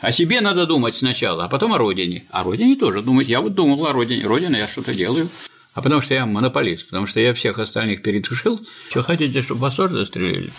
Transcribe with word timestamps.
О 0.00 0.12
себе 0.12 0.40
надо 0.40 0.66
думать 0.66 0.94
сначала, 0.94 1.44
а 1.44 1.48
потом 1.48 1.72
о 1.72 1.78
родине. 1.78 2.24
О 2.30 2.44
родине 2.44 2.76
тоже 2.76 3.02
думать. 3.02 3.28
Я 3.28 3.40
вот 3.40 3.54
думал 3.54 3.86
о 3.86 3.92
родине. 3.92 4.26
Родина, 4.26 4.56
я 4.56 4.68
что-то 4.68 4.94
делаю. 4.94 5.28
А 5.74 5.82
потому 5.82 6.00
что 6.00 6.14
я 6.14 6.26
монополист, 6.26 6.86
потому 6.86 7.06
что 7.06 7.20
я 7.20 7.34
всех 7.34 7.58
остальных 7.58 8.02
перетушил. 8.02 8.60
Что 8.90 9.02
хотите, 9.02 9.42
чтобы 9.42 9.60
вас 9.60 9.74
тоже 9.74 9.96
застрелили? 9.96 10.52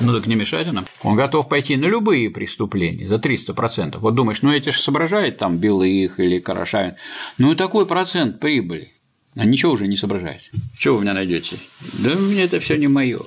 Ну 0.00 0.12
так 0.12 0.26
не 0.26 0.34
мешайте 0.34 0.72
нам. 0.72 0.86
Он 1.02 1.16
готов 1.16 1.48
пойти 1.48 1.76
на 1.76 1.86
любые 1.86 2.30
преступления 2.30 3.08
за 3.08 3.16
300%. 3.16 3.98
Вот 3.98 4.14
думаешь, 4.14 4.42
ну 4.42 4.52
эти 4.52 4.70
же 4.70 4.78
соображают 4.78 5.38
там 5.38 5.60
их 5.60 6.20
или 6.20 6.38
Карашаин. 6.38 6.94
Ну 7.38 7.52
и 7.52 7.56
такой 7.56 7.86
процент 7.86 8.40
прибыли. 8.40 8.92
А 9.34 9.44
ничего 9.44 9.72
уже 9.72 9.86
не 9.86 9.96
соображает. 9.96 10.42
Что 10.78 10.94
вы 10.94 11.02
меня 11.02 11.14
найдете? 11.14 11.56
Да 11.94 12.10
мне 12.14 12.42
это 12.42 12.60
все 12.60 12.76
не 12.76 12.88
мое. 12.88 13.20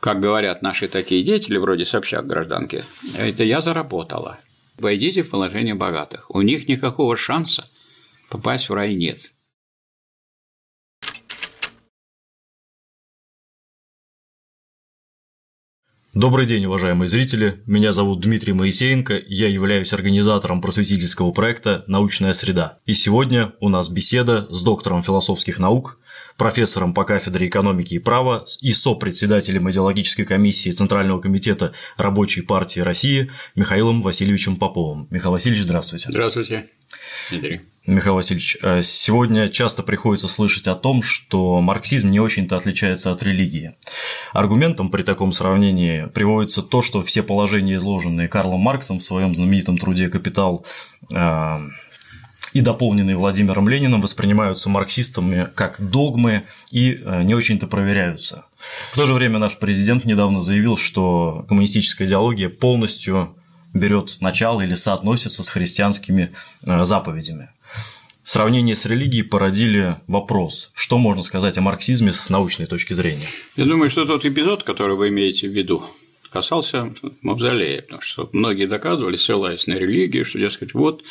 Как 0.00 0.20
говорят 0.20 0.62
наши 0.62 0.86
такие 0.86 1.24
деятели, 1.24 1.56
вроде 1.56 1.84
Собчак 1.84 2.26
гражданки, 2.26 2.84
это 3.16 3.42
я 3.42 3.60
заработала. 3.60 4.38
Войдите 4.78 5.24
в 5.24 5.30
положение 5.30 5.74
богатых. 5.74 6.30
У 6.30 6.40
них 6.40 6.68
никакого 6.68 7.16
шанса 7.16 7.68
попасть 8.30 8.68
в 8.68 8.74
рай 8.74 8.94
нет. 8.94 9.32
Добрый 16.14 16.46
день, 16.46 16.64
уважаемые 16.64 17.08
зрители. 17.08 17.62
Меня 17.66 17.92
зовут 17.92 18.20
Дмитрий 18.20 18.52
Моисеенко, 18.52 19.20
я 19.26 19.48
являюсь 19.48 19.92
организатором 19.92 20.60
просветительского 20.60 21.32
проекта 21.32 21.84
«Научная 21.86 22.32
среда». 22.32 22.78
И 22.86 22.94
сегодня 22.94 23.54
у 23.60 23.68
нас 23.68 23.88
беседа 23.88 24.46
с 24.50 24.62
доктором 24.62 25.02
философских 25.02 25.58
наук, 25.58 26.00
профессором 26.38 26.94
по 26.94 27.04
кафедре 27.04 27.48
экономики 27.48 27.94
и 27.94 27.98
права 27.98 28.46
и 28.60 28.72
сопредседателем 28.72 29.68
идеологической 29.68 30.24
комиссии 30.24 30.70
Центрального 30.70 31.20
комитета 31.20 31.74
Рабочей 31.96 32.42
партии 32.42 32.80
России 32.80 33.30
Михаилом 33.56 34.00
Васильевичем 34.00 34.56
Поповым. 34.56 35.08
Михаил 35.10 35.32
Васильевич, 35.32 35.64
здравствуйте. 35.64 36.06
Здравствуйте, 36.10 36.64
Дмитрий. 37.30 37.62
Михаил 37.86 38.14
Васильевич, 38.16 38.58
э, 38.62 38.82
сегодня 38.82 39.48
часто 39.48 39.82
приходится 39.82 40.28
слышать 40.28 40.68
о 40.68 40.74
том, 40.74 41.02
что 41.02 41.60
марксизм 41.60 42.10
не 42.10 42.20
очень-то 42.20 42.56
отличается 42.56 43.10
от 43.10 43.22
религии. 43.22 43.76
Аргументом 44.32 44.90
при 44.90 45.02
таком 45.02 45.32
сравнении 45.32 46.04
приводится 46.06 46.62
то, 46.62 46.82
что 46.82 47.02
все 47.02 47.22
положения, 47.22 47.76
изложенные 47.76 48.28
Карлом 48.28 48.60
Марксом 48.60 48.98
в 48.98 49.02
своем 49.04 49.34
знаменитом 49.34 49.78
труде 49.78 50.08
«Капитал», 50.08 50.66
э, 51.10 51.58
и 52.52 52.60
дополненные 52.60 53.16
Владимиром 53.16 53.68
Лениным 53.68 54.00
воспринимаются 54.00 54.68
марксистами 54.68 55.48
как 55.54 55.80
догмы 55.80 56.44
и 56.70 56.94
э, 56.94 57.22
не 57.22 57.34
очень-то 57.34 57.66
проверяются. 57.66 58.44
В 58.92 58.96
то 58.96 59.06
же 59.06 59.14
время 59.14 59.38
наш 59.38 59.58
президент 59.58 60.04
недавно 60.04 60.40
заявил, 60.40 60.76
что 60.76 61.44
коммунистическая 61.48 62.06
идеология 62.06 62.48
полностью 62.48 63.36
берет 63.74 64.16
начало 64.20 64.62
или 64.62 64.74
соотносится 64.74 65.42
с 65.42 65.48
христианскими 65.48 66.32
заповедями. 66.62 67.50
Сравнение 68.28 68.76
с 68.76 68.84
религией 68.84 69.22
породили 69.22 69.96
вопрос, 70.06 70.70
что 70.74 70.98
можно 70.98 71.22
сказать 71.22 71.56
о 71.56 71.62
марксизме 71.62 72.12
с 72.12 72.28
научной 72.28 72.66
точки 72.66 72.92
зрения? 72.92 73.26
Я 73.56 73.64
думаю, 73.64 73.88
что 73.88 74.04
тот 74.04 74.26
эпизод, 74.26 74.64
который 74.64 74.96
вы 74.96 75.08
имеете 75.08 75.48
в 75.48 75.52
виду, 75.52 75.82
касался 76.30 76.92
мавзолея, 77.22 77.80
потому 77.80 78.02
что 78.02 78.28
многие 78.34 78.66
доказывали, 78.66 79.16
ссылаясь 79.16 79.66
на 79.66 79.78
религию, 79.78 80.26
что, 80.26 80.38
дескать, 80.38 80.74
вот, 80.74 81.04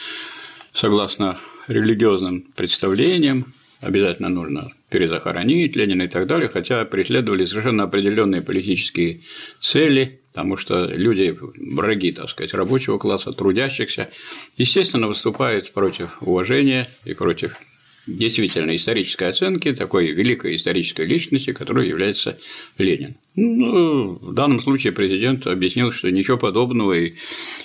согласно 0.78 1.38
религиозным 1.68 2.42
представлениям, 2.56 3.54
обязательно 3.80 4.30
нужно 4.30 4.72
перезахоронить 4.90 5.76
Ленина 5.76 6.04
и 6.04 6.08
так 6.08 6.28
далее, 6.28 6.50
хотя 6.50 6.86
преследовали 6.86 7.46
совершенно 7.46 7.84
определенные 7.84 8.42
политические 8.42 9.22
цели, 9.60 10.22
потому 10.32 10.56
что 10.56 10.86
люди, 10.86 11.36
враги, 11.58 12.12
так 12.12 12.30
сказать, 12.30 12.54
рабочего 12.54 13.00
класса, 13.00 13.32
трудящихся, 13.32 14.10
естественно, 14.56 15.08
выступают 15.08 15.72
против 15.74 16.22
уважения 16.22 16.90
и 17.06 17.14
против 17.14 17.58
действительно 18.06 18.76
исторической 18.76 19.30
оценки 19.30 19.74
такой 19.74 20.12
великой 20.12 20.56
исторической 20.56 21.06
личности, 21.06 21.54
которой 21.54 21.90
является 21.90 22.38
Ленин. 22.78 23.16
Ну, 23.40 24.18
в 24.20 24.34
данном 24.34 24.60
случае 24.62 24.94
президент 24.94 25.46
объяснил, 25.46 25.92
что 25.92 26.12
ничего 26.12 26.40
подобного 26.40 26.94
и, 26.94 27.14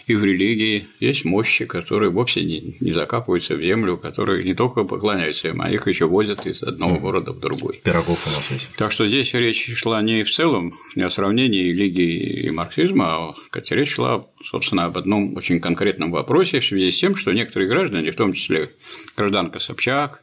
и 0.06 0.15
в 0.15 0.22
религии 0.22 0.87
есть 1.00 1.25
мощи, 1.25 1.65
которые 1.65 2.10
вовсе 2.10 2.44
не, 2.44 2.77
не 2.81 2.93
закапываются 2.93 3.56
в 3.56 3.62
землю, 3.62 3.97
которые 3.97 4.44
не 4.44 4.53
только 4.53 4.84
поклоняются 4.84 5.49
им, 5.49 5.62
а 5.62 5.71
их 5.71 5.88
еще 5.88 6.05
возят 6.05 6.47
из 6.47 6.62
одного 6.62 6.99
города 6.99 7.32
в 7.32 7.41
другой. 7.41 7.81
Пирогов 7.82 8.27
у 8.27 8.31
нас 8.31 8.50
есть. 8.50 8.77
Так 8.77 8.93
что 8.93 9.06
здесь 9.06 9.32
речь 9.32 9.75
шла 9.75 10.03
не 10.03 10.25
в 10.25 10.31
целом, 10.31 10.75
не 10.94 11.05
о 11.05 11.11
сравнении 11.11 11.71
религии 11.71 12.49
и 12.49 12.50
марксизма, 12.50 13.31
а 13.31 13.34
речь 13.71 13.94
шла, 13.94 14.27
собственно, 14.44 14.84
об 14.84 14.99
одном 14.99 15.34
очень 15.37 15.59
конкретном 15.59 16.11
вопросе 16.11 16.61
в 16.61 16.66
связи 16.66 16.91
с 16.91 17.00
тем, 17.00 17.16
что 17.16 17.32
некоторые 17.32 17.71
граждане, 17.71 18.12
в 18.12 18.16
том 18.16 18.34
числе 18.34 18.72
гражданка 19.16 19.59
Собчак, 19.59 20.22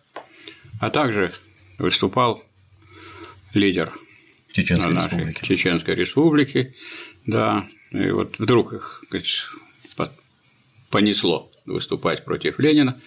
а 0.79 0.91
также 0.91 1.33
выступал 1.79 2.43
лидер 3.55 3.91
Чеченской 4.61 4.93
нашей 4.93 5.05
республики. 5.05 5.45
Чеченской 5.45 5.95
республики, 5.95 6.75
да, 7.25 7.67
и 7.91 8.11
вот 8.11 8.37
вдруг 8.39 8.73
их 8.73 9.01
сказать, 9.07 9.45
понесло 10.89 11.51
выступать 11.65 12.25
против 12.25 12.59
Ленина, 12.59 12.99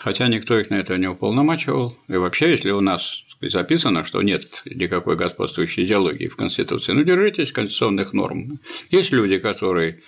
хотя 0.00 0.28
никто 0.28 0.58
их 0.58 0.70
на 0.70 0.76
это 0.76 0.96
не 0.96 1.08
уполномачивал. 1.08 1.98
И 2.08 2.16
вообще, 2.16 2.50
если 2.50 2.70
у 2.70 2.80
нас 2.80 3.24
записано, 3.40 4.04
что 4.04 4.22
нет 4.22 4.62
никакой 4.64 5.16
господствующей 5.16 5.84
идеологии 5.84 6.28
в 6.28 6.36
Конституции, 6.36 6.92
ну, 6.92 7.02
держитесь 7.02 7.52
конституционных 7.52 8.12
норм. 8.12 8.60
Есть 8.90 9.12
люди, 9.12 9.38
которые 9.38 10.00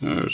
э, 0.00 0.28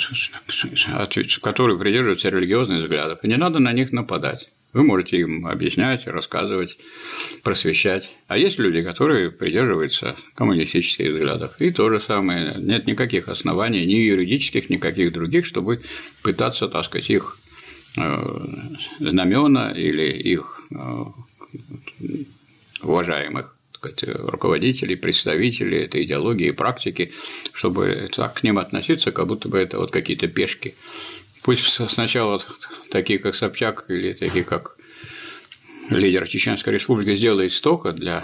которые 1.43 1.79
придерживаются 1.79 2.29
религиозных 2.31 2.83
взглядов, 2.83 3.21
и 3.23 3.29
не 3.29 3.37
надо 3.37 3.59
на 3.59 3.73
них 3.73 3.93
нападать. 3.93 4.49
Вы 4.73 4.85
можете 4.85 5.19
им 5.19 5.47
объяснять, 5.47 6.07
рассказывать, 6.07 6.79
просвещать. 7.43 8.15
А 8.27 8.37
есть 8.37 8.59
люди, 8.59 8.83
которые 8.83 9.31
придерживаются 9.31 10.17
коммунистических 10.35 11.13
взглядов. 11.13 11.61
И 11.61 11.71
то 11.71 11.89
же 11.89 12.01
самое. 12.01 12.57
Нет 12.59 12.87
никаких 12.87 13.29
оснований, 13.29 13.87
ни 13.87 13.95
юридических, 13.95 14.69
никаких 14.69 15.13
других, 15.13 15.47
чтобы 15.47 15.81
пытаться, 16.23 16.69
так 16.69 16.85
сказать, 16.85 17.09
их 17.09 17.39
э, 17.99 18.39
знамена 19.01 19.73
или 19.73 20.13
их 20.13 20.61
э, 20.71 21.05
уважаемых 22.83 23.55
сказать, 23.79 24.05
руководителей, 24.05 24.97
представителей 24.97 25.85
этой 25.85 26.05
идеологии 26.05 26.49
и 26.49 26.53
практики, 26.53 27.13
чтобы 27.53 28.09
так 28.15 28.35
к 28.35 28.43
ним 28.43 28.59
относиться, 28.59 29.13
как 29.13 29.27
будто 29.27 29.49
бы 29.49 29.59
это 29.59 29.79
вот 29.79 29.91
какие-то 29.91 30.29
пешки 30.29 30.75
Пусть 31.49 31.81
сначала 31.91 32.43
такие, 32.91 33.19
как 33.19 33.35
Собчак, 33.35 33.87
или 33.89 34.13
такие, 34.13 34.45
как 34.45 34.77
лидер 35.89 36.29
Чеченской 36.29 36.75
Республики, 36.75 37.17
сделает 37.17 37.55
столько 37.55 37.95
для 37.95 38.23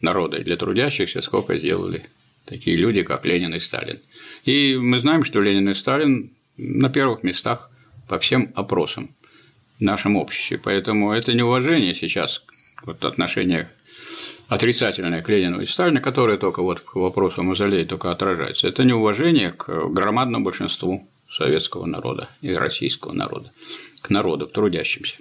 народа 0.00 0.38
и 0.38 0.42
для 0.42 0.56
трудящихся, 0.56 1.22
сколько 1.22 1.56
сделали 1.56 2.02
такие 2.44 2.76
люди, 2.76 3.04
как 3.04 3.24
Ленин 3.24 3.54
и 3.54 3.60
Сталин. 3.60 4.00
И 4.44 4.74
мы 4.76 4.98
знаем, 4.98 5.22
что 5.22 5.40
Ленин 5.40 5.68
и 5.68 5.74
Сталин 5.74 6.32
на 6.56 6.88
первых 6.88 7.22
местах 7.22 7.70
по 8.08 8.18
всем 8.18 8.50
опросам 8.56 9.14
в 9.78 9.80
нашем 9.80 10.16
обществе. 10.16 10.58
Поэтому 10.58 11.12
это 11.12 11.32
неуважение 11.32 11.94
сейчас, 11.94 12.42
вот 12.82 13.04
отношение 13.04 13.70
отрицательное 14.48 15.22
к 15.22 15.28
Ленину 15.28 15.60
и 15.60 15.66
Сталину, 15.66 16.00
которое 16.00 16.38
только 16.38 16.60
вот 16.60 16.80
к 16.80 16.96
вопросу 16.96 17.44
мавзолея 17.44 17.86
только 17.86 18.10
отражается, 18.10 18.66
это 18.66 18.82
неуважение 18.82 19.52
к 19.52 19.68
громадному 19.90 20.44
большинству 20.44 21.08
советского 21.36 21.86
народа 21.86 22.28
и 22.40 22.54
российского 22.54 23.12
народа, 23.12 23.52
к 24.00 24.10
народу, 24.10 24.46
к 24.46 24.52
трудящимся. 24.52 25.16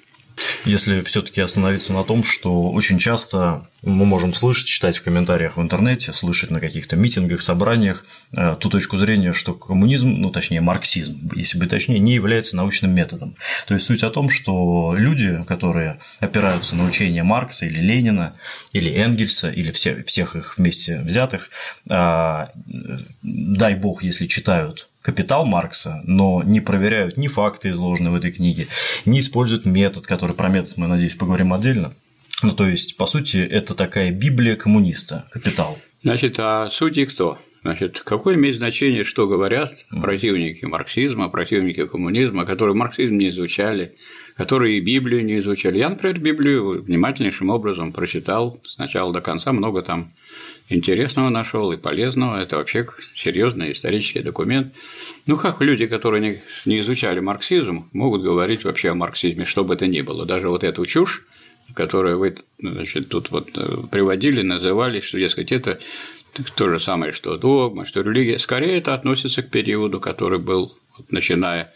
Если 0.66 1.02
все-таки 1.02 1.42
остановиться 1.42 1.94
на 1.94 2.04
том, 2.04 2.24
что 2.24 2.72
очень 2.72 2.98
часто 2.98 3.68
мы 3.82 4.06
можем 4.06 4.34
слышать, 4.34 4.68
читать 4.68 4.98
в 4.98 5.04
комментариях 5.04 5.58
в 5.58 5.62
интернете, 5.62 6.14
слышать 6.14 6.50
на 6.52 6.60
каких-то 6.60 6.96
митингах, 6.96 7.42
собраниях 7.42 8.06
э, 8.36 8.56
ту 8.60 8.70
точку 8.70 8.98
зрения, 8.98 9.34
что 9.34 9.54
коммунизм, 9.54 10.10
ну 10.10 10.32
точнее 10.32 10.62
марксизм, 10.62 11.30
если 11.36 11.60
бы 11.60 11.68
точнее, 11.68 12.00
не 12.00 12.16
является 12.16 12.56
научным 12.56 12.96
методом. 12.96 13.36
То 13.68 13.74
есть 13.74 13.86
суть 13.86 14.04
о 14.04 14.10
том, 14.10 14.30
что 14.30 14.96
люди, 14.96 15.44
которые 15.48 16.00
опираются 16.20 16.76
на 16.76 16.86
учение 16.86 17.24
Маркса 17.24 17.66
или 17.66 17.80
Ленина, 17.80 18.36
или 18.72 18.92
Энгельса, 18.92 19.52
или 19.52 19.72
все, 19.72 20.04
всех 20.04 20.36
их 20.36 20.58
вместе 20.58 21.00
взятых, 21.02 21.50
э, 21.90 22.46
дай 23.22 23.76
бог, 23.76 24.04
если 24.04 24.28
читают 24.28 24.90
капитал 25.04 25.46
Маркса, 25.46 26.02
но 26.06 26.42
не 26.44 26.62
проверяют 26.62 27.18
ни 27.18 27.28
факты, 27.28 27.70
изложенные 27.70 28.12
в 28.12 28.16
этой 28.16 28.32
книге, 28.32 28.68
не 29.06 29.20
используют 29.20 29.66
метод, 29.66 30.08
который 30.08 30.36
про 30.36 30.48
метод 30.48 30.78
мы, 30.78 30.88
надеюсь, 30.88 31.14
поговорим 31.14 31.54
отдельно. 31.54 31.94
Ну, 32.42 32.52
то 32.52 32.68
есть, 32.68 32.98
по 32.98 33.06
сути, 33.06 33.38
это 33.38 33.76
такая 33.76 34.12
Библия 34.12 34.56
коммуниста, 34.56 35.26
капитал. 35.32 35.78
Значит, 36.04 36.36
а 36.40 36.70
судьи 36.72 37.06
кто? 37.06 37.38
Значит, 37.62 38.02
какое 38.02 38.36
имеет 38.36 38.58
значение, 38.58 39.04
что 39.04 39.28
говорят 39.28 39.72
противники 39.90 40.66
марксизма, 40.66 41.30
противники 41.30 41.86
коммунизма, 41.86 42.46
которые 42.46 42.76
марксизм 42.76 43.18
не 43.18 43.30
изучали, 43.30 43.94
которые 44.36 44.80
Библию 44.80 45.24
не 45.24 45.40
изучали. 45.40 45.78
Я, 45.78 45.90
например, 45.90 46.20
Библию 46.20 46.84
внимательнейшим 46.84 47.50
образом 47.50 47.92
прочитал 47.92 48.60
с 48.66 48.78
начала 48.78 49.14
до 49.14 49.22
конца, 49.22 49.52
много 49.52 49.84
там 49.84 50.10
интересного 50.70 51.30
нашел 51.30 51.72
и 51.72 51.78
полезного. 51.78 52.42
Это 52.42 52.58
вообще 52.58 52.88
серьезный 53.16 53.74
исторический 53.74 54.22
документ. 54.22 54.74
Ну, 55.28 55.38
как 55.38 55.62
люди, 55.62 55.86
которые 55.86 56.22
не, 56.22 56.42
не 56.66 56.82
изучали 56.82 57.20
марксизм, 57.20 57.90
могут 57.94 58.24
говорить 58.24 58.64
вообще 58.64 58.90
о 58.90 58.96
марксизме, 58.96 59.46
что 59.46 59.64
бы 59.64 59.76
это 59.76 59.88
ни 59.88 60.02
было. 60.02 60.26
Даже 60.26 60.50
вот 60.50 60.64
эту 60.64 60.86
чушь, 60.86 61.26
которую 61.74 62.20
вы 62.20 62.38
значит, 62.60 63.10
тут 63.10 63.30
вот 63.30 63.52
э, 63.56 63.84
приводили, 63.92 64.42
называли, 64.42 65.00
что, 65.00 65.20
дескать, 65.20 65.52
это 65.52 65.80
то 66.56 66.70
же 66.70 66.80
самое, 66.80 67.12
что 67.12 67.38
догма, 67.38 67.86
что 67.86 68.02
религия. 68.02 68.40
Скорее, 68.40 68.78
это 68.78 68.94
относится 68.94 69.44
к 69.44 69.52
периоду, 69.52 70.00
который 70.00 70.40
был, 70.40 70.76
вот, 70.98 71.12
начиная 71.12 71.72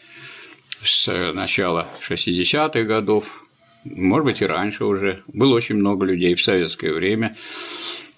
с 0.91 1.33
начала 1.33 1.87
60-х 2.01 2.83
годов, 2.83 3.43
может 3.83 4.25
быть, 4.25 4.41
и 4.41 4.45
раньше 4.45 4.85
уже. 4.85 5.21
Было 5.27 5.55
очень 5.55 5.75
много 5.75 6.05
людей 6.05 6.35
в 6.35 6.41
советское 6.41 6.93
время, 6.93 7.35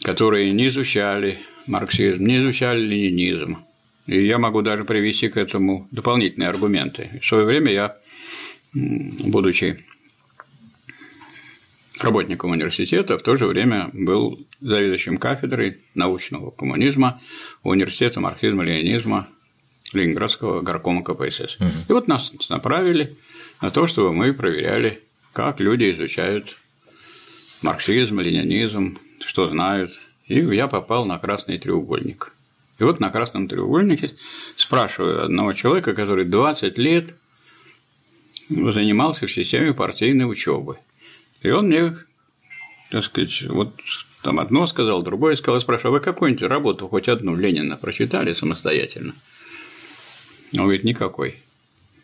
которые 0.04 0.52
не 0.52 0.70
изучали 0.70 1.40
марксизм, 1.68 2.26
не 2.26 2.38
изучали 2.38 2.82
ленинизм. 2.82 3.58
И 4.08 4.26
я 4.26 4.40
могу 4.40 4.62
даже 4.62 4.86
привести 4.86 5.30
к 5.30 5.38
этому 5.38 5.88
дополнительные 5.92 6.50
аргументы. 6.50 7.20
В 7.22 7.26
свое 7.26 7.46
время 7.46 7.72
я, 7.72 7.94
будучи 8.74 9.86
работником 12.00 12.52
университета, 12.52 13.18
в 13.18 13.22
то 13.22 13.36
же 13.36 13.46
время 13.46 13.90
был 13.94 14.48
заведующим 14.62 15.18
кафедрой 15.18 15.82
научного 15.96 16.50
коммунизма 16.52 17.22
университета 17.64 18.20
марксизма-ленинизма 18.20 19.28
Ленинградского 19.94 20.62
горкома 20.62 21.04
КПСС. 21.04 21.58
Угу. 21.60 21.72
И 21.88 21.92
вот 21.94 22.08
нас 22.08 22.32
направили 22.50 23.18
на 23.62 23.72
то, 23.72 23.88
чтобы 23.88 24.14
мы 24.14 24.34
проверяли, 24.34 25.04
как 25.34 25.60
люди 25.60 25.92
изучают 25.92 26.58
марксизм, 27.62 28.20
ленинизм, 28.20 29.00
что 29.26 29.48
знают. 29.48 29.94
И 30.28 30.40
я 30.40 30.68
попал 30.68 31.06
на 31.06 31.18
красный 31.18 31.58
треугольник. 31.58 32.34
И 32.78 32.84
вот 32.84 33.00
на 33.00 33.10
красном 33.10 33.48
треугольнике 33.48 34.16
спрашиваю 34.56 35.26
одного 35.26 35.54
человека, 35.54 35.94
который 35.94 36.26
20 36.26 36.78
лет 36.78 37.16
занимался 38.50 39.28
в 39.28 39.32
системе 39.32 39.74
партийной 39.74 40.30
учебы. 40.30 40.78
И 41.42 41.50
он 41.50 41.68
мне, 41.68 41.98
так 42.90 43.04
сказать, 43.04 43.44
вот 43.44 43.76
там 44.24 44.40
одно 44.40 44.68
сказал, 44.68 45.04
другое 45.04 45.36
сказал, 45.36 45.62
спрашиваю, 45.62 45.90
а 45.90 46.00
вы 46.00 46.00
какую-нибудь 46.00 46.44
работу, 46.44 46.88
хоть 46.88 47.08
одну 47.08 47.36
Ленина 47.36 47.78
прочитали 47.78 48.34
самостоятельно? 48.34 49.14
Он 50.54 50.64
говорит, 50.64 50.84
никакой, 50.84 51.36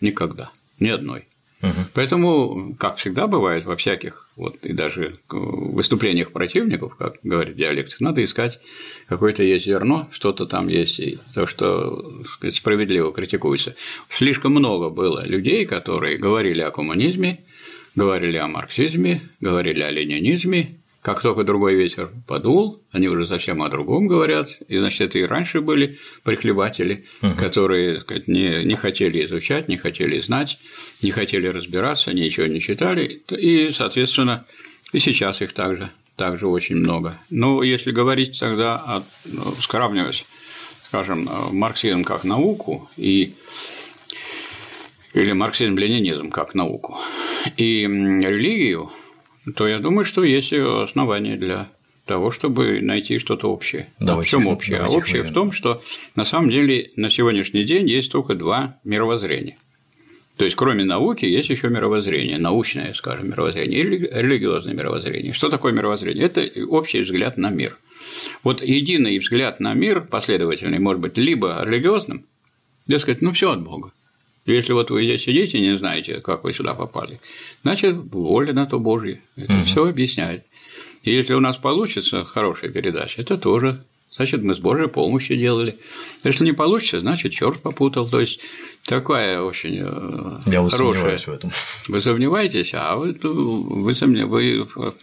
никогда, 0.01 0.51
ни 0.79 0.89
одной. 0.89 1.25
Угу. 1.61 1.81
Поэтому, 1.93 2.75
как 2.77 2.97
всегда 2.97 3.27
бывает 3.27 3.65
во 3.65 3.75
всяких, 3.75 4.29
вот 4.35 4.57
и 4.65 4.73
даже 4.73 5.17
выступлениях 5.29 6.31
противников, 6.31 6.95
как 6.95 7.17
говорит 7.23 7.55
диалектик, 7.55 8.01
надо 8.01 8.23
искать 8.23 8.59
какое-то 9.07 9.41
есть 9.41 9.65
зерно, 9.65 10.07
что-то 10.11 10.45
там 10.45 10.67
есть, 10.67 10.99
и 10.99 11.19
то, 11.33 11.47
что 11.47 12.23
сказать, 12.25 12.55
справедливо 12.55 13.11
критикуется. 13.11 13.75
Слишком 14.09 14.51
много 14.51 14.89
было 14.89 15.25
людей, 15.25 15.65
которые 15.65 16.17
говорили 16.17 16.61
о 16.61 16.71
коммунизме, 16.71 17.43
говорили 17.95 18.37
о 18.37 18.47
марксизме, 18.47 19.21
говорили 19.39 19.81
о 19.81 19.89
ленинизме, 19.89 20.75
как 21.05 21.21
только 21.21 21.43
другой 21.43 21.75
ветер 21.75 22.09
подул, 22.25 22.81
они 22.91 23.07
уже 23.09 23.27
совсем 23.27 23.61
о 23.61 23.69
другом 23.69 24.07
говорят. 24.07 24.59
И, 24.67 24.79
значит, 24.79 25.01
это 25.01 25.19
и 25.19 25.23
раньше 25.23 25.61
были 25.61 25.99
прихлебатели, 26.23 27.05
угу. 27.21 27.35
которые 27.35 28.01
сказать, 28.01 28.27
не, 28.27 28.63
не 28.63 28.73
хотели 28.73 29.23
изучать, 29.23 29.67
не 29.67 29.77
хотели 29.77 30.19
знать, 30.19 30.57
не 31.03 31.11
хотели 31.11 31.45
разбираться, 31.45 32.11
ничего 32.11 32.47
не 32.47 32.59
читали. 32.59 33.21
И, 33.29 33.69
соответственно, 33.71 34.47
и 34.93 34.99
сейчас 34.99 35.43
их 35.43 35.53
также, 35.53 35.91
также 36.15 36.47
очень 36.47 36.77
много. 36.77 37.19
Но 37.29 37.61
если 37.61 37.91
говорить 37.91 38.39
тогда, 38.39 38.75
о, 38.75 39.03
ну, 39.25 39.53
сравнивать, 39.61 40.25
скажем, 40.87 41.29
марксизм 41.51 42.03
как 42.03 42.23
науку 42.23 42.89
и 42.97 43.35
или 45.13 45.33
марксизм-ленинизм 45.33 46.31
как 46.31 46.55
науку, 46.55 46.97
и 47.57 47.83
религию, 47.83 48.89
то 49.53 49.67
я 49.67 49.79
думаю, 49.79 50.05
что 50.05 50.23
есть 50.23 50.53
основания 50.53 51.37
для 51.37 51.69
того, 52.05 52.31
чтобы 52.31 52.81
найти 52.81 53.17
что-то 53.17 53.51
общее. 53.51 53.89
Давайте, 53.99 54.27
в 54.27 54.31
чем 54.31 54.47
общее? 54.47 54.79
А 54.79 54.87
общее 54.87 55.23
в 55.23 55.33
том, 55.33 55.51
что 55.51 55.81
на 56.15 56.25
самом 56.25 56.49
деле 56.49 56.91
на 56.95 57.09
сегодняшний 57.09 57.63
день 57.63 57.89
есть 57.89 58.11
только 58.11 58.35
два 58.35 58.79
мировоззрения. 58.83 59.57
То 60.37 60.43
есть, 60.43 60.57
кроме 60.57 60.83
науки, 60.83 61.23
есть 61.25 61.49
еще 61.49 61.69
мировоззрение, 61.69 62.37
научное, 62.37 62.93
скажем, 62.93 63.29
мировоззрение, 63.29 63.79
или 63.79 64.09
религиозное 64.11 64.73
мировоззрение. 64.73 65.31
Что 65.31 65.49
такое 65.49 65.71
мировоззрение? 65.71 66.25
Это 66.25 66.45
общий 66.67 67.01
взгляд 67.01 67.37
на 67.37 67.49
мир. 67.49 67.77
Вот 68.43 68.61
единый 68.61 69.17
взгляд 69.17 69.61
на 69.61 69.73
мир, 69.73 70.01
последовательный, 70.01 70.79
может 70.79 71.01
быть 71.01 71.17
либо 71.17 71.63
религиозным, 71.63 72.25
дескать, 72.85 73.21
ну 73.21 73.31
все 73.31 73.51
от 73.51 73.63
Бога. 73.63 73.93
Если 74.45 74.73
вот 74.73 74.91
вы 74.91 75.03
здесь 75.03 75.23
сидите 75.23 75.57
и 75.57 75.61
не 75.61 75.77
знаете, 75.77 76.21
как 76.21 76.43
вы 76.43 76.53
сюда 76.53 76.75
попали, 76.75 77.19
значит, 77.63 77.95
воля 78.11 78.53
на 78.53 78.65
то 78.65 78.79
Божья. 78.79 79.19
Это 79.35 79.57
угу. 79.57 79.65
все 79.65 79.87
объясняет. 79.87 80.45
И 81.03 81.11
если 81.11 81.33
у 81.33 81.39
нас 81.39 81.57
получится 81.57 82.23
хорошая 82.25 82.69
передача, 82.71 83.21
это 83.21 83.37
тоже 83.37 83.83
значит, 84.15 84.43
мы 84.43 84.55
с 84.55 84.59
Божьей 84.59 84.87
помощью 84.87 85.37
делали. 85.37 85.77
Если 86.23 86.45
не 86.45 86.53
получится, 86.53 86.99
значит, 86.99 87.31
черт 87.33 87.61
попутал. 87.61 88.07
То 88.09 88.19
есть 88.19 88.39
такая 88.85 89.41
очень 89.41 89.79
э, 89.81 90.51
Я 90.51 90.67
хорошая. 90.67 91.17
в 91.17 91.27
этом. 91.27 91.51
Вы 91.87 92.01
сомневаетесь, 92.01 92.73
а 92.73 92.95
вы, 92.95 93.17
вы, 93.21 93.93
вы 93.93 94.93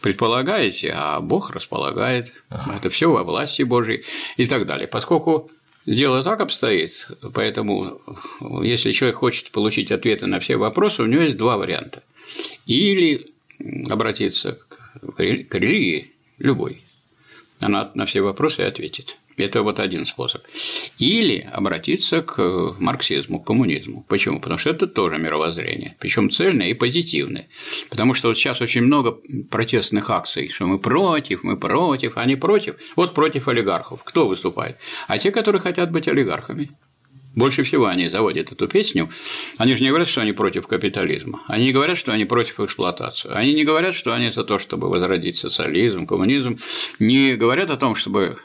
предполагаете, 0.00 0.92
а 0.96 1.20
Бог 1.20 1.50
располагает. 1.50 2.32
Ага. 2.48 2.76
Это 2.76 2.90
все 2.90 3.10
во 3.10 3.22
власти 3.22 3.62
Божьей 3.62 4.04
и 4.36 4.46
так 4.46 4.66
далее. 4.66 4.88
Поскольку 4.88 5.50
Дело 5.86 6.22
так 6.22 6.40
обстоит, 6.40 7.08
поэтому 7.32 8.00
если 8.62 8.92
человек 8.92 9.16
хочет 9.16 9.50
получить 9.50 9.90
ответы 9.90 10.26
на 10.26 10.38
все 10.38 10.56
вопросы, 10.56 11.02
у 11.02 11.06
него 11.06 11.22
есть 11.22 11.36
два 11.36 11.56
варианта. 11.56 12.02
Или 12.66 13.32
обратиться 13.88 14.58
к 15.00 15.18
религии, 15.18 16.12
любой, 16.38 16.82
она 17.58 17.90
на 17.94 18.04
все 18.06 18.20
вопросы 18.20 18.60
ответит. 18.60 19.18
Это 19.38 19.62
вот 19.62 19.80
один 19.80 20.06
способ. 20.06 20.42
Или 20.98 21.48
обратиться 21.52 22.22
к 22.22 22.76
марксизму, 22.78 23.40
к 23.40 23.46
коммунизму. 23.46 24.04
Почему? 24.08 24.40
Потому 24.40 24.58
что 24.58 24.70
это 24.70 24.86
тоже 24.86 25.18
мировоззрение, 25.18 25.96
причем 26.00 26.30
цельное 26.30 26.68
и 26.68 26.74
позитивное. 26.74 27.48
Потому 27.90 28.14
что 28.14 28.28
вот 28.28 28.36
сейчас 28.36 28.60
очень 28.60 28.82
много 28.82 29.18
протестных 29.50 30.10
акций, 30.10 30.48
что 30.48 30.66
мы 30.66 30.78
против, 30.78 31.42
мы 31.44 31.56
против, 31.56 32.16
они 32.16 32.36
против. 32.36 32.76
Вот 32.96 33.14
против 33.14 33.48
олигархов. 33.48 34.02
Кто 34.04 34.26
выступает? 34.26 34.78
А 35.06 35.18
те, 35.18 35.30
которые 35.30 35.60
хотят 35.60 35.90
быть 35.90 36.08
олигархами. 36.08 36.70
Больше 37.38 37.62
всего 37.62 37.86
они 37.86 38.08
заводят 38.08 38.50
эту 38.50 38.66
песню. 38.66 39.10
Они 39.58 39.76
же 39.76 39.82
не 39.82 39.90
говорят, 39.90 40.08
что 40.08 40.20
они 40.22 40.32
против 40.32 40.66
капитализма. 40.66 41.40
Они 41.46 41.66
не 41.66 41.72
говорят, 41.72 41.96
что 41.96 42.10
они 42.10 42.24
против 42.24 42.58
эксплуатации. 42.58 43.30
Они 43.32 43.54
не 43.54 43.64
говорят, 43.64 43.94
что 43.94 44.12
они 44.12 44.30
за 44.30 44.42
то, 44.42 44.58
чтобы 44.58 44.88
возродить 44.88 45.36
социализм, 45.36 46.04
коммунизм. 46.06 46.58
Не 46.98 47.36
говорят 47.36 47.70
о 47.70 47.76
том, 47.76 47.94
чтобы 47.94 48.38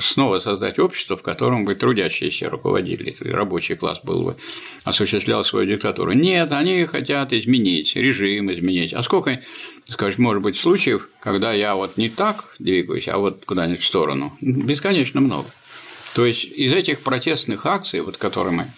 снова 0.00 0.38
создать 0.38 0.78
общество, 0.78 1.16
в 1.16 1.22
котором 1.22 1.64
бы 1.64 1.74
трудящиеся 1.74 2.50
руководили, 2.50 3.14
рабочий 3.20 3.76
класс 3.76 4.00
был 4.02 4.22
бы, 4.22 4.36
осуществлял 4.84 5.44
свою 5.44 5.66
диктатуру. 5.66 6.12
Нет, 6.12 6.52
они 6.52 6.84
хотят 6.84 7.32
изменить 7.32 7.94
режим, 7.96 8.52
изменить. 8.52 8.92
А 8.92 9.02
сколько, 9.02 9.40
скажем, 9.84 10.24
может 10.24 10.42
быть 10.42 10.56
случаев, 10.56 11.08
когда 11.20 11.52
я 11.52 11.74
вот 11.74 11.96
не 11.96 12.08
так 12.08 12.54
двигаюсь, 12.58 13.08
а 13.08 13.18
вот 13.18 13.44
куда-нибудь 13.44 13.82
в 13.82 13.86
сторону? 13.86 14.36
Бесконечно 14.40 15.20
много. 15.20 15.48
То 16.14 16.24
есть 16.24 16.44
из 16.44 16.72
этих 16.72 17.00
протестных 17.00 17.66
акций, 17.66 18.00
вот 18.00 18.16
которыми 18.16 18.72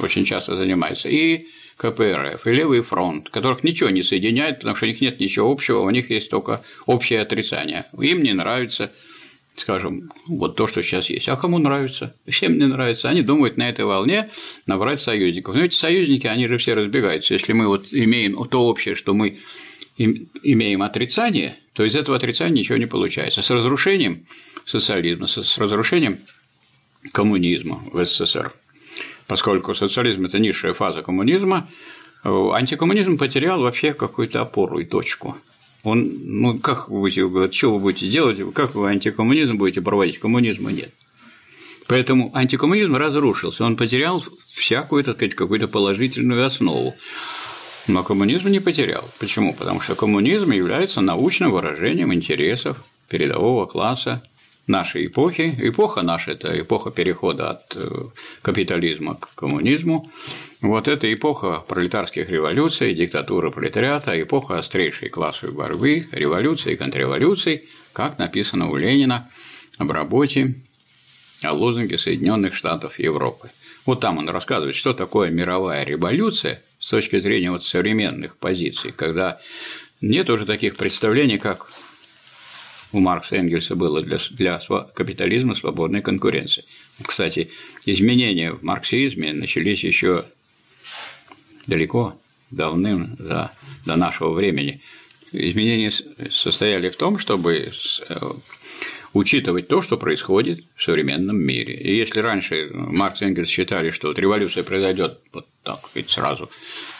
очень 0.00 0.24
часто 0.24 0.56
занимаются, 0.56 1.08
и 1.08 1.46
КПРФ, 1.76 2.46
и 2.46 2.50
Левый 2.50 2.82
фронт, 2.82 3.30
которых 3.30 3.64
ничего 3.64 3.88
не 3.90 4.02
соединяет, 4.02 4.56
потому 4.56 4.76
что 4.76 4.86
у 4.86 4.88
них 4.88 5.00
нет 5.00 5.20
ничего 5.20 5.50
общего, 5.50 5.78
у 5.78 5.90
них 5.90 6.10
есть 6.10 6.30
только 6.30 6.62
общее 6.86 7.20
отрицание. 7.20 7.86
Им 7.98 8.22
не 8.22 8.32
нравится 8.32 8.90
скажем, 9.60 10.10
вот 10.26 10.56
то, 10.56 10.66
что 10.66 10.82
сейчас 10.82 11.10
есть. 11.10 11.28
А 11.28 11.36
кому 11.36 11.58
нравится? 11.58 12.14
Всем 12.26 12.58
не 12.58 12.66
нравится. 12.66 13.08
Они 13.08 13.22
думают 13.22 13.56
на 13.56 13.68
этой 13.68 13.84
волне 13.84 14.28
набрать 14.66 15.00
союзников. 15.00 15.54
Но 15.54 15.62
эти 15.62 15.74
союзники, 15.74 16.26
они 16.26 16.48
же 16.48 16.58
все 16.58 16.74
разбегаются. 16.74 17.34
Если 17.34 17.52
мы 17.52 17.68
вот 17.68 17.92
имеем 17.92 18.36
то 18.48 18.66
общее, 18.66 18.94
что 18.94 19.14
мы 19.14 19.38
имеем 19.98 20.82
отрицание, 20.82 21.58
то 21.74 21.84
из 21.84 21.94
этого 21.94 22.16
отрицания 22.16 22.54
ничего 22.54 22.78
не 22.78 22.86
получается. 22.86 23.42
С 23.42 23.50
разрушением 23.50 24.26
социализма, 24.64 25.26
с 25.26 25.58
разрушением 25.58 26.20
коммунизма 27.12 27.82
в 27.92 28.04
СССР. 28.04 28.52
Поскольку 29.26 29.74
социализм– 29.74 30.24
это 30.26 30.38
низшая 30.38 30.74
фаза 30.74 31.02
коммунизма, 31.02 31.68
антикоммунизм 32.24 33.18
потерял 33.18 33.60
вообще 33.60 33.94
какую-то 33.94 34.40
опору 34.40 34.78
и 34.80 34.84
точку. 34.84 35.36
Он, 35.82 36.12
ну, 36.24 36.58
как 36.58 36.88
вы 36.88 37.00
будете, 37.00 37.26
говорит, 37.26 37.54
что 37.54 37.72
вы 37.72 37.80
будете 37.80 38.08
делать, 38.08 38.38
как 38.54 38.74
вы 38.74 38.88
антикоммунизм 38.90 39.56
будете 39.56 39.80
проводить? 39.80 40.18
Коммунизма 40.18 40.70
нет. 40.72 40.92
Поэтому 41.86 42.30
антикоммунизм 42.34 42.94
разрушился, 42.96 43.64
он 43.64 43.76
потерял 43.76 44.24
всякую, 44.46 45.02
так 45.02 45.16
сказать, 45.16 45.34
какую-то 45.34 45.66
положительную 45.66 46.46
основу. 46.46 46.94
Но 47.88 48.04
коммунизм 48.04 48.48
не 48.48 48.60
потерял. 48.60 49.10
Почему? 49.18 49.54
Потому 49.54 49.80
что 49.80 49.94
коммунизм 49.96 50.52
является 50.52 51.00
научным 51.00 51.50
выражением 51.50 52.14
интересов 52.14 52.76
передового 53.08 53.66
класса 53.66 54.22
нашей 54.70 55.06
эпохи. 55.06 55.54
Эпоха 55.58 56.02
наша– 56.02 56.30
это 56.32 56.58
эпоха 56.58 56.90
перехода 56.90 57.50
от 57.50 57.76
э, 57.76 57.88
капитализма 58.40 59.16
к 59.16 59.34
коммунизму. 59.34 60.10
Вот 60.62 60.88
это 60.88 61.12
эпоха 61.12 61.62
пролетарских 61.68 62.30
революций, 62.30 62.94
диктатуры 62.94 63.50
пролетариата, 63.50 64.20
эпоха 64.20 64.58
острейшей 64.58 65.08
классовой 65.08 65.54
борьбы, 65.54 66.08
революции 66.12 66.72
и 66.72 66.76
контрреволюций, 66.76 67.68
как 67.92 68.18
написано 68.18 68.70
у 68.70 68.76
Ленина 68.76 69.28
в 69.78 69.90
работе 69.90 70.54
о 71.42 71.52
лозунге 71.52 71.98
Соединенных 71.98 72.54
Штатов 72.54 72.98
Европы. 72.98 73.50
Вот 73.86 74.00
там 74.00 74.18
он 74.18 74.28
рассказывает, 74.28 74.76
что 74.76 74.92
такое 74.92 75.30
мировая 75.30 75.84
революция 75.84 76.62
с 76.78 76.90
точки 76.90 77.18
зрения 77.18 77.50
вот 77.50 77.64
современных 77.64 78.36
позиций, 78.36 78.92
когда 78.92 79.40
нет 80.00 80.30
уже 80.30 80.46
таких 80.46 80.76
представлений, 80.76 81.38
как 81.38 81.70
у 82.92 83.00
Маркса 83.00 83.36
и 83.36 83.38
Энгельса 83.38 83.76
было 83.76 84.02
для, 84.02 84.18
для 84.30 84.58
капитализма 84.94 85.54
свободной 85.54 86.02
конкуренции. 86.02 86.64
Кстати, 87.02 87.50
изменения 87.86 88.52
в 88.52 88.62
марксизме 88.62 89.32
начались 89.32 89.84
еще 89.84 90.24
далеко, 91.66 92.20
давным 92.50 93.16
за, 93.18 93.52
до 93.86 93.96
нашего 93.96 94.32
времени. 94.32 94.80
Изменения 95.32 95.92
состояли 96.30 96.90
в 96.90 96.96
том, 96.96 97.18
чтобы 97.18 97.72
э, 98.08 98.20
учитывать 99.12 99.68
то, 99.68 99.80
что 99.82 99.96
происходит 99.96 100.64
в 100.74 100.82
современном 100.82 101.36
мире. 101.36 101.74
И 101.74 101.96
если 101.96 102.20
раньше 102.20 102.70
Маркс 102.72 103.22
и 103.22 103.26
Энгельс 103.26 103.48
считали, 103.48 103.90
что 103.90 104.08
вот 104.08 104.18
революция 104.18 104.64
произойдет 104.64 105.20
вот 105.32 105.46
так 105.62 105.88
ведь 105.94 106.10
сразу 106.10 106.50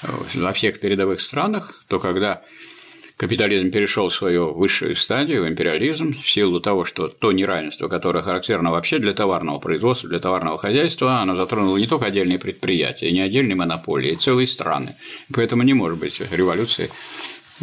э, 0.03 0.09
во 0.35 0.53
всех 0.53 0.79
передовых 0.79 1.21
странах, 1.21 1.85
то 1.89 1.99
когда 1.99 2.43
капитализм 3.21 3.71
перешел 3.71 4.09
в 4.09 4.15
свою 4.15 4.55
высшую 4.55 4.97
стадию, 4.97 5.47
империализм, 5.47 6.23
в 6.23 6.31
силу 6.31 6.59
того, 6.59 6.87
что 6.87 7.09
то 7.09 7.33
неравенство, 7.33 7.87
которое 7.87 8.23
характерно 8.23 8.71
вообще 8.71 8.99
для 8.99 9.13
товарного 9.13 9.59
производства, 9.59 10.09
для 10.09 10.21
товарного 10.21 10.57
хозяйства, 10.57 11.21
оно 11.21 11.37
затронуло 11.37 11.77
не 11.77 11.87
только 11.87 12.07
отдельные 12.07 12.39
предприятия, 12.39 13.13
не 13.13 13.21
отдельные 13.21 13.57
монополии, 13.57 14.15
а 14.15 14.19
целые 14.19 14.47
страны. 14.47 14.97
Поэтому 15.35 15.65
не 15.65 15.75
может 15.75 15.99
быть 15.99 16.19
революции 16.31 16.91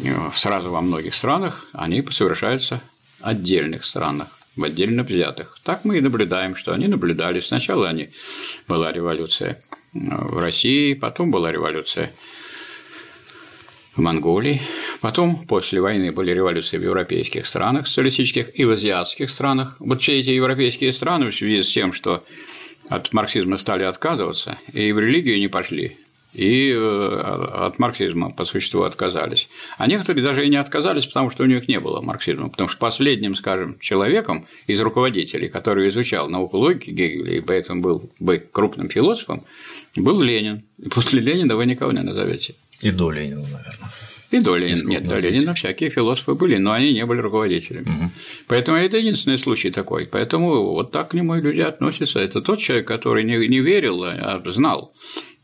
э, 0.04 0.30
сразу 0.36 0.70
во 0.70 0.82
многих 0.82 1.16
странах, 1.16 1.66
они 1.74 2.06
совершаются 2.12 2.80
в 3.20 3.26
отдельных 3.26 3.84
странах 3.84 4.28
в 4.56 4.64
отдельно 4.64 5.02
взятых. 5.02 5.58
Так 5.64 5.86
мы 5.86 5.98
и 5.98 6.02
наблюдаем, 6.02 6.56
что 6.56 6.72
они 6.74 6.88
наблюдали. 6.88 7.40
Сначала 7.40 7.90
они 7.90 8.10
была 8.68 8.92
революция 8.92 9.54
э, 9.54 9.58
в 9.96 10.38
России, 10.38 10.94
потом 10.94 11.32
была 11.32 11.52
революция 11.52 12.14
в 13.98 14.02
Монголии. 14.02 14.62
Потом, 15.02 15.38
после 15.48 15.82
войны, 15.82 16.12
были 16.12 16.32
революции 16.32 16.78
в 16.78 16.84
европейских 16.84 17.46
странах 17.46 17.88
социалистических 17.88 18.58
и 18.58 18.66
в 18.66 18.72
азиатских 18.72 19.30
странах. 19.30 19.76
Вот 19.80 20.02
все 20.02 20.20
эти 20.20 20.30
европейские 20.30 20.94
страны 20.94 21.32
в 21.32 21.36
связи 21.36 21.64
с 21.64 21.72
тем, 21.72 21.92
что 21.94 22.24
от 22.88 23.12
марксизма 23.12 23.58
стали 23.58 23.84
отказываться, 23.84 24.60
и 24.72 24.92
в 24.94 25.00
религию 25.00 25.40
не 25.40 25.50
пошли, 25.50 25.98
и 26.34 26.72
э, 26.72 26.78
от 26.78 27.80
марксизма 27.80 28.30
по 28.30 28.46
существу 28.46 28.84
отказались. 28.84 29.50
А 29.78 29.88
некоторые 29.88 30.24
даже 30.24 30.46
и 30.46 30.50
не 30.50 30.58
отказались, 30.58 31.08
потому 31.08 31.30
что 31.30 31.44
у 31.44 31.48
них 31.48 31.68
не 31.68 31.80
было 31.80 32.00
марксизма, 32.00 32.50
потому 32.50 32.70
что 32.70 32.78
последним, 32.78 33.36
скажем, 33.36 33.78
человеком 33.80 34.48
из 34.68 34.80
руководителей, 34.80 35.50
который 35.50 35.90
изучал 35.90 36.30
науку 36.30 36.58
логики 36.58 36.92
Гегеля 36.92 37.38
и 37.38 37.42
поэтому 37.42 37.82
был 37.82 38.10
бы 38.20 38.38
крупным 38.38 38.90
философом, 38.90 39.44
был 39.96 40.22
Ленин. 40.22 40.64
И 40.78 40.88
после 40.90 41.20
Ленина 41.20 41.56
вы 41.56 41.66
никого 41.66 41.92
не 41.92 42.04
назовете. 42.04 42.56
И 42.82 42.92
до 42.92 43.12
Ленина, 43.12 43.42
наверное. 43.42 43.92
И 44.30 44.40
до 44.40 44.56
Ленина. 44.56 44.88
Нет, 44.90 45.08
до 45.08 45.20
Ленина 45.20 45.54
всякие 45.54 45.90
философы 45.90 46.34
были, 46.34 46.58
но 46.58 46.74
они 46.74 46.94
не 46.94 47.06
были 47.06 47.20
руководителями. 47.20 47.90
Угу. 47.90 48.12
Поэтому 48.48 48.78
это 48.78 48.98
единственный 48.98 49.38
случай 49.38 49.70
такой. 49.70 50.06
Поэтому 50.06 50.74
вот 50.74 50.92
так 50.92 51.12
к 51.12 51.14
нему 51.14 51.36
и 51.36 51.42
люди 51.42 51.62
относятся. 51.62 52.20
Это 52.20 52.42
тот 52.42 52.60
человек, 52.60 52.88
который 52.88 53.24
не, 53.24 53.48
не 53.48 53.60
верил, 53.60 54.04
а 54.04 54.42
знал. 54.48 54.94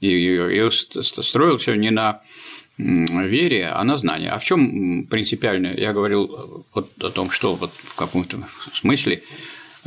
И, 0.02 0.08
и, 0.08 0.36
и 0.36 0.70
строил 0.72 1.58
все 1.58 1.76
не 1.76 1.92
на 1.92 2.22
вере, 2.78 3.68
а 3.68 3.84
на 3.84 3.98
знании. 3.98 4.28
А 4.28 4.38
в 4.38 4.44
чем 4.44 5.06
принципиально? 5.06 5.74
Я 5.78 5.94
говорил 5.94 6.66
вот 6.74 6.92
о 7.02 7.10
том, 7.10 7.32
что 7.32 7.56
вот 7.56 7.72
в 7.74 7.96
каком-то 7.96 8.48
смысле 8.74 9.24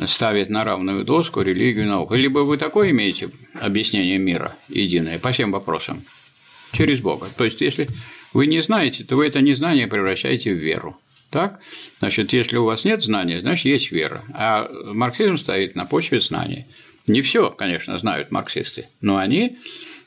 ставит 0.04 0.50
на 0.50 0.64
равную 0.64 1.04
доску 1.04 1.42
религию 1.42 1.84
и 1.84 1.88
науку. 1.88 2.14
Либо 2.14 2.40
вы 2.40 2.58
такое 2.58 2.90
имеете 2.90 3.30
объяснение 3.54 4.18
мира 4.18 4.56
единое 4.68 5.18
по 5.18 5.32
всем 5.32 5.52
вопросам, 5.52 6.02
через 6.76 7.00
Бога. 7.00 7.28
То 7.36 7.44
есть, 7.44 7.60
если 7.60 7.88
вы 8.32 8.46
не 8.46 8.60
знаете, 8.60 9.04
то 9.04 9.16
вы 9.16 9.26
это 9.26 9.40
незнание 9.40 9.86
превращаете 9.86 10.52
в 10.52 10.58
веру. 10.58 10.98
Так? 11.30 11.60
Значит, 11.98 12.32
если 12.32 12.56
у 12.56 12.64
вас 12.64 12.84
нет 12.84 13.02
знания, 13.02 13.40
значит, 13.40 13.64
есть 13.66 13.90
вера. 13.92 14.24
А 14.32 14.68
марксизм 14.84 15.38
стоит 15.38 15.74
на 15.74 15.84
почве 15.84 16.20
знания. 16.20 16.66
Не 17.06 17.22
все, 17.22 17.50
конечно, 17.50 17.98
знают 17.98 18.30
марксисты, 18.30 18.88
но 19.00 19.16
они 19.16 19.58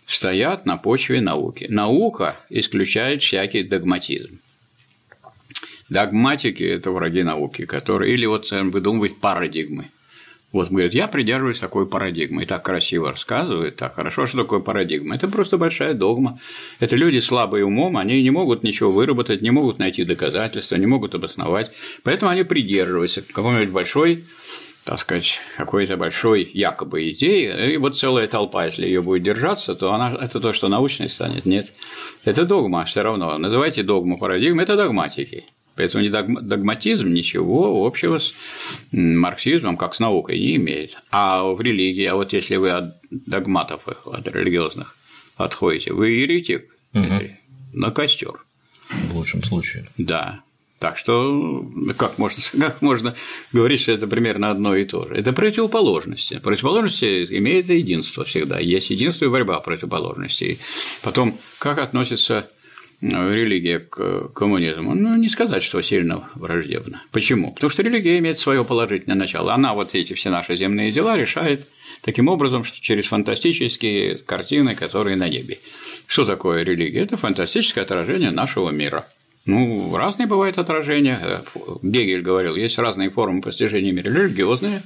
стоят 0.06 0.66
на 0.66 0.78
почве 0.78 1.22
науки. 1.22 1.68
Наука 1.70 2.36
исключает 2.50 3.22
всякий 3.22 3.64
догматизм. 3.64 4.40
Догматики– 5.90 6.64
это 6.78 6.92
враги 6.92 7.24
науки, 7.24 7.66
которые… 7.66 8.14
Или 8.14 8.26
вот 8.26 8.50
выдумывают 8.52 9.20
парадигмы. 9.20 9.90
Вот, 10.51 10.70
говорит, 10.70 10.94
я 10.94 11.08
придерживаюсь 11.08 11.60
такой 11.60 11.88
парадигмы. 11.88 12.44
И 12.44 12.46
так 12.46 12.63
красиво 12.63 13.12
рассказывает, 13.12 13.75
так 13.75 13.94
хорошо, 13.94 14.25
что 14.25 14.39
такое 14.39 14.60
парадигма. 14.60 15.15
Это 15.15 15.27
просто 15.27 15.58
большая 15.58 15.94
догма. 15.94 16.39
Это 16.79 16.96
люди 16.96 17.20
слабые 17.20 17.65
умом, 17.65 17.98
они 17.98 18.24
не 18.24 18.32
могут 18.32 18.63
ничего 18.63 18.91
выработать, 18.91 19.41
не 19.41 19.51
могут 19.51 19.77
найти 19.77 20.03
доказательства, 20.03 20.75
не 20.75 20.88
могут 20.88 21.13
обосновать. 21.13 21.72
Поэтому 22.03 22.32
они 22.32 22.44
придерживаются 22.44 23.22
какой-нибудь 23.22 23.70
большой 23.70 24.25
так 24.86 25.00
сказать, 25.00 25.39
какой-то 25.56 25.98
большой 25.98 26.50
якобы 26.51 27.12
идеи, 27.12 27.74
и 27.74 27.77
вот 27.77 27.96
целая 27.96 28.27
толпа, 28.27 28.65
если 28.65 28.88
ее 28.88 29.03
будет 29.03 29.22
держаться, 29.22 29.75
то 29.75 29.94
она 29.94 30.18
это 30.20 30.39
то, 30.39 30.51
что 30.51 30.68
научной 30.68 31.10
станет. 31.10 31.46
Нет. 31.46 31.72
Это 32.24 32.44
догма 32.44 32.86
все 32.86 33.03
равно. 33.03 33.38
Называйте 33.38 33.84
догму 33.84 34.18
парадигмы, 34.18 34.63
это 34.63 34.75
догматики. 34.75 35.46
Поэтому 35.80 36.04
не 36.04 36.10
догматизм 36.10 37.08
ничего 37.14 37.88
общего 37.88 38.20
с 38.20 38.34
марксизмом, 38.92 39.78
как 39.78 39.96
с 39.96 40.02
наукой, 40.02 40.38
не 40.38 40.58
имеет. 40.58 40.98
А 41.10 41.46
в 41.46 41.62
религии, 41.62 42.04
а 42.04 42.16
вот 42.16 42.34
если 42.34 42.58
вы 42.58 42.72
от 42.72 42.98
догматов, 43.10 43.88
от 43.88 44.28
религиозных 44.28 44.98
отходите, 45.38 45.94
вы 45.94 46.10
еретик 46.10 46.66
угу. 46.94 47.30
на 47.72 47.92
костер. 47.92 48.44
В 48.90 49.16
лучшем 49.16 49.42
случае. 49.42 49.88
Да. 49.98 50.42
Так 50.80 50.98
что 50.98 51.66
как 51.98 52.18
можно, 52.18 52.44
как 52.60 52.82
можно 52.82 53.16
говорить, 53.54 53.80
что 53.80 53.94
это 53.94 54.06
примерно 54.06 54.52
одно 54.52 54.76
и 54.76 54.84
то 54.84 55.08
же? 55.08 55.16
Это 55.16 55.32
противоположности. 55.32 56.40
Противоположности 56.40 57.26
имеют 57.38 57.70
единство 57.70 58.26
всегда. 58.26 58.60
Есть 58.60 58.90
единство 58.90 59.24
и 59.24 59.30
борьба 59.30 59.62
противоположностей. 59.62 60.60
Потом, 61.04 61.40
как 61.58 61.78
относится 61.78 62.50
религия 63.01 63.79
к 63.79 64.29
коммунизму, 64.34 64.94
ну, 64.94 65.15
не 65.15 65.29
сказать, 65.29 65.63
что 65.63 65.82
сильно 65.82 66.29
враждебно. 66.36 67.01
Почему? 67.12 67.53
Потому 67.53 67.70
что 67.70 67.82
религия 67.82 68.18
имеет 68.20 68.39
свое 68.39 68.65
положительное 68.65 69.15
начало. 69.15 69.53
Она 69.53 69.74
вот 69.74 69.96
эти 69.96 70.13
все 70.13 70.29
наши 70.29 70.56
земные 70.58 70.91
дела 70.91 71.18
решает 71.18 71.65
таким 72.01 72.27
образом, 72.27 72.63
что 72.63 72.79
через 72.82 73.08
фантастические 73.08 74.15
картины, 74.15 74.75
которые 74.75 75.15
на 75.15 75.29
небе. 75.29 75.60
Что 76.08 76.25
такое 76.25 76.63
религия? 76.63 77.01
Это 77.01 77.18
фантастическое 77.18 77.82
отражение 77.82 78.32
нашего 78.32 78.70
мира. 78.70 79.08
Ну, 79.46 79.96
разные 79.96 80.27
бывают 80.27 80.58
отражения. 80.58 81.44
Гегель 81.82 82.22
говорил, 82.22 82.56
есть 82.56 82.77
разные 82.77 83.10
формы 83.10 83.41
постижения 83.41 83.91
мира. 83.91 84.10
Религиозные, 84.10 84.84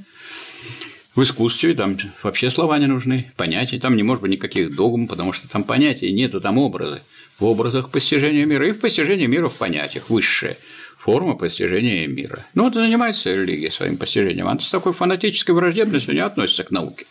в 1.15 1.22
искусстве 1.22 1.75
там 1.75 1.98
вообще 2.24 2.50
слова 2.50 2.77
не 2.79 2.88
нужны, 2.88 3.32
понятия, 3.38 3.79
там 3.79 3.96
не 3.96 4.03
может 4.03 4.22
быть 4.22 4.32
никаких 4.32 4.75
догм, 4.75 5.08
потому 5.08 5.32
что 5.32 5.48
там 5.48 5.63
понятий 5.63 6.12
нету, 6.12 6.41
там 6.41 6.58
образы. 6.58 7.01
В 7.39 7.46
образах 7.46 7.89
постижения 7.89 8.46
мира 8.46 8.67
и 8.67 8.72
в 8.72 8.79
постижении 8.79 9.27
мира 9.27 9.48
в 9.48 9.55
понятиях, 9.55 10.10
высшая 10.10 10.58
форма 10.98 11.36
постижения 11.36 12.08
мира. 12.08 12.39
Ну, 12.55 12.63
вот 12.63 12.74
занимается 12.74 13.34
религия 13.34 13.70
своим 13.70 13.98
постижением, 13.98 14.48
она 14.48 14.60
с 14.60 14.70
такой 14.70 14.93
фанатической 14.93 15.53
враждебностью 15.53 16.13
не 16.13 16.22
относится 16.22 16.63
к 16.63 16.72
науке. 16.72 17.05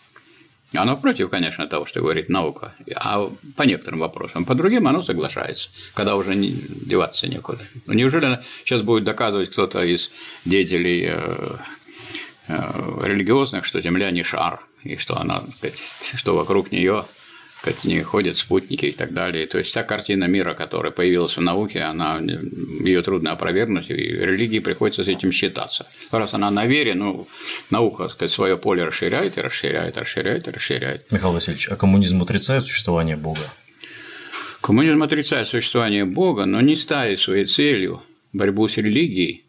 Оно 0.73 0.97
против, 0.97 1.29
конечно, 1.29 1.67
того, 1.67 1.85
что 1.85 2.01
говорит 2.01 2.29
наука, 2.29 2.73
а 2.95 3.31
по 3.55 3.61
некоторым 3.61 3.99
вопросам. 3.99 4.43
По 4.43 4.55
другим 4.55 4.87
оно 4.87 5.03
соглашается, 5.03 5.69
когда 5.93 6.15
уже 6.15 6.33
не, 6.33 6.49
деваться 6.49 7.27
некуда. 7.27 7.61
Ну, 7.85 7.93
неужели 7.93 8.39
сейчас 8.65 8.81
будет 8.81 9.03
доказывать 9.03 9.51
кто-то 9.51 9.83
из 9.83 10.09
деятелей 10.45 11.11
Э, 11.11 11.57
религиозных, 12.47 13.65
что 13.65 13.81
Земля 13.81 14.11
не 14.11 14.23
шар, 14.23 14.65
и 14.83 14.97
что 14.97 15.17
она, 15.17 15.43
сказать, 15.49 15.81
что 16.15 16.35
вокруг 16.35 16.71
нее 16.71 17.05
как 17.63 17.85
не 17.85 18.01
ходят 18.01 18.35
спутники 18.35 18.87
и 18.87 18.91
так 18.91 19.13
далее. 19.13 19.47
То 19.47 19.57
есть 19.57 19.69
вся 19.69 19.83
картина 19.83 20.25
мира, 20.25 20.53
которая 20.53 20.91
появилась 20.91 21.37
в 21.37 21.41
науке, 21.41 21.79
она, 21.79 22.19
ее 22.19 23.01
трудно 23.01 23.31
опровергнуть, 23.31 23.89
и 23.89 23.93
религии 23.93 24.59
приходится 24.59 25.05
с 25.05 25.07
этим 25.07 25.31
считаться. 25.31 25.87
Раз 26.11 26.33
она 26.33 26.51
на 26.51 26.65
вере, 26.65 26.93
ну, 26.93 27.25
наука, 27.69 28.09
сказать, 28.09 28.31
свое 28.31 28.57
поле 28.57 28.83
расширяет 28.83 29.37
и 29.37 29.41
расширяет, 29.41 29.97
расширяет 29.97 30.49
и 30.49 30.51
расширяет. 30.51 31.09
Михаил 31.09 31.31
Васильевич, 31.31 31.69
а 31.69 31.77
коммунизм 31.77 32.21
отрицает 32.21 32.67
существование 32.67 33.15
Бога? 33.15 33.49
Коммунизм 34.59 35.01
отрицает 35.01 35.47
существование 35.47 36.03
Бога, 36.03 36.45
но 36.45 36.59
не 36.59 36.75
ставит 36.75 37.21
своей 37.21 37.45
целью 37.45 38.01
борьбу 38.33 38.67
с 38.67 38.75
религией 38.75 39.45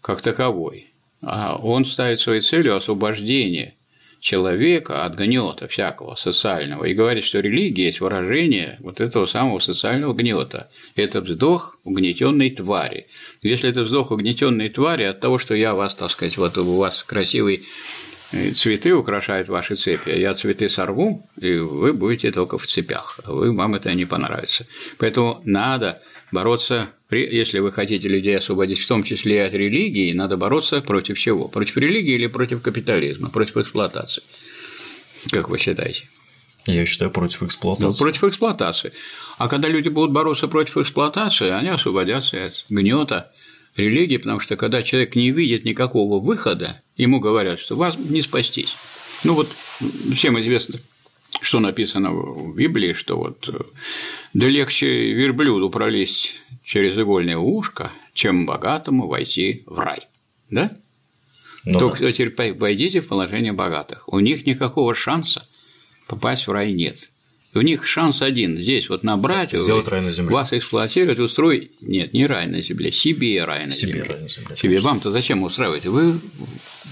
как 0.00 0.22
таковой, 0.22 0.87
он 1.20 1.84
ставит 1.84 2.20
своей 2.20 2.40
целью 2.40 2.76
освобождение 2.76 3.74
человека 4.20 5.04
от 5.04 5.14
гнета 5.14 5.68
всякого 5.68 6.14
социального 6.14 6.84
и 6.84 6.94
говорит, 6.94 7.24
что 7.24 7.40
религия 7.40 7.86
есть 7.86 8.00
выражение 8.00 8.76
вот 8.80 9.00
этого 9.00 9.26
самого 9.26 9.60
социального 9.60 10.12
гнета. 10.12 10.70
Это 10.96 11.20
вздох 11.20 11.78
угнетенной 11.84 12.50
твари. 12.50 13.06
Если 13.42 13.70
это 13.70 13.82
вздох 13.84 14.10
угнетенной 14.10 14.70
твари 14.70 15.04
от 15.04 15.20
того, 15.20 15.38
что 15.38 15.54
я 15.54 15.74
вас, 15.74 15.94
так 15.94 16.10
сказать, 16.10 16.36
вот 16.36 16.58
у 16.58 16.76
вас 16.76 17.02
красивый 17.04 17.64
э, 18.32 18.50
цветы 18.52 18.92
украшают 18.92 19.48
ваши 19.48 19.76
цепи, 19.76 20.10
я 20.10 20.34
цветы 20.34 20.68
сорву, 20.68 21.28
и 21.40 21.56
вы 21.56 21.92
будете 21.92 22.32
только 22.32 22.58
в 22.58 22.66
цепях, 22.66 23.20
а 23.24 23.32
вы, 23.32 23.54
вам 23.54 23.76
это 23.76 23.94
не 23.94 24.04
понравится. 24.04 24.66
Поэтому 24.98 25.40
надо 25.44 26.02
бороться, 26.32 26.88
если 27.10 27.58
вы 27.60 27.72
хотите 27.72 28.06
людей 28.06 28.36
освободить, 28.36 28.80
в 28.80 28.86
том 28.86 29.02
числе 29.02 29.36
и 29.36 29.38
от 29.38 29.54
религии, 29.54 30.12
надо 30.12 30.36
бороться 30.36 30.80
против 30.82 31.18
чего? 31.18 31.48
Против 31.48 31.76
религии 31.78 32.14
или 32.14 32.26
против 32.26 32.60
капитализма, 32.60 33.30
против 33.30 33.56
эксплуатации? 33.56 34.22
Как 35.30 35.48
вы 35.48 35.58
считаете? 35.58 36.08
Я 36.66 36.84
считаю 36.84 37.10
против 37.10 37.42
эксплуатации. 37.42 37.86
Ну, 37.86 37.94
против 37.94 38.24
эксплуатации. 38.24 38.92
А 39.38 39.48
когда 39.48 39.68
люди 39.68 39.88
будут 39.88 40.12
бороться 40.12 40.48
против 40.48 40.76
эксплуатации, 40.76 41.48
они 41.48 41.68
освободятся 41.68 42.44
от 42.44 42.66
гнета 42.68 43.32
религии, 43.74 44.18
потому 44.18 44.38
что 44.38 44.56
когда 44.56 44.82
человек 44.82 45.14
не 45.16 45.30
видит 45.30 45.64
никакого 45.64 46.22
выхода, 46.22 46.82
ему 46.96 47.20
говорят, 47.20 47.58
что 47.58 47.74
вас 47.74 47.96
не 47.96 48.20
спастись. 48.20 48.76
Ну 49.24 49.32
вот 49.32 49.48
всем 50.12 50.38
известно 50.40 50.78
что 51.40 51.60
написано 51.60 52.10
в 52.12 52.54
Библии, 52.54 52.92
что 52.92 53.16
вот 53.16 53.48
э, 53.48 53.58
да 54.34 54.46
легче 54.46 55.12
верблюду 55.12 55.70
пролезть 55.70 56.40
через 56.68 56.98
игольное 56.98 57.38
ушко, 57.38 57.92
чем 58.12 58.44
богатому 58.44 59.08
войти 59.08 59.62
в 59.64 59.78
рай. 59.78 60.00
Да? 60.50 60.70
Ну, 61.64 61.78
Только 61.78 62.00
да. 62.00 62.12
теперь 62.12 62.52
войдите 62.52 63.00
в 63.00 63.08
положение 63.08 63.54
богатых. 63.54 64.06
У 64.06 64.20
них 64.20 64.44
никакого 64.44 64.94
шанса 64.94 65.48
попасть 66.06 66.46
в 66.46 66.52
рай 66.52 66.72
нет. 66.72 67.10
У 67.54 67.62
них 67.62 67.86
шанс 67.86 68.20
один 68.20 68.58
здесь 68.58 68.90
вот 68.90 69.02
набрать, 69.02 69.52
Сделать 69.52 69.88
рай 69.88 70.02
на 70.02 70.10
земле. 70.10 70.34
вас 70.34 70.52
эксплуатировать, 70.52 71.18
устроить. 71.18 71.70
Нет, 71.80 72.12
не 72.12 72.26
рай 72.26 72.46
на 72.46 72.60
земле, 72.60 72.92
себе 72.92 73.42
рай 73.44 73.64
на 73.64 73.72
себе 73.72 73.92
земле. 73.92 74.04
Рай 74.04 74.20
на 74.20 74.28
земле 74.28 74.56
себе. 74.58 74.80
Вам-то 74.80 75.10
зачем 75.10 75.42
устраивать? 75.42 75.86
Вы, 75.86 76.20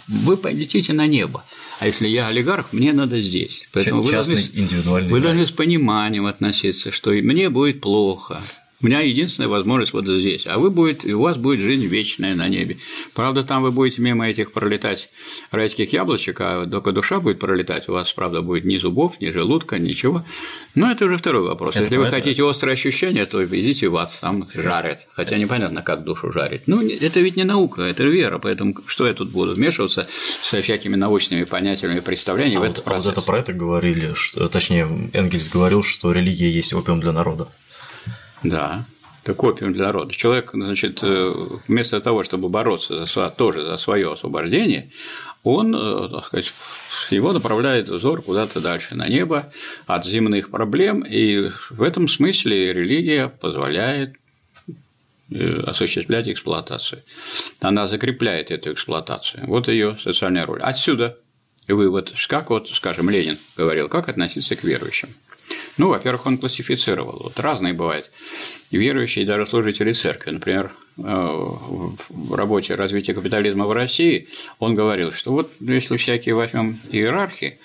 вы 0.08 0.36
полетите 0.38 0.94
на 0.94 1.06
небо. 1.06 1.44
А 1.80 1.86
если 1.86 2.08
я 2.08 2.28
олигарх, 2.28 2.72
мне 2.72 2.94
надо 2.94 3.20
здесь. 3.20 3.68
Поэтому 3.74 4.06
Частный, 4.06 4.36
вы 4.36 4.40
должны, 4.40 4.60
индивидуальный 4.60 5.10
вы 5.10 5.20
должны 5.20 5.46
с 5.46 5.52
пониманием 5.52 6.24
относиться, 6.24 6.90
что 6.90 7.10
мне 7.10 7.50
будет 7.50 7.82
плохо, 7.82 8.42
у 8.82 8.86
меня 8.86 9.00
единственная 9.00 9.48
возможность 9.48 9.94
вот 9.94 10.06
здесь, 10.06 10.46
а 10.46 10.58
вы 10.58 10.70
будет, 10.70 11.04
у 11.04 11.20
вас 11.20 11.38
будет 11.38 11.60
жизнь 11.60 11.86
вечная 11.86 12.34
на 12.34 12.48
небе. 12.48 12.76
Правда, 13.14 13.42
там 13.42 13.62
вы 13.62 13.72
будете 13.72 14.02
мимо 14.02 14.28
этих 14.28 14.52
пролетать 14.52 15.08
райских 15.50 15.92
яблочек, 15.94 16.40
а 16.40 16.66
только 16.66 16.92
душа 16.92 17.20
будет 17.20 17.38
пролетать, 17.38 17.88
у 17.88 17.92
вас, 17.92 18.12
правда, 18.12 18.42
будет 18.42 18.64
ни 18.64 18.76
зубов, 18.76 19.18
ни 19.20 19.30
желудка, 19.30 19.78
ничего. 19.78 20.24
Но 20.74 20.90
это 20.90 21.06
уже 21.06 21.16
второй 21.16 21.42
вопрос. 21.42 21.74
Это 21.74 21.84
Если 21.84 21.96
вы 21.96 22.08
хотите 22.08 22.42
острые 22.42 22.74
ощущения, 22.74 23.24
то 23.24 23.42
идите 23.46 23.88
вас, 23.88 24.18
там 24.20 24.46
жарят. 24.54 25.08
Хотя 25.12 25.38
непонятно, 25.38 25.80
как 25.80 26.04
душу 26.04 26.30
жарить. 26.30 26.62
Ну, 26.66 26.86
это 26.86 27.20
ведь 27.20 27.36
не 27.36 27.44
наука, 27.44 27.80
это 27.80 28.04
вера, 28.04 28.38
поэтому 28.38 28.76
что 28.86 29.06
я 29.06 29.14
тут 29.14 29.30
буду 29.30 29.54
вмешиваться 29.54 30.06
со 30.42 30.60
всякими 30.60 30.96
научными 30.96 31.44
понятиями 31.44 31.96
и 31.96 32.00
представлениями 32.00 32.58
а 32.58 32.60
в 32.60 32.64
этот 32.64 32.76
вот, 32.76 32.84
процесс? 32.84 33.06
А 33.06 33.08
вот 33.08 33.18
это 33.18 33.26
про 33.26 33.38
это 33.38 33.52
говорили, 33.54 34.12
что, 34.12 34.48
точнее, 34.48 35.10
Энгельс 35.14 35.48
говорил, 35.48 35.82
что 35.82 36.12
религия 36.12 36.50
есть 36.50 36.74
опиум 36.74 37.00
для 37.00 37.12
народа. 37.12 37.48
Да, 38.42 38.86
это 39.26 39.34
копиум 39.34 39.72
для 39.72 39.86
народа. 39.86 40.14
Человек, 40.14 40.50
значит, 40.52 41.02
э, 41.02 41.34
вместо 41.66 42.00
того, 42.00 42.22
чтобы 42.22 42.48
бороться 42.48 43.06
за, 43.06 43.30
тоже 43.30 43.64
за 43.64 43.76
свое 43.76 44.12
освобождение, 44.12 44.90
он, 45.42 45.74
э, 45.74 46.08
так 46.10 46.26
сказать, 46.26 46.52
его 47.10 47.32
направляет 47.32 47.88
взор 47.88 48.22
куда-то 48.22 48.60
дальше, 48.60 48.94
на 48.94 49.08
небо, 49.08 49.52
от 49.86 50.04
земных 50.04 50.50
проблем, 50.50 51.00
и 51.00 51.50
в 51.70 51.82
этом 51.82 52.06
смысле 52.06 52.72
религия 52.72 53.28
позволяет 53.28 54.14
э, 55.30 55.60
осуществлять 55.66 56.28
эксплуатацию. 56.28 57.02
Она 57.60 57.88
закрепляет 57.88 58.52
эту 58.52 58.72
эксплуатацию. 58.72 59.44
Вот 59.46 59.66
ее 59.66 59.98
социальная 60.00 60.46
роль. 60.46 60.60
Отсюда 60.60 61.18
вывод, 61.66 62.12
как 62.28 62.50
вот, 62.50 62.68
скажем, 62.68 63.10
Ленин 63.10 63.38
говорил, 63.56 63.88
как 63.88 64.08
относиться 64.08 64.54
к 64.54 64.62
верующим. 64.62 65.08
Ну, 65.76 65.88
во-первых, 65.88 66.26
он 66.26 66.38
классифицировал. 66.38 67.20
Вот 67.24 67.38
разные 67.38 67.72
бывают 67.72 68.10
верующие 68.70 69.24
и 69.24 69.26
даже 69.26 69.46
служители 69.46 69.92
церкви. 69.92 70.30
Например, 70.30 70.72
э, 70.96 71.02
в 71.02 72.34
работе 72.34 72.74
развития 72.74 73.14
капитализма 73.14 73.66
в 73.66 73.72
России 73.72 74.28
он 74.58 74.74
говорил, 74.74 75.12
что 75.12 75.32
вот 75.32 75.52
если 75.60 75.96
всякие 75.96 76.34
возьмем 76.34 76.78
иерархии 76.90 77.58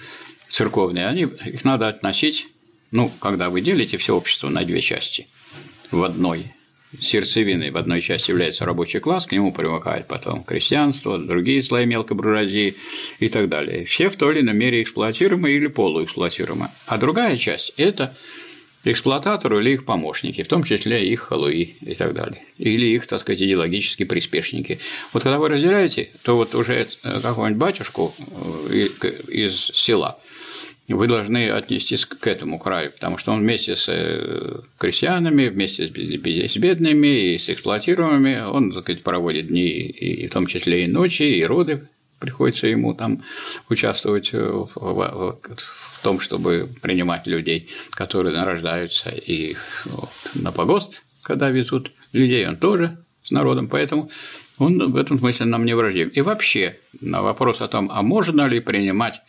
церковные, 0.48 1.08
они, 1.08 1.24
их 1.24 1.63
надо 1.63 1.88
относить, 1.88 2.48
ну, 2.91 3.10
когда 3.20 3.50
вы 3.50 3.62
делите 3.62 3.98
все 3.98 4.15
общество 4.15 4.50
на 4.50 4.65
две 4.65 4.82
части 4.82 5.28
в 5.91 6.04
одной 6.04 6.54
сердцевиной 6.99 7.71
в 7.71 7.77
одной 7.77 8.01
части 8.01 8.32
является 8.32 8.65
рабочий 8.65 8.99
класс, 8.99 9.25
к 9.25 9.32
нему 9.32 9.54
привыкает 9.54 10.08
потом 10.08 10.43
крестьянство, 10.43 11.17
другие 11.17 11.63
слои 11.63 11.86
мелкой 11.86 12.17
буржуазии 12.17 12.75
и 13.19 13.30
так 13.30 13.49
далее. 13.49 13.86
Все 13.86 14.10
в 14.10 14.15
той 14.15 14.34
или 14.34 14.41
иной 14.41 14.54
мере 14.54 14.82
эксплуатируемы 14.82 15.51
или 15.51 15.67
полуэксплуатируемы. 15.67 16.69
А 16.86 16.97
другая 16.97 17.38
часть– 17.38 17.73
это 17.77 18.15
эксплуататоры 18.84 19.62
или 19.62 19.71
их 19.71 19.86
помощники, 19.86 20.43
в 20.43 20.47
том 20.47 20.63
числе 20.63 21.08
их 21.08 21.21
халуи 21.21 21.77
и 21.82 21.93
так 21.93 22.13
далее, 22.13 22.41
или 22.58 22.88
их, 22.88 23.06
так 23.06 23.21
сказать, 23.21 23.41
идеологические 23.41 24.08
приспешники. 24.08 24.80
Вот 25.13 25.23
когда 25.23 25.38
вы 25.38 25.49
разделяете, 25.49 26.10
то 26.23 26.36
вот 26.36 26.56
уже 26.56 26.88
какого-нибудь 27.04 27.60
батюшку 27.60 28.13
э, 28.69 28.88
из 29.27 29.71
села– 29.73 30.19
вы 30.93 31.08
должны 31.08 31.49
отнестись 31.49 32.06
к 32.06 32.25
этому 32.27 32.60
краю, 32.60 32.91
потому 32.91 33.17
что 33.17 33.32
он 33.32 33.41
вместе 33.41 33.75
с 33.75 33.88
э, 33.89 34.62
крестьянами, 34.77 35.47
вместе 35.47 35.88
с 35.88 36.58
бедными 36.58 37.34
и 37.34 37.38
с 37.38 37.49
эксплуатируемыми, 37.49 38.41
он, 38.41 38.71
так 38.71 38.84
сказать, 38.84 39.04
проводит 39.04 39.47
дни, 39.47 39.67
и 39.67 40.27
в 40.27 40.32
том 40.32 40.47
числе 40.47 40.86
и 40.86 40.88
ночи, 40.88 41.23
и 41.23 41.43
роды 41.43 41.88
приходится 42.19 42.67
ему 42.67 42.93
там 42.93 43.23
участвовать 43.69 44.32
в, 44.32 44.69
в, 44.75 45.39
том, 46.04 46.19
чтобы 46.19 46.69
принимать 46.82 47.27
людей, 47.27 47.69
которые 47.91 48.36
нарождаются, 48.36 49.10
и 49.10 49.56
на 50.34 50.51
погост, 50.51 51.04
когда 51.21 51.49
везут 51.49 51.91
людей, 52.12 52.47
он 52.47 52.58
тоже 52.58 52.97
народом, 53.32 53.67
поэтому 53.67 54.10
он 54.58 54.91
в 54.91 54.96
этом 54.96 55.20
смысле 55.20 55.46
нам 55.48 55.65
не 55.65 55.76
враждебен. 55.76 56.10
И 56.10 56.22
вообще, 56.22 56.78
на 57.00 57.22
вопрос 57.22 57.62
о 57.62 57.67
том, 57.67 57.89
а 57.91 58.02
можно 58.02 58.48
ли 58.48 58.60
принимать 58.60 59.22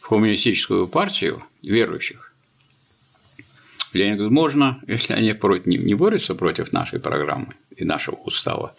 в 0.00 0.08
коммунистическую 0.08 0.88
партию 0.88 1.42
верующих, 1.62 2.32
Ленин 3.92 4.16
говорит, 4.16 4.32
можно, 4.32 4.80
если 4.86 5.14
они 5.14 5.34
не 5.66 5.94
борются 5.94 6.34
против 6.34 6.72
нашей 6.72 7.00
программы 7.00 7.54
и 7.74 7.84
нашего 7.84 8.16
устава, 8.16 8.74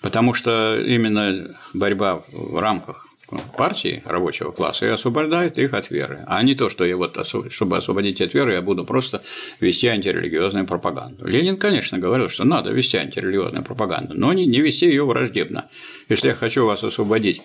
потому 0.00 0.34
что 0.34 0.80
именно 0.80 1.56
борьба 1.72 2.22
в 2.30 2.60
рамках 2.60 3.08
партии 3.56 4.02
рабочего 4.04 4.50
класса 4.50 4.86
и 4.86 4.88
освобождает 4.88 5.58
их 5.58 5.74
от 5.74 5.90
веры. 5.90 6.24
А 6.26 6.42
не 6.42 6.54
то, 6.54 6.70
что 6.70 6.84
я 6.84 6.96
вот, 6.96 7.16
чтобы 7.50 7.76
освободить 7.76 8.20
от 8.20 8.34
веры, 8.34 8.54
я 8.54 8.62
буду 8.62 8.84
просто 8.84 9.22
вести 9.60 9.86
антирелигиозную 9.86 10.66
пропаганду. 10.66 11.26
Ленин, 11.26 11.56
конечно, 11.56 11.98
говорил, 11.98 12.28
что 12.28 12.44
надо 12.44 12.70
вести 12.70 12.96
антирелигиозную 12.96 13.64
пропаганду, 13.64 14.14
но 14.14 14.32
не, 14.32 14.46
не 14.46 14.60
вести 14.60 14.86
ее 14.86 15.04
враждебно. 15.04 15.68
Если 16.08 16.28
я 16.28 16.34
хочу 16.34 16.66
вас 16.66 16.82
освободить 16.84 17.42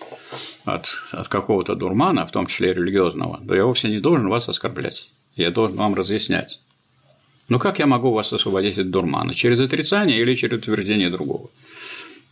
от, 0.64 0.88
от 1.12 1.28
какого-то 1.28 1.74
дурмана, 1.74 2.26
в 2.26 2.30
том 2.30 2.46
числе 2.46 2.72
религиозного, 2.72 3.40
то 3.46 3.54
я 3.54 3.64
вовсе 3.64 3.88
не 3.88 4.00
должен 4.00 4.28
вас 4.28 4.48
оскорблять. 4.48 5.10
Я 5.36 5.50
должен 5.50 5.76
вам 5.76 5.94
разъяснять. 5.94 6.60
Ну 7.48 7.58
как 7.58 7.80
я 7.80 7.86
могу 7.86 8.12
вас 8.12 8.32
освободить 8.32 8.78
от 8.78 8.90
дурмана? 8.90 9.34
Через 9.34 9.58
отрицание 9.58 10.20
или 10.20 10.36
через 10.36 10.58
утверждение 10.58 11.10
другого? 11.10 11.50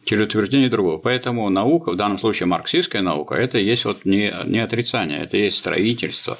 Через 0.09 0.25
утверждение 0.25 0.71
другого. 0.71 0.97
Поэтому 0.97 1.51
наука, 1.51 1.91
в 1.91 1.97
данном 1.97 2.19
случае 2.19 2.47
марксистская 2.47 3.03
наука, 3.03 3.35
это 3.35 3.59
есть 3.59 3.85
вот 3.85 4.07
не, 4.07 4.35
не 4.47 4.59
отрицание, 4.59 5.21
это 5.21 5.37
есть 5.37 5.59
строительство 5.59 6.39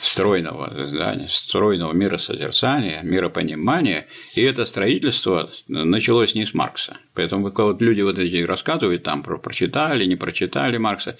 стройного 0.00 0.86
здания, 0.86 1.28
стройного 1.28 1.92
миросозерцания, 1.92 3.02
миропонимания, 3.02 4.06
и 4.34 4.42
это 4.42 4.64
строительство 4.64 5.50
началось 5.68 6.34
не 6.34 6.46
с 6.46 6.54
Маркса. 6.54 6.96
Поэтому 7.12 7.52
вот 7.54 7.82
люди 7.82 8.00
вот 8.00 8.18
эти 8.18 8.42
рассказывают 8.42 9.02
там 9.02 9.22
про 9.22 9.36
прочитали, 9.36 10.06
не 10.06 10.16
прочитали 10.16 10.78
Маркса, 10.78 11.18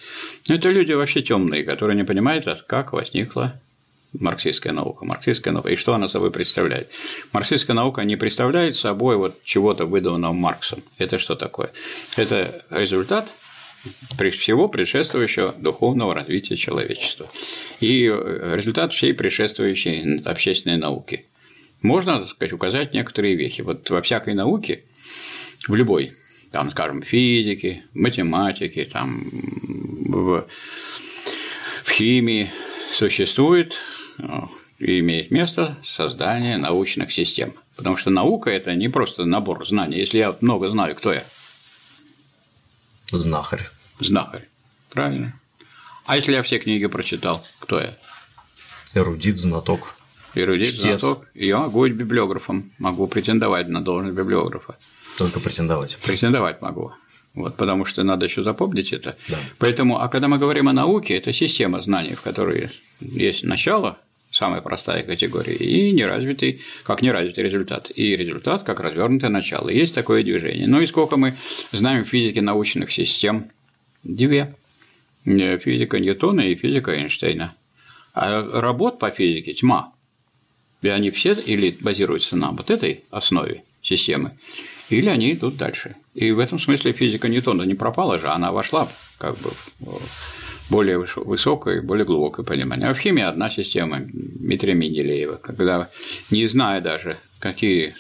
это 0.49 0.71
люди 0.71 0.93
вообще 0.93 1.21
темные, 1.21 1.65
которые 1.65 1.97
не 1.97 2.05
понимают, 2.05 2.47
как 2.67 2.95
возникла 2.95 3.61
марксистская 4.19 4.73
наука. 4.73 5.05
Марксистская 5.05 5.53
наука. 5.53 5.71
И 5.71 5.77
что 5.77 5.95
она 5.95 6.09
собой 6.09 6.31
представляет? 6.31 6.91
Марксистская 7.33 7.75
наука 7.75 8.03
не 8.03 8.17
представляет 8.17 8.77
собой 8.77 9.17
вот 9.17 9.43
чего-то 9.45 9.87
выдуманного 9.87 10.33
Марксом. 10.33 10.83
Это 10.99 11.19
что 11.19 11.35
такое? 11.35 11.73
Это 12.17 12.65
результат 12.71 13.33
всего 14.33 14.69
предшествующего 14.69 15.55
духовного 15.59 16.15
развития 16.15 16.57
человечества 16.57 17.31
и 17.81 18.07
результат 18.07 18.93
всей 18.93 19.13
предшествующей 19.13 20.23
общественной 20.25 20.79
науки. 20.79 21.27
Можно, 21.83 22.21
так 22.21 22.31
сказать, 22.31 22.53
указать 22.55 22.95
некоторые 22.95 23.35
вехи. 23.35 23.61
Вот 23.61 23.91
во 23.91 24.01
всякой 24.01 24.33
науке, 24.33 24.85
в 25.69 25.75
любой, 25.75 26.13
там, 26.51 26.71
скажем, 26.71 27.03
физике, 27.03 27.85
математике, 27.93 28.87
там, 28.87 29.29
в, 29.31 30.47
в 31.85 31.91
химии 31.91 32.51
существует 32.91 33.75
имеет 34.79 35.31
место 35.31 35.79
создание 35.85 36.57
научных 36.57 37.13
систем. 37.13 37.55
Потому 37.77 37.97
что 37.97 38.11
наука– 38.11 38.51
это 38.53 38.75
не 38.75 38.89
просто 38.89 39.25
набор 39.25 39.67
знаний. 39.67 39.99
Если 39.99 40.19
я 40.19 40.37
много 40.41 40.71
знаю, 40.71 40.95
кто 40.95 41.13
я? 41.13 41.25
Знахарь. 43.11 43.69
Знахарь. 43.99 44.49
Правильно. 44.91 45.39
А 46.07 46.17
если 46.17 46.33
я 46.33 46.43
все 46.43 46.59
книги 46.59 46.87
прочитал, 46.87 47.45
кто 47.59 47.81
я? 47.81 47.97
Эрудит, 48.95 49.39
знаток. 49.39 49.97
Эрудит, 50.35 50.69
Чтец. 50.69 51.01
знаток. 51.01 51.29
Я 51.35 51.59
могу 51.59 51.81
быть 51.81 51.95
библиографом, 51.95 52.73
могу 52.79 53.07
претендовать 53.07 53.69
на 53.69 53.83
должность 53.83 54.17
библиографа. 54.17 54.77
Только 55.19 55.41
претендовать. 55.41 55.97
Претендовать 56.05 56.61
могу. 56.61 56.93
Вот, 57.35 57.57
потому 57.57 57.85
что 57.85 58.05
надо 58.05 58.27
еще 58.27 58.43
запомнить 58.43 58.93
это. 58.93 59.17
Да. 59.29 59.39
Поэтому, 59.59 60.01
а 60.01 60.09
когда 60.09 60.29
мы 60.29 60.39
говорим 60.39 60.69
о 60.69 60.73
науке, 60.73 61.17
это 61.17 61.33
система 61.33 61.81
знаний, 61.81 62.15
в 62.15 62.23
которой 62.23 62.71
есть 63.01 63.43
начало, 63.43 63.99
самая 64.31 64.61
простая 64.61 65.03
категория, 65.03 65.55
и 65.55 65.91
неразвитый, 65.93 66.61
как 66.85 67.03
неразвитый 67.03 67.45
результат. 67.45 67.91
И 67.95 68.17
результат 68.17 68.63
как 68.63 68.81
развернутое 68.81 69.31
начало. 69.31 69.69
Есть 69.69 69.95
такое 69.95 70.23
движение. 70.23 70.69
Ну 70.69 70.81
и 70.81 70.87
сколько 70.87 71.17
мы 71.17 71.35
знаем 71.73 72.05
в 72.05 72.09
физике 72.09 72.41
научных 72.41 72.93
систем? 72.93 73.51
Две. 74.05 74.55
Физика 75.25 75.99
Ньютона 75.99 76.43
и 76.43 76.55
физика 76.55 76.93
Эйнштейна. 76.93 77.55
А 78.13 78.61
работ 78.61 78.99
по 78.99 79.11
физике 79.11 79.55
тьма. 79.55 79.93
И 80.83 80.89
они 80.89 81.11
все 81.11 81.33
или 81.33 81.77
базируются 81.81 82.37
на 82.37 82.53
вот 82.53 82.71
этой 82.71 83.05
основе 83.11 83.65
системы, 83.83 84.33
или 84.91 85.09
они 85.09 85.33
идут 85.33 85.57
дальше. 85.57 85.97
И 86.15 86.31
в 86.31 86.39
этом 86.39 86.59
смысле 86.59 86.93
физика 86.93 87.29
Ньютона 87.29 87.63
не 87.63 87.75
пропала 87.75 88.19
же, 88.19 88.29
она 88.29 88.53
вошла 88.53 88.89
как 89.19 89.37
бы 89.39 89.51
в 89.81 90.71
более 90.71 90.99
высокое, 90.99 91.83
более 91.83 92.07
глубокое 92.07 92.47
понимание. 92.47 92.89
А 92.89 92.95
в 92.95 92.99
химии 92.99 93.23
одна 93.23 93.51
система 93.51 94.01
Дмитрия 94.01 94.75
Менделеева, 94.75 95.37
когда, 95.37 95.91
не 96.31 96.47
зная 96.47 96.81
даже, 96.81 97.19
какие 97.39 97.97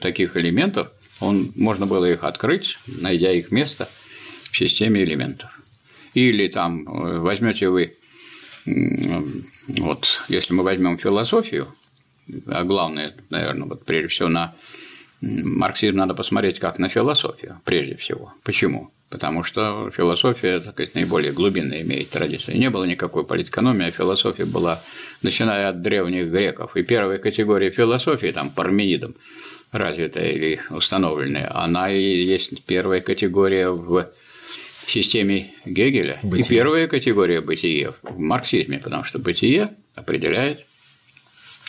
таких 0.00 0.36
элементов, 0.36 0.88
он, 1.20 1.52
можно 1.56 1.86
было 1.86 2.04
их 2.04 2.24
открыть, 2.24 2.78
найдя 2.86 3.32
их 3.32 3.50
место 3.50 3.88
в 4.50 4.56
системе 4.56 5.02
элементов. 5.02 5.50
Или 6.14 6.48
там 6.48 6.86
э, 6.88 7.18
возьмете 7.18 7.68
вы, 7.68 7.96
вот 9.66 10.24
если 10.28 10.54
мы 10.54 10.62
возьмем 10.62 10.98
философию, 10.98 11.74
а 12.46 12.64
главное, 12.64 13.14
наверное, 13.30 13.68
вот 13.68 13.84
прежде 13.84 14.08
всего 14.08 14.28
на 14.28 14.54
марксизм 15.20 15.96
надо 15.96 16.14
посмотреть 16.14 16.58
как 16.58 16.78
на 16.78 16.88
философию, 16.88 17.60
прежде 17.64 17.96
всего. 17.96 18.32
Почему? 18.44 18.90
Потому 19.08 19.44
что 19.44 19.90
философия, 19.96 20.58
так 20.58 20.74
сказать, 20.74 20.94
наиболее 20.94 21.32
глубинно 21.32 21.80
имеет 21.80 22.10
традицию. 22.10 22.58
Не 22.58 22.70
было 22.70 22.84
никакой 22.84 23.24
политэкономии, 23.24 23.86
а 23.86 23.90
философия 23.92 24.44
была, 24.44 24.82
начиная 25.22 25.68
от 25.68 25.80
древних 25.80 26.26
греков. 26.26 26.76
И 26.76 26.82
первая 26.82 27.18
категория 27.18 27.70
философии, 27.70 28.32
там, 28.32 28.50
парменидом, 28.50 29.14
развитая 29.70 30.30
или 30.30 30.60
установленная, 30.70 31.54
она 31.56 31.90
и 31.90 32.24
есть 32.24 32.64
первая 32.64 33.00
категория 33.00 33.70
в 33.70 34.10
системе 34.86 35.52
Гегеля 35.64 36.18
бытие. 36.22 36.44
и 36.44 36.48
первая 36.48 36.88
категория 36.88 37.40
бытия 37.40 37.92
в 38.02 38.18
марксизме, 38.18 38.78
потому 38.78 39.04
что 39.04 39.18
бытие 39.18 39.70
определяет 39.94 40.66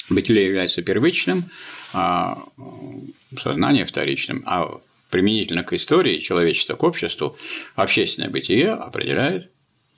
Бытие 0.10 0.46
является 0.46 0.82
первичным, 0.82 1.44
сознание 1.92 3.86
вторичным, 3.86 4.44
а 4.46 4.80
применительно 5.10 5.64
к 5.64 5.74
истории 5.74 6.20
человечества, 6.20 6.76
к 6.76 6.84
обществу, 6.84 7.38
общественное 7.76 8.30
бытие 8.30 8.72
определяет 8.72 9.50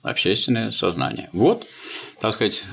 общественное 0.02 0.70
сознание. 0.70 1.28
Вот, 1.32 1.66
так 2.20 2.34
сказать, 2.34 2.64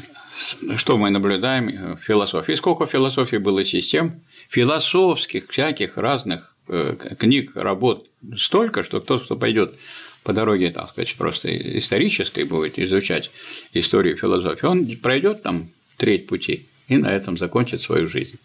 что 0.77 0.97
мы 0.97 1.09
наблюдаем 1.09 1.95
в 1.95 2.03
философии. 2.03 2.53
Сколько 2.53 2.85
в 2.85 2.91
философии 2.91 3.37
было 3.37 3.65
систем, 3.65 4.21
философских, 4.49 5.49
всяких 5.49 5.97
разных 5.97 6.55
э, 6.67 6.95
книг, 7.17 7.51
работ 7.55 8.07
столько, 8.37 8.83
что 8.83 8.99
тот, 8.99 9.25
кто 9.25 9.35
пойдет 9.35 9.75
по 10.23 10.33
дороге, 10.33 10.71
так 10.71 10.91
сказать, 10.91 11.15
просто 11.15 11.55
исторической 11.77 12.43
будет 12.43 12.77
изучать 12.79 13.31
историю 13.73 14.17
философии, 14.17 14.65
он 14.65 14.97
пройдет 14.97 15.41
там 15.41 15.69
треть 15.97 16.27
пути 16.27 16.67
и 16.87 16.97
на 16.97 17.13
этом 17.13 17.37
закончит 17.37 17.81
свою 17.81 18.07
жизнь. 18.07 18.37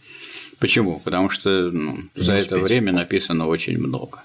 Почему? 0.63 1.01
Потому 1.01 1.29
что 1.29 1.73
ну, 1.73 1.99
за 2.15 2.35
это 2.35 2.61
время 2.61 2.93
написано 2.93 3.49
очень 3.49 3.79
много. 3.79 4.23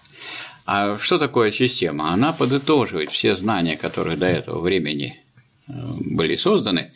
А 0.68 1.00
что 1.00 1.18
такое 1.18 1.50
система? 1.50 2.14
Она 2.14 2.32
подытоживает 2.32 3.10
все 3.10 3.34
знания, 3.34 3.76
которые 3.76 4.18
до 4.18 4.28
этого 4.28 4.62
времени 4.62 5.20
э, 5.68 5.72
были 5.74 6.36
созданы, 6.36 6.92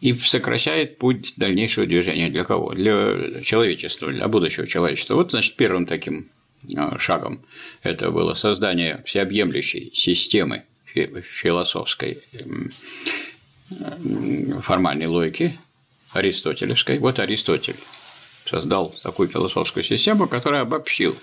и 0.00 0.14
сокращает 0.14 0.98
путь 0.98 1.32
дальнейшего 1.36 1.84
движения 1.84 2.28
для 2.28 2.44
кого? 2.44 2.74
Для 2.74 3.42
человечества, 3.42 4.12
для 4.12 4.28
будущего 4.28 4.68
человечества. 4.68 5.16
Вот, 5.16 5.32
значит, 5.32 5.56
первым 5.56 5.86
таким 5.86 6.28
э, 6.72 6.98
шагом 7.00 7.42
это 7.82 8.12
было 8.12 8.34
создание 8.34 9.02
всеобъемлющей 9.04 9.90
системы 9.94 10.62
философской 10.94 12.22
формальной 14.62 15.06
логики, 15.06 15.58
аристотелевской. 16.12 17.00
Вот 17.00 17.18
Аристотель 17.18 17.74
создал 18.46 18.94
такую 19.02 19.28
философскую 19.28 19.84
систему, 19.84 20.28
которая 20.28 20.62
обобщил 20.62 21.16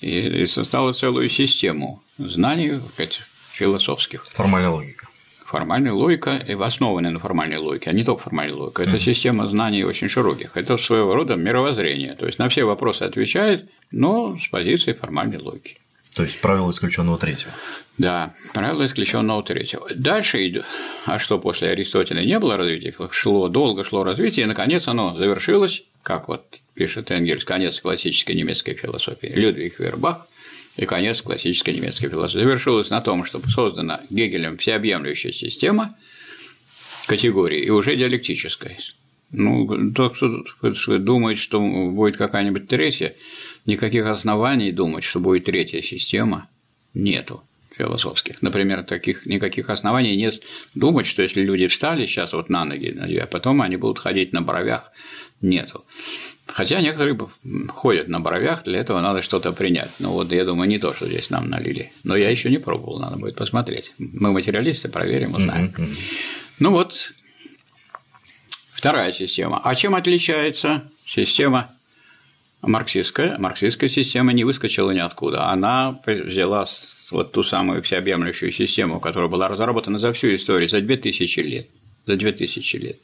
и 0.00 0.46
создала 0.46 0.92
целую 0.92 1.28
систему 1.28 2.02
знаний 2.18 2.80
сказать, 2.94 3.20
философских. 3.52 4.24
Формальная 4.24 4.70
логика. 4.70 5.08
Формальная 5.44 5.92
логика, 5.92 6.36
и 6.36 6.52
основанная 6.54 7.12
на 7.12 7.20
формальной 7.20 7.58
логике, 7.58 7.90
а 7.90 7.92
не 7.92 8.02
только 8.02 8.24
формальная 8.24 8.56
логика. 8.56 8.82
Это 8.82 8.98
система 8.98 9.46
знаний 9.48 9.84
очень 9.84 10.08
широких. 10.08 10.56
Это 10.56 10.76
своего 10.76 11.14
рода 11.14 11.36
мировоззрение. 11.36 12.14
То 12.14 12.26
есть 12.26 12.38
на 12.38 12.48
все 12.48 12.64
вопросы 12.64 13.04
отвечает, 13.04 13.70
но 13.92 14.36
с 14.38 14.48
позиции 14.48 14.92
формальной 14.92 15.38
логики. 15.38 15.78
То 16.16 16.22
есть 16.22 16.40
правило 16.40 16.70
исключенного 16.70 17.18
третьего. 17.18 17.52
Да, 17.98 18.34
правило 18.54 18.86
исключенного 18.86 19.42
третьего. 19.42 19.86
Дальше 19.94 20.48
идет. 20.48 20.64
А 21.04 21.18
что 21.18 21.38
после 21.38 21.68
Аристотеля 21.68 22.24
не 22.24 22.38
было 22.38 22.56
развития? 22.56 22.94
Шло, 23.10 23.48
долго 23.48 23.84
шло 23.84 24.02
развитие, 24.02 24.44
и 24.44 24.48
наконец 24.48 24.88
оно 24.88 25.14
завершилось, 25.14 25.84
как 26.06 26.28
вот 26.28 26.60
пишет 26.74 27.10
Энгельс, 27.10 27.44
конец 27.44 27.80
классической 27.80 28.36
немецкой 28.36 28.74
философии. 28.74 29.26
Людвиг 29.26 29.80
Вербах 29.80 30.28
и 30.76 30.86
конец 30.86 31.20
классической 31.20 31.74
немецкой 31.74 32.08
философии. 32.08 32.44
Завершилось 32.44 32.90
на 32.90 33.00
том, 33.00 33.24
что 33.24 33.42
создана 33.50 34.02
Гегелем 34.08 34.56
всеобъемлющая 34.56 35.32
система 35.32 35.96
категории 37.08 37.64
и 37.64 37.70
уже 37.70 37.96
диалектическая. 37.96 38.78
Ну, 39.32 39.92
тот, 39.94 40.16
кто 40.16 40.98
думает, 40.98 41.38
что 41.38 41.60
будет 41.60 42.16
какая-нибудь 42.16 42.68
третья, 42.68 43.16
никаких 43.64 44.06
оснований 44.06 44.70
думать, 44.70 45.02
что 45.02 45.18
будет 45.18 45.46
третья 45.46 45.82
система, 45.82 46.48
нету 46.94 47.42
философских. 47.76 48.42
Например, 48.42 48.82
таких 48.82 49.26
никаких 49.26 49.70
оснований 49.70 50.16
нет 50.16 50.42
думать, 50.74 51.06
что 51.06 51.22
если 51.22 51.42
люди 51.42 51.66
встали 51.66 52.06
сейчас 52.06 52.32
вот 52.32 52.48
на 52.48 52.64
ноги, 52.64 52.96
а 53.18 53.26
потом 53.26 53.60
они 53.60 53.76
будут 53.76 53.98
ходить 53.98 54.32
на 54.32 54.40
бровях, 54.40 54.92
нету. 55.40 55.84
Хотя 56.46 56.80
некоторые 56.80 57.18
ходят 57.68 58.08
на 58.08 58.20
бровях, 58.20 58.62
для 58.64 58.78
этого 58.78 59.00
надо 59.00 59.22
что-то 59.22 59.52
принять. 59.52 59.90
Ну 59.98 60.10
вот 60.10 60.32
я 60.32 60.44
думаю, 60.44 60.68
не 60.68 60.78
то, 60.78 60.94
что 60.94 61.06
здесь 61.06 61.30
нам 61.30 61.50
налили. 61.50 61.92
Но 62.04 62.16
я 62.16 62.30
еще 62.30 62.50
не 62.50 62.58
пробовал, 62.58 62.98
надо 62.98 63.16
будет 63.16 63.36
посмотреть. 63.36 63.94
Мы 63.98 64.32
материалисты, 64.32 64.88
проверим, 64.88 65.34
узнаем. 65.34 65.74
Ну 66.58 66.70
вот 66.70 67.12
вторая 68.70 69.12
система. 69.12 69.60
А 69.62 69.74
чем 69.74 69.94
отличается 69.94 70.84
система 71.04 71.72
марксистская, 72.62 73.38
марксистская 73.38 73.88
система 73.88 74.32
не 74.32 74.44
выскочила 74.44 74.90
ниоткуда. 74.92 75.50
Она 75.50 76.00
взяла 76.06 76.66
вот 77.10 77.32
ту 77.32 77.42
самую 77.42 77.82
всеобъемлющую 77.82 78.52
систему, 78.52 79.00
которая 79.00 79.28
была 79.28 79.48
разработана 79.48 79.98
за 79.98 80.12
всю 80.12 80.34
историю, 80.34 80.68
за 80.68 80.80
2000 80.80 81.40
лет. 81.40 81.68
За 82.06 82.16
2000 82.16 82.76
лет. 82.76 83.00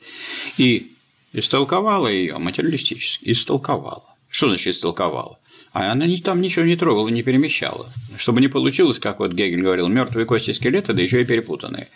И 0.59 0.92
истолковала 1.33 2.09
ее 2.09 2.39
материалистически. 2.39 3.31
Истолковала. 3.31 4.05
Что 4.29 4.49
значит 4.49 4.77
истолковала? 4.77 5.39
а 5.73 5.91
она 5.91 6.07
там 6.19 6.41
ничего 6.41 6.65
не 6.65 6.77
трогала, 6.77 7.09
не 7.09 7.23
перемещала. 7.23 7.91
Чтобы 8.19 8.41
не 8.41 8.49
получилось, 8.49 8.99
как 8.99 9.21
вот 9.21 9.33
Гегель 9.33 9.63
говорил, 9.63 9.89
мертвые 9.89 10.27
кости 10.27 10.53
скелета, 10.53 10.93
да 10.93 11.03
еще 11.03 11.23
и 11.23 11.25
перепутанные. 11.25 11.89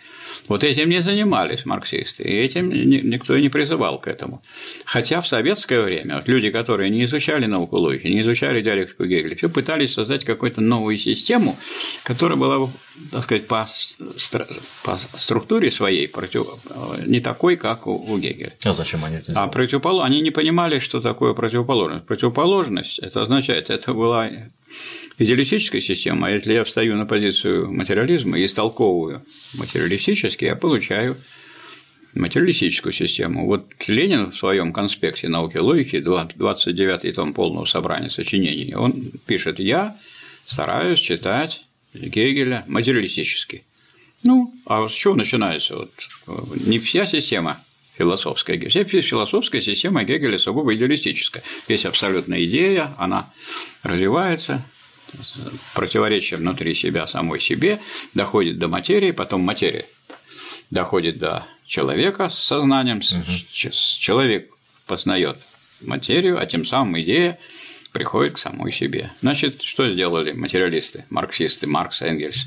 Вот 0.47 0.63
этим 0.63 0.89
не 0.89 1.01
занимались 1.01 1.65
марксисты, 1.65 2.23
и 2.23 2.31
этим 2.31 2.69
никто 2.69 3.35
и 3.35 3.41
не 3.41 3.49
призывал 3.49 3.99
к 3.99 4.07
этому. 4.07 4.41
Хотя 4.85 5.21
в 5.21 5.27
советское 5.27 5.81
время 5.81 6.17
вот 6.17 6.27
люди, 6.27 6.49
которые 6.49 6.89
не 6.89 7.05
изучали 7.05 7.45
науку 7.45 7.77
логики, 7.77 8.07
не 8.07 8.21
изучали 8.21 8.61
диалектику 8.61 9.05
Гегеля, 9.05 9.35
все 9.35 9.49
пытались 9.49 9.93
создать 9.93 10.23
какую-то 10.23 10.61
новую 10.61 10.97
систему, 10.97 11.57
которая 12.03 12.37
была, 12.37 12.69
так 13.11 13.23
сказать, 13.23 13.47
по, 13.47 13.67
по 14.83 14.97
структуре 14.97 15.71
своей 15.71 16.07
против... 16.07 16.47
не 17.05 17.19
такой, 17.19 17.57
как 17.57 17.87
у, 17.87 17.93
у 17.95 18.17
Гегеля. 18.17 18.53
А 18.63 18.73
зачем 18.73 19.03
они 19.03 19.17
это 19.17 19.31
сделали? 19.31 19.45
А 19.45 19.47
противопол... 19.47 20.01
они 20.01 20.21
не 20.21 20.31
понимали, 20.31 20.79
что 20.79 21.01
такое 21.01 21.33
противоположность. 21.33 22.05
Противоположность– 22.05 22.99
это 23.01 23.21
означает, 23.21 23.69
это 23.69 23.93
была 23.93 24.29
идеалистическая 25.17 25.81
система, 25.81 26.27
а 26.27 26.31
если 26.31 26.53
я 26.53 26.63
встаю 26.63 26.95
на 26.95 27.05
позицию 27.05 27.71
материализма 27.71 28.39
и 28.39 28.45
истолковываю 28.45 29.23
материалистически, 29.57 30.45
я 30.45 30.55
получаю 30.55 31.17
материалистическую 32.13 32.93
систему. 32.93 33.45
Вот 33.45 33.67
Ленин 33.87 34.31
в 34.31 34.37
своем 34.37 34.73
конспекте 34.73 35.27
науки 35.27 35.57
логики, 35.57 35.97
29-й 35.97 37.11
том 37.11 37.33
полного 37.33 37.65
собрания 37.65 38.09
сочинений, 38.09 38.73
он 38.75 39.11
пишет 39.25 39.59
«Я 39.59 39.97
стараюсь 40.45 40.99
читать 40.99 41.63
Гегеля 41.93 42.63
материалистически». 42.67 43.63
Ну, 44.23 44.53
а 44.65 44.87
с 44.87 44.93
чего 44.93 45.15
начинается? 45.15 45.75
Вот, 45.75 45.91
не 46.65 46.79
вся 46.79 47.05
система 47.05 47.63
философская. 47.97 48.59
Вся 48.69 48.83
философская 48.83 49.61
система 49.61 50.03
Гегеля 50.03 50.39
сугубо 50.39 50.75
идеалистическая. 50.75 51.43
Есть 51.67 51.85
абсолютная 51.85 52.43
идея, 52.45 52.93
она 52.97 53.31
развивается, 53.83 54.65
противоречие 55.73 56.37
внутри 56.37 56.75
себя 56.75 57.07
самой 57.07 57.39
себе, 57.39 57.79
доходит 58.13 58.59
до 58.59 58.67
материи, 58.67 59.11
потом 59.11 59.41
материя 59.41 59.85
доходит 60.69 61.17
до 61.17 61.45
человека 61.65 62.29
с 62.29 62.37
сознанием, 62.37 62.97
угу. 62.97 63.71
человек 63.71 64.51
познает 64.85 65.39
материю, 65.81 66.39
а 66.39 66.45
тем 66.45 66.65
самым 66.65 66.99
идея 67.01 67.39
приходит 67.91 68.35
к 68.35 68.37
самой 68.37 68.71
себе. 68.71 69.11
Значит, 69.21 69.61
что 69.61 69.89
сделали 69.89 70.31
материалисты, 70.31 71.05
марксисты, 71.09 71.67
Маркс, 71.67 72.01
Энгельс 72.01 72.45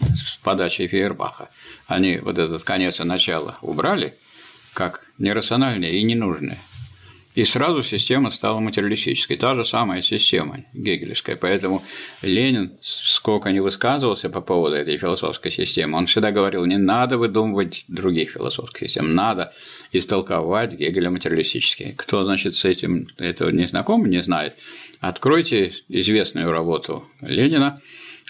с 0.00 0.36
подачей 0.42 0.88
Фейербаха? 0.88 1.48
Они 1.86 2.18
вот 2.18 2.38
этот 2.38 2.62
конец 2.64 3.00
и 3.00 3.04
начало 3.04 3.58
убрали 3.62 4.14
как 4.72 5.06
нерациональное 5.18 5.90
и 5.90 6.02
ненужное. 6.02 6.60
И 7.36 7.44
сразу 7.44 7.82
система 7.82 8.30
стала 8.30 8.60
материалистической. 8.60 9.36
Та 9.36 9.54
же 9.54 9.66
самая 9.66 10.00
система 10.00 10.64
гегелевская. 10.72 11.36
Поэтому 11.36 11.82
Ленин, 12.22 12.72
сколько 12.80 13.52
не 13.52 13.60
высказывался 13.60 14.30
по 14.30 14.40
поводу 14.40 14.74
этой 14.74 14.96
философской 14.96 15.50
системы, 15.50 15.98
он 15.98 16.06
всегда 16.06 16.32
говорил, 16.32 16.64
не 16.64 16.78
надо 16.78 17.18
выдумывать 17.18 17.84
других 17.88 18.30
философских 18.30 18.88
систем, 18.88 19.14
надо 19.14 19.52
истолковать 19.92 20.72
Гегеля 20.72 21.10
материалистически. 21.10 21.94
Кто, 21.98 22.24
значит, 22.24 22.54
с 22.54 22.64
этим 22.64 23.08
этого 23.18 23.50
не 23.50 23.66
знаком, 23.66 24.06
не 24.06 24.22
знает, 24.22 24.56
откройте 25.00 25.74
известную 25.88 26.50
работу 26.50 27.04
Ленина 27.20 27.78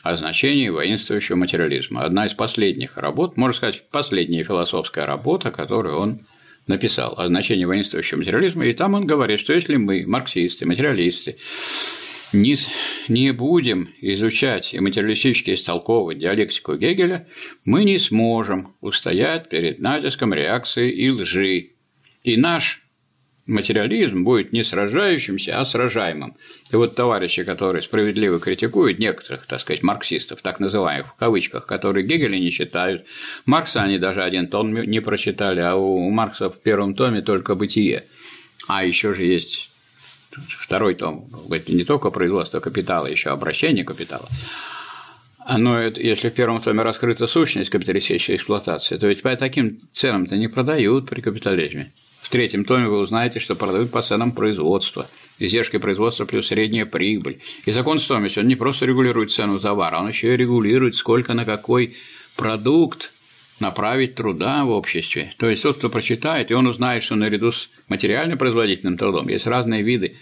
о 0.03 0.16
значении 0.16 0.69
воинствующего 0.69 1.37
материализма. 1.37 2.03
Одна 2.03 2.27
из 2.27 2.35
последних 2.35 2.97
работ, 2.97 3.37
можно 3.37 3.55
сказать, 3.55 3.85
последняя 3.88 4.42
философская 4.42 5.07
работа, 5.07 5.53
которую 5.53 5.97
он 5.97 6.27
написал 6.66 7.14
о 7.16 7.26
значении 7.26 7.64
воинствующего 7.64 8.18
материализма, 8.18 8.66
и 8.66 8.72
там 8.72 8.94
он 8.94 9.07
говорит, 9.07 9.40
что 9.40 9.52
если 9.52 9.76
мы, 9.76 10.05
марксисты, 10.07 10.66
материалисты, 10.66 11.37
не, 12.33 12.57
не 13.09 13.33
будем 13.33 13.90
изучать 14.00 14.74
и 14.74 14.81
материалистически 14.81 15.55
истолковывать 15.55 16.18
диалектику 16.18 16.76
Гегеля, 16.76 17.29
мы 17.64 17.85
не 17.85 17.98
сможем 17.98 18.74
устоять 18.81 19.48
перед 19.48 19.79
натиском 19.79 20.35
реакции 20.35 20.90
и 20.90 21.11
лжи. 21.11 21.70
И 22.24 22.37
наш 22.37 22.86
материализм 23.46 24.24
будет 24.24 24.52
не 24.52 24.64
сражающимся, 24.64 25.59
а 25.59 25.64
сражаемым. 25.64 26.37
И 26.72 26.76
вот 26.76 26.94
товарищи, 26.94 27.44
которые 27.44 27.82
справедливо 27.82 28.38
критикуют 28.38 28.98
некоторых, 28.98 29.46
так 29.46 29.61
сказать, 29.61 29.82
марксистов, 29.82 30.42
так 30.42 30.61
называемых, 30.61 31.12
в 31.12 31.16
кавычках, 31.16 31.66
которые 31.66 32.06
Гегеля 32.06 32.38
не 32.38 32.50
читают, 32.50 33.04
Маркса 33.44 33.82
они 33.82 33.98
даже 33.98 34.22
один 34.22 34.48
том 34.48 34.74
не 34.74 35.00
прочитали, 35.00 35.61
а 35.61 35.76
у 35.76 36.11
Маркса 36.11 36.50
в 36.50 36.59
первом 36.59 36.94
томе 36.94 37.22
только 37.22 37.54
«Бытие». 37.54 38.04
А 38.68 38.85
еще 38.85 39.14
же 39.14 39.24
есть 39.24 39.70
второй 40.48 40.94
том, 40.94 41.30
не 41.68 41.85
только 41.85 42.11
производство 42.11 42.61
капитала, 42.61 43.06
еще 43.06 43.30
обращение 43.30 43.85
капитала. 43.85 44.28
Но 45.48 45.78
это, 45.78 46.00
если 46.00 46.28
в 46.28 46.35
первом 46.35 46.61
томе 46.61 46.82
раскрыта 46.82 47.28
сущность 47.28 47.70
капиталистической 47.70 48.35
эксплуатации, 48.35 48.96
то 48.96 49.06
ведь 49.06 49.22
по 49.22 49.35
таким 49.37 49.78
ценам-то 49.92 50.37
не 50.37 50.48
продают 50.48 51.09
при 51.09 51.20
капитализме. 51.20 51.92
В 52.26 52.28
третьем 52.28 52.64
томе 52.64 52.88
вы 52.88 52.98
узнаете, 52.98 53.38
что 53.38 53.54
продают 53.54 53.92
по 53.92 54.02
ценам 54.02 54.32
производства, 54.32 55.08
издержки 55.38 55.78
производства 55.78 56.24
плюс 56.24 56.48
средняя 56.48 56.84
прибыль. 56.84 57.40
И 57.66 57.70
закон 57.70 58.00
стоимости, 58.00 58.40
он 58.40 58.48
не 58.48 58.56
просто 58.56 58.84
регулирует 58.84 59.30
цену 59.30 59.60
товара, 59.60 60.00
он 60.00 60.08
еще 60.08 60.34
и 60.34 60.36
регулирует, 60.36 60.96
сколько 60.96 61.34
на 61.34 61.44
какой 61.44 61.94
продукт 62.36 63.12
направить 63.60 64.16
труда 64.16 64.64
в 64.64 64.70
обществе. 64.70 65.30
То 65.38 65.48
есть 65.48 65.62
тот, 65.62 65.78
кто 65.78 65.88
прочитает, 65.88 66.50
и 66.50 66.54
он 66.54 66.66
узнает, 66.66 67.04
что 67.04 67.14
наряду 67.14 67.52
с 67.52 67.70
материально 67.86 68.36
производительным 68.36 68.98
трудом 68.98 69.28
есть 69.28 69.46
разные 69.46 69.82
виды 69.82 70.16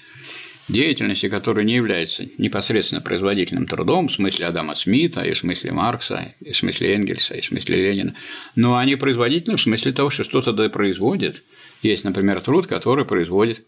деятельности, 0.68 1.30
которые 1.30 1.64
не 1.64 1.74
являются 1.74 2.26
непосредственно 2.36 3.00
производительным 3.00 3.66
трудом 3.66 4.08
в 4.08 4.12
смысле 4.12 4.46
Адама 4.46 4.74
Смита, 4.74 5.22
и 5.22 5.32
в 5.32 5.38
смысле 5.38 5.72
Маркса, 5.72 6.34
и 6.40 6.52
в 6.52 6.56
смысле 6.56 6.94
Энгельса, 6.94 7.34
и 7.34 7.40
в 7.40 7.46
смысле 7.46 7.76
Ленина, 7.76 8.14
но 8.56 8.76
они 8.76 8.96
производительны 8.96 9.56
в 9.56 9.62
смысле 9.62 9.92
того, 9.92 10.10
что 10.10 10.24
что-то 10.24 10.52
да 10.52 10.68
производит. 10.68 11.42
Есть, 11.84 12.04
например, 12.04 12.40
труд, 12.40 12.66
который 12.66 13.04
производит 13.04 13.62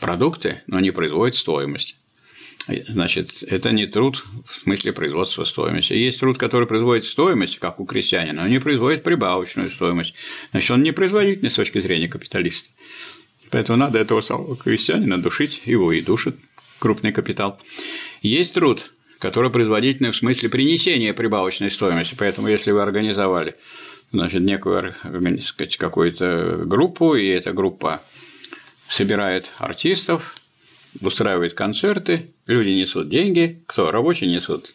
продукты, 0.00 0.62
но 0.66 0.80
не 0.80 0.90
производит 0.90 1.34
стоимость. 1.34 1.96
Значит, 2.88 3.42
это 3.42 3.70
не 3.70 3.86
труд 3.86 4.24
в 4.48 4.62
смысле 4.62 4.94
производства 4.94 5.44
стоимости. 5.44 5.92
Есть 5.92 6.18
труд, 6.18 6.38
который 6.38 6.66
производит 6.66 7.04
стоимость, 7.04 7.58
как 7.58 7.80
у 7.80 7.84
крестьянина, 7.84 8.42
но 8.42 8.48
не 8.48 8.60
производит 8.60 9.02
прибавочную 9.02 9.68
стоимость. 9.68 10.14
Значит, 10.52 10.70
он 10.70 10.82
не 10.82 10.92
производительный 10.92 11.50
с 11.50 11.56
точки 11.56 11.82
зрения 11.82 12.08
капиталиста. 12.08 12.70
Поэтому 13.50 13.76
надо 13.76 13.98
этого 13.98 14.22
самого 14.22 14.56
крестьянина 14.56 15.22
душить, 15.22 15.60
его 15.66 15.92
и 15.92 16.00
душит 16.00 16.36
крупный 16.78 17.12
капитал. 17.12 17.60
Есть 18.22 18.54
труд, 18.54 18.90
который 19.18 19.50
производительный 19.50 20.12
в 20.12 20.16
смысле 20.16 20.48
принесения 20.48 21.12
прибавочной 21.12 21.70
стоимости. 21.70 22.16
Поэтому, 22.18 22.48
если 22.48 22.70
вы 22.70 22.80
организовали 22.80 23.54
значит, 24.12 24.42
некую 24.42 24.94
сказать, 25.42 25.76
какую-то 25.76 26.62
группу, 26.64 27.14
и 27.14 27.26
эта 27.26 27.52
группа 27.52 28.00
собирает 28.88 29.50
артистов, 29.58 30.36
устраивает 31.00 31.54
концерты, 31.54 32.30
люди 32.46 32.70
несут 32.70 33.08
деньги, 33.08 33.62
кто 33.66 33.90
рабочие 33.90 34.30
несут 34.30 34.74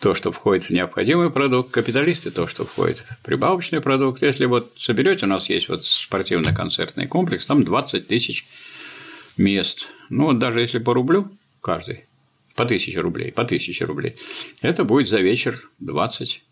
то, 0.00 0.14
что 0.14 0.30
входит 0.30 0.66
в 0.66 0.70
необходимый 0.70 1.30
продукт, 1.30 1.72
капиталисты 1.72 2.30
то, 2.30 2.46
что 2.46 2.64
входит 2.64 2.98
в 2.98 3.24
прибавочный 3.24 3.80
продукт. 3.80 4.22
Если 4.22 4.44
вот 4.44 4.72
соберете, 4.76 5.26
у 5.26 5.28
нас 5.28 5.48
есть 5.48 5.68
вот 5.68 5.84
спортивно-концертный 5.84 7.06
комплекс, 7.08 7.46
там 7.46 7.64
20 7.64 8.06
тысяч 8.06 8.46
мест. 9.36 9.88
Ну, 10.08 10.26
вот 10.26 10.38
даже 10.38 10.60
если 10.60 10.78
по 10.78 10.94
рублю 10.94 11.30
каждый, 11.60 12.04
по 12.54 12.64
тысяче 12.64 13.00
рублей, 13.00 13.32
по 13.32 13.44
тысяче 13.44 13.84
рублей, 13.84 14.16
это 14.62 14.84
будет 14.84 15.08
за 15.08 15.18
вечер 15.18 15.68
20 15.80 16.42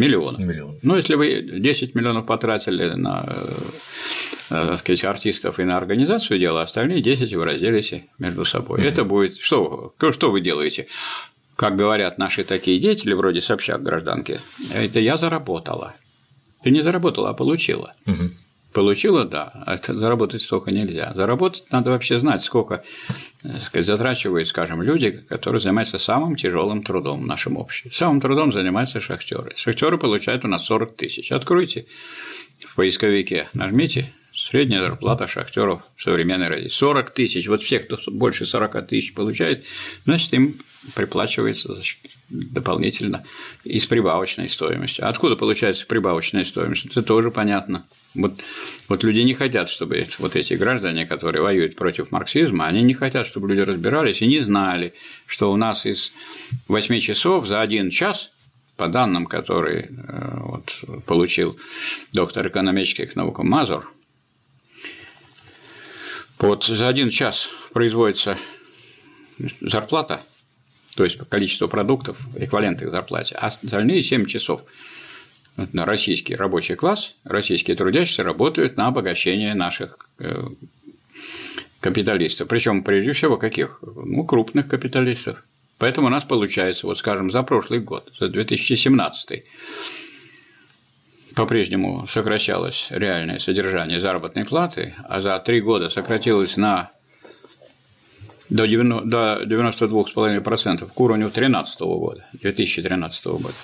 миллионов. 0.00 0.44
Миллион. 0.44 0.78
Ну, 0.82 0.96
если 0.96 1.14
вы 1.14 1.42
10 1.42 1.94
миллионов 1.94 2.26
потратили 2.26 2.90
на 2.90 3.24
э, 3.26 4.66
так 4.66 4.78
сказать, 4.78 5.04
артистов 5.04 5.58
и 5.60 5.64
на 5.64 5.76
организацию 5.76 6.38
дела, 6.38 6.62
остальные 6.62 7.02
10 7.02 7.32
вы 7.34 7.44
разделите 7.44 8.04
между 8.18 8.44
собой. 8.44 8.80
Mm-hmm. 8.80 8.88
Это 8.88 9.04
будет. 9.04 9.40
Что, 9.40 9.94
что 10.12 10.30
вы 10.30 10.40
делаете? 10.40 10.86
как 11.60 11.76
говорят 11.76 12.16
наши 12.16 12.42
такие 12.42 12.78
деятели, 12.78 13.12
вроде 13.12 13.42
Собчак 13.42 13.82
гражданки, 13.82 14.40
это 14.72 14.98
я 14.98 15.18
заработала. 15.18 15.94
Ты 16.62 16.70
не 16.70 16.80
заработала, 16.80 17.28
а 17.28 17.34
получила. 17.34 17.92
Угу. 18.06 18.30
Получила, 18.72 19.24
да, 19.24 19.52
а 19.66 19.78
заработать 19.78 20.42
столько 20.42 20.70
нельзя. 20.70 21.12
Заработать 21.14 21.64
надо 21.70 21.90
вообще 21.90 22.20
знать, 22.20 22.42
сколько 22.42 22.84
сказать, 23.62 23.86
затрачивают, 23.86 24.48
скажем, 24.48 24.82
люди, 24.82 25.10
которые 25.28 25.60
занимаются 25.60 25.98
самым 25.98 26.36
тяжелым 26.36 26.82
трудом 26.82 27.22
в 27.22 27.26
нашем 27.26 27.56
обществе. 27.56 27.90
Самым 27.92 28.20
трудом 28.20 28.52
занимаются 28.52 29.00
шахтеры. 29.00 29.52
Шахтеры 29.56 29.98
получают 29.98 30.44
у 30.44 30.48
нас 30.48 30.64
40 30.66 30.94
тысяч. 30.94 31.32
Откройте 31.32 31.86
в 32.60 32.76
поисковике, 32.76 33.48
нажмите 33.54 34.12
Средняя 34.32 34.80
зарплата 34.80 35.26
шахтеров 35.26 35.82
в 35.96 36.02
современной 36.02 36.48
России 36.48 36.68
40 36.68 37.10
тысяч. 37.10 37.48
Вот 37.48 37.62
все, 37.62 37.80
кто 37.80 37.98
больше 38.06 38.44
40 38.44 38.86
тысяч 38.86 39.12
получает, 39.12 39.64
значит, 40.04 40.32
им 40.32 40.60
приплачивается 40.94 41.74
дополнительно 42.30 43.24
и 43.64 43.78
с 43.78 43.86
прибавочной 43.86 44.48
стоимостью. 44.48 45.08
Откуда 45.08 45.36
получается 45.36 45.86
прибавочная 45.86 46.44
стоимость? 46.44 46.86
Это 46.86 47.02
тоже 47.02 47.30
понятно. 47.30 47.86
Вот, 48.14 48.40
вот 48.88 49.04
люди 49.04 49.20
не 49.20 49.34
хотят, 49.34 49.68
чтобы 49.68 50.06
вот 50.18 50.36
эти 50.36 50.54
граждане, 50.54 51.06
которые 51.06 51.42
воюют 51.42 51.76
против 51.76 52.10
марксизма, 52.10 52.66
они 52.66 52.82
не 52.82 52.94
хотят, 52.94 53.26
чтобы 53.26 53.48
люди 53.48 53.60
разбирались 53.60 54.22
и 54.22 54.26
не 54.26 54.40
знали, 54.40 54.94
что 55.26 55.52
у 55.52 55.56
нас 55.56 55.86
из 55.86 56.12
8 56.68 57.00
часов 57.00 57.46
за 57.46 57.60
один 57.60 57.90
час 57.90 58.30
по 58.76 58.88
данным, 58.88 59.26
которые 59.26 59.90
э, 59.90 60.38
вот, 60.40 61.04
получил 61.04 61.58
доктор 62.12 62.48
экономических 62.48 63.14
наук 63.14 63.40
Мазур, 63.40 63.92
вот 66.38 66.64
за 66.64 66.88
один 66.88 67.10
час 67.10 67.50
производится 67.74 68.38
зарплата, 69.60 70.22
то 71.00 71.04
есть 71.04 71.16
по 71.16 71.24
количеству 71.24 71.66
продуктов, 71.66 72.18
эквиваленты 72.36 72.86
к 72.86 72.90
зарплате, 72.90 73.34
а 73.34 73.46
остальные 73.46 74.02
7 74.02 74.26
часов 74.26 74.66
российский 75.72 76.36
рабочий 76.36 76.74
класс, 76.74 77.14
российские 77.24 77.74
трудящиеся 77.74 78.22
работают 78.22 78.76
на 78.76 78.88
обогащение 78.88 79.54
наших 79.54 80.10
э, 80.18 80.48
капиталистов. 81.80 82.48
Причем 82.48 82.84
прежде 82.84 83.14
всего 83.14 83.38
каких? 83.38 83.80
Ну, 83.80 84.24
крупных 84.24 84.68
капиталистов. 84.68 85.42
Поэтому 85.78 86.08
у 86.08 86.10
нас 86.10 86.24
получается, 86.24 86.86
вот 86.86 86.98
скажем, 86.98 87.30
за 87.30 87.44
прошлый 87.44 87.80
год, 87.80 88.12
за 88.20 88.28
2017 88.28 89.44
по-прежнему 91.34 92.06
сокращалось 92.08 92.88
реальное 92.90 93.38
содержание 93.38 94.02
заработной 94.02 94.44
платы, 94.44 94.94
а 95.08 95.22
за 95.22 95.38
три 95.38 95.62
года 95.62 95.88
сократилось 95.88 96.58
на 96.58 96.90
до 98.50 98.66
92,5% 98.66 100.90
к 100.92 101.00
уровню 101.00 101.26
2013 101.26 101.80
года, 101.80 102.24
2013 102.34 103.26
года. 103.26 103.54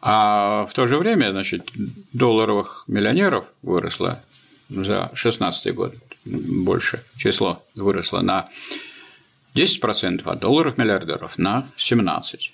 А 0.00 0.66
в 0.66 0.72
то 0.72 0.86
же 0.86 0.98
время, 0.98 1.30
значит, 1.30 1.70
долларовых 2.12 2.84
миллионеров 2.86 3.46
выросло 3.62 4.22
за 4.68 5.10
2016 5.12 5.74
год 5.74 5.94
больше 6.24 7.02
число 7.16 7.64
выросло 7.74 8.20
на 8.20 8.48
10%, 9.54 10.22
а 10.24 10.34
долларов 10.34 10.76
миллиардеров 10.76 11.38
на 11.38 11.68
17%. 11.78 12.50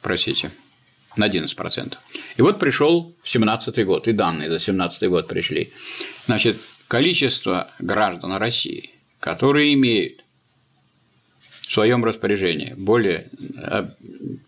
Простите, 0.00 0.50
на 1.16 1.28
11%. 1.28 1.94
И 2.36 2.42
вот 2.42 2.58
пришел 2.58 3.14
17 3.24 3.84
год, 3.84 4.08
и 4.08 4.12
данные 4.12 4.50
за 4.50 4.58
17 4.58 5.08
год 5.08 5.28
пришли. 5.28 5.72
Значит, 6.26 6.56
количество 6.88 7.70
граждан 7.78 8.34
России, 8.34 8.90
которые 9.18 9.74
имеют 9.74 10.24
в 11.70 11.72
своем 11.72 12.04
распоряжении 12.04 12.74
более 12.76 13.28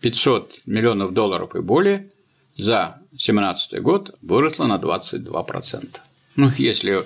500 0.01 0.51
э, 0.51 0.55
миллионов 0.65 1.13
долларов 1.13 1.55
и 1.55 1.61
более, 1.61 2.09
за 2.57 2.97
2017 3.11 3.81
год 3.81 4.13
выросло 4.21 4.65
на 4.65 4.75
22%. 4.75 5.99
Ну, 6.35 6.51
если 6.57 7.05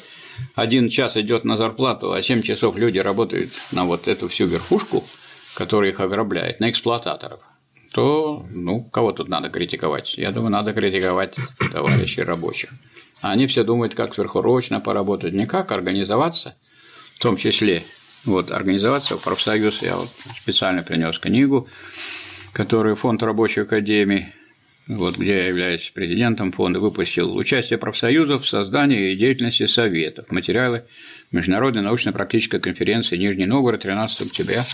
один 0.56 0.90
час 0.90 1.18
идет 1.18 1.44
на 1.44 1.56
зарплату, 1.56 2.14
а 2.14 2.24
7 2.24 2.42
часов 2.42 2.78
люди 2.78 2.98
работают 2.98 3.52
на 3.72 3.86
вот 3.86 4.08
эту 4.08 4.28
всю 4.28 4.48
верхушку, 4.48 5.06
которая 5.54 5.92
их 5.92 6.00
ограбляет, 6.00 6.60
на 6.60 6.72
эксплуататоров, 6.72 7.42
то, 7.92 8.44
ну, 8.50 8.86
кого 8.86 9.12
тут 9.12 9.30
надо 9.30 9.50
критиковать? 9.50 10.18
Я 10.18 10.32
думаю, 10.32 10.50
надо 10.50 10.74
критиковать 10.74 11.36
товарищей 11.72 12.24
рабочих. 12.24 12.72
Они 13.22 13.46
все 13.46 13.64
думают, 13.64 13.94
как 13.94 14.16
сверхурочно 14.16 14.80
поработать, 14.80 15.34
не 15.34 15.46
как 15.46 15.72
организоваться, 15.72 16.56
в 17.18 17.20
том 17.20 17.38
числе 17.38 17.84
вот, 18.28 18.52
организоваться 18.52 19.18
в 19.18 19.22
профсоюз. 19.24 19.82
Я 19.82 19.96
вот 19.96 20.10
специально 20.40 20.84
принес 20.84 21.18
книгу, 21.18 21.68
которую 22.54 22.96
фонд 22.96 23.24
рабочей 23.24 23.62
академии 23.62 24.32
вот, 24.88 25.18
где 25.18 25.36
я 25.36 25.48
являюсь 25.48 25.92
президентом 25.94 26.54
фонда, 26.54 26.80
выпустил 26.80 27.36
участие 27.36 27.78
профсоюзов 27.78 28.42
в 28.42 28.48
создании 28.48 29.12
и 29.12 29.18
деятельности 29.18 29.66
советов, 29.66 30.32
материалы 30.32 30.86
Международной 31.32 31.82
научно-практической 31.82 32.60
конференции 32.62 33.18
Нижний 33.18 33.46
Новгород 33.46 33.82
13 33.82 34.28
октября 34.28 34.66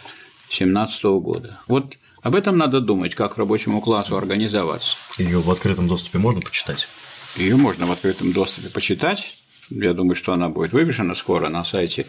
2017 0.50 1.04
года. 1.04 1.62
Вот 1.68 1.96
об 2.22 2.36
этом 2.36 2.58
надо 2.58 2.80
думать, 2.80 3.16
как 3.16 3.38
рабочему 3.38 3.82
классу 3.82 4.16
организоваться. 4.16 4.98
Ее 5.18 5.40
в 5.40 5.50
открытом 5.50 5.88
доступе 5.88 6.20
можно 6.20 6.42
почитать? 6.42 6.88
Ее 7.36 7.56
можно 7.56 7.88
в 7.88 7.92
открытом 7.92 8.34
доступе 8.34 8.70
почитать. 8.70 9.36
Я 9.72 9.94
думаю, 9.94 10.16
что 10.16 10.34
она 10.34 10.50
будет 10.50 10.74
вывешена 10.74 11.16
скоро 11.16 11.50
на 11.50 11.66
сайте 11.66 12.06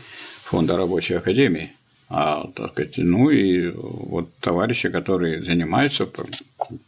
Фонда 0.55 0.77
рабочей 0.77 1.15
академии. 1.15 1.73
А, 2.09 2.49
так 2.55 2.73
сказать, 2.73 2.99
ну 2.99 3.31
и 3.31 3.71
вот 3.71 4.29
товарищи, 4.41 4.89
которые 4.89 5.43
занимаются 5.43 6.09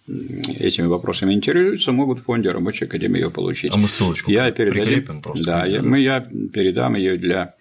этими 0.06 0.86
вопросами 0.86 1.32
интересуются, 1.32 1.90
могут 1.92 2.20
в 2.20 2.24
фонде 2.24 2.50
рабочей 2.50 2.84
академии 2.84 3.22
ее 3.22 3.30
получить. 3.30 3.72
А 3.72 3.76
мы 3.76 3.88
ссылочку 3.88 4.30
я 4.30 4.50
передадим, 4.50 5.20
просто. 5.22 5.44
Да, 5.44 5.66
я, 5.66 5.82
мы, 5.82 6.00
я 6.00 6.20
передам 6.20 6.94
ее 6.94 7.16
для 7.16 7.54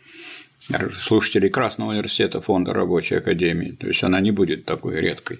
слушателей 1.01 1.49
Красного 1.49 1.91
университета 1.91 2.41
фонда 2.41 2.73
рабочей 2.73 3.15
академии, 3.15 3.71
то 3.71 3.87
есть 3.87 4.03
она 4.03 4.19
не 4.19 4.31
будет 4.31 4.65
такой 4.65 4.99
редкой. 4.99 5.39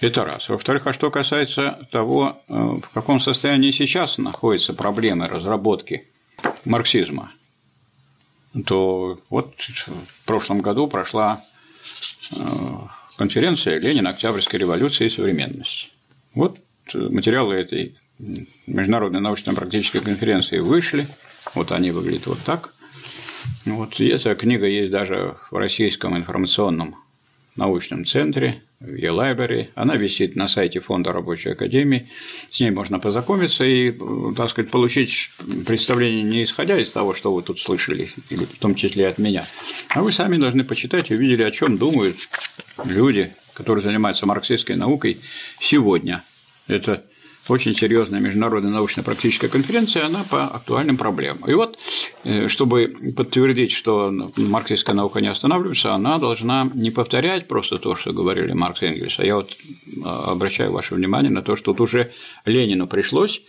Это 0.00 0.24
раз. 0.24 0.48
Во-вторых, 0.48 0.86
а 0.86 0.92
что 0.92 1.10
касается 1.10 1.88
того, 1.90 2.40
э, 2.48 2.52
в 2.52 2.88
каком 2.94 3.20
состоянии 3.20 3.70
сейчас 3.70 4.18
находятся 4.18 4.72
проблемы 4.72 5.28
разработки 5.28 6.04
марксизма, 6.64 7.32
то 8.66 9.20
вот 9.30 9.54
в 9.58 10.24
прошлом 10.24 10.60
году 10.60 10.88
прошла 10.88 11.42
э, 12.32 12.44
конференция 13.16 13.78
«Ленин. 13.78 14.06
Октябрьская 14.06 14.60
революция 14.60 15.06
и 15.06 15.10
современность». 15.10 15.92
Вот 16.34 16.58
материалы 16.94 17.54
этой 17.54 17.96
международной 18.66 19.20
научно-практической 19.20 20.00
конференции 20.00 20.58
вышли, 20.58 21.08
вот 21.54 21.72
они 21.72 21.90
выглядят 21.90 22.26
вот 22.26 22.38
так. 22.40 22.74
Вот, 23.64 24.00
эта 24.00 24.34
книга 24.34 24.66
есть 24.66 24.90
даже 24.90 25.36
в 25.50 25.56
Российском 25.56 26.16
информационном 26.16 26.96
научном 27.56 28.04
центре, 28.04 28.62
e-library. 28.80 29.68
Она 29.74 29.96
висит 29.96 30.36
на 30.36 30.48
сайте 30.48 30.80
Фонда 30.80 31.12
рабочей 31.12 31.50
академии. 31.50 32.10
С 32.50 32.60
ней 32.60 32.70
можно 32.70 32.98
познакомиться 33.00 33.64
и, 33.64 33.92
так 34.36 34.50
сказать, 34.50 34.70
получить 34.70 35.30
представление 35.66 36.22
не 36.22 36.44
исходя 36.44 36.78
из 36.78 36.92
того, 36.92 37.14
что 37.14 37.34
вы 37.34 37.42
тут 37.42 37.58
слышали, 37.58 38.10
или 38.30 38.44
в 38.44 38.58
том 38.58 38.74
числе 38.74 39.08
от 39.08 39.18
меня, 39.18 39.46
а 39.90 40.02
вы 40.02 40.12
сами 40.12 40.36
должны 40.36 40.64
почитать 40.64 41.10
и 41.10 41.14
увидели, 41.14 41.42
о 41.42 41.50
чем 41.50 41.78
думают 41.78 42.16
люди, 42.84 43.32
которые 43.54 43.84
занимаются 43.84 44.26
марксистской 44.26 44.76
наукой 44.76 45.20
сегодня. 45.60 46.24
Это 46.68 47.02
очень 47.48 47.74
серьезная 47.74 48.20
международная 48.20 48.70
научно-практическая 48.70 49.48
конференция, 49.48 50.06
она 50.06 50.24
по 50.28 50.44
актуальным 50.44 50.96
проблемам. 50.96 51.48
И 51.48 51.54
вот, 51.54 51.78
э, 52.24 52.48
чтобы 52.48 52.94
подтвердить, 53.16 53.72
что 53.72 54.12
марксистская 54.36 54.94
наука 54.94 55.20
не 55.20 55.28
останавливается, 55.28 55.94
она 55.94 56.18
должна 56.18 56.70
не 56.74 56.90
повторять 56.90 57.48
просто 57.48 57.78
то, 57.78 57.94
что 57.94 58.12
говорили 58.12 58.52
Маркс 58.52 58.82
и 58.82 58.86
Энгельс, 58.86 59.18
а 59.18 59.24
я 59.24 59.36
вот 59.36 59.52
э, 59.52 60.00
обращаю 60.04 60.72
ваше 60.72 60.94
внимание 60.94 61.30
на 61.30 61.42
то, 61.42 61.56
что 61.56 61.72
тут 61.72 61.80
уже 61.80 62.12
Ленину 62.44 62.86
пришлось 62.86 63.42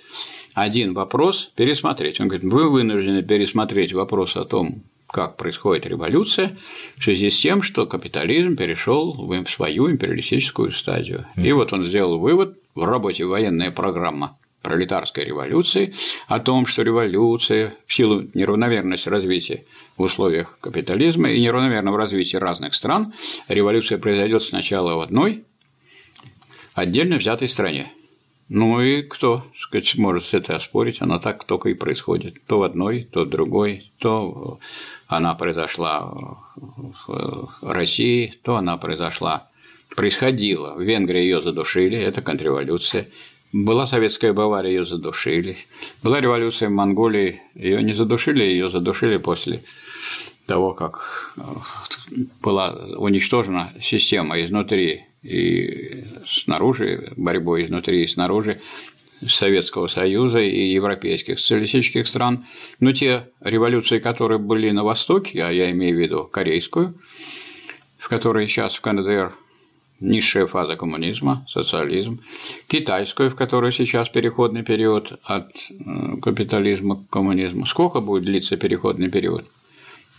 один 0.53 0.93
вопрос 0.93 1.51
пересмотреть. 1.55 2.19
Он 2.19 2.27
говорит, 2.27 2.51
вы 2.51 2.69
вынуждены 2.69 3.23
пересмотреть 3.23 3.93
вопрос 3.93 4.35
о 4.35 4.45
том, 4.45 4.83
как 5.12 5.38
происходит 5.38 5.86
революция 5.86 6.56
в 6.98 7.04
связи 7.04 7.30
с 7.30 7.39
тем, 7.39 7.62
что 7.62 7.86
капитализм 7.86 8.56
перешел 8.56 9.13
в 9.13 9.50
свою 9.50 9.89
империалистическую 9.89 10.72
стадию. 10.72 11.26
И 11.36 11.52
вот 11.52 11.74
он 11.74 11.88
сделал 11.88 12.19
вывод 12.19 12.58
в 12.76 12.84
работе 12.84 13.26
«Военная 13.26 13.72
программа 13.72 14.38
пролетарской 14.62 15.26
революции» 15.26 15.93
о 16.28 16.39
том, 16.39 16.65
что 16.65 16.84
революция 16.84 17.76
в 17.88 17.93
силу 17.93 18.28
неравномерности 18.34 19.10
развития 19.10 19.65
в 19.98 20.04
условиях 20.04 20.60
капитализма 20.60 21.32
и 21.32 21.41
неравномерного 21.41 21.98
развития 21.98 22.38
разных 22.38 22.76
стран, 22.76 23.13
революция 23.48 23.98
произойдет 23.98 24.43
сначала 24.43 24.95
в 24.95 25.02
одной 25.02 25.43
отдельно 26.76 27.17
взятой 27.17 27.48
стране, 27.48 27.91
ну 28.50 28.82
и 28.82 29.04
кто, 29.04 29.45
сказать, 29.60 29.95
может 29.95 30.26
с 30.26 30.34
это 30.34 30.56
оспорить? 30.56 31.02
Она 31.02 31.19
так 31.19 31.43
только 31.43 31.69
и 31.69 31.76
происходит. 31.76 32.43
То 32.48 32.60
в 32.60 32.63
одной, 32.63 33.08
то 33.12 33.24
в 33.24 33.30
другой, 33.30 33.91
то 34.00 34.60
она 35.10 35.34
произошла 35.34 36.13
в 37.08 37.50
России, 37.62 38.36
то 38.43 38.56
она 38.56 38.78
произошла, 38.78 39.50
происходила. 39.95 40.76
В 40.76 40.82
Венгрии 40.82 41.24
ее 41.24 41.41
задушили, 41.41 41.98
это 41.98 42.22
контрреволюция. 42.22 43.08
Была 43.52 43.88
советская 43.88 44.34
Бавария, 44.34 44.69
ее 44.69 44.86
задушили. 44.86 45.58
Была 46.04 46.22
революция 46.22 46.69
в 46.69 46.74
Монголии, 46.74 47.41
ее 47.56 47.82
не 47.82 47.93
задушили, 47.93 48.43
ее 48.43 48.69
задушили 48.69 49.17
после 49.17 49.63
того, 50.45 50.76
как 50.76 51.36
была 52.43 52.69
уничтожена 52.98 53.74
система 53.82 54.39
изнутри 54.43 55.06
и 55.24 56.06
снаружи, 56.28 57.13
борьбой 57.17 57.65
изнутри 57.65 58.04
и 58.04 58.08
снаружи 58.08 58.62
Советского 59.25 59.88
Союза 59.88 60.39
и 60.39 60.69
европейских 60.69 61.39
социалистических 61.39 62.08
стран, 62.08 62.45
но 62.79 62.91
те 62.91 63.29
революции, 63.41 63.99
которые 63.99 64.39
были 64.39 64.69
на 64.71 64.84
Востоке, 64.84 65.43
а 65.43 65.51
я 65.51 65.71
имею 65.71 65.97
в 65.97 65.99
виду 65.99 66.23
корейскую, 66.25 66.95
в 67.97 68.08
которой 68.10 68.47
сейчас 68.47 68.75
в 68.75 68.82
КНДР 68.82 69.34
низшая 69.99 70.47
фаза 70.47 70.75
коммунизма, 70.75 71.45
социализм, 71.49 72.21
китайскую, 72.67 73.29
в 73.29 73.36
которой 73.36 73.71
сейчас 73.71 74.10
переходный 74.10 74.63
период 74.63 75.20
от 75.24 75.49
э, 75.70 76.17
капитализма 76.22 77.03
к 77.03 77.09
коммунизму. 77.09 77.65
Сколько 77.65 77.99
будет 77.99 78.24
длиться 78.24 78.57
переходный 78.57 79.09
период? 79.09 79.45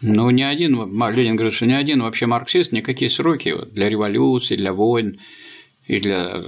Ну, 0.03 0.31
ни 0.31 0.43
один, 0.43 0.77
Ленин 1.13 1.37
говорит, 1.37 1.55
что 1.55 1.67
ни 1.67 1.73
один 1.73 2.03
вообще 2.03 2.27
марксист 2.27 2.73
никакие 2.73 3.11
сроки 3.11 3.55
для 3.73 3.89
революции, 3.89 4.57
для 4.57 4.73
войн 4.73 5.19
и 5.87 5.99
для 5.99 6.41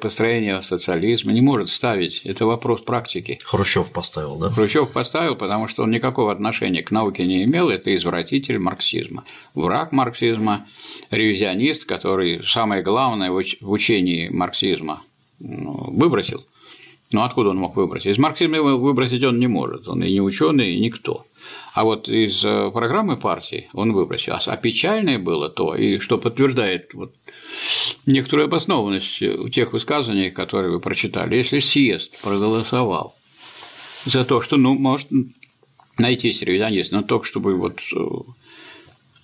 построения 0.00 0.60
социализма 0.60 1.32
не 1.32 1.40
может 1.40 1.68
ставить. 1.68 2.22
Это 2.24 2.46
вопрос 2.46 2.82
практики. 2.82 3.38
Хрущев 3.44 3.90
поставил, 3.90 4.36
да? 4.36 4.50
Хрущев 4.50 4.90
поставил, 4.90 5.34
потому 5.34 5.66
что 5.66 5.82
он 5.82 5.90
никакого 5.90 6.30
отношения 6.30 6.82
к 6.82 6.90
науке 6.90 7.26
не 7.26 7.44
имел, 7.44 7.68
это 7.68 7.94
извратитель 7.94 8.58
марксизма. 8.58 9.24
Враг 9.54 9.92
марксизма, 9.92 10.66
ревизионист, 11.10 11.84
который 11.84 12.46
самое 12.46 12.82
главное 12.82 13.30
в 13.30 13.70
учении 13.70 14.28
марксизма 14.28 15.02
ну, 15.40 15.90
выбросил. 15.90 16.44
Но 17.12 17.24
откуда 17.24 17.50
он 17.50 17.56
мог 17.56 17.74
выбросить? 17.76 18.06
Из 18.06 18.18
марксизма 18.18 18.56
его 18.56 18.78
выбросить 18.78 19.24
он 19.24 19.38
не 19.38 19.48
может, 19.48 19.88
он 19.88 20.02
и 20.02 20.12
не 20.12 20.20
ученый, 20.20 20.74
и 20.74 20.80
никто. 20.80 21.26
А 21.74 21.84
вот 21.84 22.08
из 22.08 22.44
э, 22.44 22.70
программы 22.70 23.16
партии 23.16 23.68
он 23.72 23.92
выбросил. 23.92 24.34
А 24.46 24.56
печальное 24.56 25.18
было 25.18 25.48
то, 25.48 25.74
и 25.74 25.98
что 25.98 26.18
подтверждает 26.18 26.94
вот 26.94 27.14
некоторую 28.06 28.46
обоснованность 28.46 29.22
тех 29.52 29.72
высказываний, 29.72 30.30
которые 30.30 30.70
вы 30.70 30.80
прочитали. 30.80 31.36
Если 31.36 31.58
съезд 31.58 32.20
проголосовал 32.22 33.16
за 34.04 34.24
то, 34.24 34.40
что, 34.40 34.56
ну, 34.56 34.74
может 34.74 35.08
найтись 35.98 36.42
ревизионист, 36.42 36.92
но 36.92 37.02
только 37.02 37.26
чтобы 37.26 37.56
вот 37.56 37.80
э, 37.94 38.00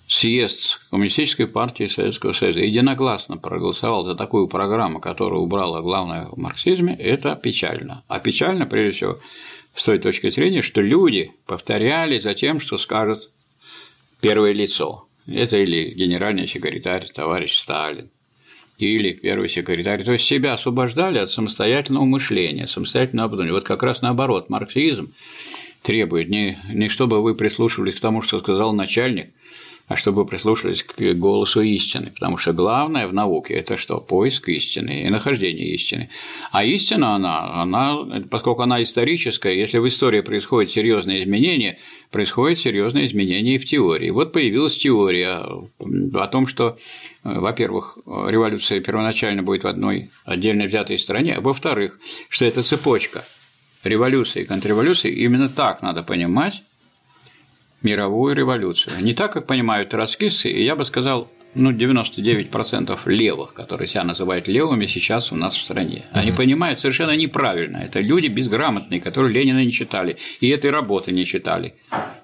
съезд 0.07 0.79
Коммунистической 0.89 1.47
партии 1.47 1.87
Советского 1.87 2.31
Союза 2.31 2.61
единогласно 2.61 3.37
проголосовал 3.37 4.05
за 4.05 4.15
такую 4.15 4.47
программу, 4.47 4.99
которая 4.99 5.39
убрала 5.39 5.81
главное 5.81 6.27
в 6.27 6.37
марксизме, 6.37 6.95
это 6.95 7.35
печально. 7.35 8.03
А 8.07 8.19
печально, 8.19 8.65
прежде 8.65 8.91
всего, 8.91 9.19
с 9.75 9.83
той 9.83 9.99
точки 9.99 10.29
зрения, 10.29 10.61
что 10.61 10.81
люди 10.81 11.31
повторяли 11.45 12.19
за 12.19 12.33
тем, 12.33 12.59
что 12.59 12.77
скажет 12.77 13.29
первое 14.21 14.53
лицо. 14.53 15.07
Это 15.27 15.57
или 15.57 15.91
генеральный 15.91 16.47
секретарь 16.47 17.07
товарищ 17.13 17.57
Сталин, 17.57 18.09
или 18.77 19.11
первый 19.11 19.49
секретарь. 19.49 20.05
То 20.05 20.13
есть 20.13 20.25
себя 20.25 20.53
освобождали 20.53 21.17
от 21.17 21.29
самостоятельного 21.29 22.05
мышления, 22.05 22.67
самостоятельного 22.67 23.25
обдумывания. 23.25 23.53
Вот 23.53 23.65
как 23.65 23.83
раз 23.83 24.01
наоборот, 24.01 24.49
марксизм 24.49 25.13
требует 25.81 26.29
не, 26.29 26.57
не 26.69 26.87
чтобы 26.87 27.21
вы 27.21 27.35
прислушивались 27.35 27.95
к 27.95 27.99
тому, 27.99 28.21
что 28.21 28.39
сказал 28.39 28.73
начальник, 28.73 29.33
а 29.87 29.95
чтобы 29.95 30.25
прислушались 30.25 30.83
к 30.83 31.13
голосу 31.13 31.61
истины, 31.61 32.11
потому 32.11 32.37
что 32.37 32.51
главное 32.51 33.07
в 33.07 33.13
науке– 33.13 33.53
это 33.55 33.77
что? 33.77 34.01
Поиск 34.01 34.49
истины 34.49 35.03
и 35.03 35.09
нахождение 35.09 35.73
истины. 35.73 36.09
А 36.51 36.65
истина, 36.65 37.15
она, 37.15 37.61
она, 37.61 38.21
поскольку 38.29 38.63
она 38.63 38.83
историческая, 38.83 39.57
если 39.57 39.77
в 39.77 39.87
истории 39.87 40.19
происходят 40.19 40.71
серьезные 40.71 41.23
изменения, 41.23 41.77
происходят 42.11 42.59
серьезные 42.59 43.07
изменения 43.07 43.55
и 43.55 43.59
в 43.59 43.65
теории. 43.65 44.09
Вот 44.09 44.33
появилась 44.33 44.77
теория 44.77 45.41
о 45.79 46.27
том, 46.27 46.47
что, 46.47 46.77
во-первых, 47.23 47.97
революция 48.05 48.81
первоначально 48.81 49.41
будет 49.41 49.63
в 49.63 49.67
одной 49.67 50.11
отдельно 50.25 50.65
взятой 50.65 50.99
стране, 50.99 51.35
а 51.35 51.41
во-вторых, 51.41 51.97
что 52.27 52.43
это 52.43 52.61
цепочка 52.61 53.23
революции 53.83 54.41
и 54.41 54.45
контрреволюции, 54.45 55.11
именно 55.13 55.47
так 55.47 55.81
надо 55.81 56.03
понимать, 56.03 56.63
мировую 57.81 58.35
революцию. 58.35 58.95
Не 59.01 59.13
так, 59.13 59.33
как 59.33 59.47
понимают 59.47 59.89
троцкисты, 59.89 60.49
и 60.49 60.63
я 60.63 60.75
бы 60.75 60.85
сказал, 60.85 61.29
ну, 61.53 61.71
99% 61.71 62.99
левых, 63.05 63.53
которые 63.53 63.87
себя 63.87 64.03
называют 64.03 64.47
левыми, 64.47 64.85
сейчас 64.85 65.31
у 65.31 65.35
нас 65.35 65.55
в 65.55 65.61
стране. 65.61 66.05
Они 66.11 66.31
понимают 66.31 66.79
совершенно 66.79 67.15
неправильно. 67.15 67.77
Это 67.77 67.99
люди 67.99 68.27
безграмотные, 68.27 69.01
которые 69.01 69.33
Ленина 69.33 69.63
не 69.63 69.71
читали, 69.71 70.17
и 70.39 70.49
этой 70.49 70.71
работы 70.71 71.11
не 71.11 71.25
читали. 71.25 71.75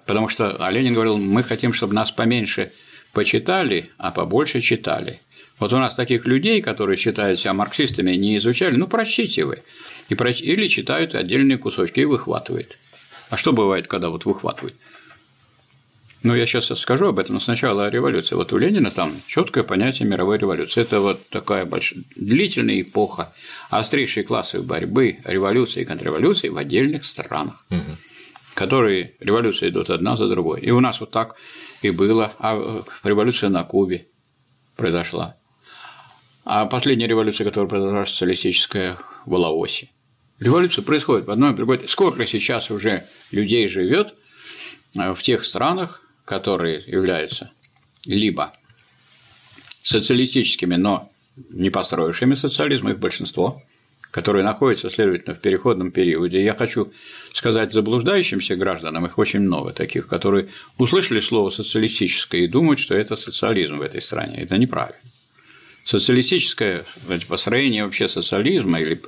Потому 0.05 0.27
что 0.27 0.55
а 0.59 0.71
Ленин 0.71 0.93
говорил, 0.93 1.17
мы 1.17 1.43
хотим, 1.43 1.73
чтобы 1.73 1.93
нас 1.93 2.11
поменьше 2.11 2.71
почитали, 3.11 3.89
а 3.97 4.11
побольше 4.11 4.61
читали. 4.61 5.21
Вот 5.59 5.71
у 5.71 5.77
нас 5.77 5.95
таких 5.95 6.25
людей, 6.25 6.61
которые 6.61 6.97
считают 6.97 7.39
себя 7.39 7.53
марксистами, 7.53 8.15
не 8.15 8.37
изучали, 8.37 8.75
ну, 8.75 8.87
прочтите 8.87 9.45
вы. 9.45 9.63
И 10.09 10.15
проч... 10.15 10.41
Или 10.41 10.67
читают 10.67 11.15
отдельные 11.15 11.57
кусочки 11.57 12.01
и 12.01 12.05
выхватывают. 12.05 12.77
А 13.29 13.37
что 13.37 13.53
бывает, 13.53 13.87
когда 13.87 14.09
вот 14.09 14.25
выхватывают? 14.25 14.75
Ну, 16.23 16.33
я 16.33 16.45
сейчас 16.45 16.67
скажу 16.79 17.07
об 17.07 17.19
этом, 17.19 17.35
но 17.35 17.41
сначала 17.41 17.85
о 17.85 17.89
революции. 17.89 18.35
Вот 18.35 18.53
у 18.53 18.57
Ленина 18.57 18.91
там 18.91 19.21
четкое 19.27 19.65
понятие 19.65 20.07
мировой 20.07 20.37
революции. 20.37 20.79
Это 20.79 21.01
вот 21.01 21.27
такая 21.27 21.65
большая, 21.65 22.03
длительная 22.15 22.81
эпоха 22.81 23.33
острейшей 23.69 24.23
классовой 24.23 24.65
борьбы, 24.65 25.19
революции 25.25 25.81
и 25.81 25.85
контрреволюции 25.85 26.47
в 26.47 26.55
отдельных 26.55 27.03
странах, 27.03 27.65
угу. 27.69 27.81
которые 28.53 29.15
революции 29.19 29.67
идут 29.67 29.89
одна 29.89 30.15
за 30.15 30.29
другой. 30.29 30.61
И 30.61 30.71
у 30.71 30.79
нас 30.79 31.01
вот 31.01 31.11
так 31.11 31.35
и 31.81 31.89
было. 31.89 32.33
А 32.39 32.83
революция 33.03 33.49
на 33.49 33.65
Кубе 33.65 34.07
произошла. 34.77 35.35
А 36.45 36.65
последняя 36.67 37.07
революция, 37.07 37.43
которая 37.43 37.69
произошла, 37.69 38.05
социалистическая 38.05 38.97
в 39.25 39.33
Лаосе. 39.33 39.89
Революция 40.39 40.83
происходит 40.83 41.27
в 41.27 41.31
одной 41.31 41.51
и 41.51 41.55
другой. 41.55 41.85
Сколько 41.89 42.25
сейчас 42.25 42.71
уже 42.71 43.07
людей 43.31 43.67
живет 43.67 44.15
в 44.95 45.21
тех 45.21 45.43
странах, 45.43 46.02
которые 46.25 46.83
являются 46.87 47.51
либо 48.05 48.53
социалистическими, 49.81 50.75
но 50.75 51.11
не 51.49 51.69
построившими 51.69 52.35
социализм, 52.35 52.89
их 52.89 52.99
большинство, 52.99 53.61
которые 54.11 54.43
находятся, 54.43 54.91
следовательно, 54.91 55.35
в 55.35 55.39
переходном 55.39 55.91
периоде. 55.91 56.43
Я 56.43 56.53
хочу 56.53 56.93
сказать 57.33 57.73
заблуждающимся 57.73 58.55
гражданам, 58.55 59.07
их 59.07 59.17
очень 59.17 59.39
много 59.39 59.73
таких, 59.73 60.07
которые 60.07 60.49
услышали 60.77 61.19
слово 61.19 61.49
социалистическое 61.49 62.41
и 62.41 62.47
думают, 62.47 62.79
что 62.79 62.93
это 62.93 63.15
социализм 63.15 63.79
в 63.79 63.81
этой 63.81 64.01
стране. 64.01 64.37
Это 64.37 64.57
неправильно. 64.57 64.99
Социалистическое 65.83 66.85
построение 67.27 67.83
вообще 67.83 68.07
социализма 68.07 68.79
или 68.79 69.01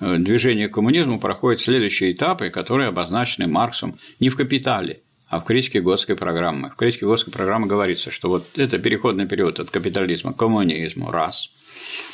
э, 0.00 0.16
движение 0.18 0.68
к 0.68 0.74
коммунизму 0.74 1.20
проходит 1.20 1.60
следующие 1.60 2.12
этапы, 2.12 2.48
которые 2.48 2.88
обозначены 2.88 3.46
Марксом 3.46 3.98
не 4.18 4.30
в 4.30 4.36
«Капитале», 4.36 5.02
а 5.28 5.40
в 5.40 5.44
критике 5.44 5.80
Готской 5.80 6.16
программы. 6.16 6.70
В 6.70 6.76
критике 6.76 7.06
Готской 7.06 7.32
программы 7.32 7.66
говорится, 7.66 8.10
что 8.10 8.28
вот 8.28 8.58
это 8.58 8.78
переходный 8.78 9.26
период 9.26 9.58
от 9.60 9.70
капитализма 9.70 10.32
к 10.32 10.36
коммунизму– 10.36 11.10
раз, 11.12 11.50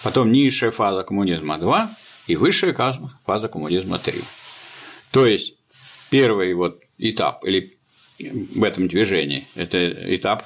потом 0.02 0.32
низшая 0.32 0.70
фаза 0.70 1.02
коммунизма– 1.02 1.58
два, 1.58 1.90
и 2.26 2.36
высшая 2.36 2.74
фаза 3.26 3.48
коммунизма– 3.48 3.98
три. 4.00 4.20
То 5.10 5.26
есть 5.26 5.54
первый 6.10 6.54
вот 6.54 6.82
этап 6.98 7.44
или 7.44 7.76
в 8.18 8.64
этом 8.64 8.88
движении– 8.88 9.46
это 9.54 10.16
этап, 10.16 10.44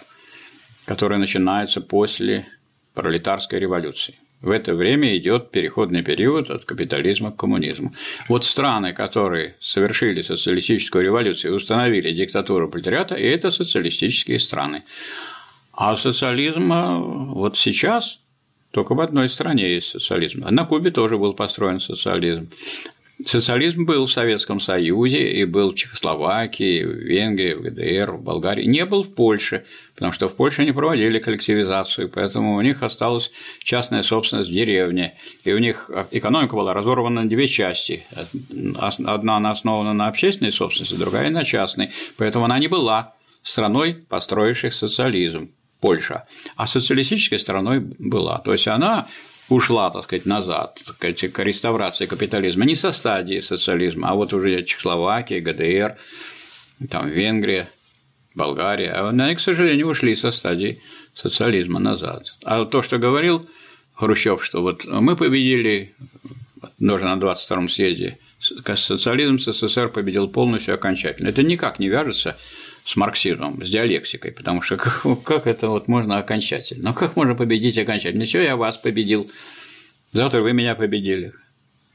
который 0.87 1.19
начинается 1.19 1.81
после 1.81 2.49
пролетарской 2.95 3.61
революции. 3.61 4.19
В 4.47 4.51
это 4.51 4.77
время 4.77 5.17
идет 5.17 5.51
переходный 5.51 6.03
период 6.03 6.51
от 6.51 6.65
капитализма 6.65 7.33
к 7.33 7.37
коммунизму. 7.37 7.93
Вот 8.29 8.45
страны, 8.45 8.93
которые 8.93 9.57
совершили 9.61 10.23
социалистическую 10.23 11.03
революцию 11.03 11.53
и 11.53 11.57
установили 11.57 12.13
диктатуру 12.13 12.69
пролетариата, 12.69 13.17
это 13.17 13.51
социалистические 13.51 14.39
страны. 14.39 14.85
А 15.73 15.97
социализм 15.97 16.73
вот 17.33 17.57
сейчас 17.57 18.21
только 18.71 18.95
в 18.95 19.01
одной 19.01 19.29
стране 19.29 19.69
есть 19.75 19.89
социализм. 19.89 20.45
На 20.49 20.65
Кубе 20.65 20.93
тоже 20.93 21.19
был 21.19 21.35
построен 21.35 21.81
социализм. 21.81 22.49
Социализм 23.25 23.87
был 23.87 24.07
в 24.07 24.13
Советском 24.13 24.61
Союзе 24.61 25.31
и 25.31 25.45
был 25.45 25.73
в 25.73 25.75
Чехословакии, 25.75 26.85
в 26.85 26.91
Венгрии, 26.91 27.55
в 27.55 27.63
ГДР, 27.63 28.13
в 28.13 28.23
Болгарии. 28.23 28.67
Не 28.67 28.85
был 28.85 29.05
в 29.05 29.15
Польше, 29.15 29.65
потому 29.95 30.13
что 30.13 30.29
в 30.29 30.35
Польше 30.35 30.65
не 30.67 30.73
проводили 30.73 31.19
коллективизацию, 31.19 32.11
поэтому 32.11 32.57
у 32.57 32.61
них 32.61 32.83
осталась 32.83 33.31
частная 33.63 34.03
собственность 34.03 34.51
в 34.51 34.53
деревне, 34.53 35.17
и 35.45 35.53
у 35.55 35.59
них 35.59 35.91
экономика 36.11 36.57
была 36.57 36.75
разорвана 36.75 37.23
на 37.23 37.29
две 37.29 37.49
части. 37.49 38.05
Одна 38.79 39.37
она 39.37 39.51
основана 39.51 39.95
на 39.95 40.09
общественной 40.09 40.53
собственности, 40.53 40.95
другая 40.95 41.31
на 41.31 41.45
частной, 41.45 41.91
поэтому 42.19 42.45
она 42.45 42.59
не 42.59 42.69
была 42.69 43.15
страной, 43.43 43.95
построивших 43.95 44.75
социализм. 44.75 45.51
Польша, 45.79 46.27
а 46.57 46.67
социалистической 46.67 47.39
страной 47.39 47.81
была. 47.81 48.39
То 48.39 48.53
есть 48.53 48.67
она 48.67 49.09
ушла, 49.49 49.91
так 49.91 50.05
сказать, 50.05 50.27
назад, 50.27 50.81
так 50.85 50.97
сказать, 50.97 51.33
к 51.33 51.45
реставрации 51.45 52.07
капитализма 52.07 52.65
не 52.65 52.75
со 52.75 52.93
стадии 52.93 53.41
социализма, 53.41 54.11
а 54.11 54.15
вот 54.15 54.33
уже 54.33 54.63
Чехословакия, 54.63 55.41
ГДР, 55.41 55.97
там 56.91 57.09
Венгрия, 57.09 57.71
Болгария, 58.35 58.93
а 58.93 59.09
они, 59.09 59.35
к 59.35 59.41
сожалению, 59.41 59.89
ушли 59.89 60.15
со 60.17 60.31
стадии 60.31 60.83
социализма 61.15 61.79
назад. 61.79 62.37
А 62.45 62.65
то, 62.65 62.83
что 62.83 62.99
говорил 62.99 63.49
Хрущев, 63.95 64.45
что 64.45 64.63
вот 64.63 64.85
мы 64.85 65.17
победили 65.17 65.95
даже 66.79 67.05
на 67.05 67.17
22-м 67.17 67.69
съезде, 67.69 68.19
социализм 68.39 69.39
СССР 69.39 69.89
победил 69.89 70.29
полностью 70.29 70.75
окончательно. 70.75 71.29
Это 71.29 71.43
никак 71.43 71.79
не 71.79 71.89
вяжется 71.89 72.37
с 72.87 72.95
марксизмом, 72.95 73.67
с 73.67 73.69
диалектикой, 73.69 74.31
потому 74.31 74.63
что 74.63 74.77
как, 74.77 75.05
как 75.25 75.47
это 75.49 75.69
вот 75.69 75.89
можно 75.89 76.19
окончательно? 76.19 76.91
Ну 76.91 76.95
как 76.95 77.17
можно 77.17 77.35
победить 77.35 77.77
окончательно? 77.77 78.23
Ничего, 78.23 78.43
я 78.43 78.57
вас 78.57 78.77
победил, 78.77 79.29
завтра 80.13 80.41
вы 80.41 80.53
меня 80.53 80.77
победили. 80.77 81.33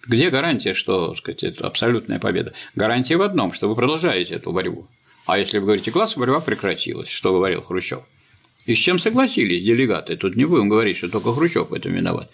Где 0.05 0.29
гарантия, 0.29 0.73
что 0.73 1.09
так 1.09 1.17
сказать, 1.17 1.43
это 1.43 1.65
абсолютная 1.65 2.19
победа? 2.19 2.53
Гарантия 2.75 3.15
в 3.15 3.21
одном, 3.21 3.53
что 3.53 3.69
вы 3.69 3.75
продолжаете 3.75 4.33
эту 4.33 4.51
борьбу. 4.51 4.89
А 5.25 5.39
если 5.39 5.59
вы 5.59 5.65
говорите, 5.65 5.91
классовая 5.91 6.27
борьба 6.27 6.41
прекратилась, 6.41 7.09
что 7.09 7.31
говорил 7.31 7.61
Хрущев? 7.61 8.01
И 8.65 8.75
с 8.75 8.77
чем 8.77 8.99
согласились 8.99 9.63
делегаты? 9.63 10.17
Тут 10.17 10.35
не 10.35 10.43
будем 10.43 10.67
говорить, 10.67 10.97
что 10.97 11.07
только 11.07 11.33
Хрущев 11.33 11.69
в 11.69 11.73
этом 11.73 11.93
виноват. 11.93 12.29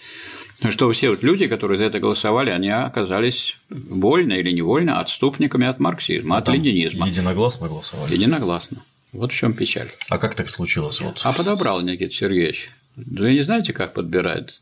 Что 0.69 0.91
все 0.91 1.11
вот 1.11 1.21
люди, 1.21 1.47
которые 1.47 1.77
за 1.77 1.85
это 1.85 1.99
голосовали, 1.99 2.49
они 2.49 2.69
оказались 2.69 3.57
вольно 3.69 4.33
или 4.33 4.51
невольно 4.51 4.99
отступниками 4.99 5.67
от 5.67 5.79
марксизма, 5.79 6.35
а 6.35 6.39
от 6.39 6.49
ленинизма. 6.49 7.07
Единогласно 7.07 7.67
голосовали. 7.67 8.13
Единогласно. 8.13 8.83
Вот 9.11 9.31
в 9.31 9.35
чем 9.35 9.53
печаль. 9.53 9.89
А 10.09 10.17
как 10.17 10.35
так 10.35 10.49
случилось? 10.49 10.99
Вот 11.01 11.21
а 11.23 11.31
подобрал 11.31 11.81
Никита 11.81 12.13
Сергеевич. 12.13 12.71
Вы 12.95 13.33
не 13.33 13.41
знаете, 13.41 13.71
как 13.71 13.93
подбирает? 13.93 14.61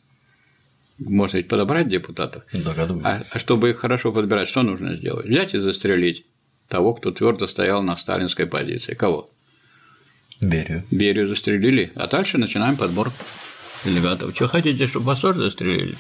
Можно 0.98 1.38
ведь 1.38 1.48
подобрать 1.48 1.90
депутатов. 1.90 2.44
Догадываюсь. 2.54 3.06
А, 3.06 3.24
а 3.30 3.40
чтобы 3.40 3.70
их 3.70 3.78
хорошо 3.78 4.12
подбирать, 4.12 4.48
что 4.48 4.64
нужно 4.64 4.96
сделать? 4.96 5.26
Взять 5.26 5.54
и 5.54 5.60
застрелить 5.60 6.26
того, 6.68 6.94
кто 6.94 7.12
твердо 7.12 7.48
стоял 7.48 7.82
на 7.82 7.96
сталинской 7.96 8.46
позиции. 8.46 8.94
Кого? 8.94 9.28
Берию. 10.42 10.84
Берию 10.92 11.28
застрелили, 11.28 11.92
а 11.96 12.08
дальше 12.08 12.38
начинаем 12.38 12.76
подбор 12.76 13.12
делегатов. 13.86 14.36
Что 14.36 14.48
хотите, 14.48 14.88
чтобы 14.88 15.06
вас 15.06 15.22
тоже 15.22 15.42
застрелили? 15.42 15.98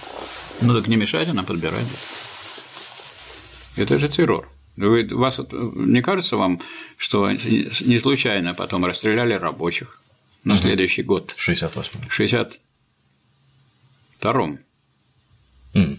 Ну 0.61 0.73
так 0.73 0.87
не 0.87 0.95
мешайте 0.95 1.33
нам 1.33 1.45
подбирать. 1.45 1.85
Это 3.75 3.97
же 3.97 4.09
террор. 4.09 4.49
Вы, 4.77 5.07
вас, 5.11 5.39
не 5.51 6.01
кажется 6.01 6.37
вам, 6.37 6.61
что 6.97 7.31
не 7.31 7.99
случайно 7.99 8.53
потом 8.53 8.85
расстреляли 8.85 9.33
рабочих 9.33 10.01
на 10.43 10.53
угу. 10.55 10.61
следующий 10.61 11.03
год? 11.03 11.31
В 11.31 11.49
68-м. 11.49 12.01
В 12.09 12.19
62-м. 12.19 14.59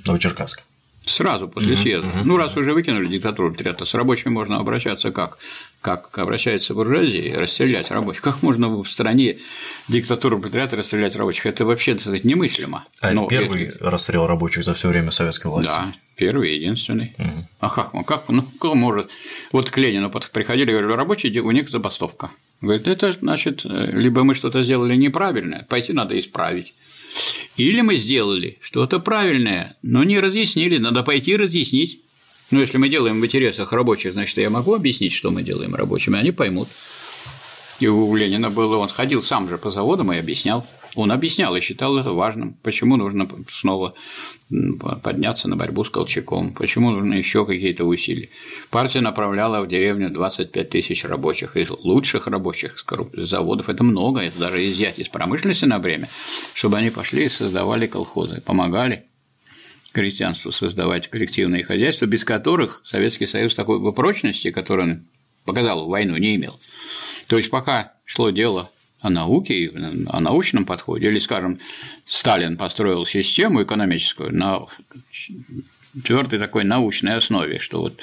Новочеркасск. 0.04 0.64
Сразу 1.06 1.48
после 1.48 1.76
съезда. 1.76 2.08
Uh-huh. 2.08 2.22
Ну, 2.24 2.36
раз 2.36 2.56
уже 2.56 2.74
выкинули 2.74 3.06
диктатуру 3.06 3.50
пролетариата, 3.50 3.84
с 3.84 3.94
рабочими 3.94 4.32
можно 4.32 4.58
обращаться 4.58 5.12
как? 5.12 5.38
Как 5.86 6.18
обращается 6.18 6.74
буржуазия, 6.74 7.38
расстрелять 7.38 7.92
рабочих. 7.92 8.20
Как 8.20 8.42
можно 8.42 8.68
в 8.82 8.88
стране 8.88 9.38
диктатуру 9.86 10.40
пролетариата 10.40 10.74
расстрелять 10.74 11.14
рабочих? 11.14 11.46
Это 11.46 11.64
вообще, 11.64 11.92
так 11.92 12.00
сказать, 12.00 12.24
немыслимо. 12.24 12.86
А 13.00 13.12
Но 13.12 13.26
это 13.26 13.30
первый 13.30 13.66
это... 13.66 13.88
расстрел 13.88 14.26
рабочих 14.26 14.64
за 14.64 14.74
все 14.74 14.88
время 14.88 15.12
советской 15.12 15.46
власти? 15.46 15.68
Да, 15.68 15.92
первый 16.16 16.56
единственный. 16.56 17.14
Uh-huh. 17.16 17.44
А 17.60 17.70
как, 17.70 17.92
как, 18.04 18.28
ну, 18.28 18.42
кто 18.42 18.74
может? 18.74 19.12
Вот 19.52 19.70
к 19.70 19.78
Ленину 19.78 20.10
приходили 20.10 20.72
говорили, 20.72 20.90
рабочие, 20.90 21.40
у 21.40 21.52
них 21.52 21.70
забастовка. 21.70 22.32
Говорит, 22.60 22.88
это 22.88 23.12
значит, 23.12 23.60
либо 23.64 24.24
мы 24.24 24.34
что-то 24.34 24.64
сделали 24.64 24.96
неправильное, 24.96 25.66
пойти 25.68 25.92
надо 25.92 26.18
исправить. 26.18 26.74
Или 27.56 27.80
мы 27.82 27.94
сделали 27.94 28.58
что-то 28.60 28.98
правильное, 28.98 29.76
но 29.82 30.02
не 30.02 30.18
разъяснили, 30.18 30.78
надо 30.78 31.04
пойти 31.04 31.36
разъяснить. 31.36 32.00
Но 32.50 32.60
если 32.60 32.78
мы 32.78 32.88
делаем 32.88 33.20
в 33.20 33.24
интересах 33.24 33.72
рабочих, 33.72 34.12
значит, 34.12 34.36
я 34.38 34.50
могу 34.50 34.74
объяснить, 34.74 35.12
что 35.12 35.30
мы 35.30 35.42
делаем 35.42 35.74
рабочими, 35.74 36.18
они 36.18 36.30
поймут. 36.30 36.68
И 37.80 37.88
у 37.88 38.14
Ленина 38.14 38.50
было, 38.50 38.76
он 38.78 38.88
ходил 38.88 39.22
сам 39.22 39.48
же 39.48 39.58
по 39.58 39.70
заводам 39.70 40.12
и 40.12 40.16
объяснял. 40.16 40.66
Он 40.94 41.12
объяснял 41.12 41.54
и 41.54 41.60
считал 41.60 41.98
это 41.98 42.12
важным, 42.12 42.54
почему 42.62 42.96
нужно 42.96 43.28
снова 43.50 43.92
подняться 45.02 45.46
на 45.46 45.54
борьбу 45.54 45.84
с 45.84 45.90
Колчаком, 45.90 46.54
почему 46.54 46.90
нужны 46.90 47.14
еще 47.14 47.44
какие-то 47.44 47.84
усилия. 47.84 48.30
Партия 48.70 49.02
направляла 49.02 49.60
в 49.60 49.68
деревню 49.68 50.08
25 50.08 50.70
тысяч 50.70 51.04
рабочих, 51.04 51.54
из 51.56 51.68
лучших 51.68 52.28
рабочих 52.28 52.78
с 52.78 53.28
заводов, 53.28 53.68
это 53.68 53.84
много, 53.84 54.20
это 54.20 54.38
даже 54.38 54.66
изъять 54.70 54.98
из 54.98 55.08
промышленности 55.08 55.66
на 55.66 55.78
время, 55.78 56.08
чтобы 56.54 56.78
они 56.78 56.88
пошли 56.88 57.26
и 57.26 57.28
создавали 57.28 57.86
колхозы, 57.86 58.40
помогали 58.40 59.04
крестьянству 59.96 60.52
создавать 60.52 61.08
коллективные 61.08 61.64
хозяйства, 61.64 62.04
без 62.04 62.22
которых 62.22 62.82
Советский 62.84 63.26
Союз 63.26 63.54
такой 63.54 63.80
бы 63.80 63.94
прочности, 63.94 64.50
которую 64.50 64.88
он 64.90 65.04
показал, 65.46 65.88
войну 65.88 66.18
не 66.18 66.36
имел. 66.36 66.60
То 67.28 67.38
есть 67.38 67.48
пока 67.48 67.94
шло 68.04 68.28
дело 68.28 68.70
о 69.00 69.08
науке, 69.08 69.72
о 70.08 70.20
научном 70.20 70.66
подходе, 70.66 71.06
или, 71.08 71.18
скажем, 71.18 71.60
Сталин 72.06 72.58
построил 72.58 73.06
систему 73.06 73.62
экономическую 73.62 74.36
на 74.36 74.66
твердой 76.04 76.38
такой 76.38 76.64
научной 76.64 77.16
основе, 77.16 77.58
что 77.58 77.80
вот 77.80 77.98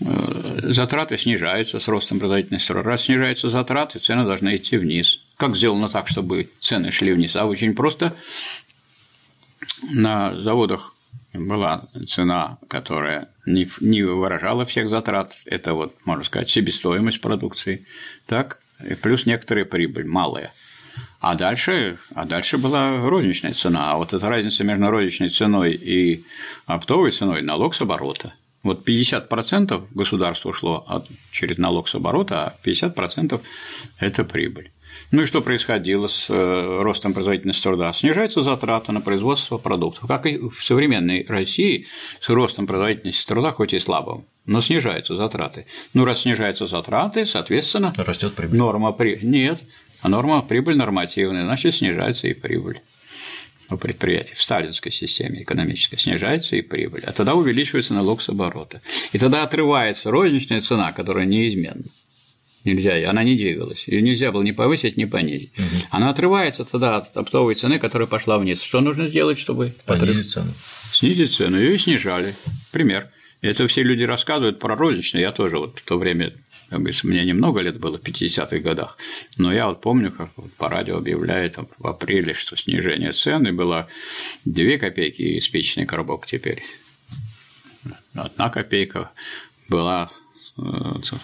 э, 0.00 0.72
затраты 0.72 1.16
снижаются 1.16 1.78
с 1.78 1.86
ростом 1.86 2.18
производительности. 2.18 2.72
Раз 2.72 3.04
снижаются 3.04 3.50
затраты, 3.50 4.00
цены 4.00 4.24
должны 4.24 4.56
идти 4.56 4.78
вниз. 4.78 5.20
Как 5.36 5.54
сделано 5.54 5.88
так, 5.88 6.08
чтобы 6.08 6.50
цены 6.58 6.90
шли 6.90 7.12
вниз? 7.12 7.36
А 7.36 7.46
очень 7.46 7.76
просто 7.76 8.16
на 9.92 10.34
заводах 10.34 10.96
была 11.32 11.88
цена, 12.06 12.58
которая 12.68 13.28
не 13.46 14.02
выражала 14.02 14.64
всех 14.64 14.88
затрат, 14.88 15.38
это 15.44 15.74
вот, 15.74 15.94
можно 16.04 16.24
сказать, 16.24 16.50
себестоимость 16.50 17.20
продукции, 17.20 17.86
так, 18.26 18.60
и 18.88 18.94
плюс 18.94 19.26
некоторая 19.26 19.64
прибыль, 19.64 20.06
малая. 20.06 20.52
А 21.20 21.34
дальше, 21.34 21.98
а 22.14 22.24
дальше 22.24 22.58
была 22.58 23.08
розничная 23.08 23.52
цена. 23.52 23.92
А 23.92 23.96
вот 23.96 24.12
эта 24.12 24.28
разница 24.28 24.64
между 24.64 24.90
розничной 24.90 25.28
ценой 25.28 25.74
и 25.74 26.24
оптовой 26.66 27.10
ценой– 27.10 27.42
налог 27.42 27.74
с 27.74 27.80
оборота. 27.80 28.32
Вот 28.62 28.86
50% 28.88 29.88
государству 29.94 30.50
ушло 30.50 30.84
от, 30.86 31.08
через 31.30 31.58
налог 31.58 31.88
с 31.88 31.94
оборота, 31.94 32.44
а 32.44 32.56
50%– 32.66 33.40
это 33.98 34.24
прибыль. 34.24 34.70
Ну 35.10 35.22
и 35.22 35.26
что 35.26 35.40
происходило 35.40 36.06
с 36.06 36.30
э, 36.30 36.82
ростом 36.82 37.12
производительности 37.12 37.64
труда? 37.64 37.92
Снижаются 37.92 38.42
затраты 38.42 38.92
на 38.92 39.00
производство 39.00 39.58
продуктов. 39.58 40.06
Как 40.06 40.26
и 40.26 40.38
в 40.38 40.62
современной 40.62 41.26
России 41.28 41.86
с 42.20 42.28
ростом 42.28 42.66
производительности 42.66 43.26
труда, 43.26 43.50
хоть 43.50 43.72
и 43.72 43.80
слабым, 43.80 44.24
но 44.46 44.60
снижаются 44.60 45.16
затраты. 45.16 45.66
Ну, 45.94 46.04
раз 46.04 46.22
снижаются 46.22 46.68
затраты, 46.68 47.26
соответственно, 47.26 47.92
растет 47.96 48.34
прибыль. 48.34 48.58
Норма 48.58 48.92
при... 48.92 49.18
Нет, 49.20 49.60
а 50.00 50.08
норма 50.08 50.42
прибыль 50.42 50.76
нормативная, 50.76 51.44
значит, 51.44 51.74
снижается 51.74 52.28
и 52.28 52.34
прибыль 52.34 52.80
у 53.72 53.76
предприятий 53.76 54.34
в 54.34 54.42
сталинской 54.42 54.92
системе 54.92 55.42
экономической 55.42 55.96
снижается 55.96 56.56
и 56.56 56.62
прибыль, 56.62 57.04
а 57.04 57.12
тогда 57.12 57.34
увеличивается 57.34 57.94
налог 57.94 58.22
с 58.22 58.28
оборота. 58.28 58.80
И 59.12 59.18
тогда 59.18 59.42
отрывается 59.42 60.10
розничная 60.10 60.60
цена, 60.60 60.92
которая 60.92 61.26
неизменна. 61.26 61.84
Нельзя, 62.64 63.08
она 63.08 63.24
не 63.24 63.36
двигалась. 63.36 63.88
Ее 63.88 64.02
нельзя 64.02 64.32
было 64.32 64.42
ни 64.42 64.52
повысить, 64.52 64.96
ни 64.96 65.06
понизить. 65.06 65.52
Угу. 65.58 65.66
Она 65.90 66.10
отрывается 66.10 66.64
тогда 66.64 66.98
от 66.98 67.16
оптовой 67.16 67.54
цены, 67.54 67.78
которая 67.78 68.06
пошла 68.06 68.38
вниз. 68.38 68.62
Что 68.62 68.80
нужно 68.80 69.08
сделать, 69.08 69.38
чтобы 69.38 69.74
понизить 69.86 70.30
цену? 70.30 70.52
Снизить 70.92 71.32
цену, 71.32 71.58
ее 71.58 71.76
и 71.76 71.78
снижали. 71.78 72.34
Пример. 72.70 73.08
Это 73.40 73.66
все 73.68 73.82
люди 73.82 74.02
рассказывают 74.02 74.58
про 74.58 74.76
розничную. 74.76 75.22
Я 75.22 75.32
тоже 75.32 75.58
вот 75.58 75.78
в 75.78 75.84
то 75.84 75.98
время 75.98 76.34
как 76.70 76.82
бы, 76.82 76.92
мне 77.02 77.24
немного 77.24 77.60
лет 77.60 77.80
было, 77.80 77.98
в 77.98 78.02
50-х 78.02 78.58
годах, 78.58 78.96
но 79.38 79.52
я 79.52 79.66
вот 79.66 79.80
помню, 79.80 80.12
как 80.12 80.30
вот 80.36 80.52
по 80.52 80.68
радио 80.68 80.98
объявляют 80.98 81.56
в 81.78 81.86
апреле, 81.86 82.32
что 82.32 82.56
снижение 82.56 83.10
цены 83.10 83.52
было 83.52 83.88
2 84.44 84.76
копейки 84.76 85.22
и 85.22 85.40
спичечный 85.40 85.84
коробок 85.84 86.26
теперь. 86.26 86.62
Одна 88.14 88.50
копейка 88.50 89.10
была, 89.68 90.10
э, 90.58 90.62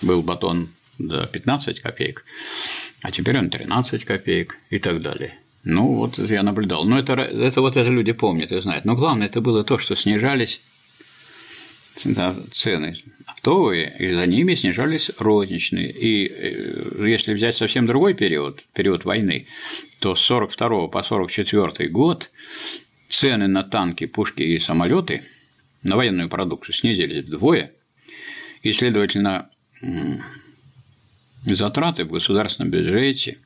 был 0.03 0.23
батон 0.23 0.69
до 0.99 1.27
15 1.27 1.81
копеек, 1.81 2.25
а 3.03 3.11
теперь 3.11 3.39
он 3.39 3.51
13 3.51 4.05
копеек 4.05 4.57
и 4.71 4.79
так 4.79 5.01
далее. 5.03 5.33
Ну, 5.65 5.95
вот 5.95 6.19
я 6.19 6.43
наблюдал. 6.43 6.85
Но 6.85 6.99
это, 6.99 7.15
это 7.15 7.61
вот 7.61 7.77
это 7.77 7.91
люди 7.91 8.13
помнят 8.13 8.53
и 8.53 8.61
знают. 8.61 8.85
Но 8.85 8.95
главное 8.95 9.27
это 9.27 9.41
было 9.41 9.65
то, 9.65 9.79
что 9.79 9.97
снижались 9.97 10.61
цены 11.97 12.95
оптовые, 13.27 13.97
и 13.99 14.13
за 14.13 14.27
ними 14.27 14.55
снижались 14.55 15.11
розничные. 15.19 15.91
И 15.91 16.29
э, 16.29 17.07
если 17.09 17.35
взять 17.35 17.57
совсем 17.57 17.87
другой 17.87 18.15
период, 18.15 18.63
период 18.75 19.05
войны, 19.05 19.47
то 19.99 20.15
с 20.15 20.21
42 20.21 20.89
по 20.89 21.03
44 21.03 21.89
год 21.89 22.31
цены 23.09 23.49
на 23.49 23.63
танки, 23.63 24.07
пушки 24.07 24.43
и 24.43 24.59
самолеты 24.59 25.23
на 25.83 25.97
военную 25.97 26.29
продукцию 26.29 26.75
снизились 26.75 27.25
вдвое, 27.25 27.73
и, 28.63 28.73
следовательно, 28.73 29.49
затраты 31.55 32.05
в 32.05 32.11
государственном 32.11 32.71
бюджете 32.71 33.39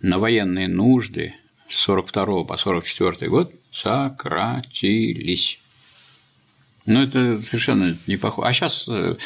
на 0.00 0.18
военные 0.18 0.68
нужды 0.68 1.34
с 1.68 1.76
42 1.80 2.44
по 2.44 2.56
44 2.56 3.30
год 3.30 3.52
сократились. 3.72 5.60
Ну, 6.86 7.02
это 7.02 7.42
совершенно 7.42 7.96
не 8.06 8.16
похоже. 8.16 8.48
А 8.48 8.52
сейчас 8.52 8.86
э, 8.88 9.16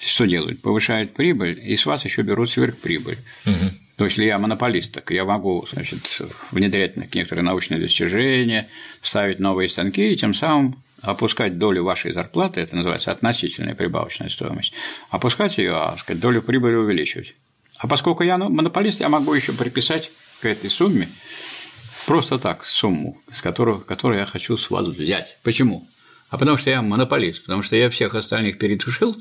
что 0.00 0.26
делают? 0.26 0.60
Повышают 0.60 1.14
прибыль, 1.14 1.60
и 1.64 1.76
с 1.76 1.86
вас 1.86 2.04
еще 2.04 2.22
берут 2.22 2.50
сверхприбыль. 2.50 3.18
Угу. 3.46 3.70
То 3.96 4.04
есть, 4.06 4.16
если 4.18 4.24
я 4.24 4.38
монополист, 4.38 4.92
так 4.92 5.10
я 5.12 5.24
могу 5.24 5.64
значит, 5.70 6.20
внедрять 6.50 6.96
некоторые 7.14 7.44
научные 7.44 7.78
достижения, 7.78 8.68
ставить 9.02 9.38
новые 9.38 9.68
станки 9.68 10.12
и 10.12 10.16
тем 10.16 10.34
самым 10.34 10.82
опускать 11.04 11.58
долю 11.58 11.84
вашей 11.84 12.12
зарплаты, 12.12 12.60
это 12.60 12.76
называется 12.76 13.10
относительная 13.10 13.74
прибавочная 13.74 14.28
стоимость, 14.28 14.72
опускать 15.10 15.58
ее, 15.58 15.74
а 15.74 15.96
сказать, 15.98 16.20
долю 16.20 16.42
прибыли 16.42 16.76
увеличивать. 16.76 17.34
А 17.78 17.86
поскольку 17.86 18.22
я 18.22 18.38
монополист, 18.38 19.00
я 19.00 19.08
могу 19.08 19.34
еще 19.34 19.52
приписать 19.52 20.10
к 20.40 20.46
этой 20.46 20.70
сумме 20.70 21.08
просто 22.06 22.38
так 22.38 22.64
сумму, 22.64 23.20
с 23.30 23.40
которой, 23.42 23.80
которую 23.80 24.20
я 24.20 24.26
хочу 24.26 24.56
с 24.56 24.70
вас 24.70 24.86
взять. 24.86 25.38
Почему? 25.42 25.88
А 26.28 26.38
потому 26.38 26.56
что 26.56 26.70
я 26.70 26.82
монополист, 26.82 27.42
потому 27.42 27.62
что 27.62 27.76
я 27.76 27.90
всех 27.90 28.14
остальных 28.14 28.58
передушил, 28.58 29.16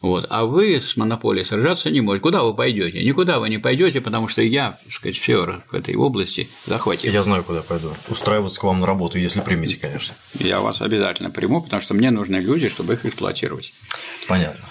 вот. 0.00 0.26
А 0.30 0.44
вы 0.44 0.80
с 0.80 0.96
монополией 0.96 1.44
сражаться 1.44 1.90
не 1.90 2.00
можете. 2.00 2.22
Куда 2.22 2.42
вы 2.42 2.54
пойдете? 2.54 3.02
Никуда 3.02 3.40
вы 3.40 3.48
не 3.48 3.58
пойдете, 3.58 4.00
потому 4.00 4.28
что 4.28 4.42
я, 4.42 4.78
так 4.84 4.92
сказать, 4.92 5.16
все 5.16 5.62
в 5.70 5.74
этой 5.74 5.96
области 5.96 6.48
захватил. 6.66 7.12
Я 7.12 7.22
знаю, 7.22 7.42
куда 7.42 7.62
пойду. 7.62 7.92
Устраиваться 8.08 8.60
к 8.60 8.64
вам 8.64 8.80
на 8.80 8.86
работу, 8.86 9.18
если 9.18 9.40
примете, 9.40 9.76
конечно. 9.76 10.14
Я 10.38 10.60
вас 10.60 10.80
обязательно 10.80 11.30
приму, 11.30 11.62
потому 11.62 11.82
что 11.82 11.94
мне 11.94 12.10
нужны 12.10 12.36
люди, 12.36 12.68
чтобы 12.68 12.94
их 12.94 13.04
эксплуатировать. 13.04 13.72
Понятно. 14.28 14.64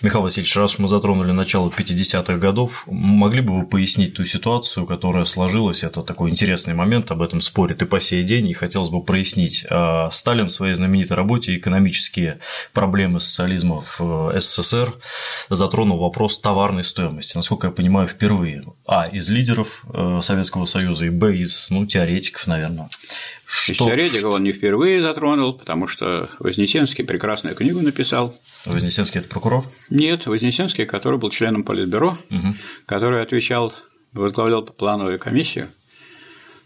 Михаил 0.00 0.22
Васильевич, 0.22 0.56
раз 0.56 0.78
мы 0.78 0.88
затронули 0.88 1.32
начало 1.32 1.68
50-х 1.68 2.38
годов, 2.38 2.84
могли 2.86 3.42
бы 3.42 3.58
вы 3.58 3.66
пояснить 3.66 4.14
ту 4.14 4.24
ситуацию, 4.24 4.86
которая 4.86 5.24
сложилась? 5.24 5.84
Это 5.84 6.02
такой 6.02 6.30
интересный 6.30 6.72
момент, 6.72 7.10
об 7.10 7.20
этом 7.20 7.42
спорят 7.42 7.82
и 7.82 7.84
по 7.84 8.00
сей 8.00 8.22
день, 8.22 8.48
и 8.48 8.54
хотелось 8.54 8.88
бы 8.88 9.02
прояснить. 9.02 9.66
А 9.68 10.08
Сталин 10.10 10.46
в 10.46 10.52
своей 10.52 10.74
знаменитой 10.74 11.16
работе 11.16 11.54
«Экономические 11.54 12.38
проблемы 12.72 13.20
социализма 13.20 13.84
в 13.98 14.32
СССР» 14.40 14.69
СССР 14.70 14.94
затронул 15.48 15.98
вопрос 15.98 16.38
товарной 16.38 16.84
стоимости, 16.84 17.36
насколько 17.36 17.66
я 17.66 17.72
понимаю, 17.72 18.08
впервые. 18.08 18.64
А. 18.86 19.06
Из 19.06 19.28
лидеров 19.28 19.84
э, 19.92 20.20
Советского 20.22 20.64
Союза 20.64 21.06
и 21.06 21.10
Б. 21.10 21.36
Из 21.36 21.68
ну, 21.70 21.86
теоретиков, 21.86 22.46
наверное. 22.46 22.88
Что... 23.46 23.72
Из 23.72 23.78
теоретиков 23.78 24.34
он 24.34 24.44
не 24.44 24.52
впервые 24.52 25.02
затронул, 25.02 25.54
потому 25.54 25.86
что 25.86 26.30
Вознесенский 26.38 27.04
прекрасную 27.04 27.56
книгу 27.56 27.80
написал. 27.80 28.34
Вознесенский– 28.64 29.20
это 29.20 29.28
прокурор? 29.28 29.64
Нет, 29.90 30.26
Вознесенский, 30.26 30.86
который 30.86 31.18
был 31.18 31.30
членом 31.30 31.64
Политбюро, 31.64 32.18
угу. 32.30 32.54
который 32.86 33.22
отвечал, 33.22 33.74
возглавлял 34.12 34.62
плановую 34.62 35.18
комиссию, 35.18 35.70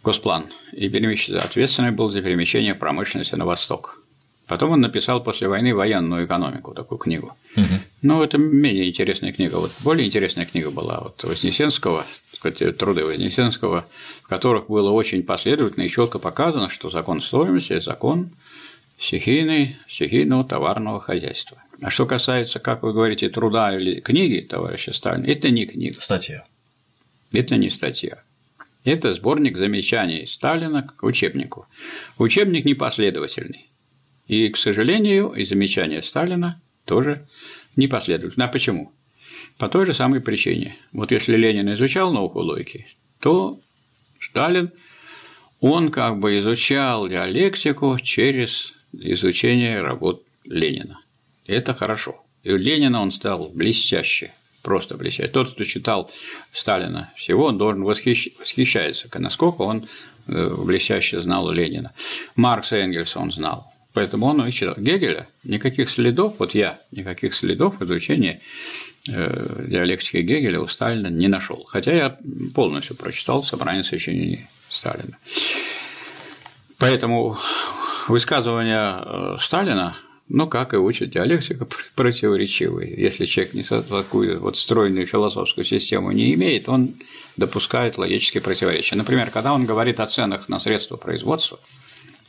Госплан, 0.03 0.49
и 0.73 0.87
ответственный 0.87 1.91
был 1.91 2.11
за 2.11 2.21
перемещение 2.21 2.75
промышленности 2.75 3.37
на 3.37 3.47
восток. 3.47 4.04
Потом 4.47 4.72
он 4.72 4.80
написал 4.80 5.22
после 5.22 5.49
войны 5.49 5.74
военную 5.74 6.26
экономику, 6.26 6.74
такую 6.74 6.99
книгу. 6.99 7.34
Угу. 7.57 7.74
Но 8.03 8.22
это 8.22 8.36
менее 8.36 8.88
интересная 8.88 9.32
книга. 9.32 9.57
Вот 9.57 9.72
более 9.80 10.07
интересная 10.07 10.45
книга 10.45 10.70
была 10.70 11.01
вот 11.01 11.24
Вознесенского, 11.24 12.05
сказать, 12.34 12.76
труды 12.76 13.05
Вознесенского, 13.05 13.86
в 14.22 14.28
которых 14.28 14.66
было 14.68 14.90
очень 14.90 15.22
последовательно 15.22 15.84
и 15.84 15.88
четко 15.88 16.18
показано, 16.18 16.68
что 16.68 16.90
закон 16.90 17.22
стоимости– 17.22 17.80
закон 17.80 18.32
стихийный, 18.99 19.76
стихийного 19.88 20.45
товарного 20.45 21.01
хозяйства. 21.01 21.62
А 21.80 21.90
что 21.90 22.07
касается, 22.07 22.59
как 22.59 22.82
вы 22.82 22.92
говорите, 22.92 23.28
труда 23.30 23.76
или 23.76 24.01
книги 24.01 24.40
товарища 24.40 24.92
Сталина, 24.92 25.26
это 25.26 25.51
не 25.51 25.66
книга. 25.66 26.01
Статья. 26.01 26.45
Это 27.32 27.57
не 27.57 27.70
статья. 27.70 28.22
Это 28.84 29.14
сборник 29.14 29.57
замечаний 29.57 30.26
Сталина 30.26 30.82
к 30.82 31.03
учебнику. 31.03 31.66
Учебник 32.18 32.64
непоследовательный. 32.66 33.68
И, 34.27 34.49
к 34.49 34.57
сожалению, 34.57 35.33
и 35.33 35.45
замечания 35.45 36.03
Сталина 36.03 36.61
тоже 36.85 37.27
непоследовательно. 37.77 38.47
А 38.47 38.49
почему? 38.49 38.93
По 39.59 39.68
той 39.68 39.87
же 39.87 39.95
самой 39.95 40.20
причине. 40.20 40.77
Вот 40.93 41.11
если 41.11 41.37
Ленин 41.37 41.72
изучал 41.75 42.12
науку 42.12 42.41
логики, 42.41 42.87
то 43.20 43.61
Сталин, 44.20 44.70
он 45.61 45.91
как 45.91 46.18
бы 46.18 46.39
изучал 46.39 47.09
диалектику 47.09 47.99
через 48.01 48.72
изучение 48.93 49.81
работ 49.81 50.22
Ленина. 50.45 51.01
Это 51.47 51.75
хорошо. 51.75 52.25
И 52.43 52.53
у 52.53 52.57
Ленина 52.57 53.01
он 53.01 53.12
стал 53.12 53.49
блестяще, 53.49 54.33
просто 54.62 54.97
блестяще. 54.97 55.31
Тот, 55.31 55.53
кто 55.53 55.64
читал 55.64 56.11
Сталина 56.53 57.12
всего, 57.16 57.47
он 57.47 57.59
должен 57.59 57.83
восхищ... 57.83 58.31
восхищаться, 58.39 59.09
насколько 59.18 59.62
он 59.62 59.89
э, 60.27 60.55
блестяще 60.57 61.20
знал 61.22 61.51
Ленина. 61.51 61.93
Маркса 62.37 62.77
и 62.77 62.81
Энгельса 62.81 63.18
он 63.18 63.33
знал. 63.33 63.74
Поэтому 63.95 64.26
он 64.26 64.51
читал 64.51 64.74
Гегеля, 64.76 65.28
никаких 65.45 65.88
следов, 65.88 66.34
вот 66.38 66.53
я 66.53 66.80
никаких 66.90 67.32
следов 67.32 67.80
изучения 67.80 68.40
э, 69.09 69.66
диалектики 69.68 70.16
Гегеля 70.16 70.61
у 70.61 70.66
Сталина 70.66 71.07
не 71.07 71.28
нашел. 71.28 71.64
Хотя 71.68 71.92
я 71.92 72.18
полностью 72.55 72.97
прочитал 72.97 73.45
собрание 73.45 73.84
сочинений 73.84 74.49
Сталина. 74.68 75.16
Поэтому 76.78 77.38
высказывания 78.09 79.01
э, 79.01 79.36
Сталина, 79.40 79.97
ну, 80.28 80.49
как 80.49 80.74
и 80.74 80.76
учит 80.76 81.11
диалектика, 81.11 81.64
противоречивые. 81.95 83.01
Если 83.01 83.26
человек 83.26 83.55
не 83.55 83.62
такую 83.62 84.40
вот 84.40 84.57
стройную 84.57 85.07
философскую 85.07 85.64
систему 85.64 86.11
не 86.11 86.34
имеет, 86.34 86.68
он 86.68 86.97
допускает 87.36 87.97
логические 87.97 88.42
противоречия. 88.42 88.97
Например, 88.97 89.30
когда 89.30 89.55
он 89.55 89.66
говорит 89.66 90.01
о 90.01 90.07
ценах 90.09 90.49
на 90.49 90.59
средства 90.59 90.97
производства, 90.97 91.61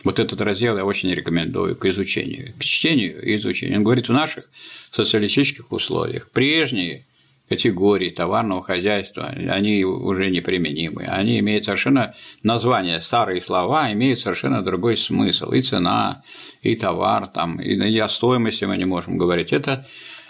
вот 0.05 0.19
этот 0.19 0.39
раздел 0.39 0.77
я 0.77 0.85
очень 0.85 1.11
рекомендую 1.13 1.75
к 1.75 1.83
изучению, 1.85 2.53
к 2.57 2.63
чтению 2.63 3.21
и 3.21 3.35
изучению. 3.35 3.79
Он 3.79 3.83
говорит, 3.83 4.07
в 4.07 4.13
наших 4.13 4.49
социалистических 4.91 5.71
условиях 5.71 6.29
прежние 6.29 7.05
категории 7.49 8.09
товарного 8.09 8.63
хозяйства, 8.63 9.25
они 9.25 9.83
уже 9.83 10.29
неприменимы. 10.29 11.03
Они 11.05 11.39
имеют 11.39 11.65
совершенно 11.65 12.15
название, 12.43 13.01
старые 13.01 13.41
слова 13.41 13.91
имеют 13.93 14.19
совершенно 14.19 14.61
другой 14.61 14.95
смысл. 14.95 15.51
И 15.51 15.61
цена, 15.61 16.23
и 16.61 16.75
товар, 16.75 17.27
там, 17.27 17.59
и 17.59 17.97
о 17.97 18.09
стоимости 18.09 18.65
мы 18.65 18.77
не 18.77 18.85
можем 18.85 19.17
говорить. 19.17 19.53
Это, 19.53 19.87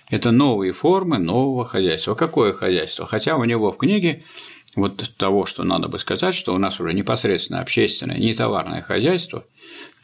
это 0.09 0.31
новые 0.31 0.73
формы 0.73 1.17
нового 1.17 1.65
хозяйства. 1.65 2.15
Какое 2.15 2.53
хозяйство? 2.53 3.05
Хотя 3.05 3.37
у 3.37 3.43
него 3.43 3.71
в 3.71 3.77
книге 3.77 4.23
вот 4.75 5.11
того, 5.17 5.45
что 5.45 5.63
надо 5.63 5.87
бы 5.87 5.99
сказать, 5.99 6.35
что 6.35 6.53
у 6.53 6.57
нас 6.57 6.79
уже 6.79 6.93
непосредственно 6.93 7.61
общественное, 7.61 8.17
не 8.17 8.33
товарное 8.33 8.81
хозяйство, 8.81 9.45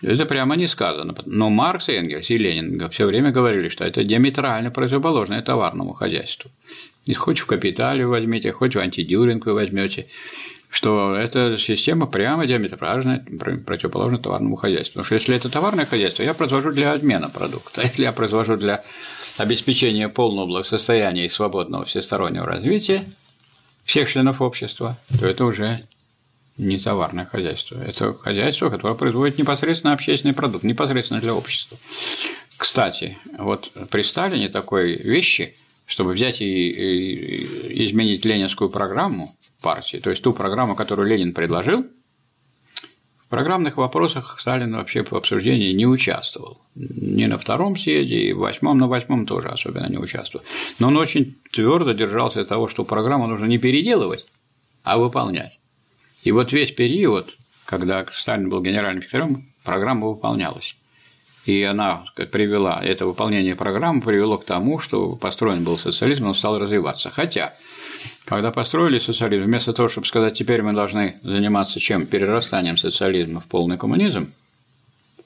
это 0.02 0.26
прямо 0.26 0.56
не 0.56 0.68
сказано. 0.68 1.16
Но 1.26 1.50
Маркс, 1.50 1.90
Энгельс 1.90 2.30
и 2.30 2.38
Ленин 2.38 2.90
все 2.90 3.06
время 3.06 3.32
говорили, 3.32 3.70
что 3.70 3.84
это 3.84 4.04
диаметрально 4.04 4.72
противоположное 4.72 5.42
товарному 5.42 5.94
хозяйству. 5.94 6.52
И 7.06 7.14
хоть 7.14 7.40
в 7.40 7.46
капитале 7.46 8.06
возьмите, 8.06 8.52
хоть 8.52 8.76
в 8.76 8.80
антидюринг 8.80 9.46
вы 9.46 9.54
возьмете, 9.54 10.08
что 10.70 11.16
эта 11.16 11.58
система 11.58 12.08
прямо 12.08 12.48
диаметрально 12.48 13.26
противоположна 13.66 14.20
товарному 14.20 14.56
хозяйству. 14.56 14.94
Потому 14.94 15.06
что 15.06 15.16
если 15.16 15.36
это 15.36 15.50
товарное 15.50 15.86
хозяйство, 15.86 16.24
я 16.24 16.34
произвожу 16.34 16.72
для 16.72 16.94
обмена 16.94 17.30
продукта, 17.30 17.82
если 17.82 18.04
я 18.04 18.12
произвожу 18.12 18.56
для 18.56 18.84
обеспечения 19.38 20.10
полного 20.10 20.48
благосостояния 20.48 21.26
и 21.26 21.30
свободного 21.30 21.86
всестороннего 21.86 22.46
развития, 22.46 23.06
всех 23.92 24.10
членов 24.10 24.42
общества, 24.42 24.98
то 25.20 25.28
это 25.28 25.44
уже 25.44 25.86
не 26.58 26.80
товарное 26.80 27.26
хозяйство. 27.26 27.76
Это 27.84 28.14
хозяйство, 28.14 28.70
которое 28.70 28.96
производит 28.96 29.38
непосредственно 29.38 29.92
общественный 29.92 30.34
продукт, 30.34 30.64
непосредственно 30.64 31.20
для 31.20 31.34
общества. 31.34 31.78
Кстати, 32.56 33.18
вот 33.38 33.70
при 33.90 34.02
Сталине 34.04 34.48
такой 34.48 34.96
вещи, 34.96 35.58
чтобы 35.86 36.14
взять 36.14 36.40
и 36.40 37.84
изменить 37.86 38.24
ленинскую 38.24 38.70
программу 38.70 39.36
партии, 39.62 39.98
то 39.98 40.10
есть 40.10 40.24
ту 40.24 40.32
программу, 40.32 40.78
которую 40.78 41.10
Ленин 41.10 41.34
предложил, 41.34 41.86
программных 43.32 43.78
вопросах 43.78 44.38
Сталин 44.40 44.76
вообще 44.76 45.04
в 45.04 45.14
обсуждении 45.14 45.72
не 45.72 45.88
участвовал. 45.88 46.62
Ни 46.76 47.26
на 47.26 47.38
втором 47.38 47.76
съезде, 47.76 48.18
и 48.18 48.34
в 48.34 48.40
восьмом, 48.40 48.78
на 48.78 48.88
восьмом 48.88 49.26
тоже 49.26 49.48
особенно 49.48 49.90
не 49.90 49.98
участвовал. 49.98 50.46
Но 50.78 50.90
он 50.90 50.98
очень 50.98 51.38
твердо 51.52 51.94
держался 51.94 52.46
того, 52.46 52.68
что 52.68 52.84
программу 52.84 53.28
нужно 53.28 53.46
не 53.46 53.58
переделывать, 53.58 54.26
а 54.84 54.98
выполнять. 54.98 55.60
И 56.24 56.32
вот 56.32 56.52
весь 56.52 56.72
период, 56.72 57.36
когда 57.66 58.06
Сталин 58.12 58.50
был 58.50 58.62
генеральным 58.62 59.02
секретарем, 59.02 59.52
программа 59.64 60.08
выполнялась. 60.08 60.76
И 61.46 61.64
она 61.64 62.04
привела, 62.32 62.80
это 62.84 63.06
выполнение 63.06 63.56
программы 63.56 64.02
привело 64.02 64.38
к 64.38 64.46
тому, 64.46 64.78
что 64.80 65.16
построен 65.16 65.64
был 65.64 65.78
социализм, 65.78 66.28
он 66.28 66.36
стал 66.36 66.60
развиваться. 66.60 67.10
Хотя, 67.10 67.56
когда 68.26 68.52
построили 68.52 69.00
социализм, 69.00 69.46
вместо 69.46 69.74
того, 69.74 69.90
чтобы 69.90 70.08
сказать, 70.08 70.34
теперь 70.34 70.62
мы 70.62 70.74
должны 70.74 71.20
заниматься 71.24 71.80
чем? 71.80 72.06
Перерастанием 72.06 72.78
социализма 72.78 73.42
в 73.42 73.46
полный 73.46 73.78
коммунизм, 73.78 74.34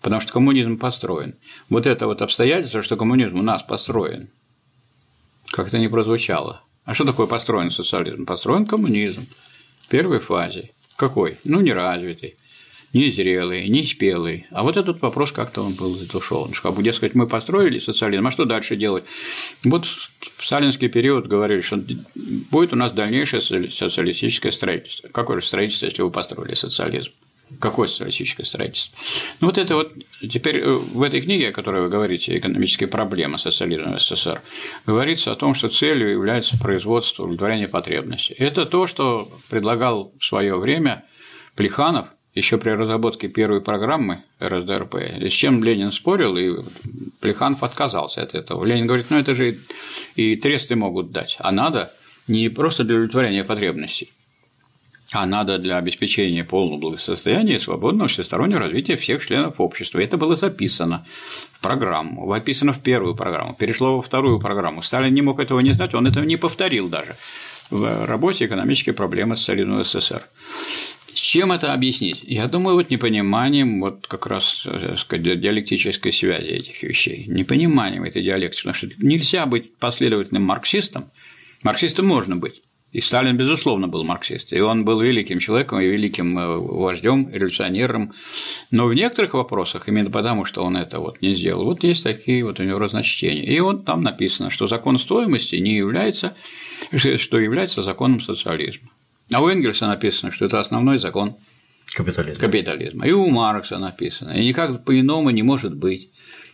потому 0.01 0.21
что 0.21 0.33
коммунизм 0.33 0.77
построен. 0.77 1.35
Вот 1.69 1.85
это 1.85 2.07
вот 2.07 2.21
обстоятельство, 2.21 2.81
что 2.81 2.97
коммунизм 2.97 3.39
у 3.39 3.43
нас 3.43 3.63
построен, 3.63 4.29
как-то 5.47 5.79
не 5.79 5.87
прозвучало. 5.87 6.61
А 6.85 6.93
что 6.93 7.05
такое 7.05 7.27
построен 7.27 7.71
социализм? 7.71 8.25
Построен 8.25 8.65
коммунизм 8.65 9.27
в 9.81 9.87
первой 9.87 10.19
фазе. 10.19 10.71
Какой? 10.95 11.39
Ну, 11.43 11.61
неразвитый, 11.61 12.37
незрелый, 12.95 13.67
неспелый. 13.67 14.47
А 14.51 14.63
вот 14.63 14.77
этот 14.77 15.01
вопрос 15.01 15.33
как-то 15.33 15.61
он 15.61 15.73
был 15.73 15.95
задушеван. 15.95 16.51
Как 16.51 16.73
бы, 16.73 16.81
дескать, 16.81 17.13
мы 17.13 17.27
построили 17.27 17.79
социализм, 17.79 18.25
а 18.25 18.31
что 18.31 18.45
дальше 18.45 18.77
делать? 18.77 19.03
Вот 19.65 19.85
в 19.85 20.45
сталинский 20.45 20.87
период 20.87 21.27
говорили, 21.27 21.59
что 21.59 21.83
будет 22.15 22.71
у 22.71 22.77
нас 22.77 22.93
дальнейшее 22.93 23.41
социалистическое 23.41 24.51
строительство. 24.51 25.09
Какое 25.09 25.41
же 25.41 25.45
строительство, 25.45 25.87
если 25.87 26.01
вы 26.03 26.09
построили 26.09 26.55
социализм? 26.55 27.11
Какое 27.59 27.87
социалистическое 27.87 28.45
строительство? 28.45 28.97
Ну, 29.41 29.47
вот 29.47 29.57
это 29.57 29.75
вот 29.75 29.93
теперь 30.21 30.57
э, 30.57 30.73
в 30.73 31.01
этой 31.03 31.21
книге, 31.21 31.49
о 31.49 31.51
которой 31.51 31.83
вы 31.83 31.89
говорите, 31.89 32.35
«Экономические 32.35 32.87
проблемы 32.87 33.37
социализма 33.37 33.97
в 33.97 34.01
СССР», 34.01 34.41
говорится 34.87 35.31
о 35.31 35.35
том, 35.35 35.53
что 35.53 35.67
целью 35.67 36.09
является 36.09 36.57
производство 36.57 37.23
удовлетворения 37.23 37.67
потребностей. 37.67 38.33
Это 38.33 38.65
то, 38.65 38.87
что 38.87 39.29
предлагал 39.49 40.13
в 40.17 40.25
свое 40.25 40.57
время 40.57 41.03
Плеханов 41.55 42.07
еще 42.35 42.57
при 42.57 42.71
разработке 42.71 43.29
первой 43.29 43.61
программы 43.61 44.23
РСДРП, 44.43 44.95
с 44.95 45.33
чем 45.33 45.63
Ленин 45.63 45.93
спорил, 45.93 46.35
и 46.37 46.63
Плеханов 47.21 47.63
отказался 47.63 48.21
от 48.21 48.35
этого. 48.35 48.65
Ленин 48.65 48.87
говорит, 48.87 49.07
ну 49.09 49.17
это 49.17 49.33
же 49.33 49.59
и 50.15 50.35
тресты 50.35 50.75
могут 50.75 51.11
дать, 51.11 51.37
а 51.39 51.51
надо 51.51 51.93
не 52.27 52.49
просто 52.49 52.83
для 52.83 52.95
удовлетворения 52.97 53.45
потребностей, 53.45 54.11
а 55.13 55.25
надо 55.25 55.57
для 55.59 55.77
обеспечения 55.77 56.43
полного 56.43 56.77
благосостояния 56.77 57.55
и 57.55 57.59
свободного 57.59 58.09
всестороннего 58.09 58.59
развития 58.59 58.97
всех 58.97 59.25
членов 59.25 59.61
общества. 59.61 59.99
Это 59.99 60.17
было 60.17 60.35
записано 60.35 61.05
в 61.53 61.61
программу, 61.61 62.31
описано 62.33 62.73
в 62.73 62.81
первую 62.81 63.15
программу, 63.15 63.53
перешло 63.53 63.95
во 63.95 64.01
вторую 64.01 64.41
программу. 64.41 64.81
Сталин 64.81 65.13
не 65.13 65.21
мог 65.21 65.39
этого 65.39 65.61
не 65.61 65.71
знать, 65.71 65.93
он 65.93 66.05
этого 66.05 66.25
не 66.25 66.35
повторил 66.35 66.89
даже 66.89 67.15
в 67.69 68.05
работе 68.05 68.45
«Экономические 68.45 68.93
проблемы 68.93 69.37
социализма 69.37 69.83
СССР». 69.85 70.27
С 71.15 71.19
чем 71.19 71.53
это 71.53 71.73
объяснить? 71.73 72.19
Я 72.23 72.47
думаю, 72.47 72.75
вот 72.75 72.89
непониманием 72.89 73.79
вот 73.79 74.05
как 74.05 74.27
раз 74.27 74.63
так 74.65 74.99
сказать, 74.99 75.39
диалектической 75.39 76.11
связи 76.11 76.49
этих 76.49 76.83
вещей, 76.83 77.25
непониманием 77.27 78.03
этой 78.03 78.21
диалектики, 78.21 78.63
потому 78.63 78.75
что 78.75 78.89
нельзя 78.97 79.45
быть 79.45 79.77
последовательным 79.77 80.43
марксистом, 80.43 81.11
марксистом 81.63 82.05
можно 82.05 82.35
быть, 82.35 82.61
и 82.91 82.99
Сталин, 82.99 83.35
безусловно, 83.35 83.87
был 83.89 84.03
марксист, 84.03 84.51
и 84.51 84.59
он 84.59 84.83
был 84.83 85.01
великим 85.01 85.39
человеком 85.39 85.81
и 85.81 85.85
великим 85.85 86.37
э, 86.37 86.57
вождем, 86.57 87.29
революционером. 87.29 88.13
Но 88.71 88.87
в 88.87 88.93
некоторых 88.93 89.33
вопросах, 89.33 89.89
именно 89.89 90.09
потому, 90.09 90.45
что 90.45 90.63
он 90.63 90.77
это 90.77 90.99
вот 91.01 91.21
не 91.21 91.35
сделал, 91.35 91.65
вот 91.65 91.83
есть 91.83 92.03
такие 92.03 92.45
вот 92.45 92.59
у 92.61 92.63
него 92.63 92.79
разночтения. 92.79 93.43
И 93.43 93.59
вот 93.59 93.83
там 93.83 94.01
написано, 94.01 94.49
что 94.49 94.67
закон 94.67 94.97
стоимости 94.97 95.55
не 95.57 95.75
является, 95.75 96.35
что 97.17 97.37
является 97.37 97.81
законом 97.81 98.21
социализма. 98.21 98.89
А 99.31 99.41
у 99.41 99.47
Энгельса 99.47 99.87
написано, 99.87 100.31
что 100.31 100.45
это 100.45 100.59
основной 100.59 100.99
закон 100.99 101.35
капитализма. 101.95 102.39
капитализма. 102.39 103.07
И 103.07 103.11
у 103.11 103.27
Маркса 103.29 103.77
написано. 103.77 104.31
И 104.31 104.45
никак 104.45 104.83
по-иному 104.85 105.29
не 105.31 105.43
может 105.43 105.75
быть. 105.75 106.09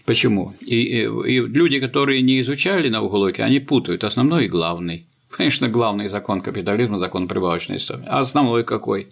Почему? 0.06 0.56
И, 0.62 0.76
и, 0.76 1.02
и 1.04 1.40
люди, 1.40 1.80
которые 1.80 2.22
не 2.22 2.42
изучали 2.42 2.90
науку 2.90 3.18
логики, 3.18 3.42
они 3.42 3.60
путают 3.60 4.04
основной 4.04 4.46
и 4.46 4.50
главный. 4.50 5.08
Конечно, 5.30 5.68
главный 5.70 6.10
закон 6.10 6.42
капитализма– 6.42 6.98
закон 7.00 7.28
прибавочной 7.28 7.80
стоимости. 7.80 8.10
А 8.10 8.20
основной 8.20 8.64
какой? 8.64 9.10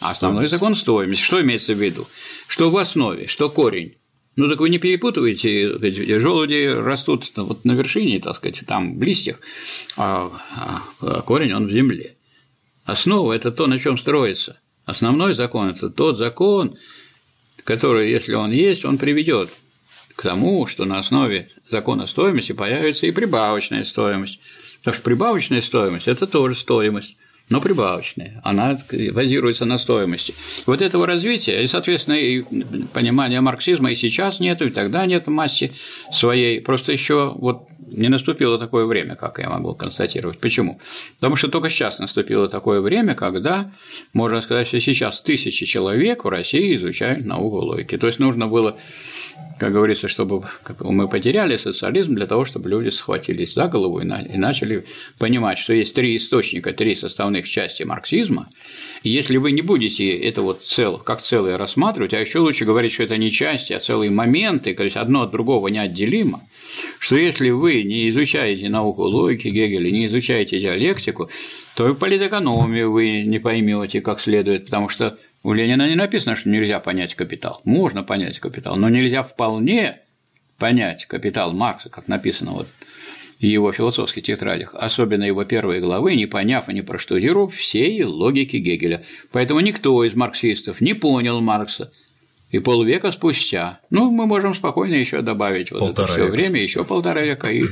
А 0.00 0.10
основной 0.10 0.48
закон 0.48 0.74
стоимости. 0.74 1.22
Что 1.22 1.40
имеется 1.42 1.74
в 1.74 1.82
виду? 1.82 2.06
Что 2.46 2.70
в 2.70 2.76
основе, 2.76 3.26
что 3.26 3.50
корень. 3.50 3.94
Ну, 4.34 4.48
так 4.48 4.60
вы 4.60 4.70
не 4.70 4.78
перепутываете, 4.78 6.18
желуди 6.18 6.66
растут 6.66 7.30
вот 7.36 7.66
на 7.66 7.72
вершине, 7.72 8.18
так 8.18 8.36
сказать, 8.36 8.64
там 8.66 8.98
в 8.98 9.02
листьях, 9.02 9.40
а, 9.98 10.32
а 11.02 11.20
корень 11.20 11.52
он 11.52 11.66
в 11.66 11.70
земле. 11.70 12.16
Основа– 12.84 13.32
это 13.34 13.52
то, 13.52 13.66
на 13.66 13.78
чем 13.78 13.98
строится. 13.98 14.58
Основной 14.84 15.34
закон– 15.34 15.68
это 15.70 15.90
тот 15.90 16.18
закон, 16.18 16.76
который, 17.64 18.10
если 18.10 18.34
он 18.34 18.50
есть, 18.50 18.84
он 18.84 18.98
приведет 18.98 19.50
к 20.16 20.22
тому, 20.22 20.66
что 20.66 20.84
на 20.84 20.98
основе 20.98 21.50
закона 21.70 22.06
стоимости 22.06 22.52
появится 22.52 23.06
и 23.06 23.12
прибавочная 23.12 23.84
стоимость. 23.84 24.40
Потому 24.78 24.94
что 24.94 25.04
прибавочная 25.04 25.60
стоимость– 25.60 26.06
это 26.08 26.26
тоже 26.26 26.56
стоимость 26.56 27.16
но 27.52 27.60
прибавочная, 27.60 28.40
она 28.44 28.76
базируется 29.12 29.64
на 29.64 29.78
стоимости. 29.78 30.34
Вот 30.64 30.80
этого 30.80 31.06
развития, 31.06 31.62
и, 31.62 31.66
соответственно, 31.66 32.14
и 32.14 32.42
понимания 32.94 33.40
марксизма 33.40 33.90
и 33.90 33.94
сейчас 33.94 34.40
нету, 34.40 34.66
и 34.66 34.70
тогда 34.70 35.04
нет 35.06 35.26
массе 35.26 35.72
своей, 36.12 36.60
просто 36.60 36.92
еще 36.92 37.32
вот 37.36 37.68
не 37.86 38.08
наступило 38.08 38.58
такое 38.58 38.86
время, 38.86 39.16
как 39.16 39.38
я 39.38 39.48
могу 39.48 39.74
констатировать. 39.74 40.38
Почему? 40.38 40.80
Потому 41.16 41.36
что 41.36 41.48
только 41.48 41.70
сейчас 41.70 41.98
наступило 41.98 42.48
такое 42.48 42.80
время, 42.80 43.14
когда, 43.14 43.70
можно 44.12 44.40
сказать, 44.40 44.68
что 44.68 44.80
сейчас 44.80 45.20
тысячи 45.20 45.66
человек 45.66 46.24
в 46.24 46.28
России 46.28 46.76
изучают 46.76 47.24
науку 47.24 47.56
логики. 47.56 47.96
То 47.98 48.06
есть 48.06 48.18
нужно 48.18 48.46
было 48.46 48.76
как 49.58 49.72
говорится, 49.72 50.08
чтобы 50.08 50.42
мы 50.80 51.08
потеряли 51.08 51.56
социализм 51.56 52.16
для 52.16 52.26
того, 52.26 52.44
чтобы 52.44 52.68
люди 52.68 52.88
схватились 52.88 53.54
за 53.54 53.68
голову 53.68 54.00
и 54.00 54.04
начали 54.04 54.86
понимать, 55.20 55.56
что 55.58 55.72
есть 55.72 55.94
три 55.94 56.16
источника, 56.16 56.72
три 56.72 56.96
составных 56.96 57.48
части 57.48 57.84
марксизма. 57.84 58.48
Если 59.02 59.36
вы 59.36 59.52
не 59.52 59.62
будете 59.62 60.16
это 60.16 60.42
вот 60.42 60.64
цел, 60.64 60.98
как 60.98 61.20
целое 61.20 61.58
рассматривать, 61.58 62.14
а 62.14 62.20
еще 62.20 62.38
лучше 62.38 62.64
говорить, 62.64 62.92
что 62.92 63.02
это 63.02 63.16
не 63.16 63.30
части, 63.30 63.72
а 63.72 63.80
целые 63.80 64.10
моменты, 64.10 64.74
то 64.74 64.84
есть 64.84 64.96
одно 64.96 65.22
от 65.22 65.32
другого 65.32 65.68
неотделимо, 65.68 66.42
что 66.98 67.16
если 67.16 67.50
вы 67.50 67.82
не 67.82 68.10
изучаете 68.10 68.68
науку 68.68 69.02
логики 69.02 69.48
Гегеля, 69.48 69.90
не 69.90 70.06
изучаете 70.06 70.60
диалектику, 70.60 71.30
то 71.74 71.88
и 71.88 71.94
политэкономию 71.94 72.92
вы 72.92 73.22
не 73.22 73.40
поймете 73.40 74.00
как 74.00 74.20
следует, 74.20 74.66
потому 74.66 74.88
что 74.88 75.18
у 75.42 75.52
Ленина 75.52 75.88
не 75.88 75.96
написано, 75.96 76.36
что 76.36 76.48
нельзя 76.48 76.78
понять 76.78 77.16
капитал. 77.16 77.60
Можно 77.64 78.04
понять 78.04 78.38
капитал, 78.38 78.76
но 78.76 78.88
нельзя 78.88 79.24
вполне 79.24 79.98
понять 80.58 81.06
капитал 81.06 81.52
Маркса, 81.52 81.88
как 81.88 82.06
написано 82.06 82.52
вот 82.52 82.68
его 83.46 83.72
философских 83.72 84.22
тетрадях, 84.22 84.74
особенно 84.74 85.24
его 85.24 85.44
первые 85.44 85.80
главы, 85.80 86.14
не 86.14 86.26
поняв 86.26 86.68
и 86.68 86.74
не 86.74 86.82
проштудировав 86.82 87.54
всей 87.54 88.02
логики 88.04 88.56
Гегеля. 88.56 89.02
Поэтому 89.32 89.60
никто 89.60 90.04
из 90.04 90.14
марксистов 90.14 90.80
не 90.80 90.94
понял 90.94 91.40
Маркса, 91.40 91.90
и 92.52 92.58
полвека 92.58 93.10
спустя, 93.12 93.80
ну, 93.88 94.10
мы 94.10 94.26
можем 94.26 94.54
спокойно 94.54 94.92
еще 94.92 95.22
добавить 95.22 95.72
вот 95.72 95.80
полтора 95.80 96.04
это 96.04 96.12
все 96.12 96.26
время, 96.26 96.48
спустя. 96.48 96.64
еще 96.64 96.84
полтора 96.84 97.22
века, 97.22 97.50
и 97.50 97.64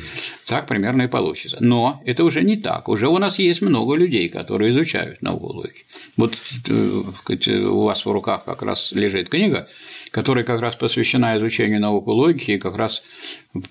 так 0.47 0.67
примерно 0.67 1.03
и 1.03 1.07
получится. 1.07 1.59
Но 1.61 2.01
это 2.07 2.25
уже 2.25 2.43
не 2.43 2.57
так. 2.57 2.89
Уже 2.89 3.07
у 3.09 3.19
нас 3.19 3.39
есть 3.39 3.61
много 3.61 3.95
людей, 3.95 4.31
которые 4.31 4.73
изучают 4.73 5.21
науку 5.21 5.49
логики. 5.49 5.85
Вот 6.17 6.35
э, 6.67 7.53
у 7.53 7.83
вас 7.83 8.07
в 8.07 8.11
руках 8.11 8.47
как 8.47 8.63
раз 8.63 8.93
лежит 8.93 9.29
книга, 9.29 9.69
которая 10.13 10.47
как 10.47 10.61
раз 10.63 10.77
посвящена 10.77 11.37
изучению 11.37 11.79
науки 11.79 12.09
логики, 12.09 12.53
и 12.53 12.59
как 12.59 12.75
раз 12.75 13.03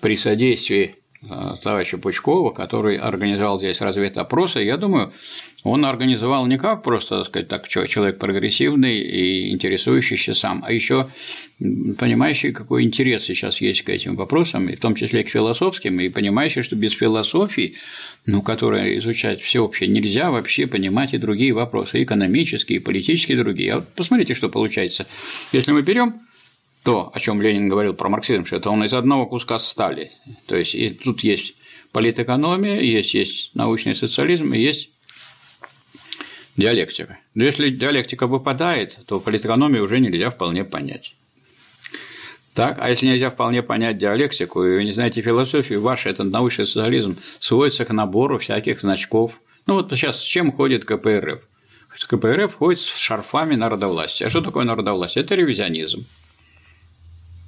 при 0.00 0.16
содействии 0.16 0.94
товарища 1.62 1.98
Пучкова, 1.98 2.50
который 2.50 2.96
организовал 2.96 3.58
здесь 3.58 3.80
разведопросы, 3.82 4.60
я 4.60 4.78
думаю, 4.78 5.12
он 5.64 5.84
организовал 5.84 6.46
не 6.46 6.56
как 6.56 6.82
просто, 6.82 7.18
так 7.18 7.26
сказать, 7.26 7.48
так, 7.48 7.68
человек 7.68 8.18
прогрессивный 8.18 8.98
и 8.98 9.52
интересующийся 9.52 10.32
сам, 10.32 10.64
а 10.66 10.72
еще 10.72 11.08
понимающий, 11.58 12.52
какой 12.52 12.84
интерес 12.84 13.24
сейчас 13.24 13.60
есть 13.60 13.82
к 13.82 13.90
этим 13.90 14.16
вопросам, 14.16 14.70
и 14.70 14.76
в 14.76 14.80
том 14.80 14.94
числе 14.94 15.22
к 15.22 15.28
философским, 15.28 16.00
и 16.00 16.08
понимающий, 16.08 16.62
что 16.62 16.76
без 16.76 16.92
философии, 16.92 17.74
ну, 18.24 18.40
которая 18.40 18.96
изучать 18.96 19.42
всеобщее, 19.42 19.90
нельзя 19.90 20.30
вообще 20.30 20.66
понимать 20.66 21.12
и 21.12 21.18
другие 21.18 21.52
вопросы, 21.52 22.02
экономические, 22.02 22.78
и 22.78 22.82
политические, 22.82 23.36
и 23.36 23.42
другие. 23.42 23.72
А 23.74 23.76
вот 23.76 23.88
посмотрите, 23.88 24.32
что 24.32 24.48
получается. 24.48 25.06
Если 25.52 25.72
мы 25.72 25.82
берем 25.82 26.22
то, 26.82 27.10
о 27.12 27.20
чем 27.20 27.42
Ленин 27.42 27.68
говорил 27.68 27.94
про 27.94 28.08
марксизм, 28.08 28.44
что 28.44 28.56
это 28.56 28.70
он 28.70 28.84
из 28.84 28.94
одного 28.94 29.26
куска 29.26 29.58
стали. 29.58 30.12
То 30.46 30.56
есть 30.56 30.74
и 30.74 30.90
тут 30.90 31.22
есть 31.22 31.54
политэкономия, 31.92 32.80
есть, 32.80 33.14
есть 33.14 33.54
научный 33.54 33.94
социализм, 33.94 34.54
и 34.54 34.60
есть 34.60 34.90
диалектика. 36.56 37.18
Но 37.34 37.44
если 37.44 37.70
диалектика 37.70 38.26
выпадает, 38.26 38.98
то 39.06 39.20
политэкономию 39.20 39.84
уже 39.84 40.00
нельзя 40.00 40.30
вполне 40.30 40.64
понять. 40.64 41.14
Так, 42.54 42.78
а 42.80 42.90
если 42.90 43.06
нельзя 43.06 43.30
вполне 43.30 43.62
понять 43.62 43.98
диалектику, 43.98 44.64
и 44.64 44.76
вы 44.76 44.84
не 44.84 44.92
знаете 44.92 45.22
философию, 45.22 45.80
ваш 45.80 46.06
этот 46.06 46.30
научный 46.30 46.66
социализм 46.66 47.16
сводится 47.38 47.84
к 47.84 47.92
набору 47.92 48.38
всяких 48.38 48.80
значков. 48.80 49.40
Ну 49.66 49.74
вот 49.74 49.90
сейчас 49.90 50.20
с 50.20 50.24
чем 50.24 50.52
ходит 50.52 50.84
КПРФ? 50.84 51.40
КПРФ 52.08 52.54
ходит 52.54 52.80
с 52.80 52.96
шарфами 52.96 53.54
народовластия. 53.54 54.26
А 54.26 54.30
что 54.30 54.40
такое 54.40 54.64
народовластие? 54.64 55.24
Это 55.24 55.34
ревизионизм. 55.34 56.06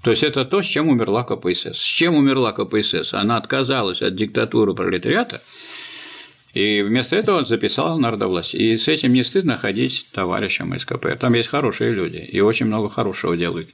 То 0.02 0.10
есть 0.10 0.22
это 0.22 0.44
то, 0.44 0.62
с 0.62 0.66
чем 0.66 0.88
умерла 0.88 1.22
КПСС. 1.22 1.78
С 1.78 1.84
чем 1.84 2.14
умерла 2.14 2.52
КПСС? 2.52 3.14
Она 3.14 3.36
отказалась 3.36 4.02
от 4.02 4.16
диктатуры 4.16 4.74
пролетариата, 4.74 5.42
и 6.54 6.82
вместо 6.82 7.16
этого 7.16 7.38
он 7.38 7.46
записал 7.46 7.98
народовластие. 7.98 8.74
И 8.74 8.78
с 8.78 8.88
этим 8.88 9.12
не 9.12 9.24
стыдно 9.24 9.56
ходить 9.56 10.06
товарищам 10.12 10.74
из 10.74 10.84
КПР. 10.84 11.16
Там 11.18 11.34
есть 11.34 11.48
хорошие 11.48 11.92
люди, 11.92 12.16
и 12.16 12.40
очень 12.40 12.66
много 12.66 12.88
хорошего 12.88 13.36
делают. 13.36 13.70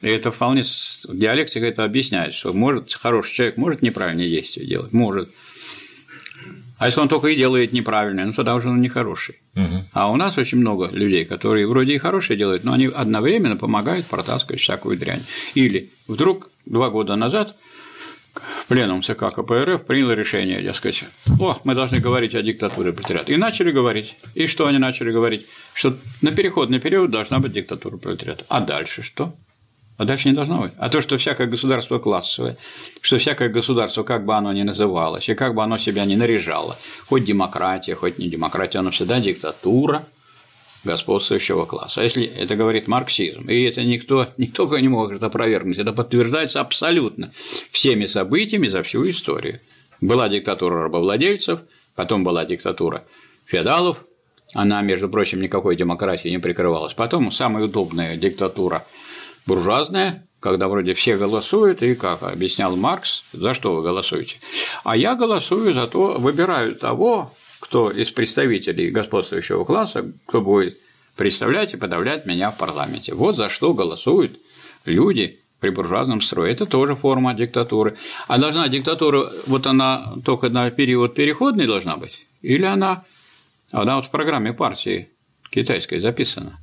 И 0.00 0.06
это 0.06 0.30
вполне 0.30 0.62
диалектика 1.08 1.66
это 1.66 1.82
объясняет, 1.82 2.34
что 2.34 2.52
может 2.52 2.92
хороший 2.94 3.34
человек 3.34 3.56
может 3.56 3.82
неправильные 3.82 4.28
действия 4.28 4.64
делать, 4.64 4.92
может. 4.92 5.30
А 6.78 6.86
если 6.86 7.00
он 7.00 7.08
только 7.08 7.28
и 7.28 7.36
делает 7.36 7.72
неправильно, 7.72 8.24
ну 8.24 8.32
тогда 8.32 8.54
уже 8.54 8.68
он 8.68 8.80
нехороший. 8.80 9.36
Угу. 9.56 9.84
А 9.92 10.10
у 10.10 10.16
нас 10.16 10.38
очень 10.38 10.58
много 10.58 10.88
людей, 10.90 11.24
которые 11.24 11.66
вроде 11.66 11.94
и 11.94 11.98
хорошие 11.98 12.36
делают, 12.36 12.64
но 12.64 12.72
они 12.72 12.86
одновременно 12.86 13.56
помогают 13.56 14.06
протаскивать 14.06 14.60
всякую 14.60 14.96
дрянь. 14.96 15.22
Или 15.54 15.90
вдруг 16.06 16.50
два 16.66 16.90
года 16.90 17.16
назад 17.16 17.56
пленум 18.68 19.02
ЦК 19.02 19.32
КПРФ 19.34 19.84
принял 19.84 20.12
решение, 20.12 20.62
дескать, 20.62 21.04
о, 21.40 21.58
мы 21.64 21.74
должны 21.74 21.98
говорить 21.98 22.34
о 22.34 22.42
диктатуре 22.42 22.92
пролетариата. 22.92 23.32
И 23.32 23.36
начали 23.36 23.72
говорить. 23.72 24.16
И 24.34 24.46
что 24.46 24.66
они 24.66 24.78
начали 24.78 25.10
говорить? 25.10 25.46
Что 25.74 25.96
на 26.22 26.30
переходный 26.30 26.80
период 26.80 27.10
должна 27.10 27.40
быть 27.40 27.52
диктатура 27.52 27.96
пролетариата. 27.96 28.44
А 28.48 28.60
дальше 28.60 29.02
что? 29.02 29.34
А 29.98 30.04
дальше 30.04 30.28
не 30.28 30.34
должно 30.34 30.60
быть. 30.62 30.72
А 30.78 30.88
то, 30.88 31.02
что 31.02 31.18
всякое 31.18 31.48
государство 31.48 31.98
классовое, 31.98 32.56
что 33.00 33.18
всякое 33.18 33.48
государство, 33.48 34.04
как 34.04 34.24
бы 34.24 34.34
оно 34.34 34.52
ни 34.52 34.62
называлось, 34.62 35.28
и 35.28 35.34
как 35.34 35.54
бы 35.54 35.62
оно 35.62 35.76
себя 35.76 36.04
ни 36.04 36.14
наряжало, 36.14 36.78
хоть 37.06 37.24
демократия, 37.24 37.96
хоть 37.96 38.16
не 38.16 38.28
демократия, 38.28 38.78
оно 38.78 38.92
всегда 38.92 39.18
диктатура 39.18 40.06
господствующего 40.84 41.64
класса. 41.64 42.00
А 42.00 42.04
если 42.04 42.24
это 42.24 42.54
говорит 42.54 42.86
марксизм, 42.86 43.48
и 43.48 43.62
это 43.64 43.82
никто 43.82 44.28
не 44.36 44.46
только 44.46 44.80
не 44.80 44.88
может 44.88 45.24
опровергнуть, 45.24 45.78
это 45.78 45.92
подтверждается 45.92 46.60
абсолютно 46.60 47.32
всеми 47.72 48.04
событиями 48.04 48.68
за 48.68 48.84
всю 48.84 49.10
историю. 49.10 49.60
Была 50.00 50.28
диктатура 50.28 50.84
рабовладельцев, 50.84 51.58
потом 51.96 52.22
была 52.22 52.44
диктатура 52.44 53.04
феодалов, 53.46 53.98
она, 54.54 54.80
между 54.80 55.08
прочим, 55.08 55.40
никакой 55.40 55.76
демократии 55.76 56.28
не 56.28 56.38
прикрывалась. 56.38 56.94
Потом 56.94 57.30
самая 57.32 57.64
удобная 57.64 58.16
диктатура 58.16 58.86
буржуазная, 59.46 60.26
когда 60.40 60.68
вроде 60.68 60.94
все 60.94 61.16
голосуют, 61.16 61.82
и 61.82 61.94
как 61.94 62.22
объяснял 62.22 62.76
Маркс, 62.76 63.24
за 63.32 63.54
что 63.54 63.74
вы 63.74 63.82
голосуете. 63.82 64.36
А 64.84 64.96
я 64.96 65.14
голосую 65.14 65.74
за 65.74 65.86
то, 65.86 66.14
выбираю 66.18 66.74
того, 66.76 67.34
кто 67.60 67.90
из 67.90 68.10
представителей 68.10 68.90
господствующего 68.90 69.64
класса, 69.64 70.12
кто 70.26 70.40
будет 70.40 70.78
представлять 71.16 71.74
и 71.74 71.76
подавлять 71.76 72.26
меня 72.26 72.50
в 72.50 72.56
парламенте. 72.56 73.14
Вот 73.14 73.36
за 73.36 73.48
что 73.48 73.74
голосуют 73.74 74.38
люди 74.84 75.40
при 75.60 75.70
буржуазном 75.70 76.20
строе. 76.20 76.52
Это 76.52 76.66
тоже 76.66 76.94
форма 76.94 77.34
диктатуры. 77.34 77.96
А 78.28 78.38
должна 78.38 78.68
диктатура, 78.68 79.32
вот 79.46 79.66
она 79.66 80.14
только 80.24 80.48
на 80.48 80.70
период 80.70 81.14
переходный 81.14 81.66
должна 81.66 81.96
быть? 81.96 82.24
Или 82.42 82.64
она, 82.64 83.04
она 83.72 83.96
вот 83.96 84.06
в 84.06 84.10
программе 84.10 84.52
партии 84.52 85.08
китайской 85.50 86.00
записана? 86.00 86.60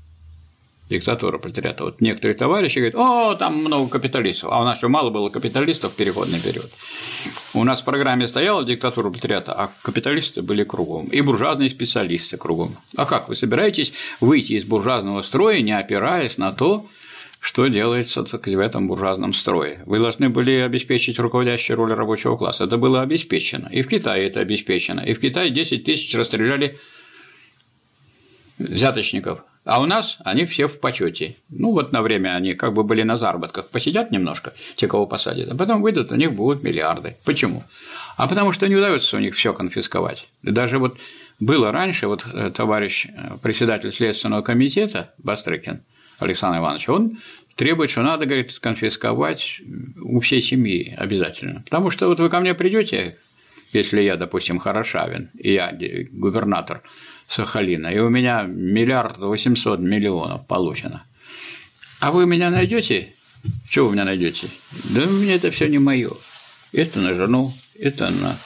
Диктатура 0.89 1.37
пролетариата. 1.37 1.83
Вот 1.83 2.01
некоторые 2.01 2.37
товарищи 2.37 2.77
говорят, 2.77 2.95
о, 2.95 3.35
там 3.35 3.57
много 3.57 3.89
капиталистов, 3.89 4.49
а 4.51 4.61
у 4.61 4.63
нас 4.63 4.77
что, 4.77 4.89
мало 4.89 5.09
было 5.09 5.29
капиталистов 5.29 5.93
в 5.93 5.95
переходный 5.95 6.39
период. 6.39 6.69
У 7.53 7.63
нас 7.63 7.81
в 7.81 7.85
программе 7.85 8.27
стояла 8.27 8.63
диктатура 8.63 9.09
пролетариата, 9.09 9.53
а 9.53 9.71
капиталисты 9.81 10.41
были 10.41 10.63
кругом, 10.63 11.07
и 11.07 11.21
буржуазные 11.21 11.69
специалисты 11.69 12.37
кругом. 12.37 12.77
А 12.95 13.05
как 13.05 13.29
вы 13.29 13.35
собираетесь 13.35 13.93
выйти 14.19 14.53
из 14.53 14.63
буржуазного 14.63 15.21
строя, 15.23 15.61
не 15.61 15.77
опираясь 15.77 16.37
на 16.37 16.51
то, 16.51 16.87
что 17.39 17.67
делается 17.67 18.23
так, 18.23 18.47
в 18.47 18.59
этом 18.59 18.87
буржуазном 18.87 19.33
строе. 19.33 19.83
Вы 19.85 19.99
должны 19.99 20.29
были 20.29 20.53
обеспечить 20.53 21.19
руководящую 21.19 21.77
роль 21.77 21.93
рабочего 21.93 22.37
класса. 22.37 22.63
Это 22.63 22.77
было 22.77 23.03
обеспечено. 23.03 23.69
И 23.71 23.83
в 23.83 23.87
Китае 23.87 24.27
это 24.27 24.39
обеспечено. 24.39 25.01
И 25.01 25.13
в 25.13 25.19
Китае 25.19 25.51
10 25.51 25.83
тысяч 25.83 26.15
расстреляли 26.15 26.79
взяточников 28.57 29.43
а 29.65 29.81
у 29.81 29.85
нас 29.85 30.17
они 30.23 30.45
все 30.45 30.67
в 30.67 30.79
почете. 30.79 31.35
Ну, 31.49 31.71
вот 31.71 31.91
на 31.91 32.01
время 32.01 32.35
они 32.35 32.53
как 32.53 32.73
бы 32.73 32.83
были 32.83 33.01
на 33.01 33.17
заработках, 33.17 33.69
посидят 33.69 34.11
немножко, 34.11 34.53
те, 34.75 34.87
кого 34.87 35.07
посадят, 35.07 35.51
а 35.51 35.55
потом 35.55 35.81
выйдут, 35.81 36.11
у 36.11 36.15
них 36.15 36.33
будут 36.33 36.63
миллиарды. 36.63 37.17
Почему? 37.25 37.63
А 38.15 38.27
потому 38.27 38.51
что 38.51 38.67
не 38.67 38.75
удается 38.75 39.17
у 39.17 39.19
них 39.19 39.35
все 39.35 39.53
конфисковать. 39.53 40.29
Даже 40.43 40.77
вот 40.77 40.99
было 41.39 41.71
раньше, 41.71 42.07
вот 42.07 42.25
э, 42.31 42.51
товарищ 42.51 43.07
э, 43.07 43.37
председатель 43.41 43.91
Следственного 43.91 44.41
комитета 44.41 45.13
Бастрыкин 45.17 45.83
Александр 46.19 46.59
Иванович, 46.59 46.87
он 46.89 47.13
требует, 47.55 47.89
что 47.89 48.03
надо, 48.03 48.25
говорит, 48.25 48.57
конфисковать 48.59 49.61
у 50.01 50.19
всей 50.19 50.41
семьи 50.41 50.93
обязательно. 50.95 51.63
Потому 51.63 51.89
что 51.89 52.07
вот 52.07 52.19
вы 52.19 52.29
ко 52.29 52.39
мне 52.39 52.53
придете, 52.53 53.17
если 53.73 54.01
я, 54.01 54.15
допустим, 54.15 54.59
Хорошавин, 54.59 55.31
и 55.37 55.53
я 55.53 55.75
губернатор 56.11 56.83
Сахалина, 57.27 57.87
и 57.87 57.99
у 57.99 58.09
меня 58.09 58.43
миллиард 58.43 59.17
восемьсот 59.17 59.79
миллионов 59.79 60.45
получено. 60.47 61.05
А 61.99 62.11
вы 62.11 62.25
меня 62.25 62.49
найдете? 62.49 63.13
Что 63.69 63.85
вы 63.85 63.93
меня 63.93 64.05
найдете? 64.05 64.47
Да 64.85 65.05
меня 65.05 65.35
это 65.35 65.51
все 65.51 65.67
не 65.67 65.79
мое. 65.79 66.11
Это 66.71 66.99
на 66.99 67.15
жену, 67.15 67.53
это 67.79 68.09
на 68.09 68.37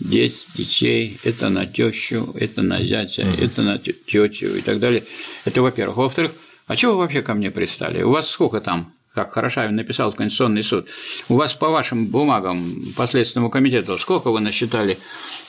детей, 0.00 1.18
это 1.22 1.48
на 1.48 1.66
тещу, 1.66 2.34
это 2.38 2.62
на 2.62 2.82
зятя, 2.82 3.22
mm-hmm. 3.22 3.44
это 3.44 3.62
на 3.62 3.78
тетю 3.78 4.56
и 4.56 4.62
так 4.62 4.78
далее. 4.78 5.04
Это 5.44 5.62
во-первых. 5.62 5.96
Во-вторых, 5.96 6.32
а 6.66 6.76
чего 6.76 6.92
вы 6.92 6.98
вообще 6.98 7.22
ко 7.22 7.34
мне 7.34 7.50
пристали? 7.50 8.02
У 8.02 8.10
вас 8.10 8.28
сколько 8.30 8.60
там 8.60 8.92
как 9.14 9.32
Хорошавин 9.32 9.76
написал 9.76 10.12
в 10.12 10.16
Конституционный 10.16 10.64
суд, 10.64 10.88
у 11.28 11.36
вас 11.36 11.54
по 11.54 11.68
вашим 11.68 12.06
бумагам 12.06 12.82
по 12.96 13.06
комитету 13.48 13.96
сколько 13.98 14.30
вы 14.30 14.40
насчитали 14.40 14.98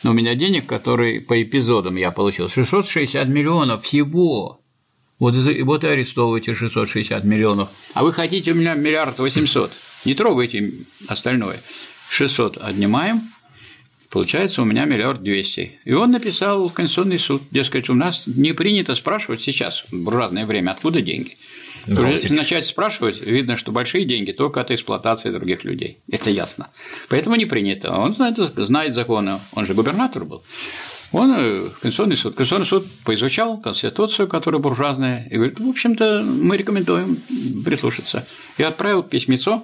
у 0.03 0.13
меня 0.13 0.35
денег, 0.35 0.67
которые 0.67 1.21
по 1.21 1.41
эпизодам 1.41 1.95
я 1.95 2.11
получил? 2.11 2.47
660 2.47 3.27
миллионов 3.27 3.83
всего. 3.83 4.61
Вот, 5.17 5.33
вот 5.33 5.83
и 5.83 5.87
арестовывайте 5.87 6.53
660 6.53 7.23
миллионов. 7.23 7.69
А 7.93 8.03
вы 8.03 8.13
хотите 8.13 8.51
у 8.51 8.55
меня 8.55 8.75
миллиард 8.75 9.17
восемьсот. 9.17 9.71
Не 10.03 10.13
трогайте 10.13 10.73
остальное. 11.07 11.61
600 12.09 12.57
отнимаем, 12.57 13.31
получается 14.09 14.61
у 14.61 14.65
меня 14.65 14.85
миллиард 14.85 15.23
двести. 15.23 15.79
И 15.85 15.93
он 15.93 16.11
написал 16.11 16.69
в 16.69 16.73
Конституционный 16.73 17.17
суд, 17.17 17.43
дескать, 17.49 17.89
у 17.89 17.95
нас 17.95 18.27
не 18.27 18.53
принято 18.53 18.93
спрашивать 18.95 19.41
сейчас, 19.41 19.85
в 19.89 20.03
буржуазное 20.03 20.45
время, 20.45 20.71
откуда 20.71 21.01
деньги. 21.01 21.37
Если 21.87 22.33
начать 22.33 22.65
спрашивать, 22.65 23.21
видно, 23.21 23.57
что 23.57 23.71
большие 23.71 24.05
деньги 24.05 24.31
только 24.31 24.61
от 24.61 24.71
эксплуатации 24.71 25.29
других 25.29 25.63
людей. 25.63 25.99
Это 26.09 26.29
ясно. 26.29 26.69
Поэтому 27.09 27.35
не 27.35 27.45
принято. 27.45 27.95
Он 27.95 28.13
знает, 28.13 28.37
знает 28.37 28.93
законы. 28.93 29.39
Он 29.53 29.65
же 29.65 29.73
губернатор 29.73 30.25
был. 30.25 30.43
Он 31.11 31.33
э, 31.37 31.69
Конституционный 31.81 32.17
суд. 32.17 32.35
Конституционный 32.35 32.65
суд 32.65 32.87
поизучал 33.03 33.57
Конституцию, 33.59 34.27
которая 34.27 34.61
буржуазная, 34.61 35.27
и 35.29 35.35
говорит, 35.35 35.59
в 35.59 35.69
общем-то, 35.69 36.23
мы 36.23 36.57
рекомендуем 36.57 37.17
прислушаться. 37.63 38.27
И 38.57 38.63
отправил 38.63 39.03
письмецо 39.03 39.63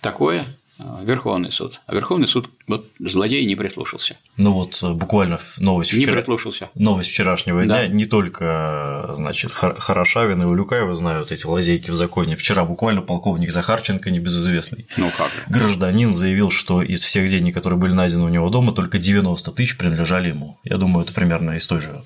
такое 0.00 0.46
Верховный 0.78 1.50
суд. 1.50 1.80
А 1.86 1.94
Верховный 1.94 2.28
суд 2.28 2.50
вот 2.66 2.86
злодей 2.98 3.46
не 3.46 3.56
прислушался. 3.56 4.16
Ну 4.36 4.52
вот 4.52 4.78
э, 4.82 4.92
буквально 4.92 5.40
новость 5.58 5.92
вчера... 5.92 6.12
Не 6.12 6.18
прислушался. 6.18 6.70
Новость 6.74 7.10
вчерашнего 7.10 7.64
да. 7.64 7.86
дня. 7.86 7.94
Не 7.94 8.04
только, 8.04 9.10
значит, 9.14 9.52
Хорошавин 9.52 10.42
и 10.42 10.44
Улюкаева 10.44 10.92
знают 10.92 11.32
эти 11.32 11.46
лазейки 11.46 11.90
в 11.90 11.94
законе. 11.94 12.36
Вчера 12.36 12.64
буквально 12.64 13.00
полковник 13.00 13.50
Захарченко, 13.50 14.10
небезызвестный 14.10 14.86
ну 14.96 15.10
как? 15.16 15.30
гражданин, 15.48 16.12
заявил, 16.12 16.50
что 16.50 16.82
из 16.82 17.02
всех 17.02 17.28
денег, 17.30 17.54
которые 17.54 17.78
были 17.78 17.92
найдены 17.92 18.24
у 18.24 18.28
него 18.28 18.50
дома, 18.50 18.72
только 18.72 18.98
90 18.98 19.52
тысяч 19.52 19.78
принадлежали 19.78 20.28
ему. 20.28 20.58
Я 20.64 20.76
думаю, 20.76 21.04
это 21.04 21.14
примерно 21.14 21.52
из 21.52 21.66
той 21.66 21.80
же 21.80 22.02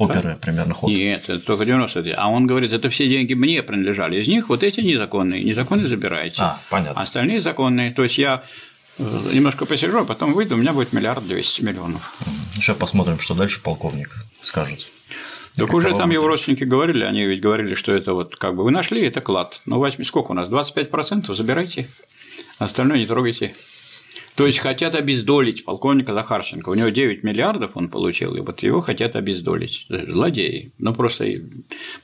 оперы 0.00 0.22
да? 0.22 0.36
примерно 0.36 0.74
ход. 0.74 0.90
Нет, 0.90 1.24
это 1.24 1.40
только 1.40 1.64
90 1.64 2.02
тысяч. 2.02 2.14
А 2.16 2.28
он 2.28 2.46
говорит, 2.46 2.72
это 2.72 2.88
все 2.90 3.08
деньги 3.08 3.34
мне 3.34 3.62
принадлежали. 3.62 4.20
Из 4.20 4.28
них 4.28 4.48
вот 4.48 4.62
эти 4.62 4.80
незаконные. 4.80 5.42
Незаконные 5.42 5.88
забираете. 5.88 6.42
А, 6.42 6.60
понятно. 6.70 7.00
Остальные 7.00 7.42
законные. 7.42 7.90
То 7.92 8.02
есть 8.02 8.18
я 8.18 8.42
э, 8.98 9.02
немножко 9.32 9.66
посижу, 9.66 9.98
а 9.98 10.04
потом 10.04 10.32
выйду, 10.32 10.54
у 10.54 10.58
меня 10.58 10.72
будет 10.72 10.92
миллиард 10.92 11.26
двести 11.26 11.62
миллионов. 11.62 12.14
Сейчас 12.54 12.76
посмотрим, 12.76 13.18
что 13.18 13.34
дальше 13.34 13.60
полковник 13.60 14.14
скажет. 14.40 14.86
Так 15.58 15.74
уже 15.74 15.96
там 15.96 16.10
его 16.10 16.26
родственники 16.26 16.64
говорили, 16.64 17.04
они 17.04 17.24
ведь 17.24 17.40
говорили, 17.40 17.74
что 17.74 17.92
это 17.92 18.14
вот 18.14 18.36
как 18.36 18.54
бы 18.54 18.62
вы 18.64 18.70
нашли, 18.70 19.04
это 19.04 19.20
клад. 19.20 19.60
Ну, 19.66 19.80
возьми, 19.80 20.04
сколько 20.04 20.30
у 20.30 20.34
нас? 20.34 20.48
25% 20.48 21.34
забирайте, 21.34 21.88
остальное 22.58 22.98
не 22.98 23.06
трогайте. 23.06 23.54
То 24.38 24.46
есть 24.46 24.60
хотят 24.60 24.94
обездолить 24.94 25.64
полковника 25.64 26.14
Захарченко. 26.14 26.68
У 26.68 26.74
него 26.74 26.90
9 26.90 27.24
миллиардов 27.24 27.72
он 27.74 27.88
получил, 27.88 28.36
и 28.36 28.40
вот 28.40 28.62
его 28.62 28.80
хотят 28.80 29.16
обездолить. 29.16 29.86
Злодеи. 29.88 30.70
Ну 30.78 30.94
просто 30.94 31.26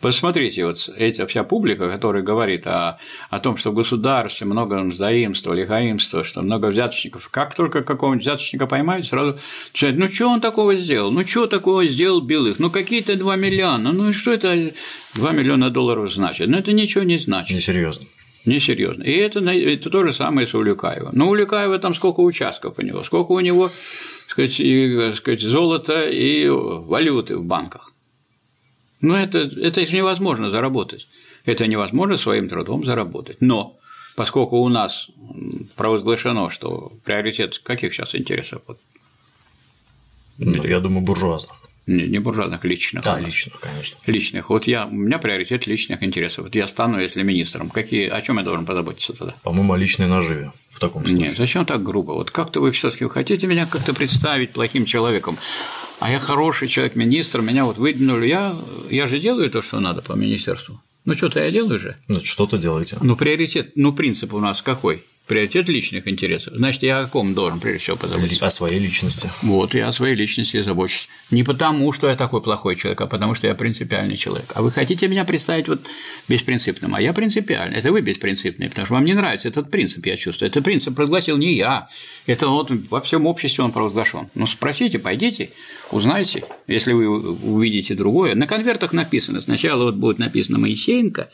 посмотрите, 0.00 0.66
вот 0.66 0.90
эта 0.96 1.28
вся 1.28 1.44
публика, 1.44 1.88
которая 1.88 2.24
говорит 2.24 2.66
о, 2.66 2.98
о 3.30 3.38
том, 3.38 3.56
что 3.56 3.70
в 3.70 3.74
государстве 3.74 4.48
много 4.48 4.92
заимства, 4.92 5.52
лихаимства, 5.52 6.24
что 6.24 6.42
много 6.42 6.66
взяточников. 6.66 7.28
Как 7.28 7.54
только 7.54 7.84
какого-нибудь 7.84 8.26
взяточника 8.26 8.66
поймают, 8.66 9.06
сразу 9.06 9.38
начинают, 9.72 10.00
ну 10.00 10.08
что 10.08 10.28
он 10.28 10.40
такого 10.40 10.74
сделал? 10.74 11.12
Ну 11.12 11.24
что 11.24 11.46
такого 11.46 11.86
сделал 11.86 12.20
Белых? 12.20 12.58
Ну 12.58 12.68
какие-то 12.68 13.14
2 13.14 13.36
миллиона. 13.36 13.92
Ну 13.92 14.10
и 14.10 14.12
что 14.12 14.32
это 14.32 14.72
2 15.14 15.30
миллиона 15.30 15.70
долларов 15.70 16.12
значит? 16.12 16.48
Ну 16.48 16.58
это 16.58 16.72
ничего 16.72 17.04
не 17.04 17.18
значит. 17.18 17.54
Несерьезно. 17.54 18.06
Несерьезно. 18.44 19.02
И 19.04 19.12
это, 19.12 19.40
это 19.40 19.90
то 19.90 20.04
же 20.04 20.12
самое 20.12 20.46
с 20.46 20.54
Улюкаевым. 20.54 21.14
Но 21.14 21.28
у 21.28 21.30
Улюкаева 21.30 21.78
там 21.78 21.94
сколько 21.94 22.20
участков 22.20 22.78
у 22.78 22.82
него, 22.82 23.02
сколько 23.02 23.32
у 23.32 23.40
него 23.40 23.72
сказать, 24.26 24.54
сказать, 25.16 25.40
золота 25.40 26.08
и 26.08 26.46
валюты 26.48 27.38
в 27.38 27.44
банках. 27.44 27.92
Ну, 29.00 29.14
это, 29.14 29.38
это 29.38 29.86
же 29.86 29.96
невозможно 29.96 30.50
заработать. 30.50 31.08
Это 31.46 31.66
невозможно 31.66 32.16
своим 32.16 32.48
трудом 32.48 32.84
заработать. 32.84 33.38
Но 33.40 33.78
поскольку 34.16 34.58
у 34.58 34.68
нас 34.68 35.08
провозглашено, 35.76 36.50
что 36.50 36.92
приоритет 37.04 37.58
каких 37.58 37.94
сейчас 37.94 38.14
интересов? 38.14 38.62
Ну, 40.38 40.64
я 40.64 40.80
думаю, 40.80 41.04
буржуазных. 41.04 41.68
Не, 41.86 42.06
не 42.06 42.18
буржуазных, 42.18 42.64
личных. 42.64 43.04
Да, 43.04 43.20
личных, 43.20 43.60
конечно. 43.60 43.98
Личных. 44.06 44.48
Вот 44.48 44.66
я, 44.66 44.86
у 44.86 44.90
меня 44.90 45.18
приоритет 45.18 45.66
личных 45.66 46.02
интересов. 46.02 46.44
Вот 46.44 46.54
я 46.54 46.66
стану, 46.66 46.98
если 46.98 47.22
министром, 47.22 47.68
какие, 47.68 48.08
о 48.08 48.22
чем 48.22 48.38
я 48.38 48.44
должен 48.44 48.64
позаботиться 48.64 49.12
тогда? 49.12 49.34
По-моему, 49.42 49.74
о 49.74 49.76
личной 49.76 50.06
наживе 50.06 50.52
в 50.70 50.80
таком 50.80 51.04
случае. 51.04 51.28
Нет, 51.28 51.36
зачем 51.36 51.66
так 51.66 51.82
грубо? 51.82 52.12
Вот 52.12 52.30
как-то 52.30 52.60
вы 52.60 52.72
все 52.72 52.90
таки 52.90 53.06
хотите 53.08 53.46
меня 53.46 53.66
как-то 53.66 53.92
представить 53.92 54.52
плохим 54.52 54.86
человеком, 54.86 55.38
а 56.00 56.10
я 56.10 56.18
хороший 56.18 56.68
человек, 56.68 56.96
министр, 56.96 57.42
меня 57.42 57.66
вот 57.66 57.76
выдвинули, 57.76 58.26
я, 58.26 58.58
я 58.90 59.06
же 59.06 59.18
делаю 59.18 59.50
то, 59.50 59.60
что 59.60 59.78
надо 59.78 60.00
по 60.00 60.14
министерству. 60.14 60.80
Ну, 61.04 61.14
что-то 61.14 61.40
я 61.40 61.50
делаю 61.50 61.78
же. 61.78 61.96
Ну, 62.08 62.20
что-то 62.22 62.56
делаете. 62.56 62.96
Ну, 63.02 63.14
приоритет, 63.14 63.72
ну, 63.74 63.92
принцип 63.92 64.32
у 64.32 64.40
нас 64.40 64.62
какой? 64.62 65.04
Приоритет 65.26 65.68
личных 65.68 66.06
интересов. 66.06 66.54
Значит, 66.54 66.82
я 66.82 67.00
о 67.00 67.06
ком 67.06 67.32
должен 67.34 67.58
прежде 67.58 67.80
всего 67.80 67.96
позаботиться? 67.96 68.46
О 68.46 68.50
своей 68.50 68.78
личности. 68.78 69.30
Вот, 69.42 69.74
я 69.74 69.88
о 69.88 69.92
своей 69.92 70.14
личности 70.14 70.60
забочусь. 70.60 71.08
Не 71.30 71.42
потому, 71.44 71.92
что 71.92 72.08
я 72.08 72.16
такой 72.16 72.42
плохой 72.42 72.76
человек, 72.76 73.00
а 73.00 73.06
потому, 73.06 73.34
что 73.34 73.46
я 73.46 73.54
принципиальный 73.54 74.16
человек. 74.16 74.52
А 74.54 74.62
вы 74.62 74.70
хотите 74.70 75.08
меня 75.08 75.24
представить 75.24 75.68
вот 75.68 75.80
беспринципным, 76.28 76.94
а 76.94 77.00
я 77.00 77.14
принципиальный. 77.14 77.78
Это 77.78 77.90
вы 77.90 78.02
беспринципный, 78.02 78.68
потому 78.68 78.86
что 78.86 78.94
вам 78.94 79.04
не 79.04 79.14
нравится 79.14 79.48
этот 79.48 79.70
принцип, 79.70 80.04
я 80.04 80.16
чувствую. 80.16 80.50
Этот 80.50 80.62
принцип 80.62 80.94
прогласил 80.94 81.38
не 81.38 81.54
я. 81.54 81.88
Это 82.26 82.48
вот 82.48 82.70
во 82.90 83.00
всем 83.00 83.26
обществе 83.26 83.64
он 83.64 83.72
провозглашен. 83.72 84.28
Ну, 84.34 84.46
спросите, 84.46 84.98
пойдите, 84.98 85.50
узнайте, 85.90 86.44
если 86.66 86.92
вы 86.92 87.08
увидите 87.08 87.94
другое. 87.94 88.34
На 88.34 88.46
конвертах 88.46 88.92
написано. 88.92 89.40
Сначала 89.40 89.84
вот 89.84 89.94
будет 89.94 90.18
написано 90.18 90.58
Моисеенко, 90.58 91.30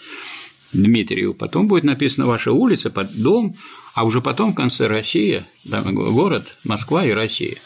Дмитриев, 0.72 1.36
потом 1.36 1.66
будет 1.66 1.84
написано 1.84 2.26
ваша 2.26 2.53
улица, 2.53 2.93
дом, 3.16 3.57
а 3.95 4.05
уже 4.05 4.20
потом 4.20 4.53
в 4.53 4.55
конце 4.55 4.86
Россия, 4.86 5.49
город, 5.64 6.57
Москва 6.64 7.05
и 7.05 7.11
Россия. 7.11 7.57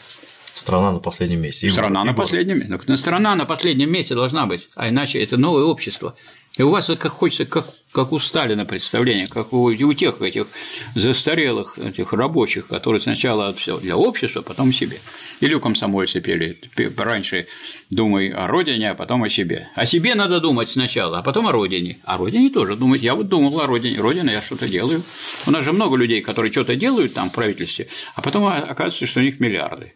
Страна 0.54 0.92
на 0.92 1.00
последнем 1.00 1.40
месте. 1.40 1.66
И 1.66 1.70
страна 1.70 2.00
город, 2.00 2.06
на 2.06 2.14
последнем 2.14 2.58
месте. 2.58 2.80
Ну, 2.86 2.96
страна 2.96 3.34
на 3.34 3.44
последнем 3.44 3.90
месте 3.90 4.14
должна 4.14 4.46
быть, 4.46 4.68
а 4.76 4.88
иначе 4.88 5.22
это 5.22 5.36
новое 5.36 5.64
общество. 5.64 6.14
И 6.56 6.62
у 6.62 6.70
вас 6.70 6.86
как 6.86 7.10
хочется, 7.10 7.44
как, 7.44 7.66
как 7.90 8.12
у 8.12 8.20
Сталина 8.20 8.64
представление, 8.64 9.26
как 9.26 9.52
у, 9.52 9.64
у 9.64 9.92
тех 9.94 10.22
этих 10.22 10.46
застарелых 10.94 11.78
этих 11.78 12.12
рабочих, 12.12 12.68
которые 12.68 13.00
сначала 13.00 13.52
все 13.54 13.80
для 13.80 13.96
общества, 13.96 14.42
потом 14.42 14.72
себе. 14.72 15.00
Или 15.40 15.54
у 15.54 15.60
комсомольцы 15.60 16.20
пели 16.20 16.56
раньше 16.96 17.48
думай 17.90 18.28
о 18.28 18.46
родине, 18.46 18.92
а 18.92 18.94
потом 18.94 19.24
о 19.24 19.28
себе. 19.28 19.68
О 19.74 19.84
себе 19.84 20.14
надо 20.14 20.38
думать 20.38 20.70
сначала, 20.70 21.18
а 21.18 21.22
потом 21.22 21.48
о 21.48 21.52
родине. 21.52 21.98
О 22.04 22.16
родине 22.16 22.50
тоже 22.50 22.76
думать. 22.76 23.02
Я 23.02 23.16
вот 23.16 23.26
думал 23.26 23.58
о 23.58 23.66
родине. 23.66 24.00
Родина, 24.00 24.30
я 24.30 24.40
что-то 24.40 24.68
делаю. 24.68 25.02
У 25.46 25.50
нас 25.50 25.64
же 25.64 25.72
много 25.72 25.96
людей, 25.96 26.20
которые 26.20 26.52
что-то 26.52 26.76
делают 26.76 27.14
там 27.14 27.30
в 27.30 27.32
правительстве, 27.32 27.88
а 28.14 28.22
потом 28.22 28.46
оказывается, 28.46 29.06
что 29.06 29.18
у 29.18 29.24
них 29.24 29.40
миллиарды. 29.40 29.94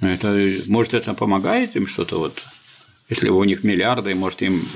Это, 0.00 0.42
может, 0.68 0.94
это 0.94 1.14
помогает 1.14 1.76
им 1.76 1.86
что-то 1.86 2.18
вот 2.18 2.42
если 3.10 3.28
у 3.28 3.42
них 3.42 3.64
миллиарды, 3.64 4.14
может, 4.14 4.40
им 4.40 4.68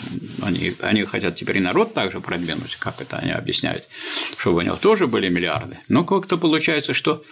они, 0.42 0.74
они 0.80 1.04
хотят 1.04 1.36
теперь 1.36 1.58
и 1.58 1.60
народ 1.60 1.94
также 1.94 2.20
продвинуть, 2.20 2.74
как 2.76 3.00
это 3.00 3.16
они 3.18 3.30
объясняют, 3.30 3.88
чтобы 4.36 4.58
у 4.58 4.60
них 4.62 4.76
тоже 4.80 5.06
были 5.06 5.28
миллиарды. 5.28 5.78
Но 5.88 6.04
как-то 6.04 6.36
получается, 6.36 6.94
что 6.94 7.24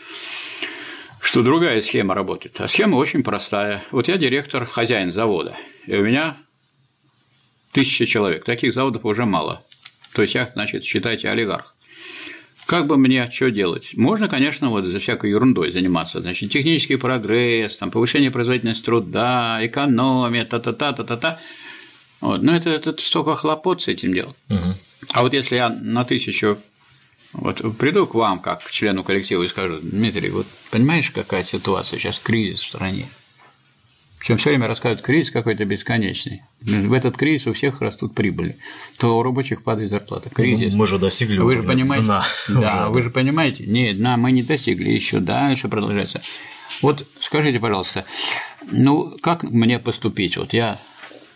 что 1.20 1.42
другая 1.42 1.80
схема 1.82 2.14
работает. 2.14 2.60
А 2.60 2.68
схема 2.68 2.96
очень 2.96 3.22
простая. 3.22 3.82
Вот 3.90 4.08
я 4.08 4.16
директор, 4.16 4.64
хозяин 4.64 5.12
завода, 5.12 5.56
и 5.86 5.94
у 5.96 6.02
меня 6.02 6.36
тысяча 7.72 8.06
человек. 8.06 8.44
Таких 8.44 8.72
заводов 8.72 9.04
уже 9.04 9.24
мало. 9.24 9.64
То 10.14 10.22
есть 10.22 10.34
я, 10.34 10.50
значит, 10.54 10.84
считайте, 10.84 11.28
олигарх. 11.30 11.71
Как 12.66 12.86
бы 12.86 12.96
мне 12.96 13.30
что 13.30 13.50
делать? 13.50 13.90
Можно, 13.96 14.28
конечно, 14.28 14.70
вот 14.70 14.84
за 14.84 14.98
всякой 14.98 15.30
ерундой 15.30 15.72
заниматься. 15.72 16.20
Значит, 16.20 16.50
технический 16.50 16.96
прогресс, 16.96 17.76
там, 17.76 17.90
повышение 17.90 18.30
производительности 18.30 18.84
труда, 18.84 19.58
экономия, 19.62 20.44
та-та-та, 20.44 20.92
та-та-та. 20.92 21.38
Вот. 22.20 22.42
Но 22.42 22.54
это, 22.54 22.70
это 22.70 22.94
столько 22.98 23.34
хлопот 23.34 23.82
с 23.82 23.88
этим 23.88 24.14
делать. 24.14 24.36
Угу. 24.48 24.74
А 25.12 25.22
вот 25.22 25.34
если 25.34 25.56
я 25.56 25.68
на 25.68 26.04
тысячу 26.04 26.58
вот 27.32 27.62
приду 27.78 28.06
к 28.06 28.14
вам 28.14 28.40
как 28.40 28.62
к 28.64 28.70
члену 28.70 29.02
коллектива 29.04 29.42
и 29.42 29.48
скажу, 29.48 29.80
Дмитрий, 29.82 30.30
вот 30.30 30.46
понимаешь, 30.70 31.10
какая 31.10 31.44
ситуация 31.44 31.98
сейчас 31.98 32.18
кризис 32.18 32.60
в 32.60 32.68
стране? 32.68 33.06
Причем 34.22 34.36
все 34.36 34.50
время 34.50 34.68
рассказывают, 34.68 35.02
кризис 35.02 35.32
какой-то 35.32 35.64
бесконечный. 35.64 36.42
В 36.60 36.92
этот 36.92 37.16
кризис 37.16 37.48
у 37.48 37.54
всех 37.54 37.80
растут 37.80 38.14
прибыли, 38.14 38.56
то 38.96 39.18
у 39.18 39.22
рабочих 39.24 39.64
падает 39.64 39.90
зарплата. 39.90 40.30
Кризис. 40.30 40.74
Мы 40.74 40.86
же 40.86 41.00
достигли 41.00 41.38
вы 41.38 41.56
же 41.56 41.64
понимаете, 41.64 42.04
дна. 42.04 42.24
Да, 42.48 42.88
вы 42.90 43.02
же 43.02 43.10
понимаете, 43.10 43.64
нет, 43.66 43.96
дна 43.96 44.16
мы 44.16 44.30
не 44.30 44.44
достигли, 44.44 44.90
еще 44.90 45.18
дальше 45.18 45.66
продолжается. 45.68 46.22
Вот 46.82 47.04
скажите, 47.20 47.58
пожалуйста, 47.58 48.04
ну 48.70 49.12
как 49.22 49.42
мне 49.42 49.80
поступить? 49.80 50.36
Вот 50.36 50.52
я 50.52 50.78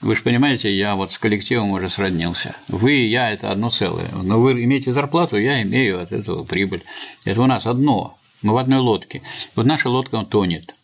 вы 0.01 0.15
же 0.15 0.23
понимаете, 0.23 0.73
я 0.73 0.95
вот 0.95 1.11
с 1.11 1.19
коллективом 1.19 1.73
уже 1.73 1.89
сроднился. 1.89 2.55
Вы 2.69 2.99
и 2.99 3.09
я– 3.09 3.31
это 3.33 3.51
одно 3.51 3.69
целое. 3.69 4.11
Но 4.13 4.41
вы 4.41 4.53
имеете 4.63 4.93
зарплату, 4.93 5.37
я 5.39 5.61
имею 5.63 6.01
от 6.01 6.13
этого 6.13 6.45
прибыль. 6.45 6.85
Это 7.25 7.43
у 7.43 7.47
нас 7.47 7.67
одно. 7.67 8.17
Мы 8.43 8.53
в 8.53 8.59
одной 8.59 8.79
лодке. 8.79 9.23
Вот 9.57 9.67
наша 9.67 9.89
лодка 9.89 10.23
тонет. 10.25 10.76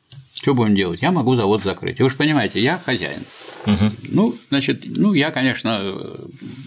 Что 0.42 0.54
будем 0.54 0.74
делать? 0.74 1.02
Я 1.02 1.12
могу 1.12 1.36
завод 1.36 1.62
закрыть. 1.62 2.00
Вы 2.00 2.10
же 2.10 2.16
понимаете, 2.16 2.60
я 2.60 2.76
хозяин. 2.76 3.22
Угу. 3.64 3.90
Ну, 4.08 4.38
значит, 4.50 4.82
ну, 4.84 5.14
я, 5.14 5.30
конечно, 5.30 5.94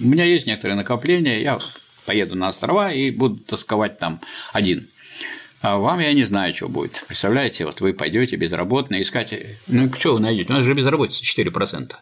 у 0.02 0.08
меня 0.08 0.24
есть 0.24 0.48
некоторые 0.48 0.78
накопления, 0.78 1.42
я 1.42 1.60
поеду 2.06 2.36
на 2.36 2.48
острова 2.48 2.94
и 2.94 3.12
буду 3.12 3.38
тосковать 3.38 4.00
там 4.00 4.22
один. 4.54 4.88
А 5.62 5.78
вам 5.78 6.00
я 6.00 6.14
не 6.14 6.24
знаю, 6.24 6.54
что 6.54 6.70
будет. 6.70 7.04
Представляете, 7.06 7.66
вот 7.66 7.82
вы 7.82 7.94
пойдете 7.94 8.38
безработные 8.38 9.02
искать. 9.02 9.34
Ну, 9.68 9.92
что 9.94 10.14
вы 10.14 10.20
найдете? 10.22 10.54
У 10.54 10.56
нас 10.56 10.64
же 10.64 10.74
безработица 10.74 11.24
4%. 11.24 11.96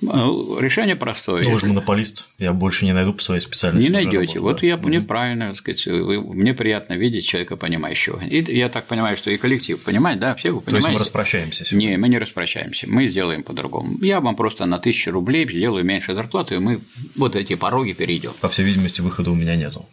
Ну, 0.00 0.58
решение 0.60 0.96
простое. 0.96 1.42
Ну, 1.42 1.52
вы 1.52 1.58
же 1.58 1.66
монополист, 1.66 2.28
я 2.38 2.52
больше 2.52 2.84
не 2.84 2.92
найду 2.92 3.14
по 3.14 3.22
своей 3.22 3.40
специальности. 3.40 3.88
Не 3.88 3.92
найдете. 3.92 4.40
Вот 4.40 4.62
я 4.62 4.76
угу. 4.76 4.88
неправильно, 4.88 5.48
так 5.48 5.58
сказать, 5.58 5.86
мне 5.86 6.54
приятно 6.54 6.94
видеть 6.94 7.26
человека 7.26 7.56
понимающего. 7.56 8.22
И 8.22 8.56
я 8.56 8.68
так 8.68 8.86
понимаю, 8.86 9.16
что 9.16 9.30
и 9.30 9.36
коллектив 9.36 9.80
понимает, 9.82 10.20
да, 10.20 10.34
все 10.34 10.52
вы 10.52 10.60
понимаете. 10.60 10.86
То 10.86 10.88
есть 10.88 10.98
мы 10.98 11.00
распрощаемся 11.00 11.64
сегодня? 11.64 11.88
Не, 11.88 11.96
мы 11.96 12.08
не 12.08 12.18
распрощаемся, 12.18 12.86
мы 12.88 13.08
сделаем 13.08 13.42
по-другому. 13.42 13.98
Я 14.00 14.20
вам 14.20 14.36
просто 14.36 14.66
на 14.66 14.78
тысячу 14.78 15.10
рублей 15.10 15.44
сделаю 15.44 15.84
меньше 15.84 16.14
зарплату, 16.14 16.54
и 16.54 16.58
мы 16.58 16.80
вот 17.16 17.36
эти 17.36 17.54
пороги 17.54 17.92
перейдем. 17.92 18.32
По 18.40 18.48
всей 18.48 18.64
видимости, 18.64 19.00
выхода 19.00 19.30
у 19.30 19.34
меня 19.34 19.56
нету. 19.56 19.86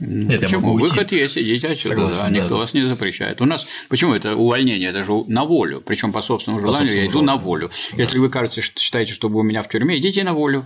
Нет, 0.00 0.40
почему? 0.40 0.76
Выход 0.76 1.12
есть, 1.12 1.38
идите 1.38 1.68
отсюда, 1.68 1.94
Согласен, 1.94 2.22
да, 2.22 2.30
никто 2.30 2.48
да. 2.48 2.56
вас 2.56 2.74
не 2.74 2.82
запрещает. 2.82 3.40
У 3.40 3.44
нас 3.44 3.66
почему 3.88 4.14
это 4.14 4.34
увольнение, 4.34 4.90
это 4.90 5.04
же 5.04 5.12
на 5.28 5.44
волю, 5.44 5.80
причем 5.80 6.12
по 6.12 6.20
собственному 6.20 6.60
желанию 6.60 6.88
по 6.88 6.94
собственному 6.94 7.04
я 7.04 7.06
иду 7.06 7.20
желанию. 7.20 7.36
на 7.36 7.42
волю. 7.42 7.70
Да. 7.92 8.02
Если 8.02 8.18
вы 8.18 8.28
кажется, 8.28 8.60
что 8.60 8.80
считаете, 8.80 9.12
что 9.12 9.28
вы 9.28 9.40
у 9.40 9.42
меня 9.44 9.62
в 9.62 9.68
тюрьме, 9.68 9.96
идите 9.98 10.24
на 10.24 10.34
волю. 10.34 10.64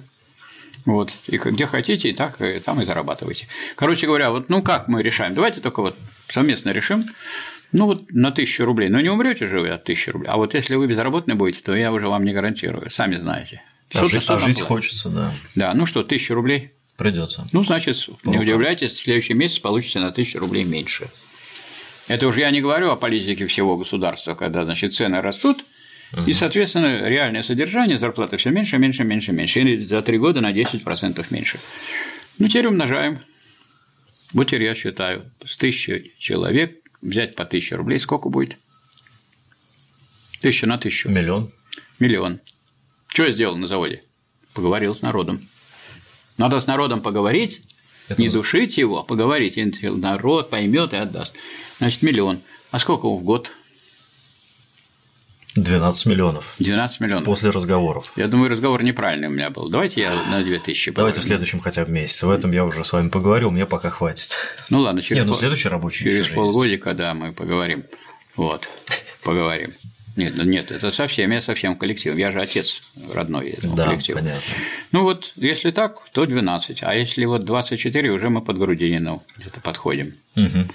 Вот, 0.86 1.12
и 1.26 1.36
где 1.36 1.66
хотите, 1.66 2.08
и 2.08 2.12
так, 2.14 2.40
и 2.40 2.58
там 2.60 2.80
и 2.80 2.86
зарабатывайте. 2.86 3.48
Короче 3.76 4.06
говоря, 4.06 4.30
вот 4.30 4.48
ну 4.48 4.62
как 4.62 4.88
мы 4.88 5.02
решаем? 5.02 5.34
Давайте 5.34 5.60
только 5.60 5.82
вот 5.82 5.96
совместно 6.28 6.70
решим. 6.70 7.04
Ну 7.72 7.84
вот 7.84 8.10
на 8.10 8.30
тысячу 8.30 8.64
рублей. 8.64 8.88
Но 8.88 8.98
не 9.00 9.10
умрете 9.10 9.46
же 9.46 9.60
вы 9.60 9.68
от 9.68 9.84
тысячи 9.84 10.08
рублей. 10.08 10.30
А 10.30 10.38
вот 10.38 10.54
если 10.54 10.74
вы 10.76 10.86
безработный 10.86 11.34
будете, 11.34 11.60
то 11.62 11.76
я 11.76 11.92
уже 11.92 12.08
вам 12.08 12.24
не 12.24 12.32
гарантирую. 12.32 12.88
Сами 12.90 13.18
знаете. 13.18 13.60
А 13.94 14.06
жить, 14.06 14.24
а 14.28 14.38
жить 14.38 14.60
хочется, 14.62 15.10
да. 15.10 15.34
Да, 15.54 15.74
ну 15.74 15.84
что, 15.84 16.02
тысяча 16.02 16.34
рублей 16.34 16.72
Придется. 16.98 17.46
Ну, 17.52 17.62
значит, 17.62 18.08
не 18.24 18.38
удивляйтесь, 18.38 18.90
в 18.90 19.00
следующий 19.00 19.32
месяц 19.32 19.60
получите 19.60 20.00
на 20.00 20.10
тысячу 20.10 20.40
рублей 20.40 20.64
меньше. 20.64 21.08
Это 22.08 22.26
уже 22.26 22.40
я 22.40 22.50
не 22.50 22.60
говорю 22.60 22.90
о 22.90 22.96
политике 22.96 23.46
всего 23.46 23.76
государства, 23.76 24.34
когда, 24.34 24.64
значит, 24.64 24.94
цены 24.94 25.20
растут, 25.20 25.64
и, 26.26 26.32
соответственно, 26.32 27.08
реальное 27.08 27.44
содержание 27.44 27.98
зарплаты 27.98 28.36
все 28.36 28.50
меньше, 28.50 28.78
меньше, 28.78 29.04
меньше, 29.04 29.30
меньше. 29.30 29.60
И 29.60 29.84
за 29.84 30.02
три 30.02 30.18
года 30.18 30.40
на 30.40 30.52
10% 30.52 31.24
меньше. 31.30 31.60
Ну, 32.38 32.48
теперь 32.48 32.66
умножаем. 32.66 33.20
Вот 34.32 34.48
теперь 34.48 34.64
я 34.64 34.74
считаю, 34.74 35.30
с 35.44 35.56
тысячи 35.56 36.14
человек 36.18 36.78
взять 37.00 37.36
по 37.36 37.44
тысяче 37.44 37.76
рублей, 37.76 38.00
сколько 38.00 38.28
будет? 38.28 38.56
Тысяча 40.40 40.66
на 40.66 40.78
тысячу. 40.78 41.10
Миллион. 41.10 41.52
Миллион. 42.00 42.40
Что 43.06 43.24
я 43.24 43.30
сделал 43.30 43.56
на 43.56 43.68
заводе? 43.68 44.02
Поговорил 44.52 44.96
с 44.96 45.02
народом. 45.02 45.48
Надо 46.38 46.60
с 46.60 46.66
народом 46.66 47.02
поговорить, 47.02 47.60
Это... 48.08 48.22
не 48.22 48.28
душить 48.28 48.78
его, 48.78 49.02
поговорить, 49.02 49.58
и 49.58 49.88
народ 49.88 50.50
поймет 50.50 50.92
и 50.92 50.96
отдаст. 50.96 51.34
Значит, 51.78 52.02
миллион. 52.02 52.40
А 52.70 52.78
сколько 52.78 53.08
в 53.08 53.22
год? 53.22 53.52
12 55.56 56.06
миллионов. 56.06 56.54
12 56.58 57.00
миллионов. 57.00 57.24
После 57.24 57.50
разговоров. 57.50 58.12
Я 58.16 58.28
думаю, 58.28 58.50
разговор 58.50 58.82
неправильный 58.82 59.28
у 59.28 59.30
меня 59.32 59.50
был. 59.50 59.68
Давайте 59.68 60.00
я 60.02 60.14
на 60.30 60.42
2000 60.42 60.92
Давайте 60.92 61.20
в 61.20 61.24
следующем 61.24 61.60
хотя 61.60 61.84
бы 61.84 61.90
месяце. 61.90 62.26
В 62.26 62.30
этом 62.30 62.52
я 62.52 62.64
уже 62.64 62.84
с 62.84 62.92
вами 62.92 63.08
поговорил, 63.08 63.50
мне 63.50 63.66
пока 63.66 63.90
хватит. 63.90 64.36
Ну 64.70 64.80
ладно, 64.80 65.02
через, 65.02 65.22
Не, 65.22 65.26
ну, 65.26 65.34
следующий 65.34 65.68
рабочий 65.68 66.04
через 66.04 66.28
полгодика, 66.28 66.94
да, 66.94 67.14
мы 67.14 67.32
поговорим. 67.32 67.84
Вот, 68.36 68.68
поговорим. 69.24 69.72
Нет, 70.18 70.36
нет, 70.36 70.72
это 70.72 70.90
совсем, 70.90 71.30
я 71.30 71.40
совсем 71.40 71.76
коллективом. 71.76 72.18
Я 72.18 72.32
же 72.32 72.40
отец 72.40 72.82
родной 73.12 73.50
этого 73.50 73.76
да, 73.76 73.86
коллектива. 73.86 74.18
Понятно. 74.18 74.54
Ну 74.90 75.02
вот, 75.04 75.32
если 75.36 75.70
так, 75.70 76.10
то 76.10 76.26
12. 76.26 76.82
А 76.82 76.94
если 76.96 77.24
вот 77.24 77.44
24, 77.44 78.10
уже 78.10 78.28
мы 78.28 78.42
под 78.42 78.58
Грудинину 78.58 79.22
где-то 79.36 79.60
подходим. 79.60 80.14
Угу. 80.34 80.68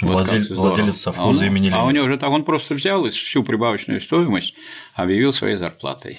Владель, 0.00 0.48
вот 0.48 0.58
владелец 0.58 0.96
совхоза 0.96 1.44
а 1.44 1.46
он, 1.46 1.56
имени 1.56 1.70
А 1.72 1.84
у 1.84 1.90
него 1.92 2.08
же 2.08 2.18
так, 2.18 2.30
он 2.30 2.42
просто 2.42 2.74
взял 2.74 3.08
всю 3.10 3.44
прибавочную 3.44 4.00
стоимость 4.00 4.54
объявил 4.94 5.32
своей 5.32 5.56
зарплатой. 5.56 6.18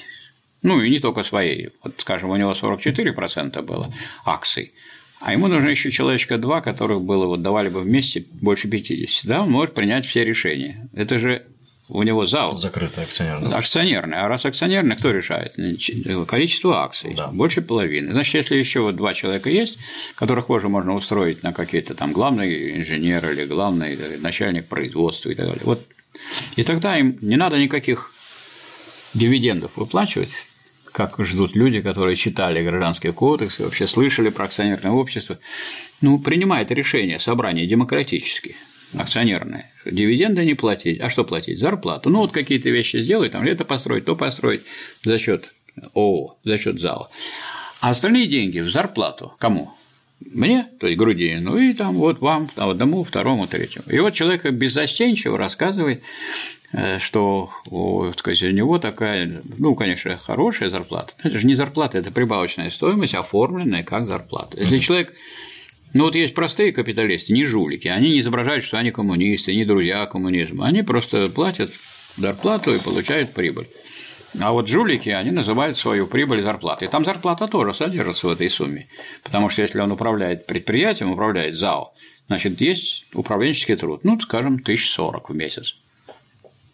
Ну, 0.62 0.80
и 0.80 0.90
не 0.90 1.00
только 1.00 1.24
своей. 1.24 1.72
Вот, 1.84 1.96
скажем, 1.98 2.30
у 2.30 2.36
него 2.38 2.54
44% 2.54 3.62
было 3.64 3.94
акций, 4.24 4.72
а 5.20 5.34
ему 5.34 5.48
нужно 5.48 5.68
еще 5.70 5.92
человечка 5.92 6.38
два, 6.38 6.62
которых 6.62 7.02
было, 7.02 7.26
вот 7.26 7.42
давали 7.42 7.68
бы 7.68 7.82
вместе 7.82 8.26
больше 8.32 8.70
50. 8.70 9.26
Да, 9.26 9.42
он 9.42 9.52
может 9.52 9.74
принять 9.74 10.06
все 10.06 10.24
решения. 10.24 10.90
Это 10.94 11.20
же 11.20 11.46
у 11.90 12.04
него 12.04 12.26
зал. 12.26 12.58
Закрытый 12.58 13.04
акционерный. 13.04 13.52
Акционерный. 13.52 14.18
А 14.18 14.28
раз 14.28 14.46
акционерный, 14.46 14.96
кто 14.96 15.12
решает? 15.12 15.56
Количество 16.28 16.82
акций. 16.82 17.14
Да. 17.16 17.28
Больше 17.28 17.62
половины. 17.62 18.12
Значит, 18.14 18.36
если 18.36 18.56
еще 18.56 18.80
вот 18.80 18.96
два 18.96 19.14
человека 19.14 19.50
есть, 19.50 19.78
которых 20.16 20.48
позже 20.48 20.70
можно 20.70 20.96
устроить 20.96 21.44
на 21.44 21.54
какие-то 21.54 21.94
там 21.94 22.14
главный 22.14 22.78
инженер 22.78 23.30
или 23.32 23.46
главный 23.46 24.18
начальник 24.20 24.68
производства 24.68 25.30
и 25.30 25.36
так 25.36 25.48
далее. 25.48 25.64
Вот. 25.66 25.86
И 26.56 26.64
тогда 26.64 26.98
им 26.98 27.18
не 27.22 27.36
надо 27.36 27.58
никаких 27.58 28.12
дивидендов 29.14 29.72
выплачивать, 29.76 30.34
как 30.92 31.16
ждут 31.26 31.56
люди, 31.56 31.82
которые 31.82 32.16
читали 32.16 32.64
гражданский 32.64 33.12
кодекс 33.12 33.60
и 33.60 33.64
вообще 33.64 33.88
слышали 33.88 34.30
про 34.30 34.46
акционерное 34.46 34.92
общество. 34.92 35.40
Ну, 36.02 36.20
принимает 36.20 36.72
решение 36.72 37.20
собрание 37.20 37.66
демократически, 37.66 38.56
акционерное, 38.98 39.72
дивиденды 39.86 40.46
не 40.46 40.54
платить, 40.54 41.00
а 41.02 41.10
что 41.10 41.24
платить? 41.24 41.60
Зарплату. 41.60 42.10
Ну, 42.10 42.20
вот 42.20 42.32
какие-то 42.32 42.70
вещи 42.70 42.98
сделать, 42.98 43.32
там 43.32 43.44
это 43.44 43.66
построить, 43.66 44.06
то 44.06 44.16
построить 44.16 44.62
за 45.04 45.18
счет 45.18 45.54
ООО, 45.94 46.38
за 46.44 46.58
счет 46.58 46.80
зала. 46.80 47.10
А 47.82 47.90
остальные 47.90 48.28
деньги 48.28 48.60
в 48.60 48.70
зарплату 48.70 49.34
кому? 49.40 49.72
Мне, 50.20 50.68
то 50.80 50.88
есть 50.88 50.98
Грудинину, 50.98 51.52
ну 51.52 51.58
и 51.58 51.74
там 51.74 51.96
вот 51.96 52.22
вам, 52.22 52.50
одному, 52.56 53.04
второму, 53.04 53.46
третьему. 53.46 53.86
И 53.90 54.00
вот 54.00 54.14
человек 54.14 54.50
беззастенчиво 54.50 55.38
рассказывает, 55.38 56.02
Э, 56.74 56.98
что 57.00 57.52
так 58.10 58.20
сказать, 58.20 58.44
у 58.44 58.50
него 58.50 58.80
такая, 58.80 59.42
ну, 59.60 59.76
конечно, 59.76 60.18
хорошая 60.18 60.70
зарплата. 60.70 61.14
Это 61.24 61.38
же 61.38 61.46
не 61.46 61.56
зарплата, 61.56 62.00
это 62.00 62.12
прибавочная 62.12 62.72
стоимость, 62.72 63.14
оформленная 63.14 63.84
как 63.84 64.08
зарплата. 64.08 64.60
Если 64.60 64.80
человек 64.80 65.14
ну 65.94 66.06
вот 66.06 66.16
есть 66.16 66.34
простые 66.34 66.72
капиталисты, 66.72 67.34
не 67.34 67.46
жулики, 67.46 67.88
они 67.88 68.12
не 68.12 68.20
изображают, 68.20 68.66
что 68.66 68.78
они 68.78 68.92
коммунисты, 68.92 69.56
не 69.56 69.66
друзья 69.66 70.06
коммунизма, 70.08 70.66
они 70.66 70.82
просто 70.82 71.30
платят 71.30 71.72
зарплату 72.18 72.76
и 72.76 72.80
получают 72.80 73.34
прибыль. 73.34 73.68
А 74.40 74.52
вот 74.52 74.68
жулики, 74.68 75.10
они 75.10 75.30
называют 75.30 75.78
свою 75.78 76.08
прибыль 76.08 76.42
зарплатой. 76.42 76.88
Там 76.88 77.06
зарплата 77.06 77.48
тоже 77.48 77.74
содержится 77.74 78.28
в 78.28 78.32
этой 78.32 78.50
сумме. 78.50 78.88
Потому 79.24 79.50
что 79.50 79.62
если 79.62 79.80
он 79.80 79.92
управляет 79.92 80.48
предприятием, 80.48 81.12
управляет 81.12 81.56
ЗАО, 81.56 81.94
значит, 82.28 82.60
есть 82.60 83.06
управленческий 83.14 83.76
труд, 83.76 84.04
ну, 84.04 84.20
скажем, 84.20 84.56
1040 84.56 85.30
в 85.30 85.36
месяц. 85.36 85.76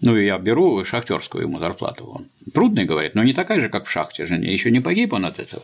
Ну, 0.01 0.15
я 0.15 0.37
беру 0.37 0.85
шахтерскую 0.85 1.43
ему 1.43 1.59
зарплату. 1.59 2.05
Он 2.05 2.27
трудный, 2.53 2.85
говорит, 2.85 3.15
но 3.15 3.23
не 3.23 3.33
такая 3.33 3.59
же, 3.59 3.67
как 3.67 3.85
в 3.85 3.91
шахте 3.91 4.25
жене. 4.25 4.51
Еще 4.53 4.71
не 4.71 4.79
погиб 4.79 5.11
он 5.11 5.25
от 5.25 5.39
этого. 5.39 5.63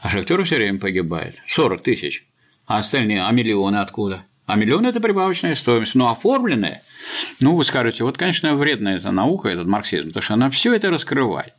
А 0.00 0.10
шахтеры 0.10 0.42
все 0.42 0.56
время 0.56 0.80
погибает. 0.80 1.36
40 1.46 1.82
тысяч. 1.84 2.24
А 2.72 2.78
остальные, 2.78 3.22
а 3.22 3.30
миллионы 3.32 3.76
откуда? 3.76 4.24
А 4.46 4.56
миллион– 4.56 4.86
это 4.86 4.98
прибавочная 4.98 5.54
стоимость, 5.54 5.94
но 5.94 6.10
оформленная. 6.10 6.82
Ну, 7.40 7.54
вы 7.54 7.64
скажете, 7.64 8.02
вот, 8.02 8.16
конечно, 8.16 8.54
вредная 8.54 8.96
эта 8.96 9.10
наука, 9.10 9.50
этот 9.50 9.66
марксизм, 9.66 10.08
потому 10.08 10.22
что 10.22 10.32
она 10.32 10.48
все 10.48 10.72
это 10.72 10.88
раскрывает. 10.88 11.52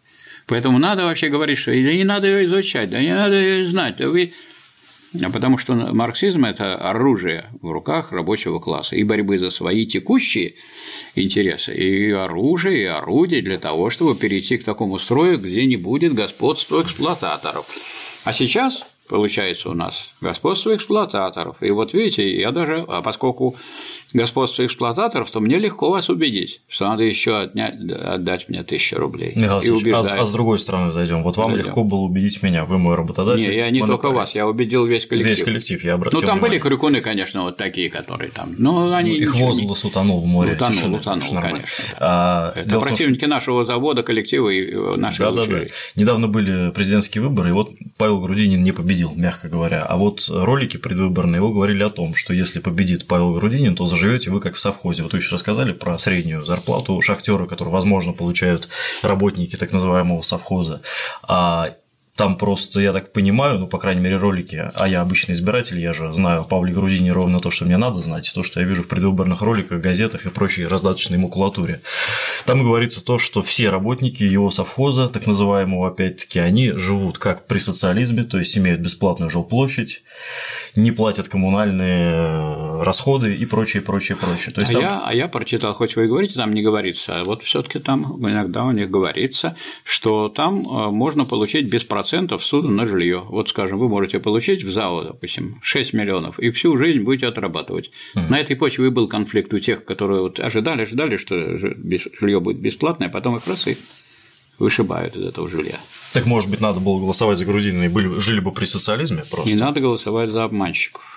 Поэтому 0.47 0.79
надо 0.79 1.05
вообще 1.05 1.29
говорить, 1.29 1.59
что 1.59 1.69
да 1.69 1.93
не 1.93 2.03
надо 2.03 2.25
ее 2.25 2.45
изучать, 2.45 2.89
да 2.89 2.99
не 2.99 3.13
надо 3.13 3.39
ее 3.39 3.63
знать, 3.63 3.97
да 3.97 4.09
вы 4.09 4.33
а 5.21 5.29
потому 5.29 5.59
что 5.59 5.75
марксизм– 5.75 6.45
это 6.45 6.75
оружие 6.77 7.45
в 7.61 7.69
руках 7.69 8.11
рабочего 8.11 8.57
класса 8.57 8.95
и 8.95 9.03
борьбы 9.03 9.37
за 9.37 9.51
свои 9.51 9.85
текущие 9.85 10.55
интересы, 11.13 11.75
и 11.75 12.09
оружие, 12.09 12.81
и 12.81 12.85
орудие 12.85 13.43
для 13.43 13.59
того, 13.59 13.91
чтобы 13.91 14.15
перейти 14.15 14.57
к 14.57 14.63
такому 14.63 14.97
строю, 14.97 15.37
где 15.37 15.63
не 15.67 15.77
будет 15.77 16.15
господства 16.15 16.81
эксплуататоров. 16.81 17.67
А 18.23 18.33
сейчас 18.33 18.87
получается 19.13 19.69
у 19.69 19.75
нас 19.75 20.09
господство 20.21 20.75
эксплуататоров. 20.75 21.57
И 21.61 21.69
вот 21.69 21.93
видите, 21.93 22.35
я 22.35 22.51
даже, 22.51 22.83
а 22.87 23.03
поскольку 23.03 23.55
господство 24.13 24.65
эксплуататоров, 24.65 25.29
то 25.31 25.39
мне 25.39 25.57
легко 25.57 25.89
вас 25.89 26.09
убедить, 26.09 26.61
что 26.67 26.87
надо 26.87 27.03
еще 27.03 27.39
отнять, 27.39 27.73
отдать 27.73 28.49
мне 28.49 28.63
тысячу 28.63 28.97
рублей. 28.97 29.33
Михаил 29.35 29.61
и 29.61 29.69
убеждать. 29.69 30.19
а, 30.19 30.21
а 30.21 30.25
с 30.25 30.31
другой 30.31 30.59
стороны 30.59 30.91
зайдем. 30.91 31.23
Вот 31.23 31.37
вам 31.37 31.51
зайдем. 31.51 31.65
легко 31.65 31.83
было 31.83 31.99
убедить 31.99 32.41
меня, 32.43 32.65
вы 32.65 32.77
мой 32.77 32.95
работодатель. 32.95 33.49
Не, 33.49 33.55
я 33.55 33.69
не 33.69 33.79
только 33.79 34.09
вас, 34.11 34.35
я 34.35 34.47
убедил 34.47 34.85
весь 34.85 35.05
коллектив. 35.05 35.37
Весь 35.37 35.43
коллектив, 35.43 35.83
я 35.83 35.95
обратил 35.95 36.19
Ну, 36.19 36.25
там 36.25 36.37
внимание. 36.37 36.59
были 36.59 36.69
крюкуны, 36.69 37.01
конечно, 37.01 37.43
вот 37.43 37.57
такие, 37.57 37.89
которые 37.89 38.31
там. 38.31 38.55
Но 38.57 38.93
они 38.93 39.11
ну, 39.11 39.17
их 39.17 39.35
возглас 39.35 39.83
не... 39.83 39.89
утонул 39.89 40.21
в 40.21 40.25
море. 40.25 40.53
Утонул, 40.53 40.73
тишины, 40.73 40.97
утонул, 40.97 41.41
конечно. 41.41 41.83
А, 41.97 42.53
Это 42.55 42.79
противники 42.79 43.21
том, 43.21 43.29
что... 43.29 43.35
нашего 43.35 43.65
завода, 43.65 44.03
коллектива 44.03 44.49
и 44.49 44.71
э, 44.71 44.95
нашего 44.97 45.31
да, 45.31 45.45
да, 45.45 45.47
да. 45.47 45.65
Недавно 45.95 46.27
были 46.27 46.71
президентские 46.71 47.23
выборы, 47.23 47.49
и 47.49 47.51
вот 47.53 47.71
Павел 47.97 48.21
Грудинин 48.21 48.63
не 48.63 48.71
победил, 48.71 49.13
мягко 49.15 49.49
говоря. 49.49 49.83
А 49.83 49.97
вот 49.97 50.29
ролики 50.29 50.77
предвыборные 50.77 51.37
его 51.37 51.51
говорили 51.51 51.83
о 51.83 51.89
том, 51.89 52.15
что 52.15 52.33
если 52.33 52.59
победит 52.59 53.07
Павел 53.07 53.33
Грудинин, 53.33 53.75
то 53.75 53.85
заживете 54.03 54.31
вы 54.31 54.41
как 54.41 54.55
в 54.55 54.59
совхозе. 54.59 55.03
Вот 55.03 55.13
вы 55.13 55.19
еще 55.19 55.33
рассказали 55.33 55.71
про 55.71 55.97
среднюю 55.97 56.41
зарплату 56.41 56.99
шахтера, 56.99 57.45
которую, 57.45 57.73
возможно, 57.73 58.11
получают 58.11 58.67
работники 59.01 59.55
так 59.55 59.71
называемого 59.71 60.21
совхоза. 60.21 60.81
А 61.21 61.75
там 62.15 62.37
просто, 62.37 62.79
я 62.79 62.91
так 62.91 63.11
понимаю, 63.11 63.57
ну, 63.57 63.65
по 63.65 63.79
крайней 63.79 64.01
мере, 64.01 64.17
ролики, 64.17 64.69
а 64.75 64.87
я 64.87 65.01
обычный 65.01 65.33
избиратель, 65.33 65.79
я 65.79 65.93
же 65.93 66.13
знаю 66.13 66.43
Павле 66.43 66.71
Грудине 66.71 67.11
ровно 67.11 67.39
то, 67.39 67.49
что 67.49 67.65
мне 67.65 67.77
надо 67.77 68.01
знать, 68.01 68.31
то, 68.35 68.43
что 68.43 68.59
я 68.59 68.67
вижу 68.67 68.83
в 68.83 68.87
предвыборных 68.87 69.41
роликах, 69.41 69.81
газетах 69.81 70.27
и 70.27 70.29
прочей 70.29 70.67
раздаточной 70.67 71.17
макулатуре. 71.17 71.81
Там 72.45 72.61
говорится 72.61 73.03
то, 73.03 73.17
что 73.17 73.41
все 73.41 73.69
работники 73.69 74.21
его 74.21 74.51
совхоза, 74.51 75.09
так 75.09 75.25
называемого, 75.25 75.87
опять-таки, 75.87 76.37
они 76.37 76.73
живут 76.73 77.17
как 77.17 77.47
при 77.47 77.57
социализме, 77.57 78.23
то 78.23 78.37
есть 78.37 78.55
имеют 78.59 78.81
бесплатную 78.81 79.31
жилплощадь, 79.31 80.03
не 80.75 80.91
платят 80.91 81.27
коммунальные 81.29 82.11
э, 82.11 82.83
расходы 82.83 83.35
и 83.35 83.45
прочее, 83.47 83.81
прочее, 83.81 84.19
прочее. 84.19 84.53
То 84.53 84.61
есть, 84.61 84.69
а, 84.69 84.73
там... 84.75 84.83
я, 84.83 85.03
а 85.03 85.15
я 85.15 85.27
прочитал, 85.27 85.73
хоть 85.73 85.95
вы 85.95 86.05
и 86.05 86.07
говорите, 86.07 86.35
там 86.35 86.53
не 86.53 86.61
говорится, 86.61 87.21
а 87.21 87.23
вот 87.23 87.41
все 87.41 87.63
таки 87.63 87.79
там 87.79 88.23
иногда 88.23 88.65
у 88.65 88.71
них 88.71 88.91
говорится, 88.91 89.55
что 89.83 90.29
там 90.29 90.59
э, 90.59 90.91
можно 90.91 91.25
получить 91.25 91.65
беспроцентную 91.65 92.02
10% 92.03 92.61
на 92.61 92.87
жилье. 92.87 93.25
Вот, 93.27 93.49
скажем, 93.49 93.79
вы 93.79 93.89
можете 93.89 94.19
получить 94.19 94.63
в 94.63 94.71
ЗАО, 94.71 95.03
допустим, 95.03 95.59
6 95.61 95.93
миллионов, 95.93 96.39
и 96.39 96.51
всю 96.51 96.77
жизнь 96.77 97.03
будете 97.03 97.27
отрабатывать. 97.27 97.91
Mm. 98.15 98.29
На 98.29 98.39
этой 98.39 98.55
почве 98.55 98.87
и 98.87 98.89
был 98.89 99.07
конфликт 99.07 99.53
у 99.53 99.59
тех, 99.59 99.85
которые 99.85 100.21
вот 100.21 100.39
ожидали, 100.39 100.83
ожидали, 100.83 101.17
что 101.17 101.57
жилье 101.57 102.39
будет 102.39 102.59
бесплатное, 102.59 103.07
а 103.07 103.11
потом 103.11 103.37
их 103.37 103.47
раз 103.47 103.67
и 103.67 103.77
вышибают 104.59 105.15
из 105.15 105.27
этого 105.27 105.49
жилья. 105.49 105.79
Так, 106.13 106.25
может 106.25 106.49
быть, 106.49 106.61
надо 106.61 106.79
было 106.79 106.99
голосовать 106.99 107.37
за 107.37 107.45
грузины 107.45 107.85
и 107.85 107.87
были, 107.87 108.19
жили 108.19 108.39
бы 108.39 108.51
при 108.51 108.65
социализме 108.65 109.23
просто? 109.29 109.49
Не 109.49 109.55
надо 109.55 109.79
голосовать 109.79 110.29
за 110.29 110.43
обманщиков. 110.43 111.13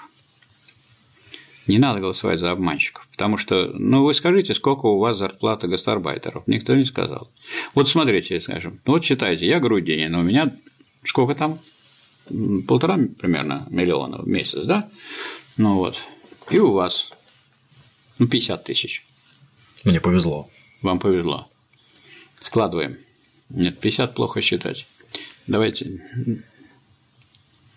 Не 1.66 1.78
надо 1.78 1.98
голосовать 2.00 2.38
за 2.38 2.52
обманщиков, 2.52 3.08
потому 3.10 3.36
что, 3.38 3.72
ну, 3.74 4.04
вы 4.04 4.14
скажите, 4.14 4.54
сколько 4.54 4.86
у 4.86 4.98
вас 4.98 5.18
зарплата 5.18 5.66
гастарбайтеров? 5.66 6.46
Никто 6.46 6.76
не 6.76 6.84
сказал. 6.84 7.28
Вот 7.74 7.88
смотрите, 7.88 8.40
скажем, 8.40 8.80
ну, 8.86 8.92
вот 8.92 9.02
читайте, 9.02 9.46
я 9.46 9.58
грудинин, 9.58 10.14
у 10.14 10.22
меня 10.22 10.54
сколько 11.06 11.34
там? 11.34 11.58
Полтора 12.66 12.98
примерно 13.18 13.66
миллиона 13.70 14.18
в 14.18 14.28
месяц, 14.28 14.64
да? 14.64 14.88
Ну 15.56 15.76
вот. 15.76 15.96
И 16.50 16.58
у 16.58 16.72
вас 16.72 17.10
ну, 18.18 18.26
50 18.26 18.64
тысяч. 18.64 19.04
Мне 19.84 20.00
повезло. 20.00 20.50
Вам 20.82 20.98
повезло. 20.98 21.48
Складываем. 22.40 22.98
Нет, 23.50 23.80
50 23.80 24.14
плохо 24.14 24.40
считать. 24.40 24.86
Давайте. 25.46 26.00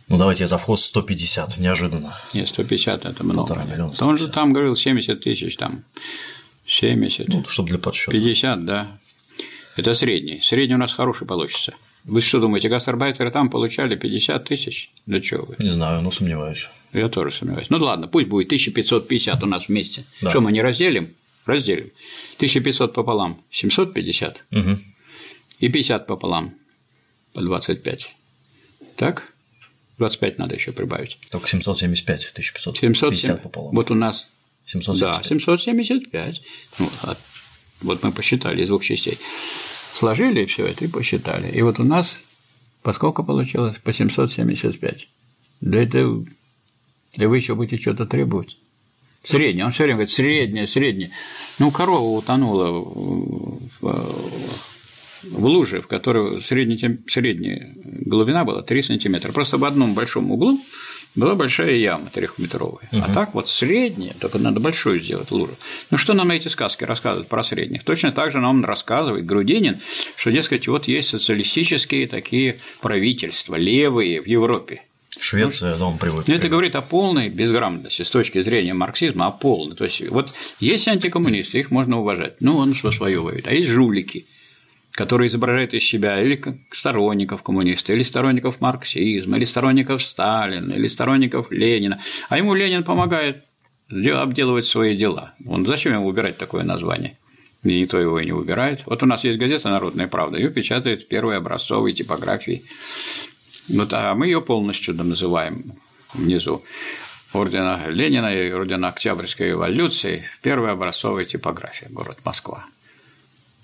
Ну, 0.08 0.18
давайте 0.18 0.44
я 0.44 0.48
завхоз 0.48 0.86
150, 0.86 1.60
неожиданно. 1.60 2.18
Нет, 2.34 2.50
150– 2.50 3.06
это 3.06 3.24
много. 3.24 3.56
Миллиона, 3.64 3.94
Он 4.00 4.18
же 4.18 4.28
там 4.28 4.54
говорил 4.54 4.76
70 4.76 5.22
тысяч, 5.22 5.56
там 5.56 5.84
70. 6.66 7.28
Ну, 7.28 7.46
чтобы 7.48 7.70
для 7.70 7.78
подсчета. 7.78 8.12
50, 8.12 8.66
да. 8.66 8.98
Это 9.76 9.94
средний. 9.94 10.42
Средний 10.42 10.76
у 10.76 10.80
нас 10.80 10.94
хороший 10.94 11.28
получится. 11.28 11.76
Вы 12.10 12.22
что 12.22 12.39
думаете, 12.39 12.70
гастарбайтеры 12.70 13.30
там 13.30 13.49
получали 13.49 13.95
50 13.95 14.43
тысяч? 14.43 14.91
Да 15.05 15.22
чего 15.22 15.45
вы? 15.45 15.55
Не 15.60 15.70
знаю, 15.70 16.01
но 16.01 16.10
сомневаюсь. 16.12 16.68
Я 16.91 17.07
тоже 17.07 17.36
сомневаюсь. 17.36 17.70
Ну 17.70 17.78
ладно, 17.78 18.07
пусть 18.07 18.28
будет 18.28 18.47
1550 18.47 19.43
у 19.43 19.45
нас 19.45 19.68
вместе. 19.68 20.05
Да. 20.22 20.30
Что, 20.32 20.41
мы 20.41 20.51
не 20.51 20.62
разделим? 20.62 21.14
Разделим. 21.45 21.91
1500 22.38 22.93
пополам– 22.93 23.43
750. 23.51 24.45
Угу. 24.51 24.80
И 25.60 25.70
50 25.70 26.07
пополам– 26.07 26.55
по 27.34 27.41
25. 27.41 28.16
Так? 28.95 29.32
25 29.99 30.39
надо 30.39 30.55
еще 30.55 30.72
прибавить. 30.72 31.20
Только 31.32 31.47
775, 31.47 32.32
1550 32.32 32.78
770 32.78 33.43
пополам. 33.43 33.76
Вот 33.76 33.91
у 33.91 33.95
нас 33.95 34.30
775. 34.66 35.18
Да, 35.18 35.24
775. 35.24 36.41
Ну, 36.80 36.89
вот 37.82 38.03
мы 38.03 38.12
посчитали 38.12 38.64
из 38.64 38.68
двух 38.68 38.84
частей. 38.84 39.20
Сложили 39.94 40.46
все 40.46 40.66
это 40.68 40.86
и 40.86 40.88
посчитали. 40.88 41.52
И 41.52 41.62
вот 41.62 41.80
у 41.80 41.84
нас 41.84 42.20
по 42.84 42.94
сколько 42.94 43.24
получилось? 43.24 43.78
По 43.84 43.92
775. 43.92 45.08
Да 45.62 45.78
это 45.78 46.24
да 47.16 47.28
вы 47.28 47.38
еще 47.38 47.55
будете 47.55 47.82
что-то 47.82 48.05
требовать. 48.05 48.58
Среднее. 49.24 49.66
Он 49.66 49.72
все 49.72 49.84
время 49.84 49.97
говорит, 49.97 50.13
среднее, 50.13 50.68
среднее. 50.68 51.12
Ну, 51.58 51.72
корова 51.72 52.18
утонула 52.18 52.72
в, 52.72 53.70
в 55.24 55.46
луже, 55.46 55.82
в 55.82 55.88
которой 55.88 56.42
средняя, 56.42 56.97
средняя 57.08 57.74
глубина 57.76 58.46
была 58.46 58.62
3 58.62 58.84
сантиметра. 58.84 59.32
Просто 59.32 59.58
в 59.58 59.66
одном 59.66 59.93
большом 59.93 60.32
углу 60.32 60.62
была 61.16 61.36
большая 61.36 61.76
яма 61.76 62.10
трехметровая. 62.10 62.90
Угу. 62.92 63.02
А 63.06 63.14
так 63.14 63.34
вот 63.34 63.50
средняя, 63.50 64.14
только 64.20 64.38
надо 64.38 64.60
большую 64.60 65.02
сделать 65.02 65.32
лужу. 65.32 65.56
Ну 65.92 65.98
что 65.98 66.14
нам 66.14 66.32
эти 66.32 66.48
сказки 66.48 66.84
рассказывают 66.84 67.28
про 67.28 67.44
средних? 67.44 67.84
Точно 67.84 68.12
так 68.12 68.32
же 68.32 68.40
нам 68.40 68.64
рассказывает 68.64 69.26
Грудинин, 69.26 69.82
что, 70.16 70.32
дескать, 70.32 70.68
вот 70.68 70.88
есть 70.88 71.10
социалистические 71.10 72.08
такие 72.08 72.60
правительства, 72.82 73.56
левые 73.56 74.22
в 74.22 74.26
Европе. 74.26 74.84
Швеция, 75.20 75.76
да, 75.76 75.86
он 75.86 75.98
приводит. 75.98 76.30
Это 76.30 76.48
говорит 76.48 76.76
о 76.76 76.82
полной 76.82 77.28
безграмотности 77.28 78.04
с 78.04 78.10
точки 78.10 78.42
зрения 78.42 78.74
марксизма, 78.74 79.28
о 79.28 79.32
полной. 79.32 79.76
То 79.76 79.84
есть, 79.84 80.08
вот 80.08 80.34
есть 80.60 80.88
антикоммунисты, 80.88 81.60
их 81.60 81.72
можно 81.72 82.00
уважать, 82.00 82.36
ну, 82.40 82.56
он 82.58 82.74
что 82.74 82.92
свое 82.92 83.20
воюет, 83.20 83.48
а 83.48 83.52
есть 83.52 83.70
жулики– 83.70 84.26
которые 84.93 85.28
изображают 85.28 85.74
из 85.74 85.83
себя 85.83 86.21
или 86.21 86.41
сторонников 86.71 87.43
коммуниста, 87.43 87.93
или 87.93 88.03
сторонников 88.03 88.59
марксизма, 88.61 89.37
или 89.37 89.45
сторонников 89.45 90.03
Сталина, 90.03 90.74
или 90.74 90.87
сторонников 90.87 91.51
Ленина. 91.51 91.99
А 92.29 92.37
ему 92.37 92.53
Ленин 92.53 92.83
помогает 92.83 93.45
обделывать 93.89 94.66
свои 94.66 94.95
дела. 94.95 95.33
Он 95.45 95.66
зачем 95.66 95.93
ему 95.93 96.07
убирать 96.07 96.37
такое 96.37 96.63
название? 96.63 97.17
И 97.63 97.82
никто 97.82 97.99
его 97.99 98.20
и 98.20 98.25
не 98.25 98.32
убирает. 98.32 98.83
Вот 98.86 99.03
у 99.03 99.05
нас 99.05 99.24
есть 99.24 99.39
газета 99.39 99.70
«Народная 99.70 100.07
правда», 100.07 100.37
ее 100.37 100.49
печатает 100.49 101.07
первой 101.07 101.37
образцовой 101.37 101.93
типографией. 101.93 102.63
Вот, 103.70 103.93
а 103.93 104.16
мы 104.16 104.28
ее 104.28 104.41
полностью 104.41 104.95
называем 104.95 105.74
внизу 106.13 106.63
ордена 107.33 107.87
Ленина 107.87 108.33
и 108.33 108.51
ордена 108.51 108.87
Октябрьской 108.87 109.49
революции, 109.49 110.24
первая 110.41 110.74
образцовая 110.74 111.25
типография, 111.25 111.87
город 111.89 112.20
Москва. 112.24 112.66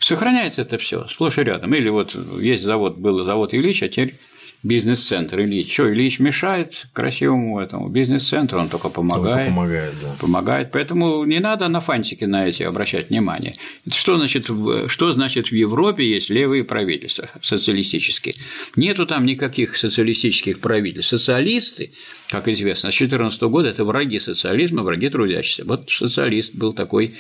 Сохраняется 0.06 0.61
это 0.61 0.77
все 0.77 1.07
сплошь 1.07 1.40
и 1.40 1.44
рядом. 1.44 1.73
Или 1.73 1.90
вот 1.90 2.15
есть 2.40 2.64
завод, 2.64 2.95
был 2.95 3.23
завод 3.23 3.56
Ильич, 3.56 3.82
а 3.82 3.90
теперь 3.90 4.19
бизнес-центр 4.61 5.40
Ильич. 5.41 5.73
Что, 5.73 5.91
Ильич 5.91 6.19
мешает 6.19 6.86
красивому 6.94 7.60
этому 7.60 7.90
бизнес-центру, 7.90 8.60
он 8.60 8.69
только 8.69 8.90
помогает. 8.90 9.48
Только 9.48 9.49
помогает, 9.49 9.94
да. 10.03 10.15
Помогает. 10.19 10.72
Поэтому 10.72 11.26
не 11.26 11.40
надо 11.40 11.68
на 11.69 11.82
фантики 11.82 12.23
на 12.23 12.45
эти 12.45 12.61
обращать 12.61 13.10
внимание. 13.10 13.56
Что 13.91 14.18
значит, 14.18 14.45
что 14.88 15.11
значит 15.11 15.48
в 15.48 15.56
Европе 15.56 16.07
есть 16.07 16.30
левые 16.30 16.64
правительства 16.64 17.27
социалистические? 17.41 18.36
Нету 18.76 19.07
там 19.07 19.26
никаких 19.26 19.76
социалистических 19.76 20.60
правительств. 20.60 21.10
Социалисты, 21.10 21.94
как 22.30 22.48
известно, 22.48 22.91
с 22.91 22.95
2014 22.95 23.41
года 23.41 23.69
это 23.69 23.84
враги 23.84 24.19
социализма, 24.19 24.84
враги 24.84 25.10
трудящихся. 25.10 25.65
Вот 25.65 25.90
социалист 25.90 26.53
был 26.53 26.73
такой 26.73 27.15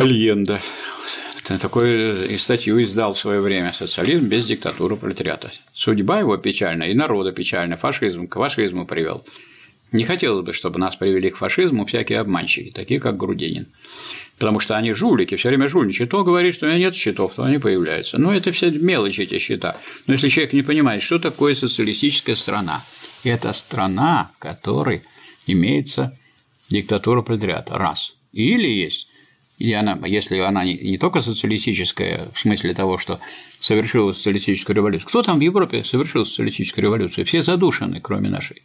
Альенда. 0.00 0.62
Такую 1.60 2.26
и 2.30 2.38
статью 2.38 2.82
издал 2.82 3.12
в 3.12 3.18
свое 3.18 3.40
время 3.40 3.74
«Социализм 3.74 4.28
без 4.28 4.46
диктатуры 4.46 4.96
пролетариата». 4.96 5.50
Судьба 5.74 6.20
его 6.20 6.38
печальна, 6.38 6.84
и 6.84 6.94
народа 6.94 7.32
печальна, 7.32 7.76
фашизм 7.76 8.26
к 8.26 8.36
фашизму 8.36 8.86
привел. 8.86 9.26
Не 9.92 10.04
хотелось 10.04 10.46
бы, 10.46 10.54
чтобы 10.54 10.78
нас 10.78 10.96
привели 10.96 11.28
к 11.28 11.36
фашизму 11.36 11.84
всякие 11.84 12.20
обманщики, 12.20 12.70
такие 12.70 12.98
как 12.98 13.18
Грудинин. 13.18 13.66
Потому 14.38 14.58
что 14.58 14.74
они 14.74 14.94
жулики, 14.94 15.36
все 15.36 15.48
время 15.48 15.68
жульничают. 15.68 16.10
То 16.10 16.24
говорит, 16.24 16.54
что 16.54 16.64
у 16.64 16.68
меня 16.70 16.78
нет 16.78 16.94
счетов, 16.94 17.34
то 17.34 17.42
они 17.42 17.58
появляются. 17.58 18.16
Но 18.16 18.32
это 18.32 18.52
все 18.52 18.70
мелочи, 18.70 19.22
эти 19.22 19.38
счета. 19.38 19.76
Но 20.06 20.14
если 20.14 20.30
человек 20.30 20.54
не 20.54 20.62
понимает, 20.62 21.02
что 21.02 21.18
такое 21.18 21.54
социалистическая 21.54 22.36
страна, 22.36 22.82
это 23.22 23.52
страна, 23.52 24.30
в 24.36 24.38
которой 24.38 25.02
имеется 25.46 26.16
диктатура 26.70 27.20
пролетариата. 27.20 27.76
Раз. 27.76 28.14
Или 28.32 28.68
есть 28.68 29.09
и 29.60 29.74
она, 29.74 30.00
если 30.06 30.38
она 30.38 30.64
не, 30.64 30.74
не 30.74 30.96
только 30.96 31.20
социалистическая, 31.20 32.30
в 32.34 32.40
смысле 32.40 32.72
того, 32.72 32.96
что 32.96 33.20
совершила 33.60 34.12
социалистическую 34.12 34.74
революцию, 34.74 35.06
кто 35.06 35.22
там 35.22 35.38
в 35.38 35.42
Европе 35.42 35.84
совершил 35.84 36.24
социалистическую 36.24 36.82
революцию? 36.82 37.26
Все 37.26 37.42
задушены, 37.42 38.00
кроме 38.00 38.30
нашей. 38.30 38.62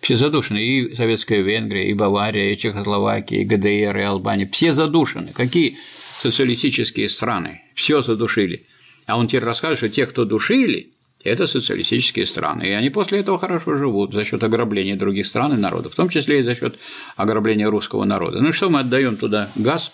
Все 0.00 0.16
задушены, 0.16 0.58
и 0.58 0.96
Советская 0.96 1.42
Венгрия, 1.42 1.88
и 1.88 1.94
Бавария, 1.94 2.52
и 2.52 2.56
Чехословакия, 2.56 3.42
и 3.42 3.44
ГДР, 3.44 3.96
и 3.96 4.02
Албания. 4.02 4.48
Все 4.50 4.72
задушены. 4.72 5.30
Какие 5.32 5.76
социалистические 6.20 7.08
страны? 7.08 7.62
Все 7.76 8.02
задушили. 8.02 8.64
А 9.06 9.16
он 9.18 9.28
теперь 9.28 9.44
расскажет, 9.44 9.78
что 9.78 9.88
те, 9.90 10.06
кто 10.06 10.24
душили, 10.24 10.90
это 11.22 11.46
социалистические 11.46 12.26
страны. 12.26 12.64
И 12.64 12.70
они 12.70 12.90
после 12.90 13.20
этого 13.20 13.38
хорошо 13.38 13.76
живут 13.76 14.12
за 14.12 14.24
счет 14.24 14.42
ограбления 14.42 14.96
других 14.96 15.28
стран 15.28 15.54
и 15.54 15.56
народов, 15.56 15.92
в 15.92 15.96
том 15.96 16.08
числе 16.08 16.40
и 16.40 16.42
за 16.42 16.56
счет 16.56 16.80
ограбления 17.16 17.70
русского 17.70 18.04
народа. 18.04 18.40
Ну 18.40 18.52
что 18.52 18.70
мы 18.70 18.80
отдаем 18.80 19.16
туда 19.16 19.48
газ, 19.54 19.92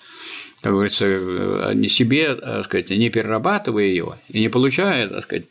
как 0.60 0.72
говорится, 0.72 1.04
э, 1.06 1.72
не 1.74 1.88
себе, 1.88 2.34
так 2.34 2.64
сказать, 2.64 2.90
не 2.90 3.10
перерабатывая 3.10 3.86
его 3.86 4.16
и 4.28 4.40
не 4.40 4.48
получая, 4.48 5.08
так 5.08 5.24
сказать, 5.24 5.44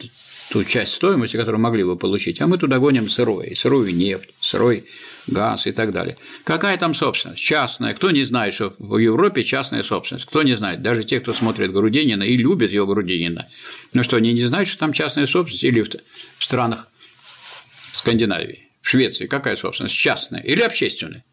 ту 0.49 0.63
часть 0.63 0.93
стоимости, 0.93 1.37
которую 1.37 1.61
могли 1.61 1.83
бы 1.83 1.97
получить, 1.97 2.41
а 2.41 2.47
мы 2.47 2.57
туда 2.57 2.79
гоним 2.79 3.09
сырое, 3.09 3.53
сырую 3.55 3.93
нефть, 3.95 4.29
сырой 4.39 4.85
газ 5.27 5.67
и 5.67 5.71
так 5.71 5.91
далее. 5.91 6.17
Какая 6.43 6.77
там 6.77 6.93
собственность? 6.93 7.41
Частная. 7.41 7.93
Кто 7.93 8.11
не 8.11 8.23
знает, 8.23 8.53
что 8.53 8.73
в 8.79 8.97
Европе 8.97 9.43
частная 9.43 9.83
собственность? 9.83 10.25
Кто 10.25 10.43
не 10.43 10.55
знает? 10.55 10.81
Даже 10.81 11.03
те, 11.03 11.19
кто 11.19 11.33
смотрит 11.33 11.71
Грудинина 11.71 12.23
и 12.23 12.37
любит 12.37 12.71
его 12.71 12.87
Грудинина. 12.87 13.49
Ну 13.93 14.03
что, 14.03 14.17
они 14.17 14.33
не 14.33 14.43
знают, 14.43 14.69
что 14.69 14.79
там 14.79 14.93
частная 14.93 15.27
собственность? 15.27 15.63
Или 15.63 15.81
в 15.81 16.43
странах 16.43 16.87
Скандинавии, 17.91 18.69
в 18.81 18.87
Швеции 18.87 19.27
какая 19.27 19.57
собственность? 19.57 19.95
Частная 19.95 20.41
или 20.41 20.61
общественная? 20.61 21.23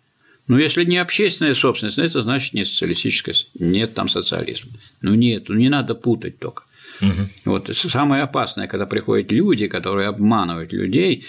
Ну, 0.46 0.58
если 0.58 0.84
не 0.84 0.98
общественная 0.98 1.54
собственность, 1.54 1.98
это 1.98 2.22
значит 2.22 2.52
не 2.52 2.64
социалистическая, 2.64 3.34
нет 3.54 3.94
там 3.94 4.08
социализма. 4.08 4.72
Ну 5.00 5.14
нет, 5.14 5.48
ну 5.48 5.54
не 5.54 5.70
надо 5.70 5.94
путать 5.94 6.38
только. 6.38 6.64
Угу. 7.00 7.28
Вот 7.46 7.70
самое 7.74 8.22
опасное, 8.22 8.68
когда 8.68 8.86
приходят 8.86 9.32
люди, 9.32 9.66
которые 9.66 10.08
обманывают 10.08 10.72
людей, 10.72 11.26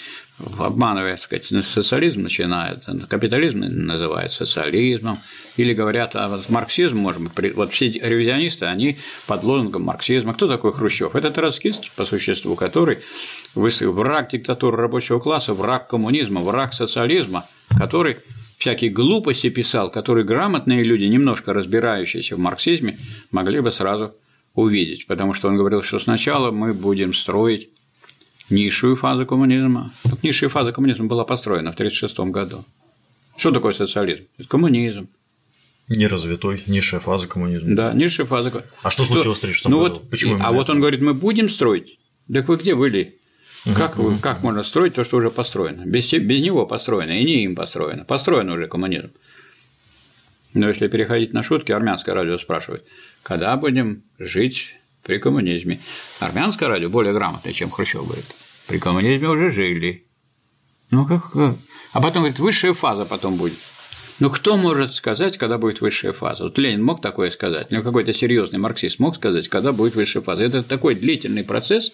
обманывая, 0.60 1.16
так 1.16 1.22
сказать, 1.22 1.66
социализм 1.66 2.24
начинает, 2.24 2.84
капитализм 3.08 3.60
называют 3.60 4.32
социализмом, 4.32 5.22
или 5.58 5.74
говорят, 5.74 6.16
а 6.16 6.28
вот 6.28 6.50
марксизм, 6.50 6.98
может 6.98 7.22
быть, 7.22 7.56
вот 7.56 7.72
все 7.72 7.90
ревизионисты, 7.90 8.66
они 8.66 9.00
под 9.28 9.44
лозунгом 9.44 9.84
марксизма. 9.84 10.34
Кто 10.34 10.48
такой 10.48 10.74
Хрущев? 10.74 11.16
Это 11.16 11.32
троцкист, 11.32 11.92
по 11.92 12.06
существу 12.06 12.56
который 12.56 13.00
враг 13.56 14.30
диктатуры 14.30 14.78
рабочего 14.78 15.20
класса, 15.20 15.54
враг 15.54 15.88
коммунизма, 15.88 16.42
враг 16.42 16.74
социализма, 16.74 17.48
который 17.80 18.18
всякие 18.58 18.90
глупости 18.90 19.50
писал, 19.50 19.92
которые 19.92 20.26
грамотные 20.26 20.84
люди, 20.84 21.06
немножко 21.06 21.54
разбирающиеся 21.54 22.36
в 22.36 22.40
марксизме, 22.40 22.98
могли 23.32 23.60
бы 23.60 23.72
сразу 23.72 24.16
увидеть, 24.54 25.08
потому 25.08 25.34
что 25.34 25.48
он 25.48 25.58
говорил, 25.58 25.84
что 25.84 26.00
сначала 26.00 26.52
мы 26.52 26.74
будем 26.74 27.14
строить 27.14 27.70
низшую 28.50 28.96
фазу 28.96 29.26
коммунизма. 29.26 29.94
Так 30.04 30.24
низшая 30.24 30.50
фаза 30.50 30.72
коммунизма 30.72 31.06
была 31.06 31.26
построена 31.26 31.72
в 31.72 31.76
1936 31.76 32.32
году. 32.32 32.66
Что 33.38 33.52
такое 33.52 33.74
социализм? 33.74 34.24
Это 34.38 34.48
коммунизм. 34.48 35.10
Неразвитой, 35.88 36.64
низшая 36.68 37.00
фаза 37.00 37.28
коммунизма. 37.28 37.76
Да, 37.76 37.94
низшая 37.94 38.26
фаза. 38.26 38.66
А 38.82 38.90
что, 38.90 39.04
что 39.04 39.14
случилось 39.14 39.38
в 39.38 39.44
1936 39.44 39.70
ну, 39.70 39.82
году? 39.82 39.94
Вот, 39.96 40.10
Почему 40.10 40.38
а 40.42 40.52
вот 40.52 40.70
он 40.70 40.80
говорит, 40.80 41.02
мы 41.02 41.14
будем 41.14 41.50
строить. 41.50 42.00
Так 42.32 42.48
вы 42.48 42.58
где 42.58 42.74
были? 42.74 43.20
Как, 43.74 43.98
угу. 43.98 44.18
как 44.22 44.44
можно 44.44 44.64
строить 44.64 44.94
то, 44.94 45.04
что 45.04 45.18
уже 45.18 45.32
построено? 45.32 45.86
Без, 45.86 46.12
без 46.14 46.42
него 46.42 46.68
построено, 46.68 47.20
и 47.20 47.24
не 47.24 47.44
им 47.44 47.56
построено. 47.56 48.06
Построен 48.06 48.50
уже 48.50 48.68
коммунизм. 48.68 49.12
Но 50.54 50.70
если 50.70 50.88
переходить 50.88 51.34
на 51.34 51.42
шутки, 51.42 51.72
армянское 51.72 52.14
радио 52.14 52.38
спрашивает, 52.38 52.86
когда 53.24 53.58
будем 53.58 54.04
жить 54.20 54.76
при 55.04 55.18
коммунизме? 55.18 55.82
Армянское 56.20 56.70
радио 56.70 56.90
более 56.90 57.14
грамотное, 57.14 57.54
чем 57.54 57.72
Хрущев 57.72 58.06
говорит. 58.06 58.26
При 58.68 58.78
коммунизме 58.78 59.28
уже 59.28 59.50
жили. 59.50 60.06
Ну 60.92 61.08
как, 61.08 61.32
как? 61.32 61.56
А 61.92 62.02
потом 62.02 62.22
говорит, 62.22 62.40
высшая 62.40 62.74
фаза 62.74 63.06
потом 63.06 63.36
будет. 63.36 63.58
Ну, 64.20 64.30
кто 64.30 64.56
может 64.56 64.96
сказать, 64.96 65.38
когда 65.38 65.58
будет 65.58 65.82
высшая 65.82 66.14
фаза? 66.14 66.46
Вот 66.46 66.58
Ленин 66.58 66.84
мог 66.84 67.02
такое 67.02 67.32
сказать, 67.32 67.70
ну, 67.72 67.84
какой-то 67.84 68.14
серьезный 68.14 68.60
марксист 68.60 69.00
мог 69.00 69.16
сказать, 69.16 69.50
когда 69.50 69.74
будет 69.74 69.96
высшая 69.96 70.22
фаза. 70.22 70.44
Это 70.44 70.64
такой 70.64 70.96
длительный 70.96 71.44
процесс. 71.44 71.92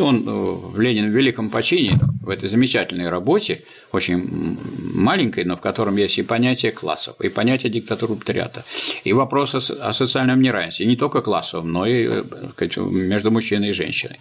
Он 0.00 0.28
э, 0.28 0.32
в 0.32 0.78
Ленин 0.78 1.10
в 1.10 1.16
великом 1.16 1.48
почине, 1.48 1.98
в 2.22 2.28
этой 2.28 2.50
замечательной 2.50 3.08
работе, 3.08 3.58
очень 3.92 4.58
маленькой, 4.94 5.44
но 5.44 5.56
в 5.56 5.60
котором 5.60 5.96
есть 5.96 6.18
и 6.18 6.22
понятие 6.22 6.72
классов, 6.72 7.16
и 7.20 7.28
понятие 7.28 7.72
диктатуры 7.72 8.16
пролетариата, 8.16 8.64
и 9.04 9.12
вопрос 9.12 9.54
о 9.54 9.92
социальном 9.92 10.42
неравенстве, 10.42 10.86
не 10.86 10.96
только 10.96 11.22
классовом, 11.22 11.72
но 11.72 11.86
и 11.86 12.06
э, 12.06 12.24
сказать, 12.52 12.76
между 12.76 13.30
мужчиной 13.30 13.70
и 13.70 13.72
женщиной. 13.72 14.18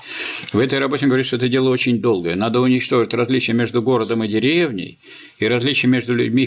В 0.53 0.59
этой 0.59 0.79
работе 0.79 1.05
он 1.05 1.09
говорит, 1.09 1.25
что 1.27 1.35
это 1.35 1.49
дело 1.49 1.69
очень 1.69 1.99
долгое. 1.99 2.35
Надо 2.35 2.61
уничтожить 2.61 3.13
различия 3.13 3.53
между 3.53 3.81
городом 3.81 4.23
и 4.23 4.27
деревней, 4.27 4.99
и 5.37 5.47
различия 5.47 5.87
между 5.87 6.15
людьми 6.15 6.45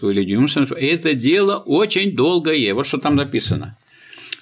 физического 0.00 0.10
или 0.10 0.20
людьми 0.20 0.46
это 0.76 1.14
дело 1.14 1.56
очень 1.56 2.14
долгое. 2.16 2.74
Вот 2.74 2.86
что 2.86 2.98
там 2.98 3.16
написано. 3.16 3.76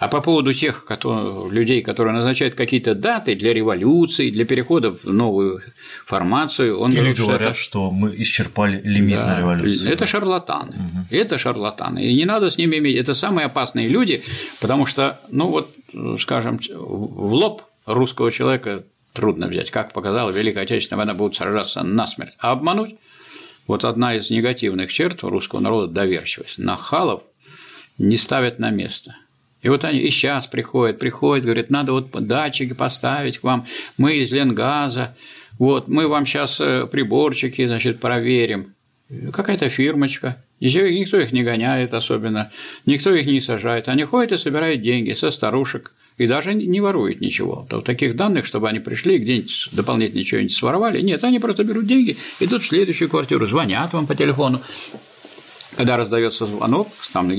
А 0.00 0.06
по 0.06 0.20
поводу 0.20 0.52
тех 0.52 0.84
которые, 0.84 1.50
людей, 1.50 1.82
которые 1.82 2.14
назначают 2.14 2.54
какие-то 2.54 2.94
даты 2.94 3.34
для 3.34 3.52
революции, 3.52 4.30
для 4.30 4.44
перехода 4.44 4.92
в 4.92 5.04
новую 5.04 5.60
формацию, 6.06 6.78
он 6.78 6.90
Или 6.90 6.98
говорит, 6.98 7.18
говорят, 7.18 7.40
что, 7.40 7.48
это... 7.48 7.54
что 7.54 7.90
мы 7.90 8.14
исчерпали 8.16 8.80
лимит 8.84 9.16
да, 9.16 9.26
на 9.26 9.38
революцию. 9.38 9.92
Это 9.92 10.06
шарлатаны. 10.06 10.70
Угу. 10.70 11.06
Это 11.10 11.36
шарлатаны. 11.38 12.04
И 12.04 12.14
не 12.14 12.26
надо 12.26 12.48
с 12.48 12.58
ними 12.58 12.76
иметь. 12.76 12.96
Это 12.96 13.14
самые 13.14 13.46
опасные 13.46 13.88
люди, 13.88 14.22
потому 14.60 14.86
что, 14.86 15.18
ну 15.30 15.48
вот, 15.48 15.74
скажем, 16.20 16.60
в 16.70 17.34
лоб 17.34 17.62
русского 17.84 18.30
человека 18.30 18.84
трудно 19.12 19.48
взять. 19.48 19.72
Как 19.72 19.92
показала 19.92 20.30
Великая 20.30 20.62
Отечественная 20.62 20.98
война, 20.98 21.14
будут 21.14 21.34
сражаться 21.34 21.82
насмерть. 21.82 22.34
А 22.38 22.52
обмануть? 22.52 22.94
Вот 23.68 23.84
одна 23.84 24.16
из 24.16 24.30
негативных 24.30 24.90
черт 24.90 25.22
русского 25.22 25.60
народа– 25.60 25.92
доверчивость. 25.94 26.58
Нахалов 26.58 27.22
не 27.98 28.16
ставят 28.16 28.58
на 28.58 28.70
место. 28.70 29.14
И 29.60 29.68
вот 29.68 29.84
они 29.84 29.98
и 29.98 30.10
сейчас 30.10 30.46
приходят, 30.46 30.98
приходят, 30.98 31.44
говорят, 31.44 31.68
надо 31.68 31.92
вот 31.92 32.10
датчики 32.10 32.72
поставить 32.72 33.38
к 33.38 33.44
вам, 33.44 33.66
мы 33.98 34.16
из 34.16 34.32
Ленгаза, 34.32 35.16
вот, 35.58 35.88
мы 35.88 36.08
вам 36.08 36.24
сейчас 36.24 36.60
э, 36.60 36.86
приборчики, 36.86 37.66
значит, 37.66 38.00
проверим. 38.00 38.74
Какая-то 39.32 39.68
фирмочка, 39.68 40.42
никто 40.60 41.18
их 41.18 41.32
не 41.32 41.42
гоняет 41.42 41.92
особенно, 41.92 42.50
никто 42.86 43.12
их 43.14 43.26
не 43.26 43.40
сажает, 43.40 43.88
они 43.88 44.04
ходят 44.04 44.32
и 44.32 44.38
собирают 44.38 44.80
деньги 44.80 45.12
со 45.14 45.30
старушек 45.30 45.92
и 46.18 46.26
даже 46.26 46.52
не 46.52 46.80
воруют 46.80 47.20
ничего. 47.20 47.66
То 47.70 47.80
таких 47.80 48.16
данных, 48.16 48.44
чтобы 48.44 48.68
они 48.68 48.80
пришли 48.80 49.18
где-нибудь 49.18 49.68
дополнительно 49.72 50.24
что-нибудь 50.24 50.52
своровали, 50.52 51.00
нет, 51.00 51.24
они 51.24 51.38
просто 51.38 51.64
берут 51.64 51.86
деньги, 51.86 52.18
идут 52.40 52.62
в 52.62 52.66
следующую 52.66 53.08
квартиру, 53.08 53.46
звонят 53.46 53.92
вам 53.92 54.06
по 54.06 54.14
телефону, 54.14 54.60
когда 55.76 55.96
раздается 55.96 56.46
звонок, 56.46 56.88
там, 57.12 57.30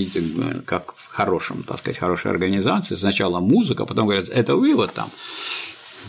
как 0.65 0.93
в 0.95 1.07
хорошем, 1.07 1.63
так 1.63 1.79
сказать, 1.79 1.97
хорошей 1.97 2.31
организации, 2.31 2.95
сначала 2.95 3.39
музыка, 3.39 3.85
потом 3.85 4.05
говорят, 4.05 4.29
это 4.29 4.55
вы 4.55 4.75
вот 4.75 4.93
там, 4.93 5.11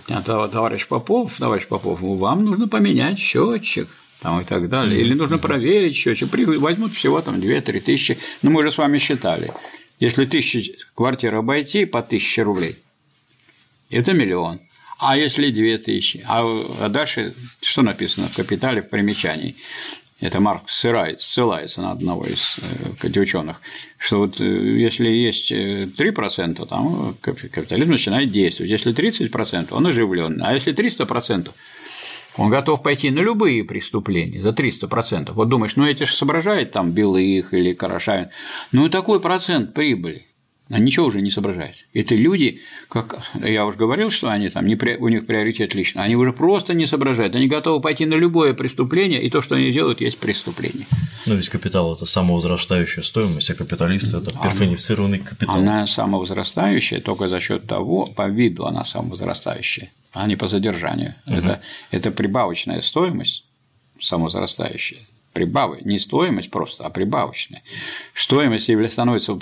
это 0.09 0.49
товарищ 0.49 0.87
Попов, 0.87 1.37
товарищ 1.39 1.67
Попов, 1.67 2.01
вам 2.01 2.45
нужно 2.45 2.69
поменять 2.69 3.19
счетчик, 3.19 3.89
там 4.21 4.41
и 4.41 4.45
так 4.45 4.69
далее. 4.69 5.01
Или 5.01 5.15
нужно 5.15 5.39
проверить 5.39 5.97
счетчик. 5.97 6.29
Возьмут 6.59 6.93
всего 6.93 7.21
там 7.23 7.37
2-3 7.37 7.81
тысячи. 7.81 8.19
Ну, 8.43 8.51
мы 8.51 8.63
же 8.63 8.71
с 8.71 8.79
вами 8.79 8.99
считали. 8.99 9.53
Если 10.01 10.25
тысячи 10.25 10.77
квартир 10.95 11.35
обойти 11.35 11.85
по 11.85 12.03
тысяче 12.03 12.43
рублей, 12.43 12.79
это 13.91 14.15
миллион. 14.15 14.61
А 14.99 15.17
если 15.17 15.51
две 15.51 15.79
тысячи? 15.79 16.25
А, 16.27 16.43
а 16.81 16.89
дальше 16.89 17.35
что 17.63 17.83
написано 17.83 18.29
в 18.29 18.35
капитале 18.35 18.83
в 18.83 18.89
примечании? 18.89 19.57
Это 20.21 20.39
Марк 20.41 20.69
ссылается, 20.69 21.27
ссылается 21.27 21.81
на 21.81 21.93
одного 21.93 22.27
из 22.27 22.59
э, 23.03 23.21
ученых, 23.21 23.63
что 23.97 24.19
вот 24.19 24.39
э, 24.39 24.45
если 24.45 25.09
есть 25.09 25.51
3%, 25.51 26.63
э, 26.63 26.67
там 26.67 27.17
капитализм 27.23 27.91
начинает 27.91 28.31
действовать. 28.31 28.71
Если 28.71 28.95
30%, 28.95 29.69
он 29.71 29.87
оживлен, 29.87 30.43
а 30.43 30.53
если 30.53 30.75
300%, 30.75 31.51
он 32.41 32.49
готов 32.49 32.83
пойти 32.83 33.11
на 33.11 33.21
любые 33.21 33.65
преступления 33.65 34.41
за 34.41 34.49
300%. 34.49 35.33
Вот 35.35 35.51
думаешь, 35.51 35.77
ну 35.77 35.85
эти 35.85 36.05
же 36.05 36.15
соображают 36.15 36.73
там 36.73 36.93
Белых 36.93 37.53
или 37.53 37.75
Карашавин. 37.75 38.31
Ну 38.73 38.87
и 38.87 38.89
такой 38.89 39.21
процент 39.21 39.75
прибыли. 39.75 40.27
А 40.71 40.79
ничего 40.79 41.07
уже 41.07 41.21
не 41.21 41.31
соображает. 41.31 41.85
Это 41.93 42.15
люди, 42.15 42.61
как 42.89 43.21
я 43.35 43.67
уже 43.67 43.77
говорил, 43.77 44.11
что 44.11 44.31
они 44.31 44.49
там 44.49 44.65
не, 44.67 44.77
у 44.77 45.09
них 45.09 45.27
приоритет 45.27 45.75
лично, 45.75 46.03
они 46.03 46.17
уже 46.17 46.33
просто 46.33 46.73
не 46.73 46.87
соображают, 46.87 47.35
они 47.35 47.47
готовы 47.47 47.83
пойти 47.83 48.07
на 48.07 48.15
любое 48.15 48.55
преступление, 48.55 49.23
и 49.23 49.29
то, 49.29 49.43
что 49.43 49.57
они 49.57 49.71
делают, 49.71 50.01
есть 50.01 50.17
преступление. 50.17 50.87
Но 51.27 51.35
ведь 51.35 51.51
капитал– 51.51 51.93
это 51.95 52.07
самовозрастающая 52.07 53.03
стоимость, 53.03 53.51
а 53.51 53.55
капиталист– 53.55 54.15
это 54.15 54.31
перфонифицированный 54.31 55.19
капитал. 55.19 55.57
Она 55.57 55.87
самовозрастающая 55.87 57.01
только 57.01 57.29
за 57.29 57.39
счет 57.39 57.67
того, 57.67 58.07
по 58.07 58.29
виду 58.29 58.65
она 58.65 58.85
самовозрастающая 58.85 59.91
а 60.13 60.27
не 60.27 60.37
по 60.37 60.49
задержанию. 60.49 61.15
Угу. 61.27 61.37
Это, 61.37 61.61
это 61.91 62.11
прибавочная 62.11 62.81
стоимость 62.81 63.45
самозарастающая. 63.99 65.01
Прибавы, 65.33 65.79
не 65.83 65.99
стоимость 65.99 66.51
просто, 66.51 66.85
а 66.85 66.91
прибавочная. 66.91 67.63
Стоимость 68.15 68.71
становится 68.93 69.39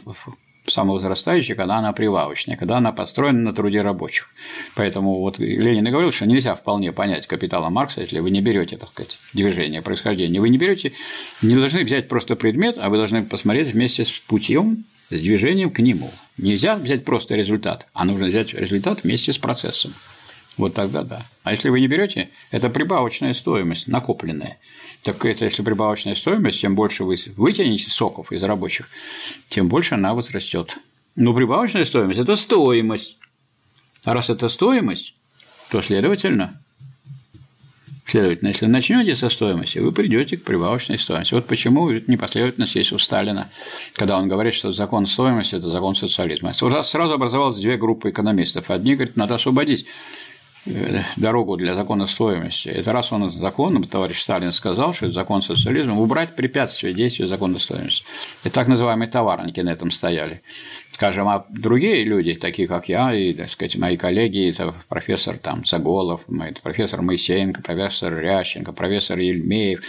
самовозрастающей, 0.70 1.54
когда 1.54 1.76
она 1.76 1.92
прибавочная, 1.92 2.56
когда 2.56 2.78
она 2.78 2.92
построена 2.92 3.40
на 3.40 3.54
труде 3.54 3.80
рабочих. 3.80 4.34
Поэтому 4.74 5.18
вот 5.18 5.38
Ленин 5.38 5.86
и 5.86 5.90
говорил, 5.90 6.12
что 6.12 6.26
нельзя 6.26 6.54
вполне 6.54 6.92
понять 6.92 7.26
капитала 7.26 7.70
Маркса, 7.70 8.02
если 8.02 8.18
вы 8.18 8.30
не 8.30 8.40
берете, 8.40 8.76
так 8.76 8.90
сказать, 8.90 9.18
движение, 9.32 9.82
происхождение. 9.82 10.40
Вы 10.40 10.50
не 10.50 10.58
берете, 10.58 10.92
не 11.42 11.54
должны 11.54 11.84
взять 11.84 12.08
просто 12.08 12.36
предмет, 12.36 12.76
а 12.78 12.90
вы 12.90 12.96
должны 12.96 13.24
посмотреть 13.24 13.72
вместе 13.72 14.04
с 14.04 14.12
путем, 14.12 14.84
с 15.10 15.22
движением 15.22 15.70
к 15.70 15.78
нему. 15.78 16.10
Нельзя 16.36 16.76
взять 16.76 17.04
просто 17.04 17.34
результат, 17.34 17.86
а 17.94 18.04
нужно 18.04 18.26
взять 18.26 18.52
результат 18.52 19.04
вместе 19.04 19.32
с 19.32 19.38
процессом. 19.38 19.94
Вот 20.58 20.74
тогда 20.74 21.04
да. 21.04 21.26
А 21.44 21.52
если 21.52 21.68
вы 21.68 21.80
не 21.80 21.86
берете, 21.86 22.30
это 22.50 22.68
прибавочная 22.68 23.32
стоимость, 23.32 23.86
накопленная. 23.86 24.58
Так 25.02 25.24
это 25.24 25.44
если 25.44 25.62
прибавочная 25.62 26.16
стоимость, 26.16 26.60
тем 26.60 26.74
больше 26.74 27.04
вы 27.04 27.16
вытянете 27.36 27.90
соков 27.90 28.32
из 28.32 28.42
рабочих, 28.42 28.88
тем 29.48 29.68
больше 29.68 29.94
она 29.94 30.14
возрастет. 30.14 30.76
Но 31.14 31.32
прибавочная 31.32 31.84
стоимость– 31.84 32.18
это 32.20 32.34
стоимость. 32.34 33.18
А 34.04 34.14
раз 34.14 34.30
это 34.30 34.48
стоимость, 34.48 35.14
то, 35.70 35.80
следовательно, 35.80 36.60
Следовательно, 38.08 38.48
если 38.48 38.64
начнете 38.64 39.14
со 39.14 39.28
стоимости, 39.28 39.80
вы 39.80 39.92
придете 39.92 40.38
к 40.38 40.44
прибавочной 40.44 40.98
стоимости. 40.98 41.34
Вот 41.34 41.46
почему 41.46 41.90
непоследовательность 41.90 42.74
есть 42.74 42.90
у 42.92 42.98
Сталина, 42.98 43.50
когда 43.96 44.16
он 44.16 44.28
говорит, 44.28 44.54
что 44.54 44.72
закон 44.72 45.06
стоимости– 45.06 45.54
это 45.56 45.68
закон 45.70 45.94
социализма. 45.94 46.54
Сразу 46.54 47.12
образовалось 47.12 47.60
две 47.60 47.76
группы 47.76 48.08
экономистов. 48.08 48.70
Одни 48.70 48.94
говорят, 48.94 49.16
надо 49.16 49.34
освободить 49.34 49.84
дорогу 51.16 51.56
для 51.56 51.74
закона 51.74 52.06
стоимости. 52.06 52.68
Это 52.68 52.92
раз 52.92 53.12
он 53.12 53.30
законом, 53.30 53.84
товарищ 53.84 54.20
Сталин 54.20 54.52
сказал, 54.52 54.92
что 54.92 55.06
это 55.06 55.14
закон 55.14 55.42
социализма, 55.42 55.98
убрать 56.00 56.36
препятствия 56.36 56.92
действию 56.92 57.28
закона 57.28 57.58
стоимости. 57.58 58.04
И 58.44 58.48
так 58.50 58.68
называемые 58.68 59.08
товарники 59.08 59.60
на 59.60 59.70
этом 59.70 59.90
стояли. 59.90 60.42
Скажем, 60.92 61.28
а 61.28 61.46
другие 61.48 62.02
люди, 62.02 62.34
такие 62.34 62.66
как 62.66 62.88
я 62.88 63.14
и, 63.14 63.32
так 63.32 63.48
сказать, 63.48 63.76
мои 63.76 63.96
коллеги, 63.96 64.50
это 64.50 64.74
профессор 64.88 65.38
там 65.38 65.64
Цаголов, 65.64 66.22
профессор 66.62 67.02
Моисеенко, 67.02 67.62
профессор 67.62 68.18
Рященко, 68.18 68.72
профессор 68.72 69.18
Ельмеев, 69.18 69.80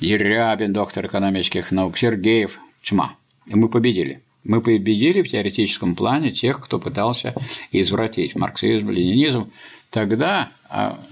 Ерябин, 0.00 0.72
доктор 0.72 1.06
экономических 1.06 1.70
наук, 1.70 1.96
Сергеев, 1.96 2.58
тьма. 2.82 3.14
И 3.46 3.54
мы 3.54 3.68
победили. 3.68 4.20
Мы 4.44 4.60
победили 4.60 5.22
в 5.22 5.28
теоретическом 5.28 5.94
плане 5.94 6.32
тех, 6.32 6.60
кто 6.60 6.78
пытался 6.78 7.34
извратить 7.70 8.34
марксизм, 8.34 8.90
ленинизм, 8.90 9.50
Тогда 9.90 10.50
а, 10.68 11.02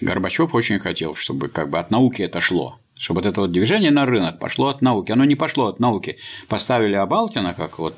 Горбачев 0.00 0.54
очень 0.54 0.78
хотел, 0.78 1.14
чтобы 1.14 1.48
как 1.48 1.70
бы 1.70 1.78
от 1.78 1.90
науки 1.90 2.22
это 2.22 2.40
шло, 2.40 2.78
чтобы 2.96 3.20
вот 3.20 3.26
это 3.26 3.40
вот 3.40 3.52
движение 3.52 3.90
на 3.90 4.06
рынок 4.06 4.38
пошло 4.38 4.68
от 4.68 4.82
науки. 4.82 5.12
Оно 5.12 5.24
не 5.24 5.34
пошло 5.34 5.66
от 5.66 5.80
науки. 5.80 6.18
Поставили 6.48 6.94
Абалкина 6.94 7.54
как 7.54 7.78
вот 7.78 7.94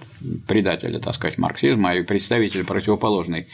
предателя, 0.47 0.99
так 1.01 1.15
сказать, 1.15 1.39
марксизма 1.39 1.95
и 1.95 2.03
представителя 2.03 2.65
противоположной 2.65 3.49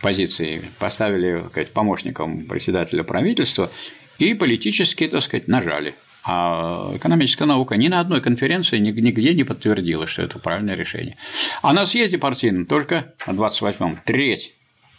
позиции, 0.00 0.62
поставили 0.78 1.40
так 1.40 1.50
сказать, 1.50 1.72
помощником 1.72 2.44
председателя 2.46 3.02
правительства 3.02 3.70
и 4.18 4.34
политически, 4.34 5.08
так 5.08 5.22
сказать, 5.22 5.48
нажали. 5.48 5.94
А 6.24 6.92
экономическая 6.94 7.46
наука 7.46 7.76
ни 7.76 7.88
на 7.88 8.00
одной 8.00 8.20
конференции 8.20 8.78
нигде 8.78 9.34
не 9.34 9.44
подтвердила, 9.44 10.06
что 10.06 10.22
это 10.22 10.38
правильное 10.38 10.74
решение. 10.74 11.16
А 11.62 11.72
на 11.72 11.86
съезде 11.86 12.18
партийном 12.18 12.66
только 12.66 13.14
на 13.26 13.32
28-м 13.32 14.00
треть 14.04 14.54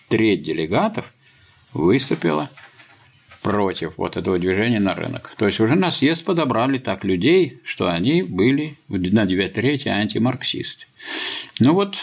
треть 0.10 0.44
делегатов 0.44 1.14
выступила 1.74 2.50
против 3.42 3.94
вот 3.98 4.18
этого 4.18 4.38
движения 4.38 4.80
на 4.80 4.94
рынок. 4.94 5.34
То 5.38 5.48
есть 5.48 5.60
уже 5.60 5.76
на 5.76 5.92
съезд 5.92 6.26
подобрали 6.26 6.78
так 6.78 7.06
людей, 7.06 7.62
что 7.64 7.90
они 7.90 8.22
были 8.24 8.78
на 8.88 9.26
две 9.26 9.48
трети 9.48 9.88
антимарксисты. 9.88 10.88
Ну 11.60 11.74
вот, 11.74 11.98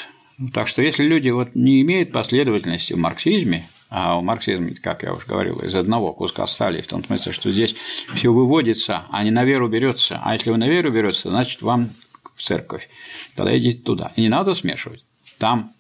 так 0.55 0.69
что 0.69 0.81
если 0.83 1.05
люди 1.05 1.28
вот 1.28 1.55
не 1.55 1.83
имеют 1.83 2.12
последовательности 2.12 2.95
в 2.95 2.99
марксизме, 2.99 3.69
а 3.89 4.19
у 4.19 4.23
марксизма, 4.23 4.70
как 4.83 5.03
я 5.03 5.12
уже 5.12 5.27
говорил, 5.27 5.61
из 5.61 5.74
одного 5.74 6.12
куска 6.12 6.47
стали, 6.47 6.81
в 6.81 6.87
том 6.87 7.05
смысле, 7.05 7.33
что 7.33 7.53
здесь 7.53 7.77
все 8.15 8.33
выводится, 8.33 9.05
а 9.11 9.23
не 9.23 9.31
на 9.31 9.45
веру 9.45 9.69
берется. 9.69 10.20
А 10.24 10.33
если 10.35 10.51
вы 10.51 10.57
на 10.57 10.69
веру 10.69 10.91
берется, 10.91 11.31
значит 11.31 11.62
вам 11.62 11.91
в 12.35 12.43
церковь. 12.43 12.89
Тогда 13.35 13.57
идите 13.57 13.78
туда. 13.78 14.12
И 14.16 14.23
не 14.23 14.28
надо 14.28 14.55
смешивать. 14.55 15.05
Там 15.39 15.73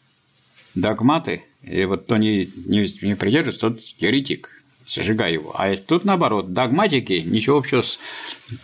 догматы 0.74 1.44
и 1.66 1.84
вот 1.84 2.04
кто 2.04 2.16
не, 2.16 2.50
не, 2.66 2.88
не 3.02 3.16
придерживается, 3.16 3.60
тот 3.60 3.80
еретик, 3.98 4.50
сжигай 4.86 5.32
его. 5.32 5.52
А 5.58 5.76
тут 5.76 6.04
наоборот, 6.04 6.52
догматики 6.52 7.22
ничего 7.24 7.58
общего 7.58 7.82
с 7.82 7.98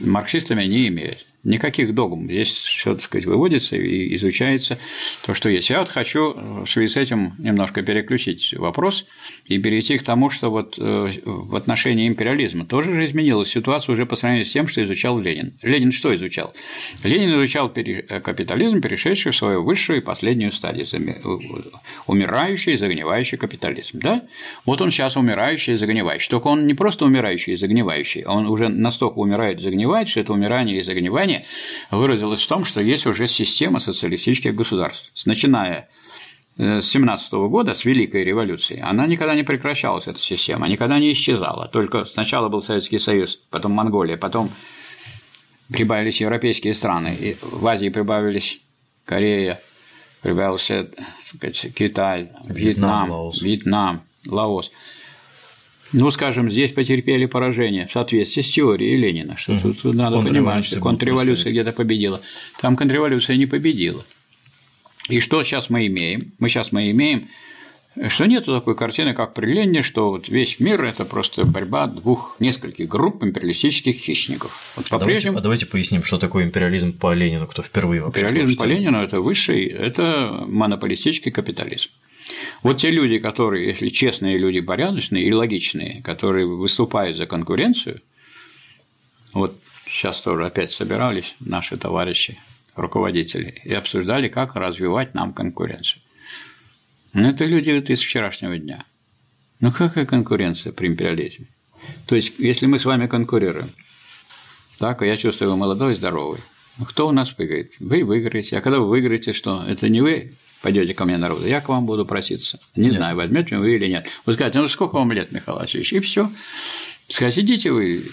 марксистами 0.01 0.65
не 0.65 0.89
имеют. 0.89 1.27
Никаких 1.45 1.93
догм. 1.95 2.27
Здесь 2.27 2.53
все, 2.53 2.95
так 2.95 3.03
сказать, 3.03 3.27
выводится 3.27 3.77
и 3.77 4.15
изучается 4.15 4.79
то, 5.27 5.35
что 5.35 5.49
есть. 5.49 5.71
Я 5.71 5.81
вот 5.81 5.89
хочу 5.89 6.35
в 6.65 6.67
связи 6.67 6.89
с 6.89 6.97
этим 6.97 7.35
немножко 7.39 7.83
переключить 7.83 8.55
вопрос 8.57 9.07
и 9.47 9.59
перейти 9.59 9.99
к 9.99 10.05
тому, 10.05 10.31
что 10.31 10.51
вот 10.51 10.77
э, 10.79 11.13
в 11.25 11.57
отношении 11.57 12.07
империализма 12.07 12.65
тоже 12.65 12.95
же 12.95 13.05
изменилась 13.07 13.51
ситуация 13.51 13.93
уже 13.93 14.07
по 14.07 14.15
сравнению 14.15 14.47
с 14.47 14.53
тем, 14.53 14.69
что 14.69 14.85
изучал 14.85 15.19
Ленин. 15.19 15.55
Ленин 15.63 15.91
что 15.91 16.15
изучал? 16.15 16.53
Ленин 17.03 17.35
изучал 17.35 17.73
э, 17.75 18.21
капитализм, 18.21 18.81
перешедший 18.81 19.33
в 19.33 19.37
свою 19.37 19.65
высшую 19.65 19.99
и 19.99 20.01
последнюю 20.01 20.53
стадию– 20.53 20.87
умирающий 22.07 22.75
и 22.75 22.77
загнивающий 22.77 23.39
капитализм. 23.39 23.99
Да? 23.99 24.23
Вот 24.65 24.81
он 24.81 24.91
сейчас 24.91 25.17
умирающий 25.17 25.75
и 25.75 25.77
загнивающий. 25.77 26.31
Только 26.31 26.49
он 26.49 26.67
не 26.67 26.75
просто 26.75 27.05
умирающий 27.05 27.55
и 27.55 27.57
загнивающий, 27.57 28.23
а 28.23 28.35
он 28.35 28.47
уже 28.47 28.69
настолько 28.69 29.19
умирает 29.19 29.59
и 29.59 29.63
загнивает, 29.63 30.09
что 30.09 30.21
это 30.21 30.33
умирание 30.33 30.79
и 30.79 30.83
загнивание 30.83 31.32
состояние 31.33 31.47
выразилось 31.91 32.43
в 32.43 32.49
том, 32.49 32.65
что 32.65 32.81
есть 32.81 33.07
уже 33.07 33.29
система 33.29 33.81
социалистических 33.81 34.55
государств. 34.55 35.11
Начиная 35.27 35.89
э, 36.59 36.81
с 36.81 36.89
17 36.91 37.33
года, 37.33 37.75
с 37.75 37.85
Великой 37.85 38.25
революции, 38.25 38.81
она 38.83 39.07
никогда 39.07 39.35
не 39.35 39.43
прекращалась, 39.43 40.07
эта 40.07 40.19
система, 40.19 40.69
никогда 40.69 40.99
не 40.99 41.13
исчезала. 41.13 41.69
Только 41.69 42.05
сначала 42.05 42.49
был 42.49 42.63
Советский 42.63 42.99
Союз, 42.99 43.41
потом 43.51 43.73
Монголия, 43.73 44.17
потом 44.17 44.51
прибавились 45.73 46.21
европейские 46.21 46.75
страны, 46.75 47.17
и 47.21 47.37
в 47.41 47.67
Азии 47.67 47.89
прибавились 47.89 48.61
Корея, 49.05 49.61
прибавился 50.21 50.91
сказать, 51.21 51.75
Китай, 51.75 52.31
Вьетнам, 52.45 52.55
Вьетнам, 52.55 53.11
Лаос. 53.11 53.43
Вьетнам, 53.43 54.03
Лаос 54.29 54.71
ну, 55.93 56.11
скажем, 56.11 56.51
здесь 56.51 56.73
потерпели 56.73 57.27
поражение 57.27 57.87
в 57.87 57.93
соответствии 57.93 58.43
с 58.43 58.51
теорией 58.51 58.97
Ленина, 58.97 59.37
что 59.37 59.55
угу. 59.55 59.75
тут 59.75 59.95
надо 59.95 60.21
понимать, 60.21 60.65
что 60.65 60.81
контрреволюция 60.81 61.53
где-то 61.53 61.73
победила. 61.73 62.21
Там 62.61 62.77
контрреволюция 62.77 63.37
не 63.37 63.47
победила. 63.47 64.05
И 65.09 65.21
что 65.21 65.43
сейчас 65.43 65.69
мы 65.71 65.87
имеем? 65.87 66.33
Мы 66.39 66.49
сейчас 66.49 66.73
мы 66.73 66.91
имеем 66.91 67.29
что 68.09 68.25
нет 68.25 68.47
такой 68.47 68.75
картины, 68.75 69.13
как 69.13 69.35
при 69.35 69.47
Ленине, 69.53 69.83
что 69.83 70.11
вот 70.11 70.29
весь 70.29 70.61
мир– 70.61 70.83
это 70.85 71.05
просто 71.05 71.45
борьба 71.45 71.87
двух, 71.87 72.37
нескольких 72.39 72.89
групп 72.89 73.23
империалистических 73.23 73.95
хищников. 73.95 74.73
Вот 74.77 74.87
а, 74.91 74.99
давайте, 74.99 75.29
а 75.29 75.41
давайте 75.41 75.67
поясним, 75.67 76.03
что 76.03 76.19
такое 76.19 76.45
империализм 76.45 76.95
по 76.95 77.13
Ленину, 77.13 77.47
кто 77.47 77.63
впервые 77.63 78.03
вообще 78.03 78.23
Империализм 78.23 78.59
по 78.59 78.65
Ленину– 78.65 78.99
это 79.03 79.21
высший, 79.21 79.67
это 79.67 80.45
монополистический 80.47 81.31
капитализм. 81.31 81.91
Вот 82.63 82.79
те 82.79 82.91
люди, 82.91 83.19
которые, 83.19 83.69
если 83.69 83.89
честные 83.89 84.39
люди, 84.39 84.61
порядочные 84.61 85.25
и 85.25 85.33
логичные, 85.33 86.03
которые 86.03 86.47
выступают 86.47 87.17
за 87.17 87.27
конкуренцию, 87.27 88.01
вот 89.33 89.61
сейчас 89.87 90.21
тоже 90.21 90.47
опять 90.47 90.71
собирались 90.71 91.35
наши 91.41 91.77
товарищи, 91.77 92.39
руководители, 92.77 93.61
и 93.65 93.73
обсуждали, 93.73 94.29
как 94.29 94.55
развивать 94.55 95.15
нам 95.15 95.33
конкуренцию. 95.33 96.03
Но 97.13 97.29
это 97.29 97.45
люди 97.45 97.71
вот 97.71 97.91
из 97.91 98.01
вчерашнего 98.01 98.57
дня. 98.57 98.85
Ну 99.61 99.71
какая 99.73 100.07
конкуренция 100.07 100.73
при 100.73 100.87
империализме? 100.87 101.47
То 102.07 102.15
есть, 102.15 102.39
если 102.39 102.67
мы 102.67 102.79
с 102.79 102.85
вами 102.85 103.07
конкурируем, 103.07 103.73
так, 104.79 105.03
а 105.03 105.07
я 105.07 105.17
чувствую, 105.17 105.51
вы 105.51 105.57
молодой 105.57 105.93
и 105.93 105.97
здоровый, 105.97 106.41
ну, 106.79 106.87
кто 106.87 107.07
у 107.07 107.13
нас 107.13 107.37
выиграет? 107.37 107.73
Вы 107.81 108.03
выиграете. 108.03 108.57
А 108.57 108.63
когда 108.63 108.79
вы 108.79 108.89
выиграете, 108.89 109.33
что? 109.33 109.63
Это 109.63 109.89
не 109.89 110.01
вы 110.01 110.37
пойдете 110.63 110.95
ко 110.95 111.05
мне 111.05 111.19
народу, 111.19 111.47
я 111.47 111.61
к 111.61 111.69
вам 111.69 111.85
буду 111.85 112.07
проситься. 112.07 112.61
Не 112.77 112.85
нет. 112.85 112.93
знаю, 112.95 113.17
возьмете 113.17 113.59
вы 113.59 113.77
или 113.77 113.89
нет. 113.89 114.09
Вы 114.25 114.35
скажете, 114.35 114.61
ну 114.61 114.69
сколько 114.69 114.95
вам 114.95 115.13
лет, 115.13 115.33
Михаил 115.33 115.59
Васильевич? 115.59 115.93
И 115.93 116.01
все. 116.01 116.31
Скажите, 117.09 117.43
идите 117.43 117.73
вы. 117.73 118.07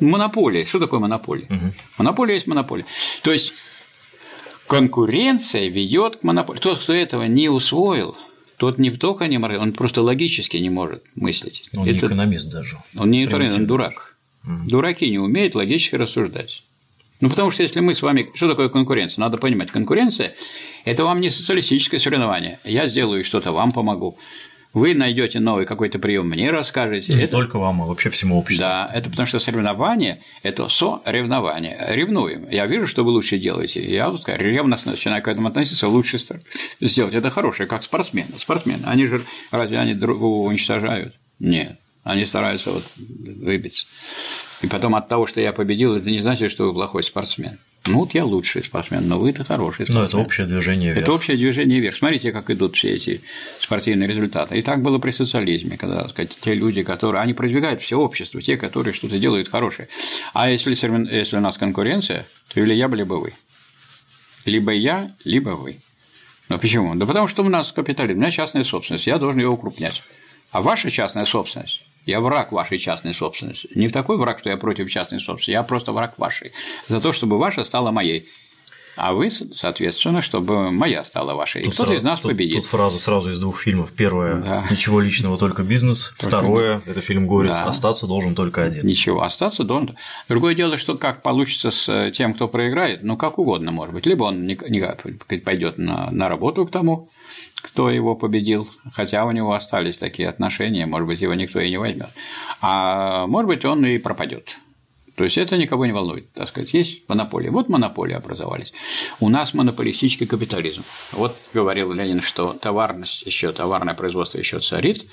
Монополия. 0.00 0.64
Что 0.64 0.78
такое 0.78 1.00
монополия? 1.00 1.46
Угу. 1.50 1.72
Монополия 1.98 2.34
есть 2.34 2.46
монополия. 2.46 2.86
То 3.22 3.32
есть 3.32 3.52
конкуренция 4.68 5.68
ведет 5.68 6.16
к 6.16 6.22
монополии. 6.22 6.60
Тот, 6.60 6.78
кто 6.78 6.92
этого 6.92 7.24
не 7.24 7.48
усвоил, 7.48 8.16
тот 8.56 8.78
не 8.78 8.90
только 8.92 9.26
не 9.26 9.38
может, 9.38 9.60
он 9.60 9.72
просто 9.72 10.02
логически 10.02 10.56
не 10.56 10.70
может 10.70 11.04
мыслить. 11.16 11.68
Он 11.76 11.82
Это... 11.82 11.92
не 11.92 11.98
экономист 11.98 12.50
даже. 12.50 12.78
Он 12.96 13.10
не 13.10 13.24
экономист, 13.24 13.56
он 13.56 13.66
дурак. 13.66 14.16
Угу. 14.44 14.68
Дураки 14.68 15.10
не 15.10 15.18
умеют 15.18 15.54
логически 15.54 15.96
рассуждать. 15.96 16.62
Ну, 17.20 17.28
потому 17.28 17.50
что 17.50 17.62
если 17.62 17.80
мы 17.80 17.94
с 17.94 18.02
вами… 18.02 18.30
Что 18.34 18.48
такое 18.48 18.68
конкуренция? 18.68 19.20
Надо 19.20 19.38
понимать, 19.38 19.70
конкуренция– 19.70 20.34
это 20.84 21.04
вам 21.04 21.20
не 21.20 21.30
социалистическое 21.30 21.98
соревнование. 21.98 22.60
Я 22.64 22.86
сделаю 22.86 23.24
что-то, 23.24 23.52
вам 23.52 23.72
помогу. 23.72 24.18
Вы 24.74 24.94
найдете 24.94 25.40
новый 25.40 25.64
какой-то 25.64 25.98
прием, 25.98 26.28
мне 26.28 26.50
расскажете. 26.50 27.14
Не 27.14 27.22
это... 27.22 27.32
только 27.32 27.58
вам, 27.58 27.82
а 27.82 27.86
вообще 27.86 28.10
всему 28.10 28.38
обществу. 28.38 28.60
Да, 28.60 28.90
это 28.94 29.10
потому 29.10 29.26
что 29.26 29.38
соревнование– 29.40 30.22
это 30.42 30.68
соревнование. 30.68 31.76
Ревнуем. 31.88 32.48
Я 32.50 32.66
вижу, 32.66 32.86
что 32.86 33.02
вы 33.02 33.10
лучше 33.10 33.38
делаете. 33.38 33.82
Я 33.82 34.10
вот 34.10 34.28
ревностно 34.28 34.92
начинаю 34.92 35.22
к 35.22 35.28
этому 35.28 35.48
относиться, 35.48 35.88
лучше 35.88 36.18
сделать. 36.80 37.14
Это 37.14 37.30
хорошее, 37.30 37.66
как 37.66 37.82
спортсмены. 37.82 38.38
Спортсмены, 38.38 38.84
они 38.84 39.06
же 39.06 39.24
разве 39.50 39.78
они 39.78 39.94
другого 39.94 40.46
уничтожают? 40.46 41.14
Нет. 41.38 41.78
Они 42.04 42.26
стараются 42.26 42.70
вот 42.70 42.84
выбиться. 42.96 43.86
И 44.62 44.66
потом 44.66 44.94
от 44.94 45.08
того, 45.08 45.26
что 45.26 45.40
я 45.40 45.52
победил, 45.52 45.94
это 45.94 46.10
не 46.10 46.20
значит, 46.20 46.50
что 46.50 46.64
вы 46.64 46.72
плохой 46.72 47.04
спортсмен. 47.04 47.58
Ну, 47.86 48.00
вот 48.00 48.12
я 48.12 48.24
лучший 48.24 48.62
спортсмен, 48.62 49.08
но 49.08 49.18
вы-то 49.18 49.44
хороший 49.44 49.86
спортсмен. 49.86 50.02
Но 50.02 50.04
это 50.04 50.18
общее 50.18 50.46
движение 50.46 50.90
вверх. 50.90 51.04
Это 51.04 51.12
общее 51.12 51.36
движение 51.36 51.80
вверх. 51.80 51.96
Смотрите, 51.96 52.32
как 52.32 52.50
идут 52.50 52.76
все 52.76 52.90
эти 52.90 53.22
спортивные 53.60 54.08
результаты. 54.08 54.58
И 54.58 54.62
так 54.62 54.82
было 54.82 54.98
при 54.98 55.10
социализме, 55.10 55.78
когда 55.78 56.02
так 56.02 56.10
сказать, 56.10 56.38
те 56.40 56.54
люди, 56.54 56.82
которые… 56.82 57.22
Они 57.22 57.32
продвигают 57.32 57.80
все 57.80 57.96
общество, 57.96 58.42
те, 58.42 58.56
которые 58.56 58.92
что-то 58.92 59.18
делают 59.18 59.48
хорошее. 59.48 59.88
А 60.34 60.50
если, 60.50 60.70
если 60.70 61.36
у 61.36 61.40
нас 61.40 61.56
конкуренция, 61.56 62.26
то 62.52 62.60
или 62.60 62.74
я, 62.74 62.88
либо 62.88 63.14
вы. 63.14 63.32
Либо 64.44 64.72
я, 64.72 65.14
либо 65.24 65.50
вы. 65.50 65.78
Но 66.48 66.58
почему? 66.58 66.94
Да 66.94 67.06
потому 67.06 67.28
что 67.28 67.42
у 67.42 67.48
нас 67.48 67.72
капитализм, 67.72 68.18
у 68.18 68.20
меня 68.20 68.30
частная 68.30 68.64
собственность, 68.64 69.06
я 69.06 69.18
должен 69.18 69.40
ее 69.40 69.48
укрупнять. 69.48 70.02
А 70.50 70.62
ваша 70.62 70.90
частная 70.90 71.26
собственность 71.26 71.87
я 72.08 72.20
враг 72.20 72.52
вашей 72.52 72.78
частной 72.78 73.14
собственности. 73.14 73.68
Не 73.74 73.90
такой 73.90 74.16
враг, 74.16 74.38
что 74.38 74.48
я 74.48 74.56
против 74.56 74.90
частной 74.90 75.20
собственности, 75.20 75.50
я 75.50 75.62
просто 75.62 75.92
враг 75.92 76.14
вашей. 76.16 76.52
За 76.88 77.00
то, 77.00 77.12
чтобы 77.12 77.38
ваша 77.38 77.64
стала 77.64 77.90
моей. 77.90 78.26
А 78.96 79.12
вы, 79.12 79.30
соответственно, 79.30 80.22
чтобы 80.22 80.72
моя 80.72 81.04
стала 81.04 81.34
вашей. 81.34 81.62
Тут 81.62 81.72
и 81.72 81.74
кто-то 81.74 81.92
из 81.92 82.02
нас 82.02 82.20
тут, 82.20 82.32
победит. 82.32 82.62
Тут 82.62 82.66
фраза 82.66 82.98
сразу 82.98 83.30
из 83.30 83.38
двух 83.38 83.60
фильмов. 83.60 83.92
Первое 83.92 84.40
да. 84.40 84.64
ничего 84.70 85.00
личного, 85.00 85.36
только 85.36 85.62
бизнес. 85.62 86.14
Только 86.18 86.38
Второе 86.38 86.82
это 86.86 87.00
фильм 87.02 87.28
Горец. 87.28 87.52
Да. 87.52 87.66
Остаться 87.66 88.06
должен 88.06 88.34
только 88.34 88.64
один. 88.64 88.86
Ничего, 88.86 89.22
остаться 89.22 89.62
должен. 89.62 89.96
Другое 90.28 90.54
дело, 90.54 90.78
что 90.78 90.96
как 90.96 91.22
получится 91.22 91.70
с 91.70 92.10
тем, 92.12 92.32
кто 92.32 92.48
проиграет, 92.48 93.04
ну 93.04 93.18
как 93.18 93.38
угодно 93.38 93.70
может 93.70 93.94
быть. 93.94 94.06
Либо 94.06 94.24
он 94.24 94.46
не, 94.46 94.58
не 94.68 95.38
пойдет 95.38 95.76
на, 95.76 96.10
на 96.10 96.28
работу 96.30 96.66
к 96.66 96.70
тому, 96.70 97.10
кто 97.56 97.90
его 97.90 98.14
победил, 98.14 98.68
хотя 98.92 99.24
у 99.24 99.30
него 99.32 99.52
остались 99.52 99.98
такие 99.98 100.28
отношения, 100.28 100.86
может 100.86 101.08
быть, 101.08 101.20
его 101.20 101.34
никто 101.34 101.60
и 101.60 101.70
не 101.70 101.78
возьмет. 101.78 102.10
А 102.60 103.26
может 103.26 103.48
быть, 103.48 103.64
он 103.64 103.84
и 103.84 103.98
пропадет. 103.98 104.58
То 105.18 105.24
есть 105.24 105.36
это 105.36 105.56
никого 105.56 105.84
не 105.84 105.92
волнует, 105.92 106.32
так 106.32 106.48
сказать. 106.48 106.72
Есть 106.72 107.08
монополия. 107.08 107.50
Вот 107.50 107.68
монополии 107.68 108.14
образовались. 108.14 108.72
У 109.18 109.28
нас 109.28 109.52
монополистический 109.52 110.28
капитализм. 110.28 110.84
Вот 111.10 111.36
говорил 111.52 111.92
Ленин, 111.92 112.22
что 112.22 112.52
товарность 112.52 113.22
еще, 113.22 113.52
товарное 113.52 113.94
производство 113.94 114.38
еще 114.38 114.60
царит, 114.60 115.06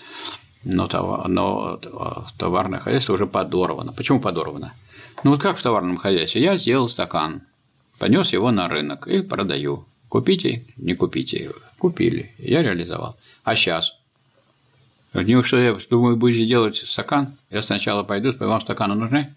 но, 0.64 0.88
товар, 0.88 1.28
но 1.28 1.80
товарное 2.38 2.80
хозяйство 2.80 3.14
уже 3.14 3.26
подорвано. 3.26 3.94
Почему 3.94 4.20
подорвано? 4.20 4.76
Ну 5.24 5.32
вот 5.32 5.42
как 5.42 5.58
в 5.58 5.64
товарном 5.64 5.98
хозяйстве? 5.98 6.42
Я 6.42 6.58
сделал 6.58 6.88
стакан, 6.88 7.42
понес 7.98 8.32
его 8.32 8.52
на 8.52 8.68
рынок 8.68 9.08
и 9.08 9.24
продаю. 9.24 9.86
Купите, 10.16 10.64
не 10.78 10.96
купите. 10.96 11.52
Купили. 11.78 12.34
Я 12.38 12.64
реализовал. 12.64 13.18
А 13.44 13.54
сейчас? 13.54 13.98
Не 15.14 15.44
что 15.44 15.58
я 15.58 15.78
думаю, 15.90 16.16
будете 16.16 16.46
делать 16.46 16.78
стакан? 16.78 17.38
Я 17.50 17.62
сначала 17.62 18.02
пойду, 18.04 18.34
вам 18.40 18.62
стаканы 18.62 18.96
нужны? 18.96 19.36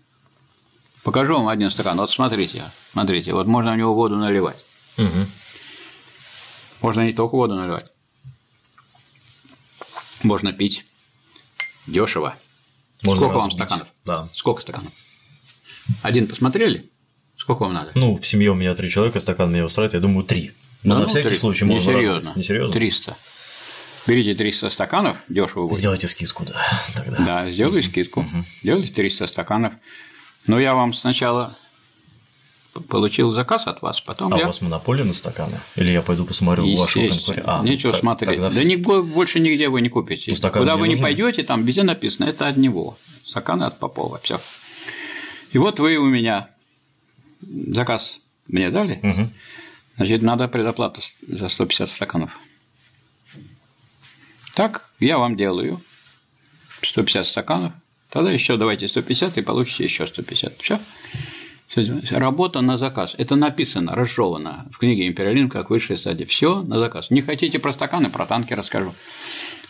Покажу 1.02 1.34
вам 1.34 1.48
один 1.48 1.68
стакан. 1.70 1.96
Вот 1.96 2.12
смотрите, 2.12 2.70
смотрите, 2.92 3.32
вот 3.32 3.48
можно 3.48 3.72
в 3.72 3.76
него 3.76 3.92
воду 3.92 4.14
наливать. 4.14 4.64
Угу. 4.98 5.26
Можно 6.82 7.06
не 7.06 7.12
только 7.12 7.34
воду 7.34 7.56
наливать. 7.56 7.90
Можно 10.22 10.52
пить 10.52 10.86
дешево. 11.88 12.36
Можно 13.02 13.24
Сколько 13.24 13.38
вам 13.40 13.50
стаканов? 13.50 13.88
Да. 14.04 14.28
Сколько 14.32 14.62
стаканов? 14.62 14.92
Один 16.04 16.28
посмотрели? 16.28 16.88
Сколько 17.36 17.62
вам 17.62 17.72
надо? 17.72 17.90
Ну, 17.96 18.16
в 18.16 18.24
семье 18.24 18.50
у 18.50 18.54
меня 18.54 18.76
три 18.76 18.88
человека, 18.90 19.18
стакан 19.18 19.50
меня 19.50 19.64
устраивает, 19.64 19.94
я 19.94 20.00
думаю, 20.00 20.24
три. 20.24 20.52
Но 20.82 20.94
ну, 20.94 21.00
на 21.02 21.06
всякий 21.08 21.28
300. 21.28 21.40
случай 21.40 21.64
можно. 21.64 21.90
Несерьезно. 21.90 22.32
Несерьезно? 22.36 22.72
300. 22.72 23.16
Берите 24.06 24.34
300 24.34 24.70
стаканов, 24.70 25.16
дешево 25.28 25.66
будет. 25.66 25.78
Сделайте 25.78 26.08
скидку, 26.08 26.44
да. 26.44 26.54
Тогда. 26.94 27.24
Да, 27.24 27.50
сделаю 27.50 27.82
скидку. 27.82 28.20
Угу. 28.20 28.44
Делайте 28.62 28.92
300 28.92 29.26
стаканов. 29.26 29.74
Но 30.46 30.58
я 30.58 30.74
вам 30.74 30.94
сначала 30.94 31.58
получил 32.88 33.32
заказ 33.32 33.66
от 33.66 33.82
вас, 33.82 34.00
потом 34.00 34.32
а 34.32 34.38
я… 34.38 34.44
у 34.44 34.46
вас 34.46 34.60
монополия 34.60 35.04
на 35.04 35.12
стаканы? 35.12 35.58
Или 35.76 35.90
я 35.90 36.02
пойду 36.02 36.24
посмотрю 36.24 36.66
у 36.66 36.76
вашего 36.76 37.08
конкурента? 37.08 37.58
А, 37.58 37.62
Нечего 37.62 37.92
так, 37.92 38.00
смотреть. 38.00 38.40
Да 38.40 38.64
нигде, 38.64 39.02
больше 39.02 39.40
нигде 39.40 39.68
вы 39.68 39.80
не 39.80 39.88
купите. 39.88 40.34
Ну, 40.40 40.50
Куда 40.50 40.76
вы 40.76 40.88
не 40.88 40.94
нужны? 40.94 41.02
пойдете, 41.02 41.42
там 41.42 41.64
везде 41.64 41.82
написано, 41.82 42.26
это 42.26 42.46
от 42.46 42.56
него. 42.56 42.96
Стаканы 43.24 43.64
от 43.64 43.78
Попова, 43.78 44.20
все. 44.22 44.40
И 45.52 45.58
вот 45.58 45.80
вы 45.80 45.96
у 45.96 46.06
меня 46.06 46.48
заказ 47.40 48.20
мне 48.46 48.70
дали, 48.70 49.00
угу. 49.02 49.30
Значит, 49.98 50.22
надо 50.22 50.48
предоплату 50.48 51.02
за 51.26 51.48
150 51.48 51.88
стаканов. 51.88 52.38
Так, 54.54 54.90
я 54.98 55.18
вам 55.18 55.36
делаю 55.36 55.82
150 56.82 57.26
стаканов, 57.26 57.72
тогда 58.08 58.32
еще 58.32 58.56
давайте 58.56 58.88
150 58.88 59.38
и 59.38 59.42
получите 59.42 59.84
еще 59.84 60.06
150. 60.06 60.60
Все. 60.60 60.80
Работа 62.10 62.62
на 62.62 62.78
заказ. 62.78 63.14
Это 63.18 63.36
написано, 63.36 63.94
разжевано 63.94 64.66
в 64.72 64.78
книге 64.78 65.06
«Империализм 65.06 65.50
как 65.50 65.68
высшая 65.68 65.96
стадия». 65.96 66.26
Все 66.26 66.62
на 66.62 66.78
заказ. 66.78 67.10
Не 67.10 67.20
хотите 67.20 67.58
про 67.58 67.72
стаканы, 67.72 68.08
про 68.08 68.24
танки 68.24 68.54
расскажу. 68.54 68.94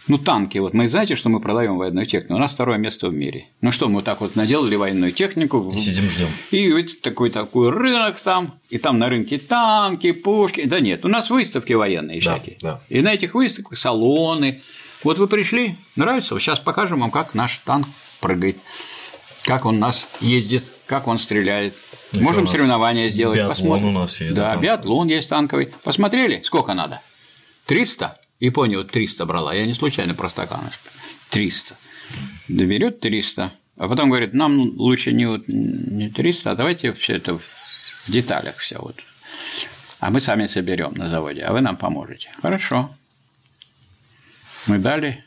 Ну, 0.08 0.16
танки, 0.16 0.56
вот 0.56 0.72
мы 0.72 0.88
знаете, 0.88 1.16
что 1.16 1.28
мы 1.28 1.38
продаем 1.38 1.76
военную 1.76 2.06
технику. 2.06 2.34
У 2.34 2.38
нас 2.38 2.54
второе 2.54 2.78
место 2.78 3.08
в 3.08 3.12
мире. 3.12 3.48
Ну 3.60 3.70
что, 3.72 3.90
мы 3.90 4.00
так 4.00 4.22
вот 4.22 4.36
наделали 4.36 4.74
военную 4.74 5.12
технику. 5.12 5.70
И 5.74 5.76
сидим 5.76 6.08
ждем. 6.08 6.28
И 6.50 6.72
вот 6.72 7.00
такой 7.02 7.28
такой 7.28 7.68
рынок 7.70 8.18
там, 8.18 8.58
и 8.70 8.78
там 8.78 8.98
на 8.98 9.10
рынке 9.10 9.38
танки, 9.38 10.12
пушки. 10.12 10.64
Да 10.64 10.80
нет, 10.80 11.04
у 11.04 11.08
нас 11.08 11.28
выставки 11.28 11.74
военные 11.74 12.22
да, 12.22 12.34
всякие. 12.34 12.56
Да. 12.62 12.80
И 12.88 13.02
на 13.02 13.12
этих 13.12 13.34
выставках 13.34 13.76
салоны. 13.76 14.62
Вот 15.04 15.18
вы 15.18 15.28
пришли, 15.28 15.76
нравится? 15.94 16.34
Вот 16.34 16.40
сейчас 16.40 16.58
покажем 16.58 17.00
вам, 17.00 17.10
как 17.10 17.34
наш 17.34 17.58
танк 17.58 17.86
прыгает, 18.20 18.56
как 19.44 19.66
он 19.66 19.78
нас 19.78 20.08
ездит, 20.20 20.64
как 20.86 21.06
он 21.06 21.18
стреляет. 21.18 21.74
Ну, 22.12 22.22
Можем 22.22 22.46
соревнования 22.46 23.10
сделать. 23.10 23.36
Биатлон 23.36 23.54
посмотрим. 23.54 23.88
у 23.88 23.92
нас 23.92 24.20
есть. 24.20 24.34
Да, 24.34 24.54
да 24.54 24.60
биатлон 24.60 25.08
есть 25.08 25.28
танковый. 25.28 25.74
Посмотрели, 25.84 26.40
сколько 26.44 26.72
надо? 26.72 27.02
300? 27.66 28.18
Япония 28.40 28.78
вот 28.78 28.90
300 28.90 29.26
брала, 29.26 29.54
я 29.54 29.66
не 29.66 29.74
случайно 29.74 30.14
про 30.14 30.30
стаканы. 30.30 30.70
300. 31.30 31.76
Доберет 32.48 33.00
300, 33.00 33.52
а 33.78 33.88
потом 33.88 34.08
говорит, 34.08 34.34
нам 34.34 34.58
лучше 34.78 35.12
не, 35.12 35.26
вот, 35.26 35.48
не 35.48 36.08
300, 36.08 36.52
а 36.52 36.54
давайте 36.54 36.92
все 36.92 37.16
это 37.16 37.38
в 37.38 37.42
деталях 38.08 38.56
все 38.58 38.78
вот. 38.78 39.00
А 40.00 40.10
мы 40.10 40.20
сами 40.20 40.46
соберем 40.46 40.94
на 40.94 41.10
заводе, 41.10 41.42
а 41.42 41.52
вы 41.52 41.60
нам 41.60 41.76
поможете. 41.76 42.30
Хорошо. 42.40 42.94
Мы 44.66 44.78
дали, 44.78 45.24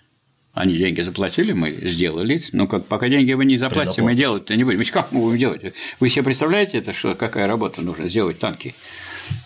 они 0.54 0.78
деньги 0.78 1.02
заплатили, 1.02 1.54
мы 1.54 1.72
сделали. 1.90 2.42
Ну, 2.52 2.68
как 2.68 2.86
пока 2.88 3.10
деньги 3.10 3.34
вы 3.34 3.46
не 3.46 3.58
заплатите, 3.58 4.02
мы 4.02 4.16
делать-то 4.16 4.56
не 4.56 4.64
будем. 4.64 4.84
Как 4.92 5.12
мы 5.12 5.22
будем 5.22 5.38
делать? 5.38 5.74
Вы 6.00 6.10
себе 6.10 6.24
представляете, 6.24 6.78
это 6.78 6.94
что, 6.94 7.16
какая 7.16 7.48
работа 7.48 7.82
нужно 7.82 8.10
сделать 8.10 8.40
танки? 8.40 8.76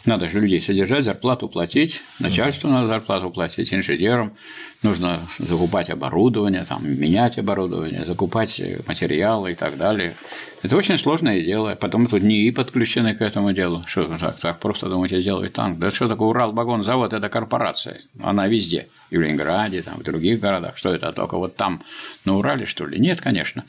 Надо 0.06 0.30
же 0.30 0.40
людей 0.40 0.62
содержать, 0.62 1.04
зарплату 1.04 1.50
платить, 1.50 2.02
начальству 2.20 2.70
надо 2.70 2.88
зарплату 2.88 3.32
платить, 3.32 3.74
инженерам 3.74 4.36
нужно 4.84 5.28
закупать 5.40 5.90
оборудование, 5.90 6.64
там, 6.64 6.88
менять 6.88 7.40
оборудование, 7.40 8.06
закупать 8.06 8.62
материалы 8.88 9.54
и 9.54 9.56
так 9.56 9.78
далее. 9.78 10.16
Это 10.62 10.78
очень 10.78 11.00
сложное 11.00 11.42
дело. 11.42 11.76
Потом 11.76 12.06
тут 12.06 12.22
НИИ 12.22 12.52
подключены 12.52 13.16
к 13.16 13.22
этому 13.22 13.52
делу. 13.52 13.84
Что 13.88 14.06
так, 14.18 14.40
так 14.40 14.60
просто 14.60 14.90
думаете, 14.90 15.22
сделать 15.22 15.54
танк? 15.54 15.80
Да 15.80 15.90
что 15.90 16.08
такое 16.08 16.28
Урал-Багон-завод– 16.30 17.14
это 17.14 17.30
корпорация. 17.30 18.00
Она 18.22 18.48
везде. 18.48 18.88
И 19.10 19.18
в 19.18 19.22
Ленинграде, 19.22 19.82
там, 19.82 19.96
в 19.96 20.04
других 20.04 20.40
городах. 20.40 20.78
Что 20.78 20.94
это 20.94 21.12
только 21.14 21.38
вот 21.38 21.56
там, 21.56 21.82
на 22.26 22.38
Урале, 22.38 22.66
что 22.66 22.86
ли? 22.86 23.00
Нет, 23.00 23.22
конечно. 23.22 23.64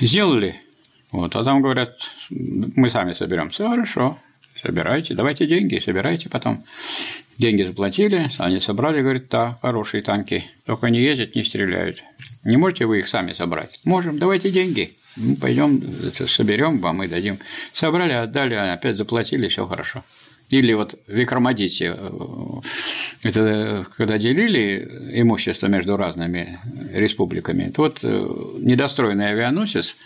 Сделали 0.00 0.60
вот, 1.12 1.34
а 1.36 1.44
там 1.44 1.62
говорят, 1.62 1.96
мы 2.30 2.90
сами 2.90 3.14
соберем. 3.14 3.50
Все 3.50 3.68
хорошо, 3.68 4.18
собирайте, 4.62 5.14
давайте 5.14 5.46
деньги, 5.46 5.78
собирайте 5.78 6.28
потом. 6.28 6.64
Деньги 7.38 7.62
заплатили, 7.62 8.30
они 8.38 8.60
собрали, 8.60 9.00
говорят, 9.00 9.28
да, 9.30 9.58
хорошие 9.62 10.02
танки, 10.02 10.44
только 10.66 10.88
не 10.90 11.00
ездят, 11.00 11.34
не 11.34 11.42
стреляют. 11.42 12.02
Не 12.44 12.56
можете 12.58 12.86
вы 12.86 12.98
их 12.98 13.08
сами 13.08 13.32
собрать? 13.32 13.80
Можем, 13.84 14.18
давайте 14.18 14.50
деньги. 14.50 14.96
Мы 15.16 15.36
пойдем, 15.36 15.82
соберем 16.28 16.78
вам 16.78 17.02
и 17.02 17.08
дадим. 17.08 17.38
Собрали, 17.72 18.12
отдали, 18.12 18.54
опять 18.54 18.96
заплатили, 18.96 19.48
все 19.48 19.66
хорошо. 19.66 20.04
Или 20.50 20.72
вот 20.72 20.94
в 21.06 21.10
э, 21.10 21.24
это 23.22 23.86
когда 23.96 24.18
делили 24.18 25.12
имущество 25.14 25.68
между 25.68 25.96
разными 25.96 26.58
республиками, 26.92 27.70
то 27.70 27.82
вот 27.82 28.00
э, 28.02 28.08
недостроенный 28.58 29.30
авианосец 29.30 29.96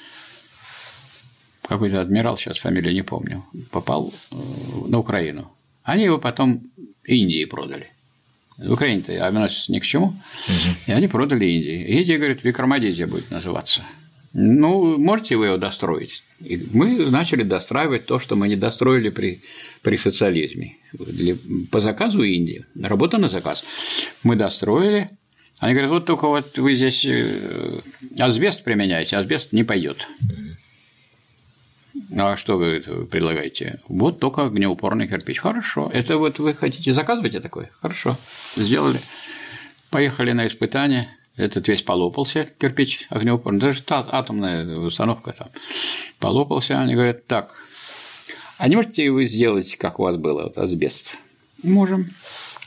какой-то 1.69 2.01
адмирал, 2.01 2.37
сейчас 2.37 2.59
фамилию 2.59 2.95
не 2.95 3.03
помню, 3.03 3.45
попал 3.71 4.13
э, 4.31 4.37
на 4.89 4.99
Украину. 4.99 5.51
Они 5.83 6.05
его 6.05 6.19
потом 6.19 6.63
Индии 7.05 7.45
продали. 7.45 7.91
В 8.57 8.73
Украине-то 8.73 9.13
авианосец 9.13 9.69
ни 9.69 9.81
к 9.81 9.85
чему, 9.85 10.07
угу. 10.07 10.71
и 10.87 10.93
они 10.93 11.09
продали 11.09 11.47
Индии. 11.47 11.99
Индия, 11.99 12.19
говорит, 12.19 12.45
Викрамадизия 12.45 13.07
будет 13.07 13.31
называться. 13.31 13.83
Ну, 14.33 14.99
можете 14.99 15.37
вы 15.37 15.47
его 15.47 15.57
достроить? 15.57 16.25
И 16.41 16.67
мы 16.73 17.09
начали 17.11 17.45
достраивать 17.45 18.07
то, 18.07 18.19
что 18.19 18.35
мы 18.35 18.49
не 18.49 18.57
достроили 18.57 19.11
при, 19.11 19.43
при 19.83 19.97
социализме. 19.97 20.77
Для, 20.93 21.37
по 21.71 21.79
заказу 21.79 22.23
Индии, 22.23 22.65
работа 22.81 23.19
на 23.19 23.29
заказ. 23.29 23.65
Мы 24.25 24.35
достроили, 24.35 25.11
они 25.61 25.75
говорят, 25.75 25.91
вот 25.93 26.07
только 26.07 26.27
вот 26.27 26.59
вы 26.59 26.75
здесь 26.75 27.07
э, 27.07 27.81
асбест 28.19 28.65
применяете, 28.65 29.17
асбест 29.17 29.53
не 29.53 29.63
пойдет. 29.63 30.09
А 32.17 32.37
что 32.37 32.57
вы 32.57 32.81
предлагаете? 33.11 33.81
Вот 33.89 34.21
только 34.21 34.47
огнеупорный 34.47 35.09
кирпич. 35.09 35.39
Хорошо. 35.39 35.91
Это 35.93 36.19
вот 36.19 36.39
вы 36.39 36.55
хотите 36.55 36.93
заказывать 36.93 37.41
такой? 37.43 37.69
Хорошо. 37.81 38.17
Сделали. 38.57 39.01
Поехали 39.91 40.33
на 40.33 40.47
испытание. 40.47 41.09
Этот 41.37 41.67
весь 41.67 41.83
полопался, 41.83 42.47
кирпич 42.59 43.07
огнеупорный. 43.11 43.61
Даже 43.61 43.83
та 43.83 44.07
атомная 44.11 44.77
установка 44.79 45.33
там 45.33 45.49
полопался. 46.19 46.81
Они 46.81 46.95
говорят, 46.95 47.27
так, 47.27 47.55
а 48.59 48.69
не 48.69 48.77
можете 48.77 49.11
вы 49.11 49.27
сделать, 49.27 49.77
как 49.77 49.99
у 49.99 50.05
вас 50.05 50.17
было, 50.17 50.45
вот, 50.45 50.59
асбест? 50.59 51.19
Можем. 51.63 52.11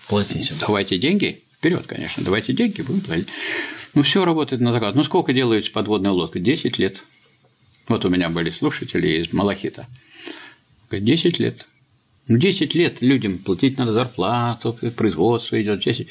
Платите. 0.07 0.53
Давайте 0.59 0.97
деньги. 0.97 1.43
Вперед, 1.57 1.87
конечно. 1.87 2.23
Давайте 2.23 2.53
деньги, 2.53 2.81
будем 2.81 3.01
платить. 3.01 3.27
Ну, 3.93 4.03
все 4.03 4.25
работает 4.25 4.61
на 4.61 4.71
заказ. 4.71 4.93
Ну, 4.95 5.03
сколько 5.03 5.33
делается 5.33 5.71
подводная 5.71 6.11
лодка? 6.11 6.39
10 6.39 6.77
лет. 6.77 7.03
Вот 7.87 8.03
у 8.05 8.09
меня 8.09 8.29
были 8.29 8.49
слушатели 8.49 9.23
из 9.23 9.33
Малахита. 9.33 9.85
10 10.91 11.39
лет. 11.39 11.67
Ну, 12.27 12.37
10 12.37 12.75
лет 12.75 13.01
людям 13.01 13.37
платить 13.37 13.77
надо 13.77 13.93
зарплату, 13.93 14.77
производство 14.95 15.61
идет 15.61 15.79
10. 15.79 16.07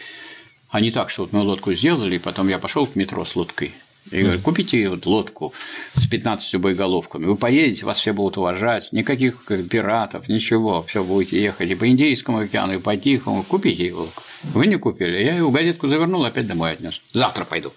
А 0.70 0.81
не 0.81 0.90
так, 0.90 1.11
что 1.11 1.23
вот 1.23 1.32
мы 1.32 1.40
лодку 1.40 1.73
сделали, 1.74 2.16
и 2.16 2.19
потом 2.19 2.48
я 2.48 2.59
пошел 2.59 2.86
к 2.86 2.97
метро 2.97 3.24
с 3.24 3.36
лодкой. 3.36 3.74
И 4.11 4.23
говорю, 4.23 4.40
купите 4.40 4.89
вот 4.89 5.05
лодку 5.05 5.53
с 5.94 6.07
15 6.07 6.61
боеголовками, 6.61 7.27
вы 7.27 7.36
поедете, 7.36 7.85
вас 7.86 7.98
все 7.98 8.12
будут 8.12 8.39
уважать, 8.39 8.93
никаких 8.93 9.44
пиратов, 9.47 10.28
ничего, 10.28 10.85
все 10.85 11.03
будете 11.03 11.43
ехать 11.43 11.70
и 11.70 11.74
по 11.74 11.89
Индийскому 11.89 12.39
океану, 12.39 12.74
и 12.74 12.78
по 12.78 12.97
Тихому, 12.97 13.43
купите 13.43 13.93
лодку. 13.93 14.23
Вы 14.44 14.69
не 14.69 14.77
купили, 14.77 15.23
я 15.24 15.36
ее 15.36 15.51
газетку 15.51 15.89
завернул, 15.89 16.24
опять 16.24 16.47
домой 16.47 16.73
отнес. 16.73 17.03
Завтра 17.12 17.44
пойду. 17.44 17.73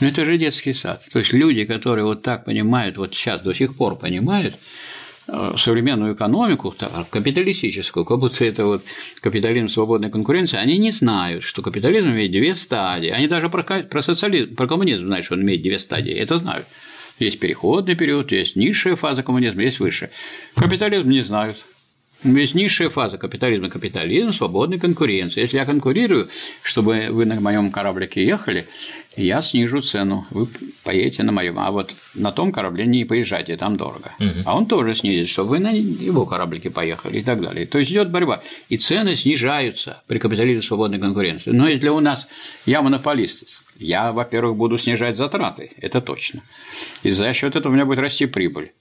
Но 0.00 0.06
ну, 0.06 0.08
это 0.08 0.24
же 0.24 0.38
детский 0.38 0.72
сад. 0.72 1.04
То 1.12 1.18
есть 1.18 1.32
люди, 1.32 1.64
которые 1.64 2.04
вот 2.04 2.22
так 2.22 2.44
понимают, 2.44 2.96
вот 2.96 3.14
сейчас 3.14 3.40
до 3.40 3.52
сих 3.52 3.76
пор 3.76 3.96
понимают 3.96 4.56
э, 5.26 5.54
современную 5.56 6.14
экономику, 6.14 6.74
капиталистическую, 7.10 8.04
как 8.04 8.18
будто 8.18 8.44
это 8.44 8.64
вот 8.64 8.84
капитализм 9.20 9.68
свободной 9.68 10.10
конкуренции, 10.10 10.56
они 10.56 10.78
не 10.78 10.90
знают, 10.90 11.42
что 11.42 11.62
капитализм 11.62 12.08
имеет 12.08 12.30
две 12.30 12.54
стадии. 12.54 13.08
Они 13.08 13.26
даже 13.26 13.48
про, 13.48 14.02
социализм, 14.02 14.54
про 14.54 14.66
коммунизм 14.66 15.06
знают, 15.06 15.24
что 15.24 15.34
он 15.34 15.42
имеет 15.42 15.62
две 15.62 15.78
стадии. 15.78 16.12
Это 16.12 16.38
знают. 16.38 16.66
Есть 17.18 17.40
переходный 17.40 17.96
период, 17.96 18.30
есть 18.30 18.54
низшая 18.54 18.94
фаза 18.94 19.22
коммунизма, 19.22 19.62
есть 19.62 19.80
высшая. 19.80 20.10
Капитализм 20.54 21.08
не 21.08 21.22
знают. 21.22 21.64
Есть 22.24 22.54
низшая 22.54 22.88
фаза 22.88 23.16
капитализма– 23.16 23.68
капитализм 23.70 24.32
свободной 24.32 24.80
конкуренции. 24.80 25.40
Если 25.40 25.56
я 25.56 25.64
конкурирую, 25.64 26.28
чтобы 26.62 27.08
вы 27.10 27.24
на 27.24 27.40
моем 27.40 27.70
кораблике 27.70 28.26
ехали, 28.26 28.66
я 29.16 29.40
снижу 29.40 29.80
цену, 29.82 30.24
вы 30.30 30.48
поедете 30.82 31.22
на 31.22 31.30
моем, 31.30 31.60
а 31.60 31.70
вот 31.70 31.92
на 32.14 32.32
том 32.32 32.50
корабле 32.50 32.86
не 32.86 33.04
поезжайте, 33.04 33.56
там 33.56 33.76
дорого. 33.76 34.12
Угу. 34.18 34.42
А 34.46 34.56
он 34.56 34.66
тоже 34.66 34.94
снизит, 34.94 35.28
чтобы 35.28 35.50
вы 35.50 35.58
на 35.60 35.70
его 35.70 36.26
кораблике 36.26 36.70
поехали 36.70 37.20
и 37.20 37.22
так 37.22 37.40
далее. 37.40 37.66
То 37.66 37.78
есть 37.78 37.92
идет 37.92 38.10
борьба, 38.10 38.42
и 38.68 38.76
цены 38.76 39.14
снижаются 39.14 40.02
при 40.08 40.18
капитализме 40.18 40.62
свободной 40.62 40.98
конкуренции. 40.98 41.52
Но 41.52 41.68
если 41.68 41.88
у 41.88 42.00
нас 42.00 42.26
я 42.66 42.82
монополист, 42.82 43.62
я, 43.76 44.10
во-первых, 44.10 44.56
буду 44.56 44.76
снижать 44.76 45.16
затраты, 45.16 45.70
это 45.80 46.00
точно. 46.00 46.42
И 47.04 47.10
за 47.10 47.32
счет 47.32 47.54
этого 47.54 47.70
у 47.72 47.74
меня 47.74 47.86
будет 47.86 48.00
расти 48.00 48.26
прибыль. 48.26 48.72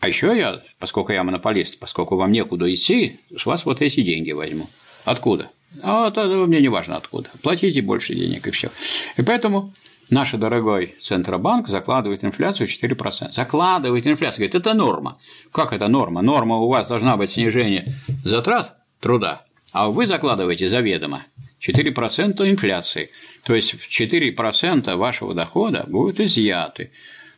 А 0.00 0.08
еще 0.08 0.36
я, 0.36 0.62
поскольку 0.78 1.12
я 1.12 1.24
монополист, 1.24 1.78
поскольку 1.78 2.16
вам 2.16 2.32
некуда 2.32 2.72
идти, 2.72 3.20
с 3.36 3.46
вас 3.46 3.64
вот 3.64 3.80
эти 3.80 4.02
деньги 4.02 4.32
возьму. 4.32 4.68
Откуда? 5.04 5.50
А 5.82 6.08
это 6.08 6.26
мне 6.26 6.60
не 6.60 6.68
важно 6.68 6.96
откуда. 6.96 7.30
Платите 7.42 7.82
больше 7.82 8.14
денег 8.14 8.46
и 8.46 8.50
все. 8.50 8.70
И 9.16 9.22
поэтому 9.22 9.72
наш 10.10 10.32
дорогой 10.32 10.96
Центробанк 11.00 11.68
закладывает 11.68 12.24
инфляцию 12.24 12.66
4%. 12.66 13.32
Закладывает 13.32 14.06
инфляцию. 14.06 14.48
Говорит, 14.48 14.54
это 14.54 14.74
норма. 14.74 15.18
Как 15.52 15.72
это 15.72 15.88
норма? 15.88 16.22
Норма 16.22 16.56
у 16.56 16.68
вас 16.68 16.88
должна 16.88 17.16
быть 17.16 17.30
снижение 17.30 17.92
затрат 18.24 18.76
труда, 19.00 19.44
а 19.72 19.88
вы 19.88 20.06
закладываете 20.06 20.68
заведомо 20.68 21.26
4% 21.60 22.48
инфляции. 22.48 23.10
То 23.44 23.54
есть 23.54 23.74
4% 23.74 24.96
вашего 24.96 25.34
дохода 25.34 25.84
будут 25.88 26.20
изъяты 26.20 26.90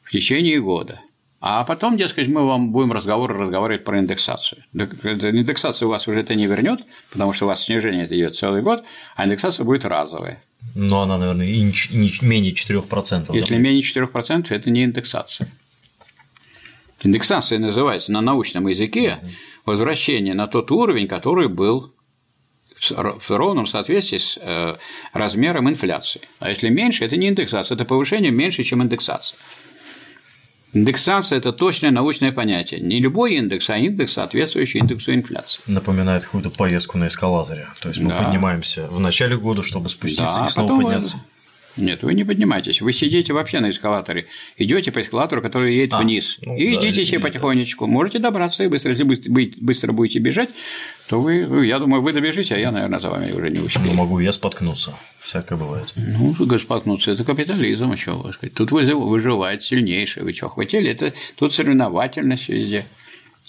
в 0.03 0.11
течение 0.11 0.61
года. 0.61 1.01
А 1.41 1.63
потом, 1.65 1.97
дескать, 1.97 2.27
мы 2.27 2.45
вам 2.45 2.73
будем 2.73 2.93
разговор 2.93 3.33
разговаривать 3.33 3.85
про 3.85 4.01
индексацию. 4.01 4.65
Индексация 4.75 5.87
у 5.87 5.91
вас 5.91 6.09
уже 6.09 6.21
это 6.21 6.35
не 6.35 6.47
вернет, 6.47 6.81
потому 7.13 7.33
что 7.33 7.45
у 7.45 7.49
вас 7.49 7.63
снижение 7.63 8.07
это 8.07 8.17
идет 8.17 8.35
целый 8.35 8.61
год, 8.61 8.85
а 9.15 9.25
индексация 9.25 9.65
будет 9.65 9.85
разовая. 9.85 10.43
Но 10.75 11.03
она, 11.03 11.17
наверное, 11.17 11.47
и 11.47 11.61
не 11.63 12.27
менее 12.27 12.53
4%. 12.53 13.35
Если 13.37 13.55
да? 13.55 13.61
менее 13.61 13.83
4%, 13.83 14.47
это 14.51 14.71
не 14.71 14.85
индексация. 14.85 15.49
Индексация 17.05 17.61
называется 17.61 18.11
на 18.11 18.21
научном 18.21 18.67
языке 18.67 19.21
возвращение 19.65 20.35
на 20.35 20.49
тот 20.49 20.73
уровень, 20.73 21.07
который 21.07 21.49
был 21.49 21.93
в 22.81 23.31
ровном 23.31 23.67
соответствии 23.67 24.19
с 24.19 24.39
э, 24.41 24.77
размером 25.13 25.69
инфляции. 25.69 26.21
А 26.39 26.49
если 26.49 26.69
меньше, 26.69 27.05
это 27.05 27.17
не 27.17 27.29
индексация, 27.29 27.75
это 27.75 27.85
повышение 27.85 28.31
меньше, 28.31 28.63
чем 28.63 28.83
индексация. 28.83 29.39
Индексация– 30.79 31.39
это 31.39 31.53
точное 31.53 31.91
научное 31.91 32.33
понятие. 32.33 32.81
Не 32.81 33.01
любой 33.01 33.35
индекс, 33.35 33.69
а 33.71 33.79
индекс, 33.79 34.13
соответствующий 34.13 34.81
индексу 34.81 35.13
инфляции. 35.13 35.61
Напоминает 35.67 36.25
какую-то 36.25 36.51
поездку 36.51 36.99
на 36.99 37.09
эскалаторе. 37.09 37.67
То 37.81 37.89
есть 37.89 38.01
мы 38.01 38.11
да. 38.11 38.23
поднимаемся 38.23 38.87
в 38.87 39.01
начале 39.01 39.37
года, 39.37 39.63
чтобы 39.63 39.89
спуститься 39.89 40.37
да, 40.39 40.47
и 40.47 40.49
снова 40.49 40.81
подняться. 40.81 41.17
Нет, 41.79 42.03
вы 42.03 42.15
не 42.15 42.25
поднимаетесь. 42.25 42.83
Вы 42.83 42.93
сидите 42.93 43.33
вообще 43.33 43.61
на 43.61 43.71
эскалаторе. 43.71 44.27
Идете 44.57 44.93
по 44.93 45.01
эскалатору, 45.01 45.41
который 45.41 45.75
едет 45.75 45.95
а, 45.95 46.01
вниз. 46.01 46.39
Ну, 46.43 46.57
и 46.57 46.75
да, 46.75 46.81
идите 46.81 47.07
себе 47.07 47.21
потихонечку. 47.21 47.87
Можете 47.87 48.19
добраться 48.19 48.65
и 48.65 48.69
быстро. 48.69 48.93
Если 48.93 49.05
быстро 49.61 49.93
будете 49.93 50.19
бежать, 50.19 50.51
то 51.09 51.21
вы, 51.21 51.47
ну, 51.47 51.63
я 51.63 51.79
думаю, 51.79 52.03
вы 52.03 52.13
добежите, 52.13 52.55
а 52.55 52.59
я, 52.59 52.71
наверное, 52.71 52.99
за 52.99 53.09
вами 53.11 53.33
уже 53.33 53.51
не 53.51 53.61
успею. 53.61 53.87
Ну, 53.87 53.95
могу 53.95 54.19
я 54.19 54.33
споткнуться. 54.33 54.95
Всякое 55.21 55.59
бывает. 55.59 55.93
Ну, 55.97 56.35
споткнуться– 56.59 57.11
это 57.13 57.25
капитализм, 57.25 57.91
а 57.91 57.97
что 57.97 58.33
сказать. 58.33 58.55
Тут 58.55 58.73
выживает 58.73 59.63
сильнейший. 59.63 60.23
Вы 60.23 60.33
что, 60.33 60.49
хотели? 60.49 60.91
Это 60.91 61.15
тут 61.37 61.55
соревновательность 61.55 62.49
везде. 62.49 62.85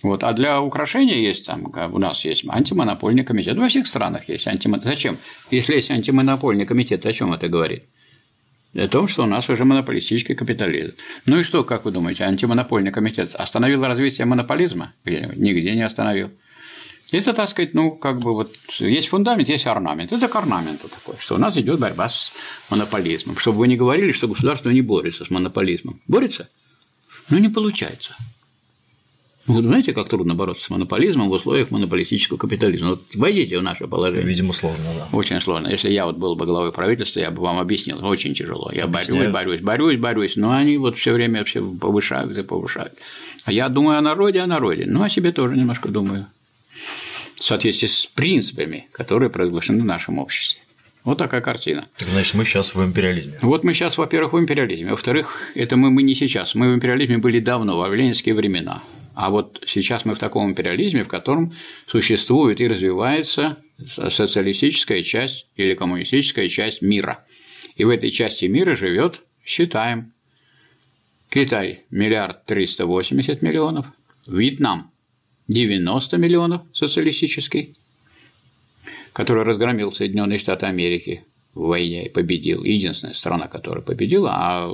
Вот. 0.02 0.24
А 0.24 0.32
для 0.34 0.62
украшения 0.62 1.18
есть 1.18 1.46
там, 1.46 1.74
у 1.92 2.00
нас 2.00 2.24
есть 2.24 2.46
антимонопольный 2.48 3.24
комитет. 3.24 3.58
Во 3.58 3.68
всех 3.68 3.88
странах 3.88 4.30
есть 4.30 4.48
антимонопольный. 4.48 4.96
Зачем? 4.96 5.18
Если 5.52 5.74
есть 5.74 5.92
антимонопольный 5.92 6.66
комитет, 6.66 7.06
о 7.06 7.14
чем 7.14 7.34
это 7.34 7.50
говорит? 7.50 7.84
О 8.76 8.88
том, 8.88 9.08
что 9.08 9.24
у 9.24 9.26
нас 9.26 9.50
уже 9.50 9.66
монополистический 9.66 10.36
капитализм. 10.36 10.94
Ну 11.26 11.40
и 11.40 11.44
что, 11.44 11.64
как 11.64 11.86
вы 11.86 11.92
думаете, 11.92 12.24
антимонопольный 12.24 12.92
комитет 12.92 13.36
остановил 13.36 13.84
развитие 13.84 14.26
монополизма? 14.26 14.94
Нигде 15.06 15.76
не 15.76 15.82
остановил. 15.82 16.32
Это, 17.12 17.34
так 17.34 17.50
сказать, 17.50 17.74
ну, 17.74 17.92
как 17.92 18.20
бы 18.20 18.34
вот 18.34 18.56
есть 18.78 19.08
фундамент, 19.08 19.50
есть 19.50 19.66
орнамент. 19.66 20.12
Это 20.12 20.28
к 20.28 20.36
орнаменту 20.36 20.90
такой, 20.90 21.16
что 21.18 21.36
у 21.36 21.38
нас 21.40 21.58
идет 21.58 21.80
борьба 21.80 22.08
с 22.08 22.32
монополизмом. 22.70 23.38
Чтобы 23.38 23.60
вы 23.60 23.68
не 23.68 23.78
говорили, 23.78 24.12
что 24.12 24.28
государство 24.28 24.70
не 24.70 24.82
борется 24.82 25.26
с 25.26 25.32
монополизмом. 25.32 26.02
Борется? 26.08 26.50
Ну, 27.30 27.40
не 27.40 27.50
получается. 27.50 28.16
Вы 29.50 29.64
знаете, 29.64 29.94
как 29.94 30.08
трудно 30.08 30.36
бороться 30.36 30.66
с 30.66 30.70
монополизмом 30.70 31.28
в 31.28 31.32
условиях 31.32 31.72
монополистического 31.72 32.38
капитализма? 32.38 32.90
Вот 32.90 33.02
войдите 33.16 33.58
в 33.58 33.64
наше 33.64 33.88
положение. 33.88 34.28
Видимо, 34.28 34.54
сложно, 34.54 34.86
да. 34.96 35.08
Очень 35.12 35.42
сложно. 35.42 35.70
Если 35.70 35.90
я 35.90 36.06
вот 36.06 36.18
был 36.18 36.36
бы 36.36 36.46
главой 36.46 36.72
правительства, 36.72 37.20
я 37.20 37.32
бы 37.32 37.42
вам 37.42 37.58
объяснил. 37.58 38.06
Очень 38.06 38.36
тяжело. 38.36 38.70
Я 38.72 38.86
борюсь, 38.86 39.32
борюсь, 39.32 39.62
борюсь, 39.62 39.98
борюсь. 39.98 40.36
Но 40.36 40.52
они 40.52 40.78
вот 40.78 41.00
все 41.00 41.14
время 41.14 41.44
все 41.46 41.64
повышают 41.64 42.38
и 42.38 42.44
повышают. 42.44 42.94
А 43.46 43.52
я 43.52 43.70
думаю 43.70 43.98
о 43.98 44.02
народе, 44.02 44.40
о 44.40 44.46
народе. 44.46 44.86
Ну, 44.86 45.02
о 45.02 45.10
себе 45.10 45.32
тоже 45.32 45.58
немножко 45.58 45.90
думаю. 45.90 46.28
В 47.34 47.44
соответствии 47.44 47.88
с 47.88 48.06
принципами, 48.06 48.88
которые 48.92 49.32
провозглашены 49.32 49.82
в 49.82 49.86
нашем 49.86 50.20
обществе. 50.20 50.62
Вот 51.04 51.18
такая 51.18 51.42
картина. 51.42 51.88
Так 51.98 52.08
значит, 52.10 52.36
мы 52.36 52.46
сейчас 52.46 52.76
в 52.76 52.84
империализме. 52.84 53.40
Вот 53.42 53.64
мы 53.64 53.74
сейчас, 53.74 53.98
во-первых, 53.98 54.34
в 54.34 54.40
империализме. 54.40 54.92
Во-вторых, 54.92 55.42
это 55.56 55.76
мы, 55.76 55.90
мы 55.90 56.04
не 56.04 56.14
сейчас. 56.14 56.54
Мы 56.54 56.72
в 56.72 56.76
империализме 56.76 57.18
были 57.18 57.40
давно, 57.40 57.80
во 57.80 57.90
ленинские 57.90 58.36
времена. 58.36 58.84
А 59.22 59.32
вот 59.32 59.62
сейчас 59.68 60.06
мы 60.06 60.16
в 60.16 60.18
таком 60.18 60.50
империализме, 60.50 61.04
в 61.04 61.10
котором 61.10 61.54
существует 61.88 62.62
и 62.62 62.68
развивается 62.70 63.58
социалистическая 63.86 65.04
часть 65.04 65.46
или 65.58 65.74
коммунистическая 65.74 66.48
часть 66.48 66.82
мира. 66.82 67.26
И 67.76 67.84
в 67.84 67.90
этой 67.90 68.12
части 68.12 68.46
мира 68.46 68.78
живет, 68.78 69.20
считаем, 69.44 70.14
Китай– 71.30 71.82
миллиард 71.90 72.46
триста 72.46 72.86
восемьдесят 72.86 73.42
миллионов, 73.42 73.88
Вьетнам– 74.26 74.90
90 75.50 76.18
миллионов 76.18 76.62
социалистический, 76.74 77.76
который 79.12 79.44
разгромил 79.44 79.92
Соединенные 79.92 80.40
Штаты 80.40 80.68
Америки 80.68 81.26
в 81.54 81.68
войне 81.68 82.06
и 82.06 82.10
победил. 82.10 82.64
Единственная 82.64 83.14
страна, 83.14 83.50
которая 83.50 83.84
победила, 83.84 84.32
а 84.34 84.74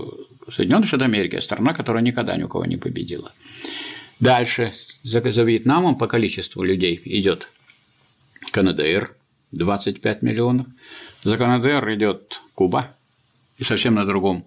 Соединенные 0.51 0.85
Штаты 0.85 1.05
Америки– 1.05 1.39
страна, 1.41 1.73
которая 1.73 2.03
никогда 2.03 2.37
ни 2.37 2.43
у 2.43 2.47
кого 2.47 2.65
не 2.65 2.77
победила. 2.77 3.31
Дальше 4.19 4.73
за, 5.03 5.21
за 5.31 5.43
Вьетнамом 5.43 5.97
по 5.97 6.07
количеству 6.07 6.63
людей 6.63 7.01
идет 7.05 7.49
КНДР 8.51 9.13
25 9.51 10.21
миллионов. 10.21 10.67
За 11.21 11.37
КНДР 11.37 11.93
идет 11.95 12.41
Куба 12.53 12.95
и 13.57 13.63
совсем 13.63 13.95
на 13.95 14.05
другом, 14.05 14.45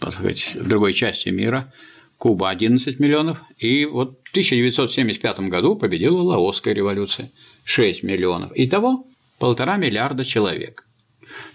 так 0.00 0.12
сказать, 0.12 0.54
в 0.54 0.66
другой 0.66 0.92
части 0.92 1.28
мира. 1.28 1.72
Куба 2.16 2.50
11 2.50 2.98
миллионов. 2.98 3.38
И 3.58 3.84
вот 3.84 4.18
в 4.24 4.30
1975 4.30 5.40
году 5.40 5.76
победила 5.76 6.20
Лаосская 6.22 6.74
революция 6.74 7.30
6 7.64 8.02
миллионов. 8.02 8.50
Итого 8.56 9.06
полтора 9.38 9.76
миллиарда 9.76 10.24
человек. 10.24 10.84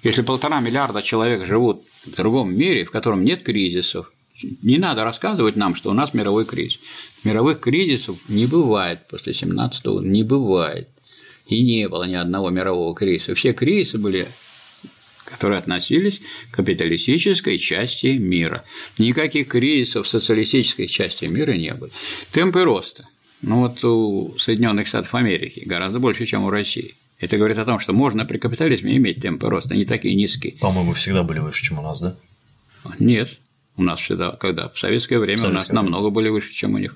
Если 0.04 0.22
полтора 0.22 0.62
миллиарда 0.62 1.02
человек 1.02 1.46
живут 1.46 1.86
в 2.06 2.16
другом 2.16 2.56
мире, 2.56 2.86
в 2.86 2.92
котором 2.92 3.26
нет 3.26 3.44
кризисов, 3.44 4.14
не 4.42 4.78
надо 4.78 5.04
рассказывать 5.04 5.56
нам, 5.56 5.76
что 5.76 5.90
у 5.90 5.94
нас 5.94 6.14
мировой 6.14 6.46
кризис. 6.46 6.80
Мировых 7.24 7.60
кризисов 7.60 8.18
не 8.28 8.46
бывает 8.46 9.08
после 9.08 9.34
17 9.34 9.86
года, 9.86 10.08
не 10.08 10.24
бывает. 10.24 10.90
И 11.48 11.62
не 11.62 11.88
было 11.88 12.06
ни 12.06 12.16
одного 12.16 12.50
мирового 12.50 12.96
кризиса. 12.96 13.36
Все 13.36 13.54
кризисы 13.54 13.98
были 13.98 14.28
которые 15.26 15.60
относились 15.60 16.22
к 16.52 16.56
капиталистической 16.56 17.58
части 17.58 18.18
мира. 18.18 18.64
Никаких 19.00 19.48
кризисов 19.48 20.06
в 20.06 20.10
социалистической 20.10 20.88
части 20.88 21.26
мира 21.26 21.54
не 21.54 21.74
было. 21.74 21.90
Темпы 22.32 22.64
роста. 22.64 23.08
Ну 23.42 23.62
вот 23.62 23.84
у 23.84 24.38
Соединенных 24.38 24.88
Штатов 24.88 25.16
Америки 25.16 25.64
гораздо 25.66 26.00
больше, 26.00 26.26
чем 26.26 26.44
у 26.44 26.50
России. 26.50 26.96
Это 27.20 27.38
говорит 27.38 27.58
о 27.58 27.66
том, 27.66 27.80
что 27.80 27.94
можно 27.94 28.26
при 28.26 28.38
капитализме 28.38 28.96
иметь 28.98 29.22
темпы 29.22 29.50
роста 29.50 29.76
не 29.76 29.86
такие 29.86 30.14
низкие. 30.14 30.54
По-моему, 30.60 30.94
всегда 30.94 31.24
были 31.24 31.40
выше, 31.40 31.64
чем 31.64 31.80
у 31.80 31.82
нас, 31.82 32.00
да? 32.00 32.16
Нет. 33.00 33.40
У 33.78 33.84
нас 33.84 34.00
всегда, 34.00 34.32
когда? 34.32 34.70
В 34.70 34.78
советское 34.78 35.20
время 35.20 35.38
в 35.38 35.42
советское 35.42 35.52
у 35.52 35.60
нас 35.60 35.68
время. 35.70 35.82
намного 35.82 36.10
были 36.10 36.30
выше, 36.30 36.54
чем 36.54 36.76
у 36.76 36.78
них. 36.78 36.96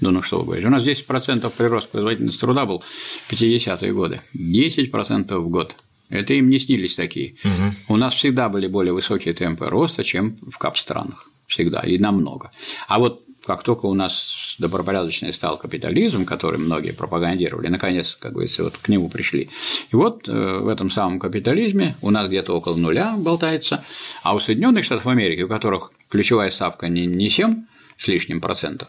Да 0.00 0.10
ну 0.10 0.22
что 0.22 0.38
вы 0.38 0.44
говорите. 0.44 0.68
У 0.68 0.70
нас 0.70 0.82
10% 0.82 1.50
прирост 1.56 1.88
производительности 1.88 2.40
труда 2.40 2.66
был 2.66 2.80
в 2.80 3.32
50-е 3.32 3.92
годы. 3.92 4.20
10% 4.34 5.38
в 5.38 5.48
год. 5.48 5.74
Это 6.08 6.34
им 6.34 6.48
не 6.48 6.58
снились 6.58 6.94
такие. 6.94 7.36
Угу. 7.44 7.94
У 7.94 7.96
нас 7.96 8.14
всегда 8.14 8.48
были 8.48 8.66
более 8.66 8.92
высокие 8.92 9.34
темпы 9.34 9.66
роста, 9.66 10.04
чем 10.04 10.36
в 10.50 10.58
кап-странах. 10.58 11.30
Всегда 11.46 11.80
и 11.80 11.98
намного. 11.98 12.50
А 12.88 12.98
вот 12.98 13.25
как 13.46 13.62
только 13.62 13.86
у 13.86 13.94
нас 13.94 14.56
добропорядочный 14.58 15.32
стал 15.32 15.56
капитализм, 15.56 16.24
который 16.24 16.58
многие 16.58 16.92
пропагандировали, 16.92 17.68
наконец, 17.68 18.16
как 18.18 18.32
говорится, 18.32 18.64
вот 18.64 18.76
к 18.76 18.88
нему 18.88 19.08
пришли. 19.08 19.50
И 19.92 19.96
вот 19.96 20.28
э, 20.28 20.32
в 20.32 20.66
этом 20.66 20.90
самом 20.90 21.20
капитализме 21.20 21.96
у 22.02 22.10
нас 22.10 22.26
где-то 22.26 22.56
около 22.56 22.76
нуля 22.76 23.14
болтается, 23.16 23.84
а 24.24 24.34
у 24.34 24.40
Соединенных 24.40 24.84
Штатов 24.84 25.06
Америки, 25.06 25.42
у 25.42 25.48
которых 25.48 25.92
ключевая 26.08 26.50
ставка 26.50 26.88
не, 26.88 27.06
не 27.06 27.30
7 27.30 27.64
с 27.96 28.08
лишним 28.08 28.40
процентов, 28.40 28.88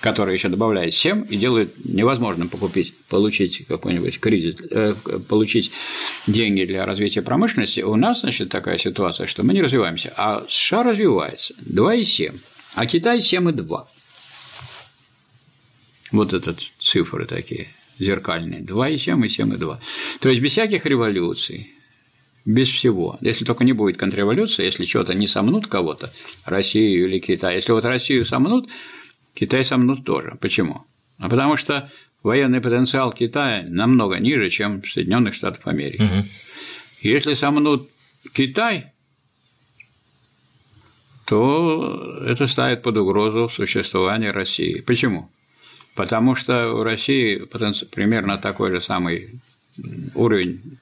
который 0.00 0.32
еще 0.32 0.48
добавляет 0.48 0.94
7 0.94 1.26
и 1.28 1.36
делает 1.36 1.74
невозможным 1.84 2.48
покупить, 2.48 2.96
получить 3.10 3.66
какой-нибудь 3.66 4.18
кредит, 4.18 4.62
э, 4.70 4.94
получить 5.28 5.70
деньги 6.26 6.64
для 6.64 6.86
развития 6.86 7.20
промышленности, 7.20 7.80
у 7.80 7.96
нас, 7.96 8.22
значит, 8.22 8.48
такая 8.48 8.78
ситуация, 8.78 9.26
что 9.26 9.42
мы 9.42 9.52
не 9.52 9.60
развиваемся, 9.60 10.10
а 10.16 10.46
США 10.48 10.84
развивается 10.84 11.52
2,7 11.60 12.40
а 12.74 12.86
Китай 12.86 13.18
7,2. 13.18 13.86
Вот 16.12 16.32
это 16.32 16.56
цифры 16.78 17.26
такие 17.26 17.68
зеркальные. 17.98 18.60
2,7 18.60 19.24
и 19.24 19.28
7,2. 19.28 19.78
То 20.20 20.28
есть 20.28 20.40
без 20.40 20.52
всяких 20.52 20.86
революций, 20.86 21.72
без 22.44 22.68
всего. 22.68 23.18
Если 23.20 23.44
только 23.44 23.64
не 23.64 23.72
будет 23.72 23.96
контрреволюции, 23.96 24.64
если 24.64 24.84
что-то 24.84 25.14
не 25.14 25.26
сомнут 25.26 25.66
кого-то, 25.66 26.12
Россию 26.44 27.08
или 27.08 27.18
Китай. 27.18 27.56
Если 27.56 27.72
вот 27.72 27.84
Россию 27.84 28.24
сомнут, 28.24 28.68
Китай 29.34 29.64
сомнут 29.64 30.04
тоже. 30.04 30.36
Почему? 30.40 30.84
А 31.18 31.28
потому 31.28 31.56
что 31.56 31.90
военный 32.22 32.60
потенциал 32.60 33.12
Китая 33.12 33.64
намного 33.66 34.16
ниже, 34.16 34.50
чем 34.50 34.84
Соединенных 34.84 35.34
Штатов 35.34 35.66
Америки. 35.66 36.02
Угу. 36.02 36.24
Если 37.02 37.34
сомнут 37.34 37.88
Китай, 38.32 38.92
то 41.26 42.22
это 42.26 42.46
ставит 42.46 42.82
под 42.82 42.96
угрозу 42.96 43.48
существование 43.48 44.30
России. 44.30 44.80
Почему? 44.80 45.30
Потому 45.94 46.34
что 46.34 46.72
у 46.72 46.82
России 46.82 47.46
примерно 47.90 48.36
такой 48.36 48.70
же 48.70 48.80
самый 48.80 49.40
уровень 50.14 50.78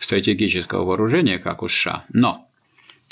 стратегического 0.00 0.84
вооружения, 0.84 1.38
как 1.38 1.62
у 1.62 1.68
США, 1.68 2.04
но 2.12 2.48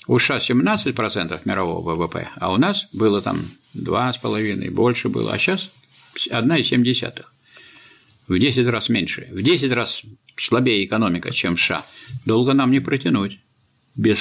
у 0.07 0.19
США 0.19 0.39
17% 0.39 1.41
мирового 1.45 1.95
ВВП, 1.95 2.29
а 2.37 2.53
у 2.53 2.57
нас 2.57 2.89
было 2.93 3.23
там 3.23 3.51
два 3.75 4.13
с 4.13 4.19
половиной, 4.19 4.71
больше 4.71 5.09
было, 5.09 5.33
а 5.33 5.39
сейчас 5.39 5.71
1,7. 6.17 7.25
В 8.27 8.39
10 8.39 8.67
раз 8.69 8.89
меньше, 8.89 9.29
в 9.31 9.43
10 9.43 9.73
раз 9.73 10.03
слабее 10.37 10.85
экономика, 10.85 11.33
чем 11.33 11.57
США. 11.57 11.85
Долго 12.25 12.55
нам 12.55 12.71
не 12.71 12.81
протянуть 12.81 13.39
без 13.95 14.19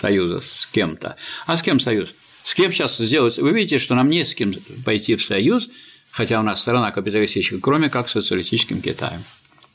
союза 0.00 0.40
с 0.40 0.66
кем-то. 0.66 1.16
А 1.46 1.56
с 1.56 1.62
кем 1.62 1.78
союз? 1.78 2.14
С 2.44 2.54
кем 2.54 2.72
сейчас 2.72 2.96
сделать? 2.96 3.38
Вы 3.38 3.52
видите, 3.52 3.78
что 3.78 3.94
нам 3.94 4.08
не 4.08 4.24
с 4.24 4.34
кем 4.34 4.54
пойти 4.84 5.16
в 5.16 5.24
союз, 5.24 5.70
хотя 6.10 6.40
у 6.40 6.42
нас 6.42 6.60
страна 6.60 6.90
капиталистическая, 6.90 7.60
кроме 7.60 7.90
как 7.90 8.08
социалистическим 8.08 8.80
Китаем. 8.80 9.22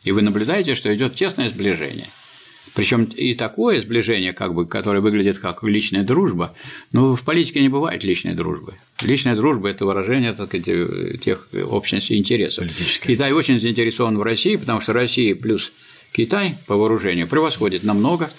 И 0.03 0.11
вы 0.11 0.21
наблюдаете, 0.21 0.75
что 0.75 0.93
идет 0.95 1.15
тесное 1.15 1.49
сближение. 1.49 2.07
Причем 2.73 3.05
и 3.05 3.33
такое 3.35 3.81
сближение, 3.81 4.33
как 4.33 4.53
бы, 4.53 4.67
которое 4.67 4.99
выглядит 4.99 5.37
как 5.37 5.63
личная 5.63 6.03
дружба, 6.03 6.55
но 6.91 7.15
в 7.15 7.23
политике 7.23 7.61
не 7.61 7.69
бывает 7.69 8.03
личной 8.03 8.33
дружбы. 8.33 8.73
Личная 9.01 9.35
дружба– 9.35 9.69
это 9.69 9.85
выражение 9.85 10.33
так 10.33 10.47
сказать, 10.47 11.21
тех 11.21 11.47
общностей 11.69 12.17
интересов. 12.17 12.67
Китай 13.01 13.31
очень 13.31 13.59
заинтересован 13.59 14.17
в 14.17 14.23
России, 14.23 14.57
потому 14.57 14.81
что 14.81 14.91
Россия 14.91 15.35
плюс 15.35 15.71
Китай 16.11 16.57
по 16.67 16.75
вооружению 16.75 17.27
превосходит 17.27 17.83
намного, 17.83 18.29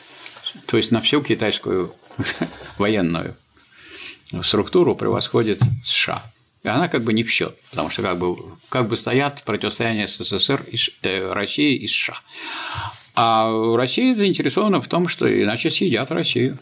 то 0.66 0.76
есть 0.76 0.90
на 0.90 1.00
всю 1.00 1.22
китайскую 1.22 1.94
военную 2.78 3.36
структуру 4.42 4.94
превосходит 4.94 5.60
США. 5.84 6.22
И 6.62 6.68
она 6.68 6.88
как 6.88 7.04
бы 7.04 7.12
не 7.12 7.22
в 7.22 7.30
счет, 7.30 7.56
потому 7.70 7.90
что 7.90 8.02
как 8.02 8.18
бы, 8.18 8.36
как 8.68 8.88
бы 8.88 8.96
стоят 8.96 9.44
противостояние 9.44 10.08
СССР, 10.08 10.64
и, 10.70 10.76
э, 11.02 11.32
России 11.32 11.76
и 11.76 11.86
США. 11.86 12.16
А 13.14 13.76
Россия 13.76 14.14
заинтересована 14.16 14.82
в 14.82 14.88
том, 14.88 15.06
что 15.06 15.26
иначе 15.26 15.70
съедят 15.70 16.10
Россию 16.10 16.58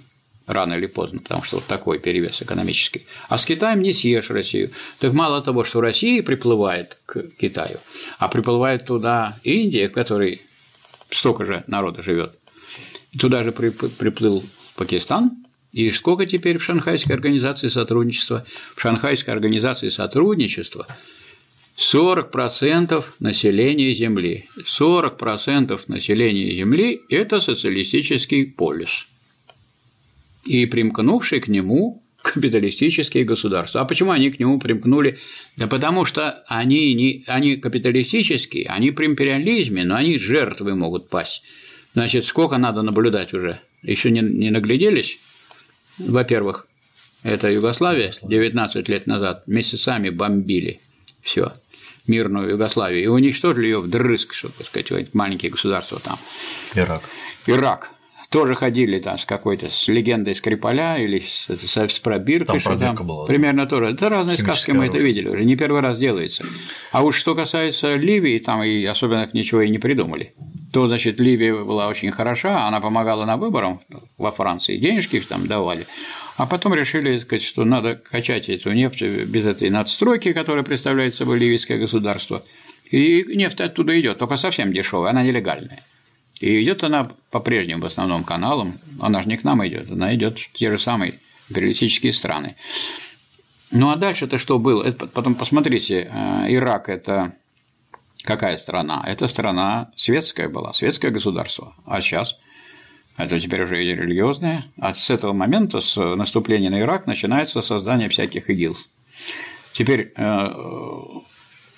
рано 0.47 0.75
или 0.75 0.87
поздно, 0.87 1.21
потому 1.21 1.43
что 1.43 1.57
вот 1.57 1.67
такой 1.67 1.99
перевес 1.99 2.43
экономический. 2.43 3.07
А 3.29 3.39
с 3.39 3.47
Китаем 3.47 3.81
не 3.81 3.93
съешь 3.93 4.29
Россию. 4.29 4.73
Так 5.01 5.15
мало 5.15 5.41
того, 5.41 5.65
что 5.65 5.81
Россия 5.81 6.23
приплывает 6.23 6.99
к 7.07 7.23
Китаю, 7.39 7.81
а 8.19 8.29
приплывает 8.29 8.85
туда 8.85 9.39
Индия, 9.43 9.89
в 9.89 9.93
которой 9.93 10.43
столько 11.11 11.47
же 11.47 11.65
народа 11.67 12.03
живет. 12.03 12.39
Туда 13.19 13.45
же 13.45 13.53
приплыл 13.53 14.45
Пакистан, 14.77 15.33
и 15.73 15.91
сколько 15.91 16.27
теперь 16.27 16.59
в 16.59 16.65
Шанхайской 16.65 17.15
организации 17.15 17.69
сотрудничества? 17.69 18.45
В 18.77 18.81
Шанхайской 18.81 19.35
организации 19.35 19.89
сотрудничества 19.89 20.87
40% 21.77 23.05
населения 23.21 23.93
Земли. 23.93 24.49
40% 24.57 25.81
населения 25.89 26.55
Земли– 26.55 27.01
это 27.09 27.41
социалистический 27.41 28.47
полюс. 28.47 29.09
И 30.47 30.67
примкнувший 30.67 31.41
к 31.41 31.49
нему 31.49 32.03
капиталистические 32.23 33.25
государства. 33.25 33.81
А 33.81 33.85
почему 33.85 34.13
они 34.13 34.31
к 34.31 34.39
нему 34.39 34.59
примкнули? 34.59 35.19
Да 35.57 35.67
потому 35.67 36.05
что 36.05 36.45
они, 36.47 36.95
не, 36.95 37.25
они 37.27 37.57
капиталистические, 37.57 38.67
они 38.67 38.93
при 38.93 39.07
империализме, 39.07 39.85
но 39.85 39.97
они 39.97 40.19
жертвы 40.19 40.75
могут 40.75 41.09
пасть. 41.09 41.43
Значит, 41.95 42.25
сколько 42.25 42.59
надо 42.59 42.83
наблюдать 42.83 43.33
уже? 43.33 43.61
Еще 43.83 44.11
не, 44.11 44.21
не 44.21 44.51
нагляделись? 44.51 45.19
Во-первых, 45.99 46.67
это 47.23 47.51
Югославия 47.51 48.13
19 48.23 48.89
лет 48.89 49.07
назад 49.07 49.47
месяцами 49.47 50.11
бомбили 50.11 50.81
все 51.23 51.55
мирную 52.07 52.51
Югославию 52.51 53.03
и 53.03 53.07
уничтожили 53.07 53.67
ее 53.67 53.81
вдрызг, 53.81 54.35
что, 54.35 54.51
так 54.51 54.67
сказать, 54.67 55.15
маленькие 55.15 55.51
государства 55.51 55.99
там. 56.01 56.19
Ирак. 56.75 57.03
Ирак. 57.47 57.91
Тоже 58.35 58.57
ходили 58.57 58.99
там 58.99 59.17
с 59.17 59.27
какой-то 59.27 59.71
с 59.71 59.87
легендой 59.87 60.35
Скрипаля 60.35 60.99
или 60.99 61.21
с, 61.21 61.47
с, 61.49 61.77
с 61.77 61.99
пробиркой, 62.01 62.59
там 62.59 62.59
что 62.59 62.77
там 62.77 63.07
была, 63.07 63.27
примерно 63.27 63.63
да? 63.63 63.71
тоже. 63.71 63.87
Это 63.93 64.09
разные 64.09 64.37
сказки 64.37 64.73
мы 64.73 64.87
это 64.87 64.99
видели 64.99 65.29
уже, 65.29 65.45
не 65.45 65.55
первый 65.55 65.83
раз 65.83 66.01
делается. 66.01 66.45
А 66.91 67.05
уж 67.05 67.15
что 67.15 67.37
касается 67.37 67.95
Ливии, 67.95 68.41
там 68.41 68.65
и 68.65 68.85
особенно 68.87 69.31
ничего 69.33 69.61
и 69.63 69.71
не 69.71 69.79
придумали. 69.79 70.35
То, 70.73 70.89
значит, 70.89 71.21
Ливия 71.21 71.55
была 71.55 71.87
очень 71.87 72.11
хороша, 72.11 72.67
она 72.67 72.81
помогала 72.81 73.25
на 73.25 73.37
выборам 73.37 73.81
во 74.19 74.33
Франции, 74.33 74.79
денежки 74.79 75.21
там 75.21 75.47
давали. 75.47 75.87
А 76.37 76.47
потом 76.47 76.75
решили, 76.75 77.21
сказать, 77.21 77.45
что 77.45 77.65
надо 77.65 77.95
качать 77.95 78.49
эту 78.49 78.73
нефть 78.73 79.03
без 79.03 79.47
этой 79.47 79.71
надстройки, 79.71 80.33
которая 80.33 80.65
представляет 80.65 81.15
собой 81.15 81.39
ливийское 81.39 81.79
государство. 81.79 82.45
И 82.91 83.23
нефть 83.37 83.61
оттуда 83.61 83.99
идет, 84.01 84.19
только 84.19 84.37
совсем 84.37 84.73
дешевая, 84.73 85.11
она 85.11 85.23
нелегальная. 85.23 85.85
И 86.45 86.63
идет 86.63 86.85
она 86.85 87.11
по-прежнему 87.31 87.81
в 87.81 87.87
основном 87.87 88.23
каналам, 88.23 88.79
она 89.01 89.23
же 89.23 89.29
не 89.29 89.39
к 89.39 89.45
нам 89.45 89.67
идет, 89.67 89.91
она 89.91 90.15
идет 90.15 90.39
в 90.39 90.53
те 90.53 90.71
же 90.71 90.79
самые 90.79 91.21
империалистические 91.49 92.13
страны. 92.13 92.57
Ну 93.71 93.89
а 93.89 93.97
дальше-то 93.97 94.37
что 94.37 94.59
было? 94.59 94.85
Это, 94.85 95.07
потом 95.07 95.37
посмотрите, 95.37 96.07
э, 96.13 96.53
Ирак 96.53 96.91
это 96.91 97.33
какая 98.25 98.59
страна? 98.59 99.03
Это 99.07 99.27
страна 99.27 99.91
светская 99.97 100.51
была, 100.51 100.75
светское 100.75 101.11
государство. 101.11 101.75
А 101.87 102.03
сейчас 102.03 102.37
это 103.17 103.41
теперь 103.41 103.63
уже 103.63 103.77
религиозное. 103.77 104.67
А 104.79 104.93
с 104.93 105.09
этого 105.09 105.33
момента, 105.33 105.81
с 105.81 105.97
наступления 105.97 106.69
на 106.69 106.81
Ирак, 106.81 107.07
начинается 107.07 107.63
создание 107.63 108.11
всяких 108.11 108.51
ИГИЛ. 108.51 108.77
Теперь 109.73 110.13
э, 110.15 110.49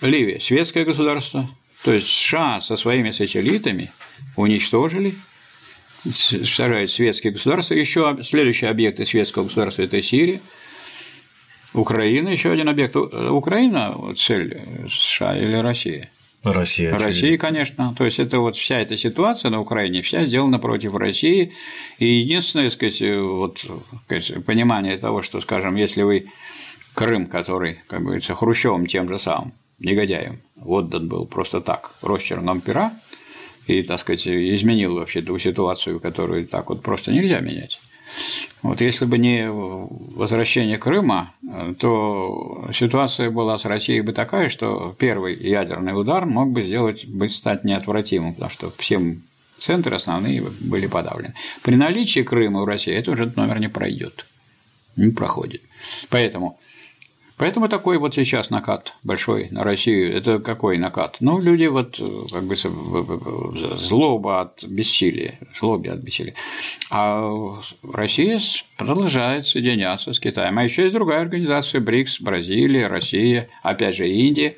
Ливия– 0.01 0.41
светское 0.41 0.85
государство, 0.85 1.49
то 1.85 1.93
есть 1.93 2.09
США 2.09 2.61
со 2.61 2.77
своими 2.77 3.13
сателлитами 3.13 3.93
уничтожили 4.37 5.15
сажают 6.11 6.91
светские 6.91 7.33
государства. 7.33 7.75
Еще 7.75 8.19
следующие 8.23 8.71
объекты 8.71 9.07
светского 9.07 9.45
государства– 9.45 9.83
это 9.83 10.01
Сирия, 10.03 10.41
Украина, 11.73 12.29
еще 12.29 12.53
один 12.53 12.69
объект. 12.69 12.97
Украина– 12.97 14.15
цель 14.17 14.89
США 14.91 15.37
или 15.37 15.57
Россия? 15.57 16.11
Россия. 16.43 16.91
Очевидно. 16.91 17.09
Россия, 17.09 17.39
конечно. 17.39 17.95
То 17.97 18.05
есть 18.05 18.19
это 18.21 18.39
вот 18.39 18.57
вся 18.57 18.79
эта 18.79 18.97
ситуация 18.97 19.51
на 19.51 19.61
Украине, 19.61 20.03
вся 20.03 20.25
сделана 20.27 20.59
против 20.59 20.95
России. 20.95 21.53
И 21.99 22.07
единственное, 22.07 22.71
сказать, 22.71 23.01
вот, 23.01 23.65
сказать, 24.05 24.45
понимание 24.45 24.97
того, 24.97 25.23
что, 25.23 25.41
скажем, 25.41 25.77
если 25.77 26.03
вы 26.03 26.31
Крым, 26.95 27.27
который, 27.27 27.81
как 27.89 28.03
говорится, 28.03 28.35
Хрущевым 28.35 28.87
тем 28.87 29.09
же 29.09 29.19
самым, 29.19 29.53
негодяем, 29.79 30.41
отдан 30.65 31.09
был 31.09 31.27
просто 31.27 31.61
так, 31.61 31.91
росчерном 32.01 32.61
пера, 32.61 32.93
и, 33.67 33.83
так 33.83 34.01
сказать, 34.01 34.27
изменил 34.27 34.95
вообще 34.95 35.23
ту 35.23 35.39
ситуацию, 35.39 36.01
которую 36.01 36.47
так 36.47 36.69
вот 36.69 36.83
просто 36.83 37.13
нельзя 37.13 37.41
менять. 37.41 37.81
Вот 38.63 38.81
если 38.81 39.05
бы 39.05 39.19
не 39.19 39.51
возвращение 39.51 40.79
Крыма, 40.79 41.33
то 41.79 42.71
ситуация 42.75 43.31
была 43.31 43.59
с 43.59 43.65
Россией 43.65 44.01
бы 44.01 44.13
такая, 44.13 44.49
что 44.49 44.95
первый 44.99 45.37
ядерный 45.37 45.99
удар 45.99 46.27
мог 46.27 46.51
бы 46.51 46.65
сделать, 46.65 47.07
быть 47.07 47.33
стать 47.33 47.65
неотвратимым, 47.65 48.35
потому 48.35 48.51
что 48.51 48.73
всем 48.79 49.23
центры 49.59 49.97
основные 49.97 50.43
были 50.61 50.87
подавлены. 50.87 51.35
При 51.63 51.77
наличии 51.77 52.21
Крыма 52.21 52.63
в 52.63 52.65
России 52.65 52.95
это 52.95 53.11
уже 53.11 53.33
номер 53.37 53.59
не 53.59 53.69
пройдет, 53.69 54.27
не 54.97 55.11
проходит. 55.11 55.63
Поэтому 56.09 56.59
Поэтому 57.39 57.69
такой 57.69 57.99
вот 57.99 58.15
сейчас 58.15 58.49
накат 58.49 58.95
большой 59.05 59.49
на 59.51 59.63
Россию. 59.63 60.17
Это 60.17 60.39
какой 60.39 60.79
накат? 60.79 61.19
Ну, 61.21 61.39
люди 61.39 61.67
вот 61.67 62.01
как 62.33 62.45
бы 62.45 62.57
злоба 62.57 64.41
от 64.41 64.65
бессилия, 64.65 65.39
злобе 65.59 65.93
от 65.93 65.99
бессилия. 65.99 66.35
А 66.91 67.61
Россия 67.83 68.41
продолжает 68.79 69.47
соединяться 69.47 70.15
с 70.15 70.21
Китаем. 70.21 70.59
А 70.59 70.65
еще 70.65 70.85
есть 70.85 70.95
другая 70.95 71.21
организация 71.21 71.83
БРИКС, 71.83 72.23
Бразилия, 72.23 72.87
Россия, 72.87 73.51
опять 73.63 73.97
же 73.97 74.09
Индия, 74.09 74.57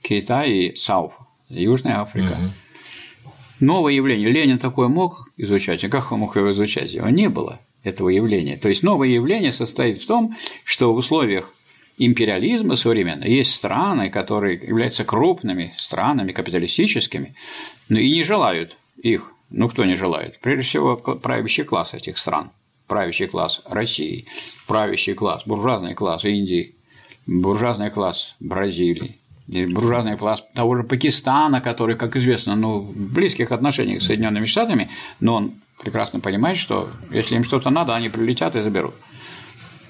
Китай 0.00 0.50
и 0.50 0.76
САУФ, 0.76 1.12
Южная 1.48 2.00
Африка. 2.00 2.32
Угу. 2.32 3.32
Новое 3.60 3.92
явление. 3.94 4.30
Ленин 4.30 4.58
такое 4.60 4.86
мог 4.86 5.32
изучать, 5.36 5.82
а 5.82 5.88
как 5.88 6.12
он 6.12 6.20
мог 6.20 6.36
его 6.36 6.52
изучать? 6.52 6.92
Его 6.92 7.08
не 7.08 7.28
было 7.28 7.60
этого 7.82 8.10
явления. 8.10 8.56
То 8.56 8.68
есть 8.68 8.84
новое 8.84 9.08
явление 9.08 9.52
состоит 9.52 10.00
в 10.00 10.06
том, 10.06 10.36
что 10.64 10.92
в 10.94 10.96
условиях 10.96 11.52
империализма 11.98 12.76
современного 12.76 13.28
есть 13.28 13.54
страны, 13.54 14.10
которые 14.10 14.58
являются 14.58 15.04
крупными 15.04 15.74
странами 15.76 16.32
капиталистическими, 16.32 17.34
но 17.88 17.98
и 17.98 18.10
не 18.10 18.24
желают 18.24 18.76
их. 19.02 19.32
Ну, 19.50 19.68
кто 19.68 19.84
не 19.84 19.96
желает? 19.96 20.38
Прежде 20.40 20.62
всего, 20.62 20.96
правящий 20.96 21.64
класс 21.64 21.92
этих 21.92 22.16
стран, 22.16 22.50
правящий 22.86 23.26
класс 23.26 23.60
России, 23.66 24.26
правящий 24.66 25.14
класс, 25.14 25.42
буржуазный 25.44 25.94
класс 25.94 26.24
Индии, 26.24 26.74
буржуазный 27.26 27.90
класс 27.90 28.34
Бразилии, 28.40 29.18
буржуазный 29.46 30.16
класс 30.16 30.44
того 30.54 30.76
же 30.76 30.84
Пакистана, 30.84 31.60
который, 31.60 31.96
как 31.96 32.16
известно, 32.16 32.56
ну, 32.56 32.80
в 32.80 32.96
близких 32.96 33.52
отношениях 33.52 34.02
с 34.02 34.06
Соединенными 34.06 34.46
Штатами, 34.46 34.90
но 35.20 35.34
он 35.34 35.54
прекрасно 35.78 36.20
понимает, 36.20 36.58
что 36.58 36.90
если 37.10 37.34
им 37.34 37.44
что-то 37.44 37.70
надо, 37.70 37.94
они 37.94 38.08
прилетят 38.08 38.56
и 38.56 38.62
заберут. 38.62 38.94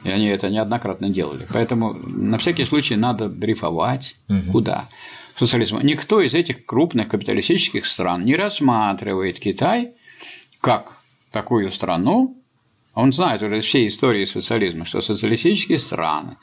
И 0.05 0.11
они 0.11 0.27
это 0.27 0.51
неоднократно 0.51 1.09
делали. 1.09 1.47
Поэтому 1.53 1.93
на 1.93 2.39
всякий 2.39 2.65
случай 2.65 2.97
надо 2.97 3.29
брифовать 3.29 4.17
угу. 4.29 4.53
куда. 4.53 4.89
Социализм. 5.37 5.79
Никто 5.83 6.21
из 6.21 6.35
этих 6.35 6.67
крупных 6.67 7.09
капиталистических 7.09 7.87
стран 7.87 8.25
не 8.25 8.37
рассматривает 8.37 9.39
Китай 9.39 9.93
как 10.61 10.99
такую 11.33 11.71
страну, 11.73 12.37
он 12.95 13.13
знает 13.13 13.43
уже 13.43 13.61
все 13.61 13.87
истории 13.87 14.25
социализма, 14.25 14.85
что 14.85 15.01
социалистические 15.01 15.79
страны 15.79 16.37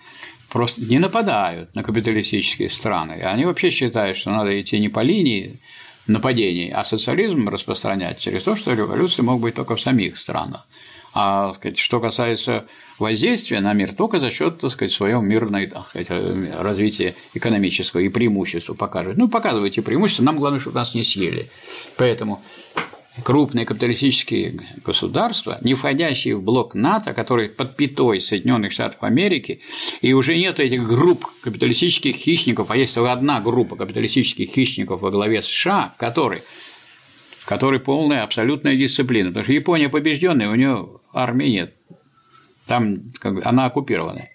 просто 0.49 0.81
не 0.81 0.99
нападают 0.99 1.75
на 1.75 1.83
капиталистические 1.83 2.69
страны. 2.69 3.13
Они 3.13 3.45
вообще 3.45 3.69
считают, 3.69 4.17
что 4.17 4.31
надо 4.31 4.59
идти 4.59 4.79
не 4.79 4.89
по 4.89 5.01
линии 5.01 5.59
нападений, 6.07 6.71
а 6.71 6.83
социализм 6.83 7.47
распространять 7.49 8.19
через 8.19 8.43
то, 8.43 8.55
что 8.55 8.73
революция 8.73 9.23
мог 9.23 9.39
быть 9.39 9.55
только 9.55 9.75
в 9.75 9.81
самих 9.81 10.17
странах. 10.17 10.67
А 11.13 11.53
сказать, 11.53 11.77
что 11.77 11.99
касается 11.99 12.67
воздействия 12.99 13.59
на 13.61 13.73
мир, 13.73 13.93
только 13.93 14.19
за 14.19 14.29
счет 14.29 14.63
сказать, 14.69 14.91
своего 14.91 15.21
мирного 15.21 15.85
развития 16.59 17.15
экономического 17.33 18.01
и 18.01 18.09
преимущества 18.09 18.73
покажет. 18.73 19.17
Ну, 19.17 19.27
показывайте 19.27 19.81
преимущества, 19.81 20.23
нам 20.23 20.37
главное, 20.37 20.59
чтобы 20.59 20.75
нас 20.75 20.93
не 20.93 21.03
съели. 21.03 21.49
Поэтому 21.97 22.41
крупные 23.23 23.65
капиталистические 23.65 24.59
государства, 24.85 25.57
не 25.61 25.73
входящие 25.73 26.35
в 26.35 26.43
блок 26.43 26.75
НАТО, 26.75 27.13
который 27.13 27.49
под 27.49 27.75
пятой 27.75 28.21
Соединенных 28.21 28.71
Штатов 28.71 29.03
Америки, 29.03 29.61
и 30.01 30.13
уже 30.13 30.37
нет 30.37 30.59
этих 30.59 30.85
групп 30.85 31.25
капиталистических 31.41 32.15
хищников, 32.15 32.71
а 32.71 32.77
есть 32.77 32.95
только 32.95 33.11
одна 33.11 33.39
группа 33.41 33.75
капиталистических 33.75 34.49
хищников 34.49 35.01
во 35.01 35.11
главе 35.11 35.41
США, 35.41 35.91
в 35.95 35.97
которой 35.97 36.43
в 37.37 37.45
которой 37.45 37.79
полная 37.79 38.23
абсолютная 38.23 38.75
дисциплина. 38.75 39.29
Потому 39.29 39.43
что 39.43 39.53
Япония 39.53 39.89
побежденная, 39.89 40.51
у 40.51 40.55
нее 40.55 40.98
армии 41.13 41.47
нет. 41.47 41.75
Там 42.67 43.03
как 43.19 43.35
бы, 43.35 43.43
она 43.43 43.65
оккупирована. 43.65 44.27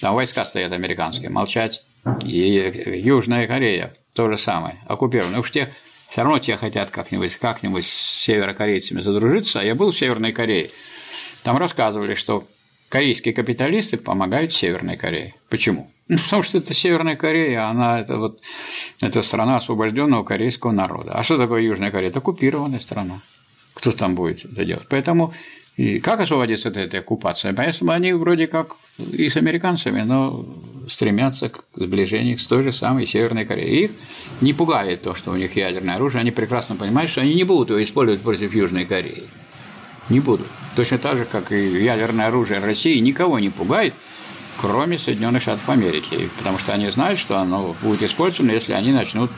Там 0.00 0.14
войска 0.14 0.44
стоят 0.44 0.72
американские, 0.72 1.30
молчать. 1.30 1.82
И 2.24 3.02
Южная 3.04 3.46
Корея 3.46 3.94
то 4.14 4.30
же 4.30 4.38
самое, 4.38 4.78
оккупирована. 4.86 5.40
Уж 5.40 5.50
те 5.50 5.72
все 6.08 6.22
равно 6.22 6.38
те 6.38 6.56
хотят 6.56 6.90
как-нибудь 6.90 7.36
как 7.36 7.60
с 7.62 7.86
северокорейцами 7.86 9.00
задружиться, 9.00 9.60
а 9.60 9.64
я 9.64 9.74
был 9.74 9.92
в 9.92 9.98
Северной 9.98 10.32
Корее. 10.32 10.70
Там 11.42 11.58
рассказывали, 11.58 12.14
что 12.14 12.44
корейские 12.88 13.34
капиталисты 13.34 13.98
помогают 13.98 14.52
Северной 14.52 14.96
Корее. 14.96 15.34
Почему? 15.50 15.90
Ну, 16.08 16.18
потому 16.18 16.42
что 16.42 16.58
это 16.58 16.72
Северная 16.72 17.16
Корея, 17.16 17.68
она 17.68 18.00
это 18.00 18.16
вот 18.16 18.42
это 19.02 19.20
страна 19.20 19.58
освобожденного 19.58 20.24
корейского 20.24 20.72
народа. 20.72 21.12
А 21.12 21.22
что 21.22 21.36
такое 21.36 21.60
Южная 21.60 21.90
Корея? 21.90 22.10
Это 22.10 22.20
оккупированная 22.20 22.78
страна. 22.78 23.20
Кто 23.74 23.92
там 23.92 24.14
будет 24.14 24.44
это 24.44 24.64
делать? 24.64 24.86
Поэтому 24.88 25.34
и 25.78 26.00
как 26.00 26.18
освободиться 26.20 26.70
от 26.70 26.76
этой 26.76 26.98
оккупации? 26.98 27.52
Поэтому 27.52 27.92
они 27.92 28.12
вроде 28.12 28.48
как 28.48 28.74
и 28.98 29.28
с 29.28 29.36
американцами, 29.36 30.00
но 30.00 30.44
стремятся 30.90 31.50
к 31.50 31.66
сближению 31.76 32.36
с 32.36 32.48
той 32.48 32.64
же 32.64 32.72
самой 32.72 33.06
Северной 33.06 33.44
Кореей. 33.44 33.84
Их 33.84 33.90
не 34.40 34.52
пугает 34.52 35.02
то, 35.02 35.14
что 35.14 35.30
у 35.30 35.36
них 35.36 35.54
ядерное 35.54 35.94
оружие, 35.94 36.22
они 36.22 36.32
прекрасно 36.32 36.74
понимают, 36.74 37.12
что 37.12 37.20
они 37.20 37.32
не 37.34 37.44
будут 37.44 37.70
его 37.70 37.80
использовать 37.80 38.22
против 38.22 38.56
Южной 38.56 38.86
Кореи. 38.86 39.28
Не 40.08 40.18
будут. 40.18 40.48
Точно 40.74 40.98
так 40.98 41.16
же, 41.16 41.24
как 41.26 41.52
и 41.52 41.84
ядерное 41.84 42.26
оружие 42.26 42.58
России 42.58 42.98
никого 42.98 43.38
не 43.38 43.50
пугает, 43.50 43.94
кроме 44.60 44.98
Соединенных 44.98 45.42
Штатов 45.42 45.68
Америки, 45.68 46.28
потому 46.38 46.58
что 46.58 46.72
они 46.72 46.90
знают, 46.90 47.20
что 47.20 47.38
оно 47.38 47.76
будет 47.80 48.02
использовано, 48.02 48.50
если 48.50 48.72
они 48.72 48.90
начнут 48.90 49.30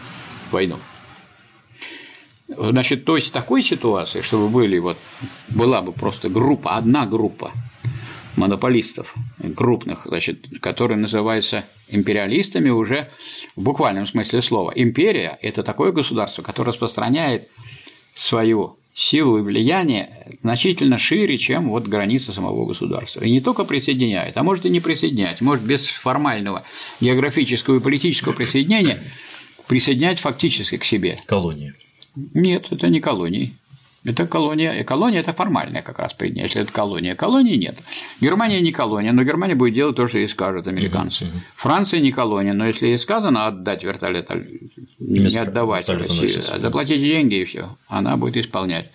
войну. 0.50 0.78
Значит, 2.56 3.04
то 3.04 3.16
есть 3.16 3.32
такой 3.32 3.62
ситуации, 3.62 4.22
чтобы 4.22 4.48
были 4.48 4.78
вот, 4.78 4.98
была 5.48 5.82
бы 5.82 5.92
просто 5.92 6.28
группа, 6.28 6.76
одна 6.76 7.06
группа 7.06 7.52
монополистов 8.36 9.14
крупных, 9.56 10.06
значит, 10.06 10.46
которые 10.60 10.98
называются 10.98 11.64
империалистами 11.88 12.70
уже 12.70 13.08
в 13.56 13.62
буквальном 13.62 14.06
смысле 14.06 14.42
слова. 14.42 14.72
Империя– 14.74 15.38
это 15.42 15.62
такое 15.62 15.92
государство, 15.92 16.42
которое 16.42 16.70
распространяет 16.70 17.48
свою 18.14 18.76
силу 18.94 19.38
и 19.38 19.42
влияние 19.42 20.26
значительно 20.42 20.98
шире, 20.98 21.38
чем 21.38 21.70
вот 21.70 21.86
границы 21.86 22.32
самого 22.32 22.66
государства. 22.66 23.22
И 23.22 23.30
не 23.30 23.40
только 23.40 23.64
присоединяет, 23.64 24.36
а 24.36 24.42
может 24.42 24.66
и 24.66 24.70
не 24.70 24.80
присоединять, 24.80 25.40
может 25.40 25.64
без 25.64 25.86
формального 25.88 26.64
географического 27.00 27.76
и 27.76 27.80
политического 27.80 28.32
присоединения 28.32 29.02
присоединять 29.68 30.18
фактически 30.18 30.76
к 30.76 30.84
себе. 30.84 31.18
Колонии. 31.26 31.74
Нет, 32.16 32.68
это 32.70 32.88
не 32.88 33.00
колонии. 33.00 33.52
Это 34.02 34.26
колония. 34.26 34.72
И 34.80 34.82
колония– 34.82 35.20
это 35.22 35.34
формальная 35.34 35.82
как 35.82 35.98
раз 35.98 36.14
принятие. 36.14 36.44
Если 36.44 36.62
это 36.62 36.72
колония, 36.72 37.14
колонии 37.14 37.56
нет. 37.56 37.78
Германия 38.20 38.60
не 38.62 38.72
колония, 38.72 39.12
но 39.12 39.22
Германия 39.24 39.54
будет 39.54 39.74
делать 39.74 39.96
то, 39.96 40.06
что 40.06 40.16
ей 40.16 40.26
скажут 40.26 40.66
американцы. 40.66 41.26
Угу. 41.26 41.32
Франция 41.56 42.00
не 42.00 42.10
колония, 42.10 42.54
но 42.54 42.66
если 42.66 42.86
ей 42.86 42.98
сказано 42.98 43.46
отдать 43.46 43.84
вертолет, 43.84 44.30
не 44.98 45.36
отдавать 45.36 45.88
России, 45.90 46.40
а 46.50 46.58
заплатить 46.58 47.02
деньги 47.02 47.34
и 47.34 47.44
все, 47.44 47.76
она 47.88 48.16
будет 48.16 48.38
исполнять. 48.38 48.90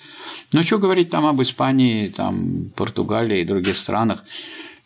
Но 0.52 0.64
что 0.64 0.80
говорить 0.80 1.12
там 1.12 1.28
об 1.28 1.40
Испании, 1.42 2.10
там, 2.10 2.72
Португалии 2.76 3.42
и 3.42 3.46
других 3.46 3.78
странах? 3.78 4.24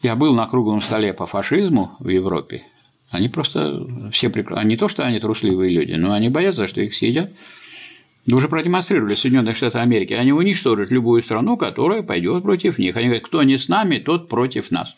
Я 0.02 0.16
был 0.16 0.34
на 0.34 0.46
круглом 0.48 0.82
столе 0.82 1.14
по 1.14 1.28
фашизму 1.28 1.96
в 2.00 2.10
Европе. 2.10 2.64
Они 3.10 3.30
просто 3.30 3.86
все 4.12 4.30
прекрасно. 4.30 4.68
Не 4.68 4.78
то, 4.78 4.88
что 4.88 5.04
они 5.04 5.20
трусливые 5.20 5.74
люди, 5.74 5.94
но 5.94 6.14
они 6.14 6.30
боятся, 6.30 6.68
что 6.68 6.82
их 6.82 6.94
съедят. 6.94 7.32
Мы 8.26 8.38
уже 8.38 8.48
продемонстрировали 8.48 9.16
Соединенные 9.16 9.54
Штаты 9.54 9.80
Америки. 9.80 10.14
Они 10.14 10.32
уничтожат 10.32 10.92
любую 10.92 11.24
страну, 11.24 11.58
которая 11.58 12.04
пойдет 12.04 12.44
против 12.44 12.78
них. 12.78 12.96
Они 12.96 13.08
говорят, 13.08 13.26
кто 13.26 13.44
не 13.44 13.58
с 13.58 13.70
нами, 13.70 13.98
тот 13.98 14.30
против 14.30 14.72
нас. 14.72 14.96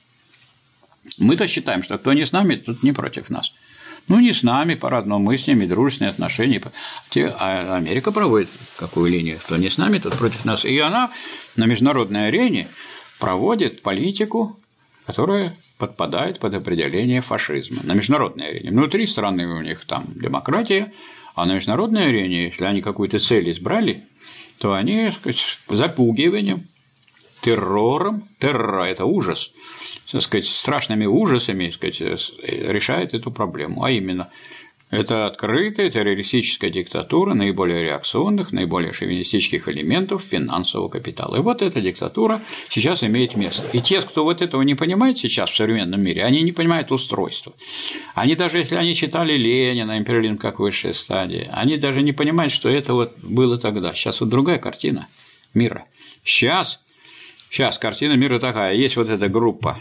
Мы-то 1.17 1.47
считаем, 1.47 1.83
что 1.83 1.97
кто 1.97 2.13
не 2.13 2.25
с 2.25 2.31
нами, 2.31 2.55
тот 2.55 2.83
не 2.83 2.91
против 2.91 3.29
нас. 3.29 3.53
Ну, 4.07 4.19
не 4.19 4.33
с 4.33 4.43
нами, 4.43 4.75
по-разному, 4.75 5.23
мы 5.23 5.37
с 5.37 5.47
ними 5.47 5.65
дружественные 5.65 6.09
отношения. 6.09 6.61
А 7.15 7.75
Америка 7.75 8.11
проводит 8.11 8.49
какую 8.75 9.11
линию? 9.11 9.39
Кто 9.43 9.57
не 9.57 9.69
с 9.69 9.77
нами, 9.77 9.99
тот 9.99 10.17
против 10.17 10.43
нас. 10.43 10.65
И 10.65 10.77
она 10.79 11.11
на 11.55 11.65
международной 11.65 12.27
арене 12.27 12.67
проводит 13.19 13.83
политику, 13.83 14.59
которая 15.05 15.55
подпадает 15.77 16.39
под 16.39 16.55
определение 16.55 17.21
фашизма 17.21 17.81
на 17.83 17.93
международной 17.93 18.49
арене. 18.49 18.71
Внутри 18.71 19.05
страны 19.07 19.47
у 19.47 19.61
них 19.61 19.85
там 19.85 20.05
демократия, 20.15 20.91
а 21.35 21.45
на 21.45 21.55
международной 21.55 22.09
арене, 22.09 22.45
если 22.45 22.65
они 22.65 22.81
какую-то 22.81 23.19
цель 23.19 23.51
избрали, 23.51 24.05
то 24.57 24.73
они 24.73 25.11
сказать, 25.11 25.57
запугиванием, 25.67 26.67
террором, 27.41 28.29
террор– 28.39 28.81
это 28.85 29.05
ужас, 29.05 29.51
так 30.11 30.21
сказать, 30.21 30.45
страшными 30.45 31.05
ужасами 31.05 31.71
так 31.71 31.75
сказать, 31.93 32.31
решает 32.43 33.13
эту 33.13 33.31
проблему, 33.31 33.83
а 33.83 33.91
именно 33.91 34.29
это 34.91 35.25
открытая 35.25 35.89
террористическая 35.89 36.69
диктатура 36.69 37.33
наиболее 37.33 37.81
реакционных, 37.81 38.51
наиболее 38.51 38.91
шовинистических 38.91 39.69
элементов 39.69 40.23
финансового 40.23 40.89
капитала. 40.89 41.37
И 41.37 41.39
вот 41.39 41.61
эта 41.61 41.79
диктатура 41.79 42.43
сейчас 42.67 43.03
имеет 43.03 43.37
место. 43.37 43.65
И 43.71 43.79
те, 43.79 44.01
кто 44.01 44.25
вот 44.25 44.41
этого 44.41 44.61
не 44.63 44.75
понимает 44.75 45.17
сейчас 45.17 45.49
в 45.49 45.55
современном 45.55 46.01
мире, 46.01 46.25
они 46.25 46.41
не 46.41 46.51
понимают 46.51 46.91
устройства. 46.91 47.53
Они 48.15 48.35
даже 48.35 48.57
если 48.57 48.75
они 48.75 48.93
читали 48.93 49.33
Ленина, 49.33 49.97
империализм 49.97 50.37
как 50.37 50.59
высшая 50.59 50.93
стадия, 50.93 51.49
они 51.53 51.77
даже 51.77 52.01
не 52.01 52.11
понимают, 52.11 52.51
что 52.51 52.67
это 52.67 52.93
вот 52.93 53.17
было 53.19 53.57
тогда. 53.57 53.93
Сейчас 53.93 54.19
вот 54.19 54.29
другая 54.29 54.59
картина 54.59 55.07
мира. 55.53 55.85
Сейчас, 56.25 56.81
сейчас 57.49 57.79
картина 57.79 58.13
мира 58.13 58.39
такая. 58.39 58.75
Есть 58.75 58.97
вот 58.97 59.07
эта 59.07 59.29
группа 59.29 59.77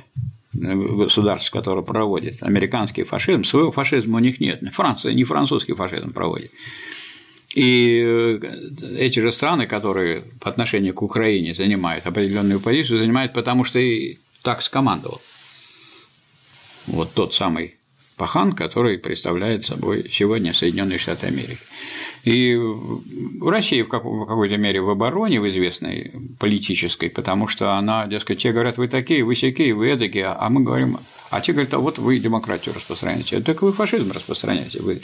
государств, 0.52 1.50
которые 1.50 1.84
проводят 1.84 2.42
американский 2.42 3.04
фашизм, 3.04 3.44
своего 3.44 3.70
фашизма 3.70 4.16
у 4.16 4.20
них 4.20 4.40
нет. 4.40 4.62
Франция 4.72 5.14
не 5.14 5.24
французский 5.24 5.74
фашизм 5.74 6.12
проводит. 6.12 6.52
И 7.54 8.00
э, 8.04 8.40
эти 8.96 9.18
же 9.20 9.32
страны, 9.32 9.66
которые 9.66 10.22
по 10.40 10.50
отношению 10.50 10.94
к 10.94 11.02
Украине 11.02 11.52
занимают 11.52 12.06
определенную 12.06 12.60
позицию, 12.60 12.98
занимают 12.98 13.32
потому, 13.32 13.64
что 13.64 13.80
и 13.80 14.18
так 14.42 14.62
скомандовал. 14.62 15.20
Вот 16.86 17.12
тот 17.12 17.34
самый 17.34 17.76
пахан, 18.20 18.52
который 18.52 18.98
представляет 18.98 19.64
собой 19.64 20.10
сегодня 20.12 20.52
Соединенные 20.52 20.98
Штаты 20.98 21.28
Америки. 21.28 21.62
И 22.22 22.54
в 22.54 23.48
России 23.48 23.80
в 23.80 23.88
какой-то 23.88 24.58
мере 24.58 24.82
в 24.82 24.90
обороне, 24.90 25.40
в 25.40 25.48
известной 25.48 26.12
политической, 26.38 27.08
потому 27.08 27.48
что 27.48 27.78
она, 27.78 28.06
дескать, 28.06 28.42
те 28.42 28.52
говорят, 28.52 28.76
вы 28.76 28.88
такие, 28.88 29.24
вы 29.24 29.34
сякие, 29.34 29.72
вы 29.72 29.88
эдакие, 29.88 30.26
а 30.26 30.50
мы 30.50 30.62
говорим, 30.62 30.98
а 31.30 31.40
те 31.40 31.52
говорят, 31.52 31.72
а 31.72 31.78
вот 31.78 31.98
вы 31.98 32.18
демократию 32.18 32.74
распространяете, 32.74 33.40
так 33.40 33.62
вы 33.62 33.72
фашизм 33.72 34.12
распространяете, 34.12 34.82
вы, 34.82 35.00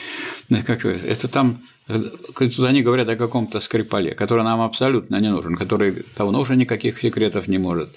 как 0.67 0.85
это 0.85 1.27
там, 1.29 1.63
тут 1.87 2.59
они 2.59 2.83
говорят 2.83 3.09
о 3.09 3.17
каком-то 3.17 3.61
Скрипале, 3.61 4.15
который 4.15 4.45
нам 4.45 4.61
абсолютно 4.61 5.17
не 5.21 5.31
нужен, 5.31 5.57
который 5.57 6.05
давно 6.19 6.41
уже 6.41 6.55
никаких 6.55 7.01
секретов 7.01 7.49
не 7.49 7.57
может 7.57 7.97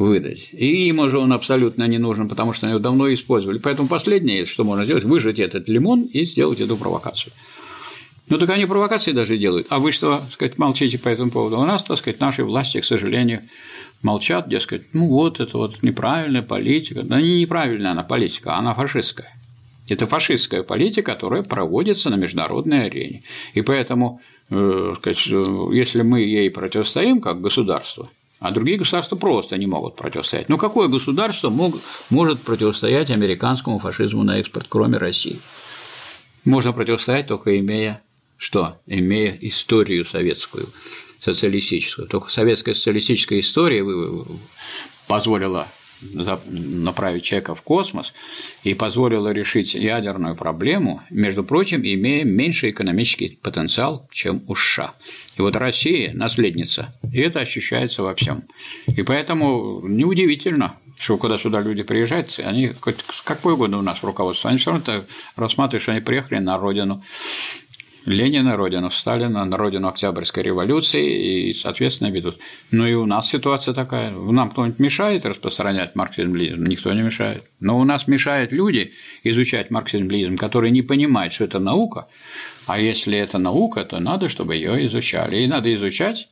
выдать. 0.00 0.48
И 0.52 0.88
им 0.88 1.00
уже 1.00 1.18
он 1.18 1.30
абсолютно 1.30 1.86
не 1.86 1.98
нужен, 1.98 2.26
потому 2.26 2.54
что 2.54 2.66
его 2.66 2.78
давно 2.78 3.12
использовали. 3.12 3.58
Поэтому 3.58 3.86
последнее, 3.86 4.46
что 4.46 4.64
можно 4.64 4.86
сделать, 4.86 5.04
выжать 5.04 5.38
этот 5.38 5.68
лимон 5.68 6.04
и 6.04 6.24
сделать 6.24 6.58
эту 6.58 6.78
провокацию. 6.78 7.34
Ну, 8.28 8.38
так 8.38 8.48
они 8.48 8.64
провокации 8.64 9.12
даже 9.12 9.36
делают. 9.36 9.66
А 9.68 9.78
вы 9.78 9.92
что, 9.92 10.20
так 10.20 10.32
сказать, 10.32 10.56
молчите 10.56 10.98
по 10.98 11.08
этому 11.08 11.30
поводу? 11.30 11.58
У 11.58 11.64
нас, 11.66 11.84
так 11.84 11.98
сказать, 11.98 12.18
наши 12.18 12.44
власти, 12.44 12.80
к 12.80 12.84
сожалению, 12.86 13.42
молчат, 14.00 14.48
дескать, 14.48 14.94
ну 14.94 15.06
вот, 15.08 15.38
это 15.38 15.58
вот 15.58 15.82
неправильная 15.82 16.42
политика. 16.42 17.02
Да 17.02 17.20
не 17.20 17.40
неправильная 17.40 17.90
она 17.90 18.02
политика, 18.02 18.56
она 18.56 18.72
фашистская. 18.72 19.36
Это 19.90 20.06
фашистская 20.06 20.62
политика, 20.62 21.12
которая 21.12 21.42
проводится 21.42 22.08
на 22.08 22.14
международной 22.14 22.86
арене. 22.86 23.20
И 23.52 23.60
поэтому, 23.60 24.22
э, 24.48 24.94
сказать, 24.96 25.26
если 25.74 26.00
мы 26.00 26.20
ей 26.20 26.50
противостоим 26.50 27.20
как 27.20 27.42
государство, 27.42 28.08
а 28.40 28.50
другие 28.50 28.78
государства 28.78 29.16
просто 29.16 29.56
не 29.58 29.66
могут 29.66 29.96
противостоять. 29.96 30.48
Ну, 30.48 30.56
какое 30.58 30.88
государство 30.88 31.50
мог, 31.50 31.76
может 32.08 32.40
противостоять 32.40 33.10
американскому 33.10 33.78
фашизму 33.78 34.24
на 34.24 34.38
экспорт, 34.40 34.66
кроме 34.68 34.98
России? 34.98 35.40
Можно 36.44 36.72
противостоять 36.72 37.26
только 37.26 37.58
имея 37.58 38.02
что? 38.38 38.80
Имея 38.86 39.36
историю 39.42 40.06
советскую, 40.06 40.70
социалистическую. 41.18 42.08
Только 42.08 42.30
советская 42.30 42.72
социалистическая 42.72 43.38
история 43.38 43.84
позволила 45.06 45.68
направить 46.02 47.24
человека 47.24 47.54
в 47.54 47.62
космос 47.62 48.12
и 48.62 48.74
позволила 48.74 49.32
решить 49.32 49.74
ядерную 49.74 50.36
проблему, 50.36 51.02
между 51.10 51.44
прочим, 51.44 51.82
имея 51.82 52.24
меньший 52.24 52.70
экономический 52.70 53.38
потенциал, 53.42 54.08
чем 54.12 54.42
у 54.46 54.54
США. 54.54 54.94
И 55.36 55.42
вот 55.42 55.56
Россия– 55.56 56.12
наследница, 56.14 56.94
и 57.12 57.20
это 57.20 57.40
ощущается 57.40 58.02
во 58.02 58.14
всем. 58.14 58.44
И 58.86 59.02
поэтому 59.02 59.86
неудивительно, 59.86 60.76
что 60.98 61.16
когда 61.16 61.38
сюда 61.38 61.60
люди 61.60 61.82
приезжают, 61.82 62.38
они 62.38 62.74
какой 63.24 63.54
угодно 63.54 63.78
у 63.78 63.82
нас 63.82 63.98
в 63.98 64.04
руководстве, 64.04 64.50
они 64.50 64.58
все 64.58 64.72
равно 64.72 65.04
рассматривают, 65.36 65.82
что 65.82 65.92
они 65.92 66.00
приехали 66.00 66.38
на 66.38 66.58
родину 66.58 67.02
Ленина, 68.10 68.56
родину 68.56 68.90
Сталина, 68.90 69.44
на 69.44 69.56
родину 69.56 69.88
Октябрьской 69.88 70.42
революции 70.42 71.48
и, 71.48 71.52
соответственно, 71.52 72.10
ведут. 72.10 72.38
Ну 72.70 72.86
и 72.86 72.94
у 72.94 73.06
нас 73.06 73.28
ситуация 73.28 73.72
такая. 73.72 74.10
Нам 74.10 74.50
кто-нибудь 74.50 74.80
мешает 74.80 75.24
распространять 75.24 75.94
марксизм-ленизм? 75.94 76.64
Никто 76.64 76.92
не 76.92 77.02
мешает. 77.02 77.44
Но 77.60 77.78
у 77.78 77.84
нас 77.84 78.08
мешают 78.08 78.52
люди 78.52 78.92
изучать 79.22 79.70
марксизм-ленизм, 79.70 80.36
которые 80.36 80.72
не 80.72 80.82
понимают, 80.82 81.32
что 81.32 81.44
это 81.44 81.60
наука. 81.60 82.08
А 82.66 82.80
если 82.80 83.16
это 83.16 83.38
наука, 83.38 83.84
то 83.84 84.00
надо, 84.00 84.28
чтобы 84.28 84.56
ее 84.56 84.86
изучали. 84.86 85.42
И 85.42 85.46
надо 85.46 85.72
изучать 85.76 86.28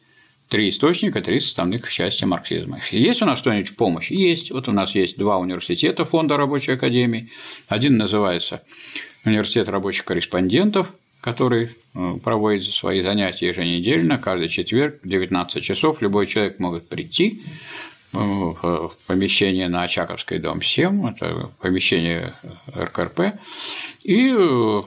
три 0.48 0.70
источника, 0.70 1.20
три 1.20 1.38
составных 1.38 1.88
части 1.90 2.24
марксизма. 2.24 2.80
Есть 2.90 3.22
у 3.22 3.24
нас 3.24 3.38
что-нибудь 3.38 3.70
в 3.70 3.76
помощь? 3.76 4.10
Есть. 4.10 4.50
Вот 4.50 4.68
у 4.68 4.72
нас 4.72 4.94
есть 4.94 5.16
два 5.16 5.38
университета 5.38 6.04
Фонда 6.04 6.36
рабочей 6.36 6.72
академии. 6.72 7.30
Один 7.68 7.96
называется 7.98 8.62
Университет 9.24 9.68
рабочих 9.68 10.04
корреспондентов, 10.04 10.94
который 11.20 11.76
э, 11.94 12.14
проводит 12.22 12.64
свои 12.64 13.02
занятия 13.02 13.48
еженедельно, 13.48 14.18
каждый 14.18 14.48
четверг 14.48 15.00
в 15.02 15.08
19 15.08 15.62
часов. 15.62 16.00
Любой 16.00 16.26
человек 16.26 16.58
может 16.58 16.88
прийти 16.88 17.42
э, 18.12 18.18
в 18.18 18.92
помещение 19.06 19.68
на 19.68 19.82
Очаковской, 19.82 20.38
дом 20.38 20.62
7, 20.62 21.08
это 21.08 21.50
помещение 21.60 22.34
РКРП, 22.72 23.34
и 24.04 24.32
э, 24.32 24.82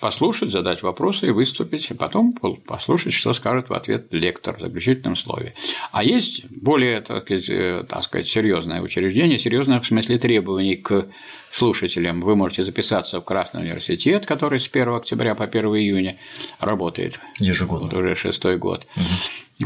послушать, 0.00 0.52
задать 0.52 0.82
вопросы 0.82 1.28
и 1.28 1.30
выступить, 1.30 1.90
и 1.90 1.94
потом 1.94 2.32
послушать, 2.66 3.14
что 3.14 3.32
скажет 3.32 3.70
в 3.70 3.74
ответ 3.74 4.12
лектор 4.12 4.58
в 4.58 4.60
заключительном 4.60 5.16
слове. 5.16 5.54
А 5.90 6.04
есть 6.04 6.44
более, 6.50 7.00
так 7.00 7.24
сказать, 7.24 7.88
так 7.88 8.04
сказать 8.04 8.28
серьезное 8.28 8.82
учреждение, 8.82 9.38
серьезное 9.38 9.80
в 9.80 9.86
смысле 9.86 10.18
требований 10.18 10.76
к 10.76 11.06
слушателям, 11.52 12.20
вы 12.20 12.36
можете 12.36 12.64
записаться 12.64 13.20
в 13.20 13.24
Красный 13.24 13.62
университет, 13.62 14.26
который 14.26 14.60
с 14.60 14.68
1 14.68 14.88
октября 14.94 15.34
по 15.34 15.44
1 15.44 15.64
июня 15.76 16.16
работает. 16.58 17.20
Ежегодно. 17.38 17.88
Вот 17.88 17.94
уже 17.94 18.14
шестой 18.14 18.56
год. 18.56 18.86
Угу. 18.96 19.04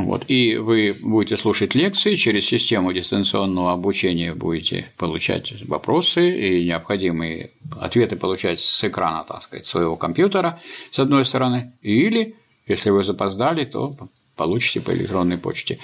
Вот. 0.05 0.25
И 0.29 0.57
вы 0.57 0.97
будете 1.01 1.37
слушать 1.37 1.75
лекции, 1.75 2.17
через 2.17 2.47
систему 2.47 2.93
дистанционного 2.93 3.73
обучения 3.73 4.35
будете 4.35 4.91
получать 4.97 5.53
вопросы 5.69 6.37
и 6.37 6.65
необходимые 6.65 7.53
ответы 7.81 8.17
получать 8.17 8.61
с 8.61 8.85
экрана, 8.85 9.25
так 9.25 9.43
сказать, 9.43 9.67
своего 9.67 9.97
компьютера, 9.97 10.61
с 10.91 10.99
одной 10.99 11.25
стороны, 11.25 11.75
или, 11.81 12.35
если 12.67 12.91
вы 12.91 13.05
запоздали, 13.05 13.65
то 13.65 13.97
получите 14.37 14.81
по 14.81 14.91
электронной 14.91 15.39
почте. 15.39 15.79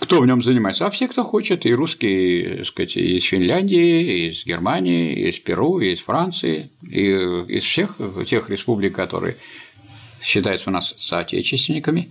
Кто 0.00 0.20
в 0.20 0.26
нем 0.26 0.42
занимается? 0.42 0.86
А 0.86 0.90
все, 0.90 1.06
кто 1.06 1.22
хочет, 1.22 1.66
и 1.66 1.74
русские, 1.74 2.56
так 2.56 2.66
сказать, 2.66 2.96
из 2.96 3.22
Финляндии, 3.24 4.30
из 4.30 4.44
Германии, 4.44 5.28
из 5.28 5.38
Перу, 5.38 5.78
из 5.78 6.00
Франции, 6.00 6.70
и 6.82 7.04
из 7.04 7.62
всех 7.62 7.98
тех 8.26 8.48
республик, 8.50 8.94
которые 8.94 9.36
считаются 10.22 10.70
у 10.70 10.72
нас 10.72 10.94
соотечественниками, 10.96 12.10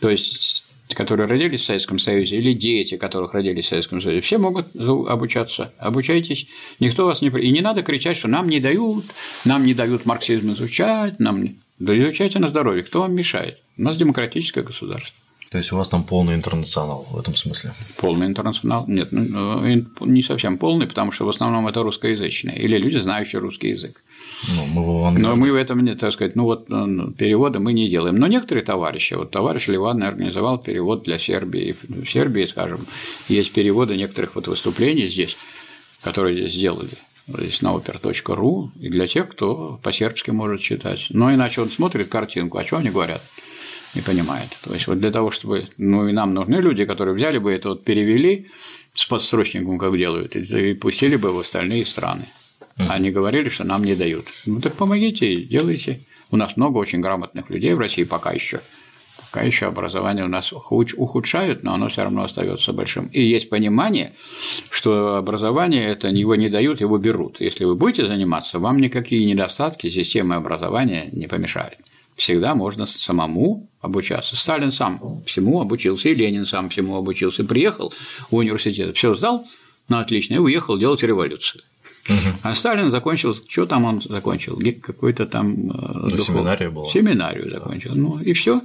то 0.00 0.10
есть 0.10 0.64
которые 0.94 1.28
родились 1.28 1.60
в 1.60 1.64
Советском 1.64 1.98
Союзе, 1.98 2.36
или 2.36 2.52
дети, 2.52 2.96
которых 2.96 3.32
родились 3.32 3.66
в 3.66 3.68
Советском 3.68 4.00
Союзе, 4.00 4.20
все 4.22 4.38
могут 4.38 4.74
обучаться. 4.74 5.72
Обучайтесь, 5.78 6.46
никто 6.80 7.06
вас 7.06 7.22
не... 7.22 7.28
И 7.28 7.50
не 7.50 7.60
надо 7.60 7.82
кричать, 7.82 8.16
что 8.16 8.28
нам 8.28 8.48
не 8.48 8.60
дают, 8.60 9.04
нам 9.44 9.64
не 9.64 9.74
дают 9.74 10.04
марксизм 10.04 10.52
изучать, 10.52 11.20
нам... 11.20 11.56
Да 11.78 11.96
изучайте 11.96 12.38
на 12.38 12.48
здоровье, 12.48 12.82
кто 12.82 13.00
вам 13.00 13.14
мешает? 13.14 13.58
У 13.78 13.82
нас 13.82 13.96
демократическое 13.96 14.62
государство. 14.62 15.14
То 15.50 15.58
есть 15.58 15.72
у 15.72 15.76
вас 15.76 15.88
там 15.88 16.04
полный 16.04 16.36
интернационал 16.36 17.08
в 17.10 17.18
этом 17.18 17.34
смысле? 17.34 17.72
Полный 17.96 18.28
интернационал? 18.28 18.84
Нет, 18.86 19.08
ну, 19.10 19.66
э, 19.66 19.82
не 20.02 20.22
совсем 20.22 20.58
полный, 20.58 20.86
потому 20.86 21.10
что 21.10 21.24
в 21.24 21.28
основном 21.28 21.66
это 21.66 21.82
русскоязычные 21.82 22.56
или 22.56 22.78
люди, 22.78 22.98
знающие 22.98 23.40
русский 23.40 23.70
язык. 23.70 24.00
Ну, 24.54 24.66
мы 24.66 25.18
Но 25.18 25.34
мы 25.34 25.50
в 25.50 25.56
этом, 25.56 25.84
не, 25.84 25.96
так 25.96 26.12
сказать, 26.12 26.36
ну 26.36 26.44
вот 26.44 26.70
э, 26.70 26.74
ну, 26.74 27.10
перевода 27.10 27.58
мы 27.58 27.72
не 27.72 27.88
делаем. 27.88 28.16
Но 28.16 28.28
некоторые 28.28 28.64
товарищи, 28.64 29.14
вот 29.14 29.32
товарищ 29.32 29.66
Ливан 29.66 30.00
организовал 30.04 30.58
перевод 30.58 31.02
для 31.02 31.18
Сербии. 31.18 31.76
В 31.88 32.06
Сербии, 32.06 32.46
скажем, 32.46 32.86
есть 33.28 33.52
переводы 33.52 33.96
некоторых 33.96 34.36
вот 34.36 34.46
выступлений 34.46 35.08
здесь, 35.08 35.36
которые 36.00 36.36
здесь 36.36 36.52
сделали 36.52 36.92
здесь 37.26 37.60
на 37.60 37.74
oper.ru, 37.74 38.68
и 38.80 38.88
для 38.88 39.06
тех, 39.08 39.28
кто 39.28 39.80
по-сербски 39.82 40.30
может 40.30 40.60
читать. 40.60 41.08
Но 41.10 41.34
иначе 41.34 41.60
он 41.60 41.70
смотрит 41.70 42.08
картинку, 42.08 42.58
о 42.58 42.64
чем 42.64 42.78
они 42.78 42.90
говорят 42.90 43.22
не 43.94 44.02
понимает. 44.02 44.58
То 44.62 44.72
есть 44.72 44.86
вот 44.86 45.00
для 45.00 45.10
того, 45.10 45.30
чтобы, 45.30 45.68
ну 45.76 46.08
и 46.08 46.12
нам 46.12 46.34
нужны 46.34 46.56
люди, 46.56 46.84
которые 46.84 47.14
взяли 47.14 47.38
бы 47.38 47.52
это 47.52 47.70
вот 47.70 47.84
перевели 47.84 48.48
с 48.94 49.04
подстрочником, 49.06 49.78
как 49.78 49.96
делают, 49.96 50.36
и 50.36 50.74
пустили 50.74 51.16
бы 51.16 51.32
в 51.32 51.38
остальные 51.38 51.86
страны. 51.86 52.26
Они 52.76 53.10
говорили, 53.10 53.50
что 53.50 53.64
нам 53.64 53.84
не 53.84 53.94
дают. 53.94 54.28
Ну 54.46 54.60
так 54.60 54.74
помогите, 54.74 55.42
делайте. 55.42 56.00
У 56.30 56.36
нас 56.36 56.56
много 56.56 56.78
очень 56.78 57.00
грамотных 57.00 57.50
людей 57.50 57.74
в 57.74 57.78
России 57.78 58.04
пока 58.04 58.32
еще. 58.32 58.60
Пока 59.18 59.42
еще 59.44 59.66
образование 59.66 60.24
у 60.24 60.28
нас 60.28 60.52
ухудшают, 60.52 61.62
но 61.62 61.74
оно 61.74 61.88
все 61.88 62.04
равно 62.04 62.24
остается 62.24 62.72
большим. 62.72 63.08
И 63.08 63.20
есть 63.20 63.50
понимание, 63.50 64.14
что 64.70 65.16
образование 65.16 65.88
это 65.88 66.08
его 66.08 66.36
не 66.36 66.48
дают, 66.48 66.80
его 66.80 66.96
берут. 66.96 67.40
Если 67.40 67.64
вы 67.64 67.74
будете 67.74 68.06
заниматься, 68.06 68.58
вам 68.58 68.78
никакие 68.78 69.26
недостатки 69.26 69.88
системы 69.88 70.36
образования 70.36 71.10
не 71.12 71.26
помешают 71.26 71.76
всегда 72.20 72.54
можно 72.54 72.86
самому 72.86 73.69
обучаться. 73.80 74.36
Сталин 74.36 74.72
сам 74.72 75.22
всему 75.24 75.60
обучился, 75.60 76.08
и 76.08 76.14
Ленин 76.14 76.46
сам 76.46 76.68
всему 76.68 76.96
обучился. 76.96 77.44
Приехал 77.44 77.92
в 78.30 78.36
университет, 78.36 78.96
все 78.96 79.14
сдал 79.14 79.46
на 79.88 80.00
отлично 80.00 80.34
и 80.34 80.38
уехал 80.38 80.78
делать 80.78 81.02
революцию. 81.02 81.62
Угу. 82.08 82.38
А 82.42 82.54
Сталин 82.54 82.90
закончил, 82.90 83.34
что 83.34 83.66
там 83.66 83.84
он 83.84 84.00
закончил? 84.02 84.60
Какой-то 84.80 85.26
там 85.26 85.70
э, 85.70 85.74
ну, 85.74 86.10
духов... 86.10 86.26
семинарию 86.26 86.72
была. 86.72 86.86
Семинарию 86.86 87.50
закончил. 87.50 87.94
Ну 87.94 88.20
и 88.20 88.32
все. 88.32 88.62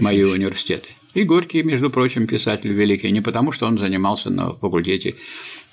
Мои 0.00 0.22
университеты. 0.22 0.88
И 1.14 1.24
Горький, 1.24 1.62
между 1.62 1.90
прочим, 1.90 2.26
писатель 2.26 2.72
великий, 2.72 3.10
не 3.10 3.20
потому, 3.20 3.52
что 3.52 3.66
он 3.66 3.78
занимался 3.78 4.30
на 4.30 4.54
факультете, 4.54 5.16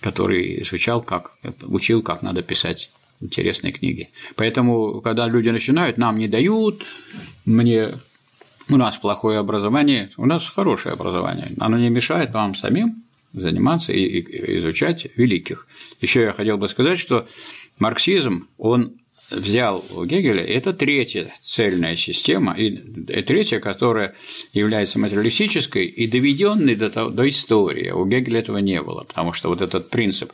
который 0.01 0.61
изучал, 0.63 1.01
как 1.01 1.31
учил, 1.63 2.01
как 2.03 2.21
надо 2.21 2.41
писать 2.41 2.91
интересные 3.21 3.71
книги. 3.71 4.09
Поэтому, 4.35 5.01
когда 5.01 5.27
люди 5.27 5.49
начинают, 5.49 5.97
нам 5.97 6.17
не 6.17 6.27
дают, 6.27 6.85
мне 7.45 7.99
у 8.69 8.77
нас 8.77 8.97
плохое 8.97 9.39
образование, 9.39 10.11
у 10.17 10.25
нас 10.25 10.47
хорошее 10.47 10.93
образование, 10.93 11.51
оно 11.59 11.77
не 11.77 11.89
мешает 11.89 12.31
вам 12.31 12.55
самим 12.55 13.03
заниматься 13.33 13.91
и 13.93 14.21
изучать 14.59 15.07
великих. 15.15 15.67
Еще 16.01 16.21
я 16.21 16.33
хотел 16.33 16.57
бы 16.57 16.67
сказать, 16.67 16.99
что 16.99 17.27
марксизм, 17.77 18.47
он 18.57 18.93
взял 19.31 19.85
у 19.91 20.05
Гегеля, 20.05 20.43
это 20.43 20.73
третья 20.73 21.31
цельная 21.43 21.95
система, 21.95 22.53
и 22.57 22.71
третья, 23.21 23.59
которая 23.59 24.15
является 24.53 24.97
материалистической 24.97 25.85
и 25.85 26.07
доведенной 26.07 26.75
до, 26.75 27.09
до 27.09 27.29
истории. 27.29 27.91
У 27.91 28.05
Гегеля 28.05 28.39
этого 28.39 28.57
не 28.57 28.81
было, 28.81 29.03
потому 29.03 29.33
что 29.33 29.49
вот 29.49 29.61
этот 29.61 29.89
принцип 29.89 30.31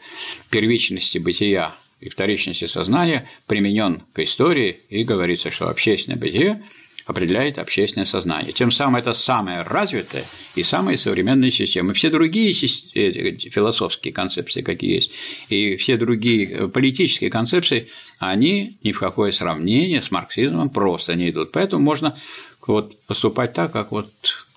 первичности 0.49 1.17
бытия 1.17 1.75
и 1.99 2.09
вторичности 2.09 2.65
сознания 2.65 3.27
применен 3.47 4.03
к 4.13 4.19
истории, 4.19 4.81
и 4.89 5.03
говорится, 5.03 5.51
что 5.51 5.69
общественное 5.69 6.19
бытие 6.19 6.59
определяет 7.05 7.59
общественное 7.59 8.05
сознание. 8.05 8.51
Тем 8.51 8.71
самым 8.71 8.97
это 8.97 9.13
самая 9.13 9.63
развитая 9.63 10.25
и 10.55 10.63
самая 10.63 10.97
современная 10.97 11.51
система. 11.51 11.93
Все 11.93 12.09
другие 12.09 12.53
философские 12.53 14.13
концепции, 14.13 14.61
какие 14.61 14.95
есть, 14.95 15.11
и 15.49 15.75
все 15.77 15.97
другие 15.97 16.49
э, 16.49 16.67
политические 16.67 17.29
концепции, 17.29 17.89
они 18.17 18.77
ни 18.83 18.91
в 18.91 18.99
какое 18.99 19.31
сравнение 19.31 20.01
с 20.01 20.11
марксизмом 20.11 20.69
просто 20.69 21.15
не 21.15 21.29
идут. 21.29 21.51
Поэтому 21.51 21.83
можно 21.83 22.17
вот 22.65 22.99
поступать 23.05 23.53
так, 23.53 23.71
как 23.71 23.91
вот 23.91 24.09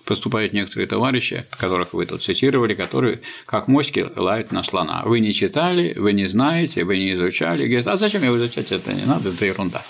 поступают 0.09 0.53
некоторые 0.53 0.87
товарищи, 0.87 1.45
которых 1.51 1.93
вы 1.93 2.07
тут 2.07 2.23
цитировали, 2.23 2.73
которые 2.73 3.21
как 3.45 3.67
моськи 3.67 4.07
лают 4.15 4.51
на 4.51 4.63
слона. 4.63 5.03
Вы 5.05 5.19
не 5.19 5.33
читали, 5.33 5.93
вы 5.95 6.13
не 6.13 6.25
знаете, 6.25 6.83
вы 6.83 6.97
не 6.97 7.13
изучали. 7.13 7.67
Говорят, 7.67 7.87
а 7.87 7.97
зачем 7.97 8.23
я 8.23 8.35
изучать 8.35 8.71
это? 8.71 8.91
Не 8.91 9.05
надо, 9.05 9.29
это 9.29 9.45
ерунда. 9.45 9.83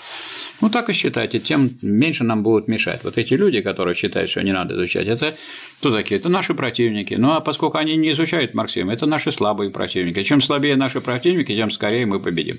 Ну, 0.60 0.68
так 0.68 0.90
и 0.90 0.92
считайте, 0.92 1.40
тем 1.40 1.70
меньше 1.82 2.24
нам 2.24 2.42
будут 2.42 2.68
мешать. 2.68 3.00
Вот 3.04 3.16
эти 3.16 3.34
люди, 3.34 3.60
которые 3.60 3.94
считают, 3.94 4.30
что 4.30 4.42
не 4.42 4.52
надо 4.52 4.74
изучать, 4.74 5.06
это 5.06 5.34
кто 5.78 5.90
такие? 5.90 6.18
Это 6.20 6.28
наши 6.28 6.54
противники. 6.54 7.14
Ну, 7.14 7.32
а 7.32 7.40
поскольку 7.40 7.78
они 7.78 7.96
не 7.96 8.12
изучают 8.12 8.54
марксизм, 8.54 8.90
это 8.90 9.06
наши 9.06 9.32
слабые 9.32 9.70
противники. 9.70 10.22
Чем 10.22 10.40
слабее 10.40 10.76
наши 10.76 11.00
противники, 11.00 11.54
тем 11.54 11.70
скорее 11.70 12.06
мы 12.06 12.20
победим. 12.20 12.58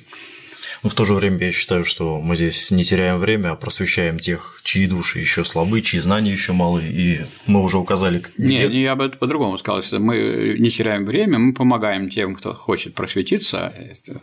Но 0.83 0.89
в 0.89 0.93
то 0.93 1.05
же 1.05 1.13
время 1.13 1.45
я 1.45 1.51
считаю, 1.51 1.83
что 1.83 2.19
мы 2.19 2.35
здесь 2.35 2.71
не 2.71 2.83
теряем 2.83 3.19
время, 3.19 3.51
а 3.51 3.55
просвещаем 3.55 4.17
тех, 4.17 4.59
чьи 4.63 4.87
души 4.87 5.19
еще 5.19 5.45
слабы, 5.45 5.81
чьи 5.81 5.99
знания 5.99 6.31
еще 6.31 6.53
малы, 6.53 6.83
и 6.83 7.21
мы 7.45 7.61
уже 7.61 7.77
указали, 7.77 8.21
где… 8.37 8.67
Не, 8.67 8.81
я 8.81 8.95
бы 8.95 9.09
по-другому 9.09 9.57
сказал, 9.57 9.83
что 9.83 9.99
мы 9.99 10.55
не 10.57 10.71
теряем 10.71 11.05
время, 11.05 11.37
мы 11.37 11.53
помогаем 11.53 12.09
тем, 12.09 12.35
кто 12.35 12.53
хочет 12.53 12.95
просветиться 12.95 13.73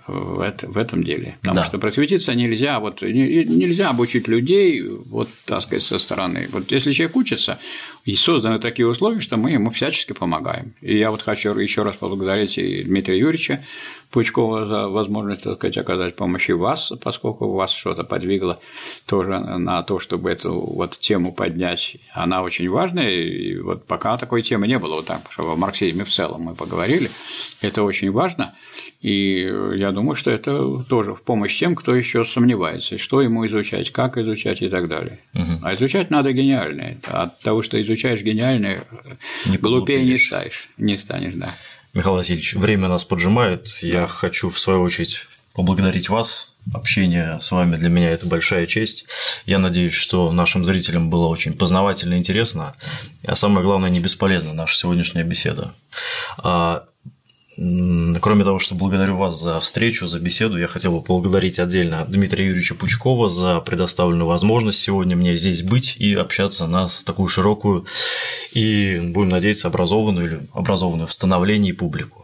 в 0.07 0.77
этом 0.77 1.05
деле. 1.05 1.37
Потому 1.41 1.57
да. 1.57 1.65
что 1.65 1.79
просветиться 1.79 2.35
нельзя, 2.35 2.81
вот 2.81 3.03
нельзя 3.03 3.91
обучить 3.91 4.27
людей, 4.27 4.83
вот 4.83 5.29
так 5.45 5.63
сказать, 5.63 5.83
со 5.85 5.99
стороны. 5.99 6.49
Вот 6.51 6.73
если 6.73 6.93
человек 6.93 7.17
учится, 7.17 7.59
и 8.05 8.17
созданы 8.17 8.59
такие 8.59 8.87
условия, 8.87 9.21
что 9.21 9.37
мы 9.37 9.53
ему 9.53 9.71
всячески 9.71 10.13
помогаем. 10.13 10.73
И 10.81 10.97
я 10.97 11.11
вот 11.11 11.23
хочу 11.23 11.55
еще 11.57 11.83
раз 11.83 11.97
поблагодарить 11.97 12.59
и 12.59 12.83
Дмитрия 12.83 13.19
Юрьевича 13.19 13.63
Пучкова 14.11 14.67
за 14.67 14.89
возможность, 14.89 15.43
так 15.43 15.57
сказать, 15.57 15.77
оказать 15.77 16.17
помощь 16.17 16.49
и 16.49 16.55
вас, 16.55 16.93
поскольку 17.03 17.53
вас 17.53 17.73
что-то 17.73 18.05
подвигло 18.05 18.59
тоже 19.07 19.39
на 19.39 19.83
то, 19.83 19.99
чтобы 19.99 20.31
эту 20.31 20.59
вот 20.59 20.99
тему 20.99 21.33
поднять. 21.33 21.97
Она 22.15 22.43
очень 22.43 22.71
важная, 22.71 23.11
и 23.11 23.59
вот 23.59 23.87
пока 23.87 24.17
такой 24.17 24.43
темы 24.43 24.67
не 24.67 24.79
было, 24.79 24.97
вот 24.97 25.07
так, 25.07 25.21
что 25.31 25.51
о 25.51 25.57
марксизме 25.57 26.05
в 26.05 26.11
целом 26.11 26.43
мы 26.43 26.55
поговорили, 26.55 27.11
это 27.61 27.83
очень 27.83 28.11
важно, 28.11 28.55
и 29.01 29.53
я 29.75 29.93
думаю, 29.93 30.15
что 30.15 30.31
это 30.31 30.85
тоже 30.89 31.15
в 31.15 31.23
помощь 31.23 31.59
тем, 31.59 31.77
кто 31.77 31.95
еще 31.95 32.25
сомневается, 32.25 32.99
что 32.99 33.21
ему 33.21 33.47
изучать, 33.47 33.93
как 33.93 34.17
изучать 34.17 34.63
и 34.63 34.69
так 34.69 34.89
далее. 34.89 35.21
Угу. 35.35 35.61
А 35.63 35.75
изучать 35.75 36.11
надо 36.11 36.33
гениальное. 36.33 36.99
От 37.07 37.39
того, 37.41 37.63
что 37.63 37.81
изучаешь 37.81 38.23
гениальное, 38.23 38.85
не 39.47 39.59
глупее 39.59 40.05
не 40.05 40.19
станешь, 40.19 40.69
не 40.79 40.97
станешь, 40.97 41.35
да. 41.35 41.51
Михаил 41.95 42.17
Васильевич, 42.17 42.55
время 42.55 42.89
нас 42.89 43.05
поджимает. 43.05 43.79
Я 43.83 44.07
хочу, 44.07 44.51
в 44.51 44.59
свою 44.59 44.81
очередь, 44.83 45.27
поблагодарить 45.55 46.09
вас. 46.09 46.55
Общение 46.73 47.39
с 47.41 47.51
вами 47.51 47.77
для 47.77 47.89
меня– 47.89 48.11
это 48.13 48.27
большая 48.27 48.67
честь. 48.67 49.07
Я 49.47 49.59
надеюсь, 49.59 49.95
что 49.95 50.31
нашим 50.33 50.65
зрителям 50.65 51.09
было 51.09 51.27
очень 51.27 51.55
познавательно 51.55 52.15
и 52.15 52.19
интересно, 52.19 52.75
а 53.27 53.35
самое 53.35 53.65
главное, 53.65 53.89
не 53.89 54.01
бесполезно 54.01 54.53
наша 54.53 54.77
сегодняшняя 54.77 55.25
беседа. 55.25 55.73
Кроме 58.21 58.45
того, 58.45 58.61
что 58.61 58.77
благодарю 58.77 59.17
вас 59.17 59.41
за 59.41 59.59
встречу, 59.59 60.07
за 60.07 60.21
беседу, 60.21 60.57
я 60.57 60.69
хотел 60.69 60.93
бы 60.93 61.03
поблагодарить 61.03 61.59
отдельно 61.59 62.05
Дмитрия 62.09 62.47
Юрьевича 62.47 62.77
Пучкова 62.77 63.29
за 63.29 63.59
предоставленную 63.59 64.29
возможность 64.29 64.79
сегодня 64.79 65.17
мне 65.17 65.35
здесь 65.35 65.65
быть 65.65 65.97
и 65.97 66.15
общаться 66.15 66.69
на 66.69 66.87
такую 67.05 67.27
широкую 67.27 67.85
и, 68.53 69.01
будем 69.03 69.31
надеяться, 69.31 69.67
образованную 69.67 70.27
или 70.27 70.41
образованную 70.53 71.09
в 71.09 71.13
становлении 71.13 71.73
публику. 71.73 72.18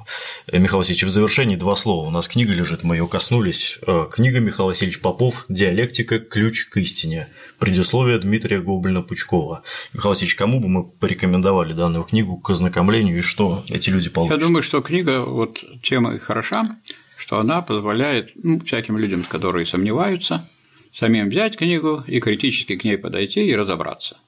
Э, 0.47 0.59
Михаил 0.59 0.79
Васильевич, 0.79 1.05
в 1.05 1.11
завершении 1.11 1.57
два 1.57 1.77
слова. 1.77 2.07
У 2.07 2.11
нас 2.11 2.29
книга 2.29 2.53
лежит, 2.53 2.85
мы 2.85 2.97
ее 2.97 3.07
коснулись. 3.07 3.79
Э, 3.87 4.07
книга 4.11 4.41
Михаил 4.41 4.69
Васильевич 4.69 5.01
Попов 5.01 5.45
«Диалектика. 5.49 6.19
Ключ 6.19 6.67
к 6.67 6.77
истине». 6.79 7.29
Предисловие 7.59 8.19
Дмитрия 8.19 8.61
Гоблина-Пучкова. 8.61 9.63
Михаил 9.93 10.11
Васильевич, 10.11 10.35
кому 10.35 10.61
бы 10.61 10.69
мы 10.69 10.85
порекомендовали 10.85 11.73
данную 11.73 12.05
книгу 12.05 12.37
к 12.37 12.51
ознакомлению 12.51 13.19
и 13.19 13.23
что 13.23 13.65
эти 13.69 13.91
люди 13.91 14.11
получат? 14.11 14.41
Я 14.41 14.47
думаю, 14.47 14.63
что 14.63 14.83
книга, 14.83 15.25
вот 15.25 15.65
тема 15.83 16.19
хороша, 16.19 16.79
что 17.17 17.39
она 17.39 17.63
позволяет 17.63 18.33
ну, 18.43 18.61
всяким 18.61 18.99
людям, 18.99 19.23
которые 19.23 19.67
сомневаются, 19.67 20.49
самим 20.93 21.29
взять 21.29 21.57
книгу 21.57 22.05
и 22.07 22.21
критически 22.21 22.77
к 22.77 22.85
ней 22.85 22.99
подойти 22.99 23.47
и 23.47 23.55
разобраться. 23.55 24.19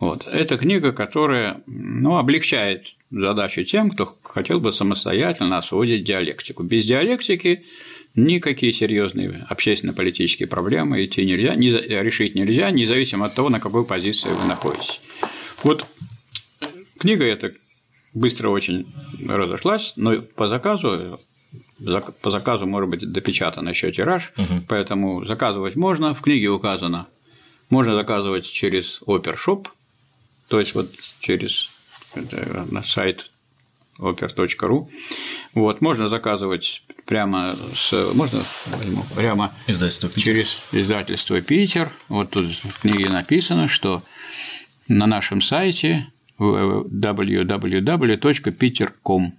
Вот. 0.00 0.26
Это 0.26 0.58
книга, 0.58 0.92
которая 0.92 1.62
ну, 1.66 2.16
облегчает 2.16 2.94
задачу 3.10 3.64
тем, 3.64 3.90
кто 3.90 4.18
хотел 4.22 4.60
бы 4.60 4.72
самостоятельно 4.72 5.58
освоить 5.58 6.04
диалектику. 6.04 6.62
Без 6.62 6.84
диалектики 6.84 7.64
никакие 8.14 8.72
серьезные 8.72 9.46
общественно-политические 9.48 10.48
проблемы 10.48 11.04
идти 11.04 11.24
нельзя, 11.24 11.54
не, 11.54 11.70
решить 11.70 12.34
нельзя, 12.34 12.70
независимо 12.70 13.26
от 13.26 13.34
того, 13.34 13.48
на 13.48 13.60
какой 13.60 13.84
позиции 13.84 14.30
вы 14.30 14.46
находитесь. 14.46 15.00
Вот 15.62 15.86
книга 16.98 17.24
эта 17.24 17.52
быстро 18.12 18.48
очень 18.50 18.92
разошлась, 19.26 19.94
но 19.96 20.22
по 20.22 20.48
заказу 20.48 21.18
по 22.22 22.30
заказу 22.30 22.66
может 22.66 22.88
быть 22.88 23.12
допечатан 23.12 23.68
еще 23.68 23.90
тираж, 23.92 24.32
угу. 24.36 24.62
поэтому 24.68 25.24
заказывать 25.24 25.76
можно. 25.76 26.14
В 26.14 26.20
книге 26.20 26.48
указано, 26.48 27.08
можно 27.68 27.94
заказывать 27.94 28.46
через 28.46 29.00
Опершоп, 29.06 29.68
то 30.48 30.60
есть 30.60 30.74
вот 30.74 30.92
через 31.20 31.70
на 32.14 32.82
сайт 32.82 33.30
oper.ru. 33.98 34.86
Вот, 35.54 35.80
можно 35.80 36.08
заказывать 36.08 36.82
прямо 37.06 37.56
с 37.74 37.92
можно 38.14 38.42
прямо 39.14 39.54
издательство 39.66 40.10
через 40.20 40.60
издательство 40.72 41.40
Питер. 41.40 41.90
Вот 42.08 42.30
тут 42.30 42.56
в 42.56 42.80
книге 42.80 43.08
написано, 43.10 43.68
что 43.68 44.02
на 44.88 45.06
нашем 45.06 45.40
сайте 45.40 46.08
www.peter.com 46.38 49.32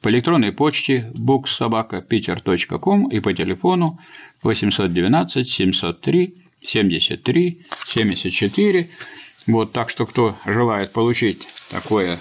по 0.00 0.08
электронной 0.08 0.52
почте 0.52 1.12
booksobaka.peter.com 1.14 3.08
и 3.08 3.20
по 3.20 3.32
телефону 3.32 4.00
812 4.42 5.48
703 5.48 6.34
73 6.62 7.66
74. 7.86 8.90
Вот, 9.46 9.72
так 9.72 9.90
что 9.90 10.06
кто 10.06 10.36
желает 10.46 10.92
получить 10.92 11.46
такое 11.70 12.20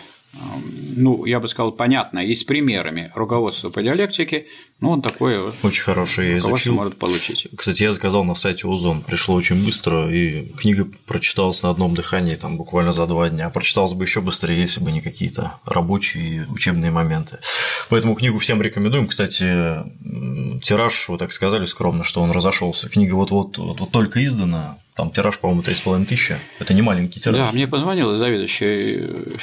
ну, 0.96 1.26
я 1.26 1.40
бы 1.40 1.48
сказал, 1.48 1.72
понятно, 1.72 2.20
и 2.20 2.34
с 2.34 2.44
примерами 2.44 3.12
руководства 3.14 3.70
по 3.70 3.84
диалектике, 3.84 4.48
ну, 4.80 4.90
он 4.90 5.02
такое 5.02 5.54
очень 5.62 5.84
хорошее 5.84 6.32
я 6.32 6.38
изучил. 6.38 6.74
может 6.74 6.98
получить. 6.98 7.48
Кстати, 7.56 7.84
я 7.84 7.92
заказал 7.92 8.24
на 8.24 8.34
сайте 8.34 8.68
Узон, 8.68 9.02
пришло 9.02 9.36
очень 9.36 9.64
быстро, 9.64 10.12
и 10.12 10.52
книга 10.54 10.88
прочиталась 11.06 11.62
на 11.62 11.70
одном 11.70 11.94
дыхании, 11.94 12.36
там 12.36 12.58
буквально 12.58 12.92
за 12.92 13.06
два 13.06 13.30
дня. 13.30 13.50
Прочиталась 13.50 13.94
бы 13.94 14.06
еще 14.06 14.22
быстрее, 14.22 14.62
если 14.62 14.82
бы 14.82 14.92
не 14.92 15.02
какие-то 15.02 15.60
рабочие 15.66 16.48
учебные 16.50 16.92
моменты. 16.92 17.40
Поэтому 17.90 18.16
книгу 18.16 18.40
всем 18.40 18.62
рекомендуем. 18.62 19.08
Кстати, 19.08 19.84
тираж, 20.64 21.10
вы 21.10 21.18
так 21.18 21.32
сказали 21.32 21.66
скромно, 21.66 22.04
что 22.04 22.22
он 22.22 22.32
разошелся. 22.32 22.90
Книга 22.90 23.14
вот-вот 23.14 23.58
вот, 23.60 23.80
вот 23.80 23.92
только 23.92 24.26
издана, 24.26 24.80
там 24.96 25.12
тираж, 25.12 25.40
по-моему, 25.40 25.62
3,5 25.62 26.06
тысячи. 26.06 26.38
Это 26.60 26.74
не 26.74 26.82
маленький 26.82 27.20
тираж. 27.20 27.38
Да, 27.38 27.52
мне 27.52 27.68
позвонил 27.68 28.16
заведующий 28.16 29.38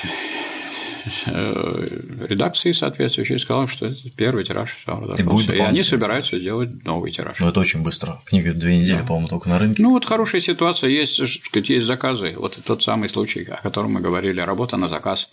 Э, 1.27 1.87
редакции 2.29 2.73
соответствующей 2.73 3.39
сказал, 3.39 3.67
что 3.67 3.87
это 3.87 4.11
первый 4.17 4.45
тираж 4.45 4.79
и, 5.19 5.23
будет 5.23 5.51
и 5.51 5.61
они 5.61 5.83
собираются 5.83 6.39
делать 6.39 6.85
новый 6.85 7.11
тираж. 7.11 7.39
Но 7.41 7.49
это 7.49 7.61
очень 7.61 7.83
быстро. 7.83 8.21
Книга 8.27 8.53
две 8.53 8.79
недели, 8.79 8.99
да. 8.99 9.05
по-моему, 9.05 9.29
только 9.29 9.49
на 9.49 9.59
рынке. 9.59 9.83
Ну 9.83 9.91
вот 9.91 10.05
хорошая 10.05 10.41
ситуация, 10.41 10.91
есть, 10.91 11.45
сказать, 11.45 11.69
есть 11.69 11.87
заказы. 11.87 12.35
Вот 12.37 12.59
тот 12.65 12.83
самый 12.83 13.09
случай, 13.09 13.45
о 13.45 13.61
котором 13.63 13.93
мы 13.93 14.01
говорили, 14.01 14.41
работа 14.41 14.77
на 14.77 14.89
заказ. 14.89 15.29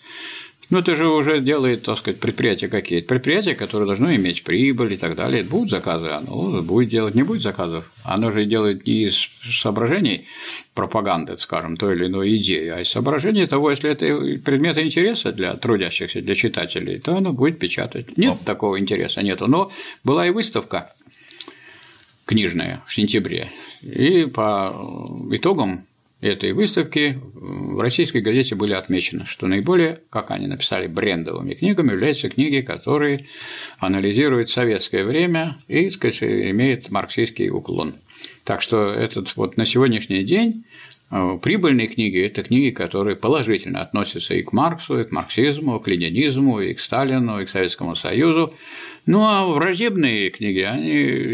Ну, 0.70 0.80
это 0.80 0.98
же 0.98 1.08
уже 1.08 1.40
делает, 1.40 1.84
так 1.84 2.00
сказать, 2.00 2.20
предприятия 2.20 2.68
какие-то. 2.68 3.08
Предприятия, 3.08 3.56
которые 3.56 3.88
должны 3.88 4.18
иметь 4.18 4.44
прибыль 4.44 4.94
и 4.94 4.98
так 4.98 5.16
далее. 5.16 5.44
Будут 5.44 5.70
заказы, 5.70 6.08
оно 6.08 6.62
будет 6.62 6.90
делать, 6.90 7.16
не 7.16 7.24
будет 7.24 7.42
заказов. 7.42 7.90
Оно 8.04 8.32
же 8.32 8.44
делает 8.44 8.86
не 8.86 9.06
из 9.06 9.30
соображений 9.50 10.28
пропаганды, 10.74 11.38
скажем, 11.38 11.78
той 11.78 11.96
или 11.96 12.08
иной 12.08 12.36
идеи, 12.36 12.68
а 12.68 12.82
из 12.82 12.90
соображений 12.90 13.48
того, 13.48 13.72
если 13.72 13.90
это 13.90 14.08
предметы 14.44 14.82
интереса 14.82 15.32
для 15.32 15.56
трудящихся, 15.56 16.22
для 16.22 16.36
читателей, 16.36 17.00
то 17.00 17.16
оно 17.16 17.32
будет 17.32 17.60
печатать. 17.60 18.18
Нет 18.18 18.40
такого 18.44 18.78
интереса, 18.78 19.24
нету. 19.24 19.48
Но 19.48 19.72
была 20.04 20.28
и 20.28 20.32
выставка 20.32 20.94
книжная 22.26 22.84
в 22.88 22.94
сентябре. 22.94 23.52
И 23.82 24.26
по 24.26 25.06
итогам 25.32 25.87
этой 26.22 26.54
выставки 26.54 27.20
в 27.34 27.80
российской 27.80 28.22
газете 28.22 28.56
были 28.56 28.74
отмечены, 28.74 29.26
что 29.26 29.48
наиболее, 29.48 30.02
как 30.10 30.32
они 30.32 30.48
написали, 30.48 30.88
брендовыми 30.88 31.54
книгами 31.54 31.92
являются 31.92 32.30
книги, 32.30 32.62
которые 32.62 33.20
анализируют 33.80 34.50
советское 34.50 35.04
время 35.04 35.58
и, 35.68 35.86
так 35.86 35.94
сказать, 35.94 36.24
имеют 36.24 36.90
марксистский 36.90 37.50
уклон. 37.50 37.96
Так 38.44 38.62
что 38.62 38.92
этот 38.92 39.36
вот 39.36 39.58
на 39.58 39.66
сегодняшний 39.66 40.24
день 40.24 40.66
прибыльные 41.10 41.88
книги– 41.88 42.20
это 42.26 42.44
книги, 42.44 42.70
которые 42.70 43.16
положительно 43.16 43.82
относятся 43.82 44.34
и 44.34 44.44
к 44.44 44.52
Марксу, 44.52 45.00
и 45.00 45.04
к 45.06 45.12
марксизму, 45.12 45.78
и 45.78 45.82
к 45.82 45.88
ленинизму, 45.88 46.60
и 46.60 46.74
к 46.74 46.80
Сталину, 46.80 47.40
и 47.40 47.46
к 47.46 47.50
Советскому 47.50 47.96
Союзу. 47.96 48.54
Ну, 49.06 49.24
а 49.24 49.46
враждебные 49.48 50.30
книги, 50.30 50.60
они 50.60 50.92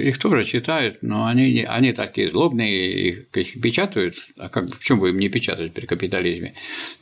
их 0.10 0.20
тоже 0.20 0.46
читают, 0.46 1.00
но 1.02 1.26
они, 1.26 1.66
они 1.68 1.92
такие 1.92 2.30
злобные, 2.30 3.10
их, 3.10 3.26
их 3.34 3.62
печатают, 3.62 4.16
а 4.38 4.50
как, 4.50 4.70
почему 4.70 5.02
бы 5.02 5.10
им 5.10 5.18
не 5.18 5.30
печатать 5.30 5.74
при 5.74 5.88
капитализме? 5.88 6.54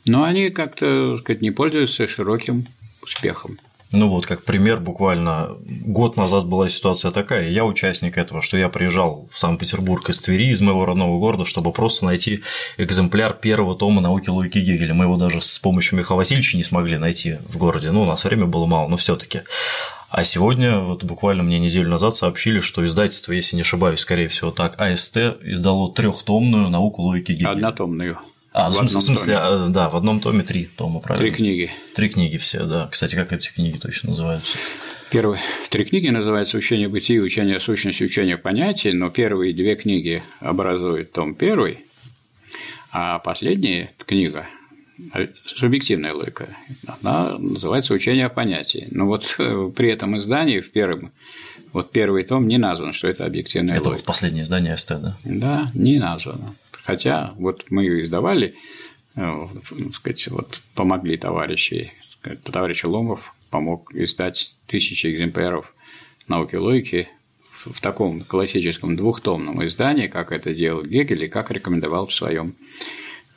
Но 0.06 0.24
они 0.24 0.48
как-то 0.48 1.18
сказать, 1.18 1.42
не 1.42 1.50
пользуются 1.50 2.08
широким 2.08 2.66
успехом. 3.02 3.58
Ну 3.92 4.08
вот, 4.08 4.26
как 4.26 4.42
пример, 4.42 4.80
буквально 4.80 5.50
год 5.60 6.16
назад 6.16 6.46
была 6.46 6.68
ситуация 6.68 7.10
такая, 7.10 7.48
я 7.48 7.64
участник 7.64 8.16
этого, 8.16 8.40
что 8.40 8.56
я 8.56 8.70
приезжал 8.70 9.28
в 9.30 9.38
Санкт-Петербург 9.38 10.08
из 10.08 10.18
Твери, 10.18 10.50
из 10.50 10.62
моего 10.62 10.86
родного 10.86 11.18
города, 11.18 11.44
чтобы 11.44 11.72
просто 11.72 12.06
найти 12.06 12.42
экземпляр 12.78 13.34
первого 13.34 13.76
тома 13.76 14.00
науки 14.00 14.30
логики 14.30 14.58
Гегеля. 14.58 14.94
Мы 14.94 15.04
его 15.04 15.16
даже 15.16 15.42
с 15.42 15.58
помощью 15.58 15.98
Михаила 15.98 16.18
Васильевича 16.18 16.56
не 16.56 16.64
смогли 16.64 16.96
найти 16.96 17.38
в 17.46 17.58
городе, 17.58 17.90
ну, 17.90 18.02
у 18.02 18.06
нас 18.06 18.24
время 18.24 18.46
было 18.46 18.66
мало, 18.66 18.88
но 18.88 18.96
все 18.96 19.16
таки 19.16 19.42
а 20.12 20.24
сегодня, 20.24 20.78
вот 20.78 21.04
буквально 21.04 21.42
мне 21.42 21.58
неделю 21.58 21.88
назад 21.88 22.14
сообщили, 22.14 22.60
что 22.60 22.84
издательство, 22.84 23.32
если 23.32 23.56
не 23.56 23.62
ошибаюсь, 23.62 24.00
скорее 24.00 24.28
всего 24.28 24.50
так, 24.50 24.78
АСТ 24.78 25.16
издало 25.40 25.90
трехтомную 25.90 26.68
науку 26.68 27.00
логики 27.00 27.32
Гегеля. 27.32 27.50
Однотомную. 27.52 28.18
А, 28.52 28.70
в, 28.70 28.74
в 28.74 28.88
смысле, 28.88 29.38
томе. 29.38 29.72
да, 29.72 29.88
в 29.88 29.96
одном 29.96 30.20
томе 30.20 30.42
три 30.42 30.64
тома, 30.64 31.00
правильно? 31.00 31.24
Три 31.24 31.34
книги. 31.34 31.70
Три 31.94 32.08
книги 32.08 32.36
все, 32.36 32.64
да. 32.64 32.88
Кстати, 32.90 33.14
как 33.14 33.32
эти 33.32 33.52
книги 33.52 33.78
точно 33.78 34.10
называются? 34.10 34.58
Первые 35.10 35.40
три 35.70 35.84
книги 35.84 36.08
называются 36.08 36.56
«Учение 36.56 36.88
бытия», 36.88 37.20
«Учение 37.20 37.60
сущности», 37.60 38.02
«Учение 38.02 38.38
понятий», 38.38 38.92
но 38.92 39.10
первые 39.10 39.52
две 39.52 39.74
книги 39.74 40.22
образуют 40.40 41.12
том 41.12 41.34
первый, 41.34 41.84
а 42.90 43.18
последняя 43.18 43.92
книга 44.06 44.46
субъективная 45.46 46.14
логика. 46.14 46.48
Она 47.02 47.38
называется 47.38 47.94
«Учение 47.94 48.26
о 48.26 48.30
понятии». 48.30 48.88
Но 48.90 49.06
вот 49.06 49.34
э, 49.38 49.70
при 49.74 49.90
этом 49.90 50.16
издании 50.18 50.60
в 50.60 50.70
первом 50.70 51.12
вот 51.72 51.90
первый 51.90 52.24
том 52.24 52.46
не 52.46 52.58
назван, 52.58 52.92
что 52.92 53.08
это 53.08 53.24
объективная 53.24 53.76
это 53.76 53.84
логика. 53.84 54.02
Это 54.02 54.06
последнее 54.06 54.44
издание 54.44 54.76
СТ, 54.76 54.88
да? 55.00 55.16
Да, 55.24 55.70
не 55.74 55.98
названо. 55.98 56.54
Хотя 56.84 57.34
вот 57.36 57.70
мы 57.70 57.84
ее 57.84 58.02
издавали, 58.02 58.56
э, 59.14 59.46
сказать, 59.94 60.28
вот 60.28 60.60
помогли 60.74 61.16
товарищи, 61.16 61.92
товарищ 62.44 62.84
Ломов 62.84 63.34
помог 63.50 63.94
издать 63.94 64.56
тысячи 64.66 65.06
экземпляров 65.06 65.74
науки 66.28 66.56
логики 66.56 67.08
в 67.52 67.80
таком 67.80 68.22
классическом 68.22 68.96
двухтомном 68.96 69.64
издании, 69.66 70.08
как 70.08 70.32
это 70.32 70.54
делал 70.54 70.82
Гегель 70.82 71.24
и 71.24 71.28
как 71.28 71.50
рекомендовал 71.50 72.08
в 72.08 72.14
своем 72.14 72.54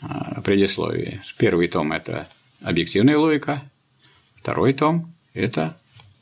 а, 0.02 0.42
предисловии. 0.42 1.22
Первый 1.38 1.68
том– 1.68 1.92
это 1.94 2.28
объективная 2.62 3.18
логика, 3.18 3.70
второй 4.38 4.74
том– 4.74 5.14
это 5.34 5.78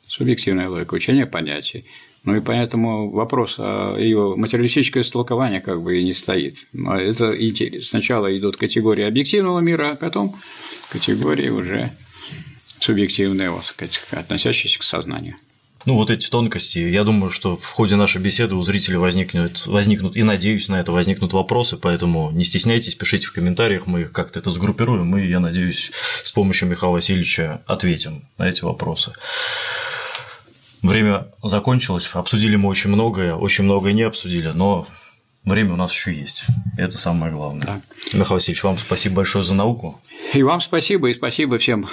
субъективная 0.08 0.68
логика, 0.68 0.94
учение 0.94 1.26
понятий. 1.26 1.86
Ну 2.24 2.36
и 2.36 2.40
поэтому 2.40 3.10
вопрос 3.10 3.56
о 3.58 3.96
ее 3.98 4.34
материалистическое 4.36 5.02
истолкование 5.02 5.60
как 5.60 5.82
бы 5.82 5.98
и 6.00 6.04
не 6.04 6.14
стоит. 6.14 6.66
Это 6.72 7.34
сначала 7.82 8.36
идут 8.36 8.56
категории 8.56 9.04
объективного 9.04 9.60
мира, 9.60 9.92
а 9.92 9.96
потом 9.96 10.36
категории 10.90 11.50
уже 11.50 11.92
субъективные, 12.78 13.50
вот, 13.50 13.66
сказать, 13.66 14.00
относящиеся 14.10 14.78
к 14.78 14.82
сознанию. 14.82 15.36
Ну, 15.86 15.96
вот 15.96 16.10
эти 16.10 16.30
тонкости, 16.30 16.78
я 16.78 17.04
думаю, 17.04 17.30
что 17.30 17.58
в 17.58 17.66
ходе 17.66 17.96
нашей 17.96 18.22
беседы 18.22 18.54
у 18.54 18.62
зрителей 18.62 18.96
возникнут, 18.96 19.66
возникнут, 19.66 20.16
и 20.16 20.22
надеюсь 20.22 20.68
на 20.68 20.80
это, 20.80 20.92
возникнут 20.92 21.34
вопросы, 21.34 21.76
поэтому 21.76 22.30
не 22.30 22.46
стесняйтесь, 22.46 22.94
пишите 22.94 23.26
в 23.26 23.32
комментариях, 23.32 23.86
мы 23.86 24.04
как-то 24.04 24.38
это 24.38 24.50
сгруппируем, 24.50 25.14
и, 25.18 25.28
я 25.28 25.40
надеюсь, 25.40 25.92
с 26.22 26.32
помощью 26.32 26.68
Михаила 26.68 26.94
Васильевича 26.94 27.62
ответим 27.66 28.24
на 28.38 28.48
эти 28.48 28.64
вопросы. 28.64 29.12
Время 30.84 31.28
закончилось, 31.42 32.10
обсудили 32.12 32.56
мы 32.56 32.68
очень 32.68 32.90
многое, 32.90 33.34
очень 33.34 33.64
многое 33.64 33.94
не 33.94 34.02
обсудили, 34.02 34.48
но 34.48 34.86
время 35.42 35.72
у 35.72 35.76
нас 35.76 35.94
еще 35.94 36.12
есть. 36.12 36.44
Это 36.76 36.98
самое 36.98 37.32
главное. 37.32 37.64
Да. 37.64 37.80
Михаил 38.12 38.34
Васильевич, 38.34 38.62
вам 38.64 38.76
спасибо 38.76 39.16
большое 39.16 39.44
за 39.44 39.54
науку. 39.54 39.98
И 40.34 40.42
вам 40.42 40.60
спасибо, 40.60 41.08
и 41.08 41.14
спасибо 41.14 41.56
всем 41.56 41.86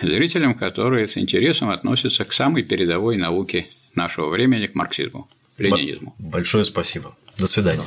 зрителям, 0.00 0.54
которые 0.54 1.08
с 1.08 1.18
интересом 1.18 1.70
относятся 1.70 2.24
к 2.24 2.32
самой 2.32 2.62
передовой 2.62 3.16
науке 3.16 3.66
нашего 3.96 4.30
времени, 4.30 4.68
к 4.68 4.76
марксизму, 4.76 5.28
ленинизму. 5.56 6.14
Большое 6.18 6.62
спасибо. 6.62 7.16
До 7.38 7.48
свидания. 7.48 7.82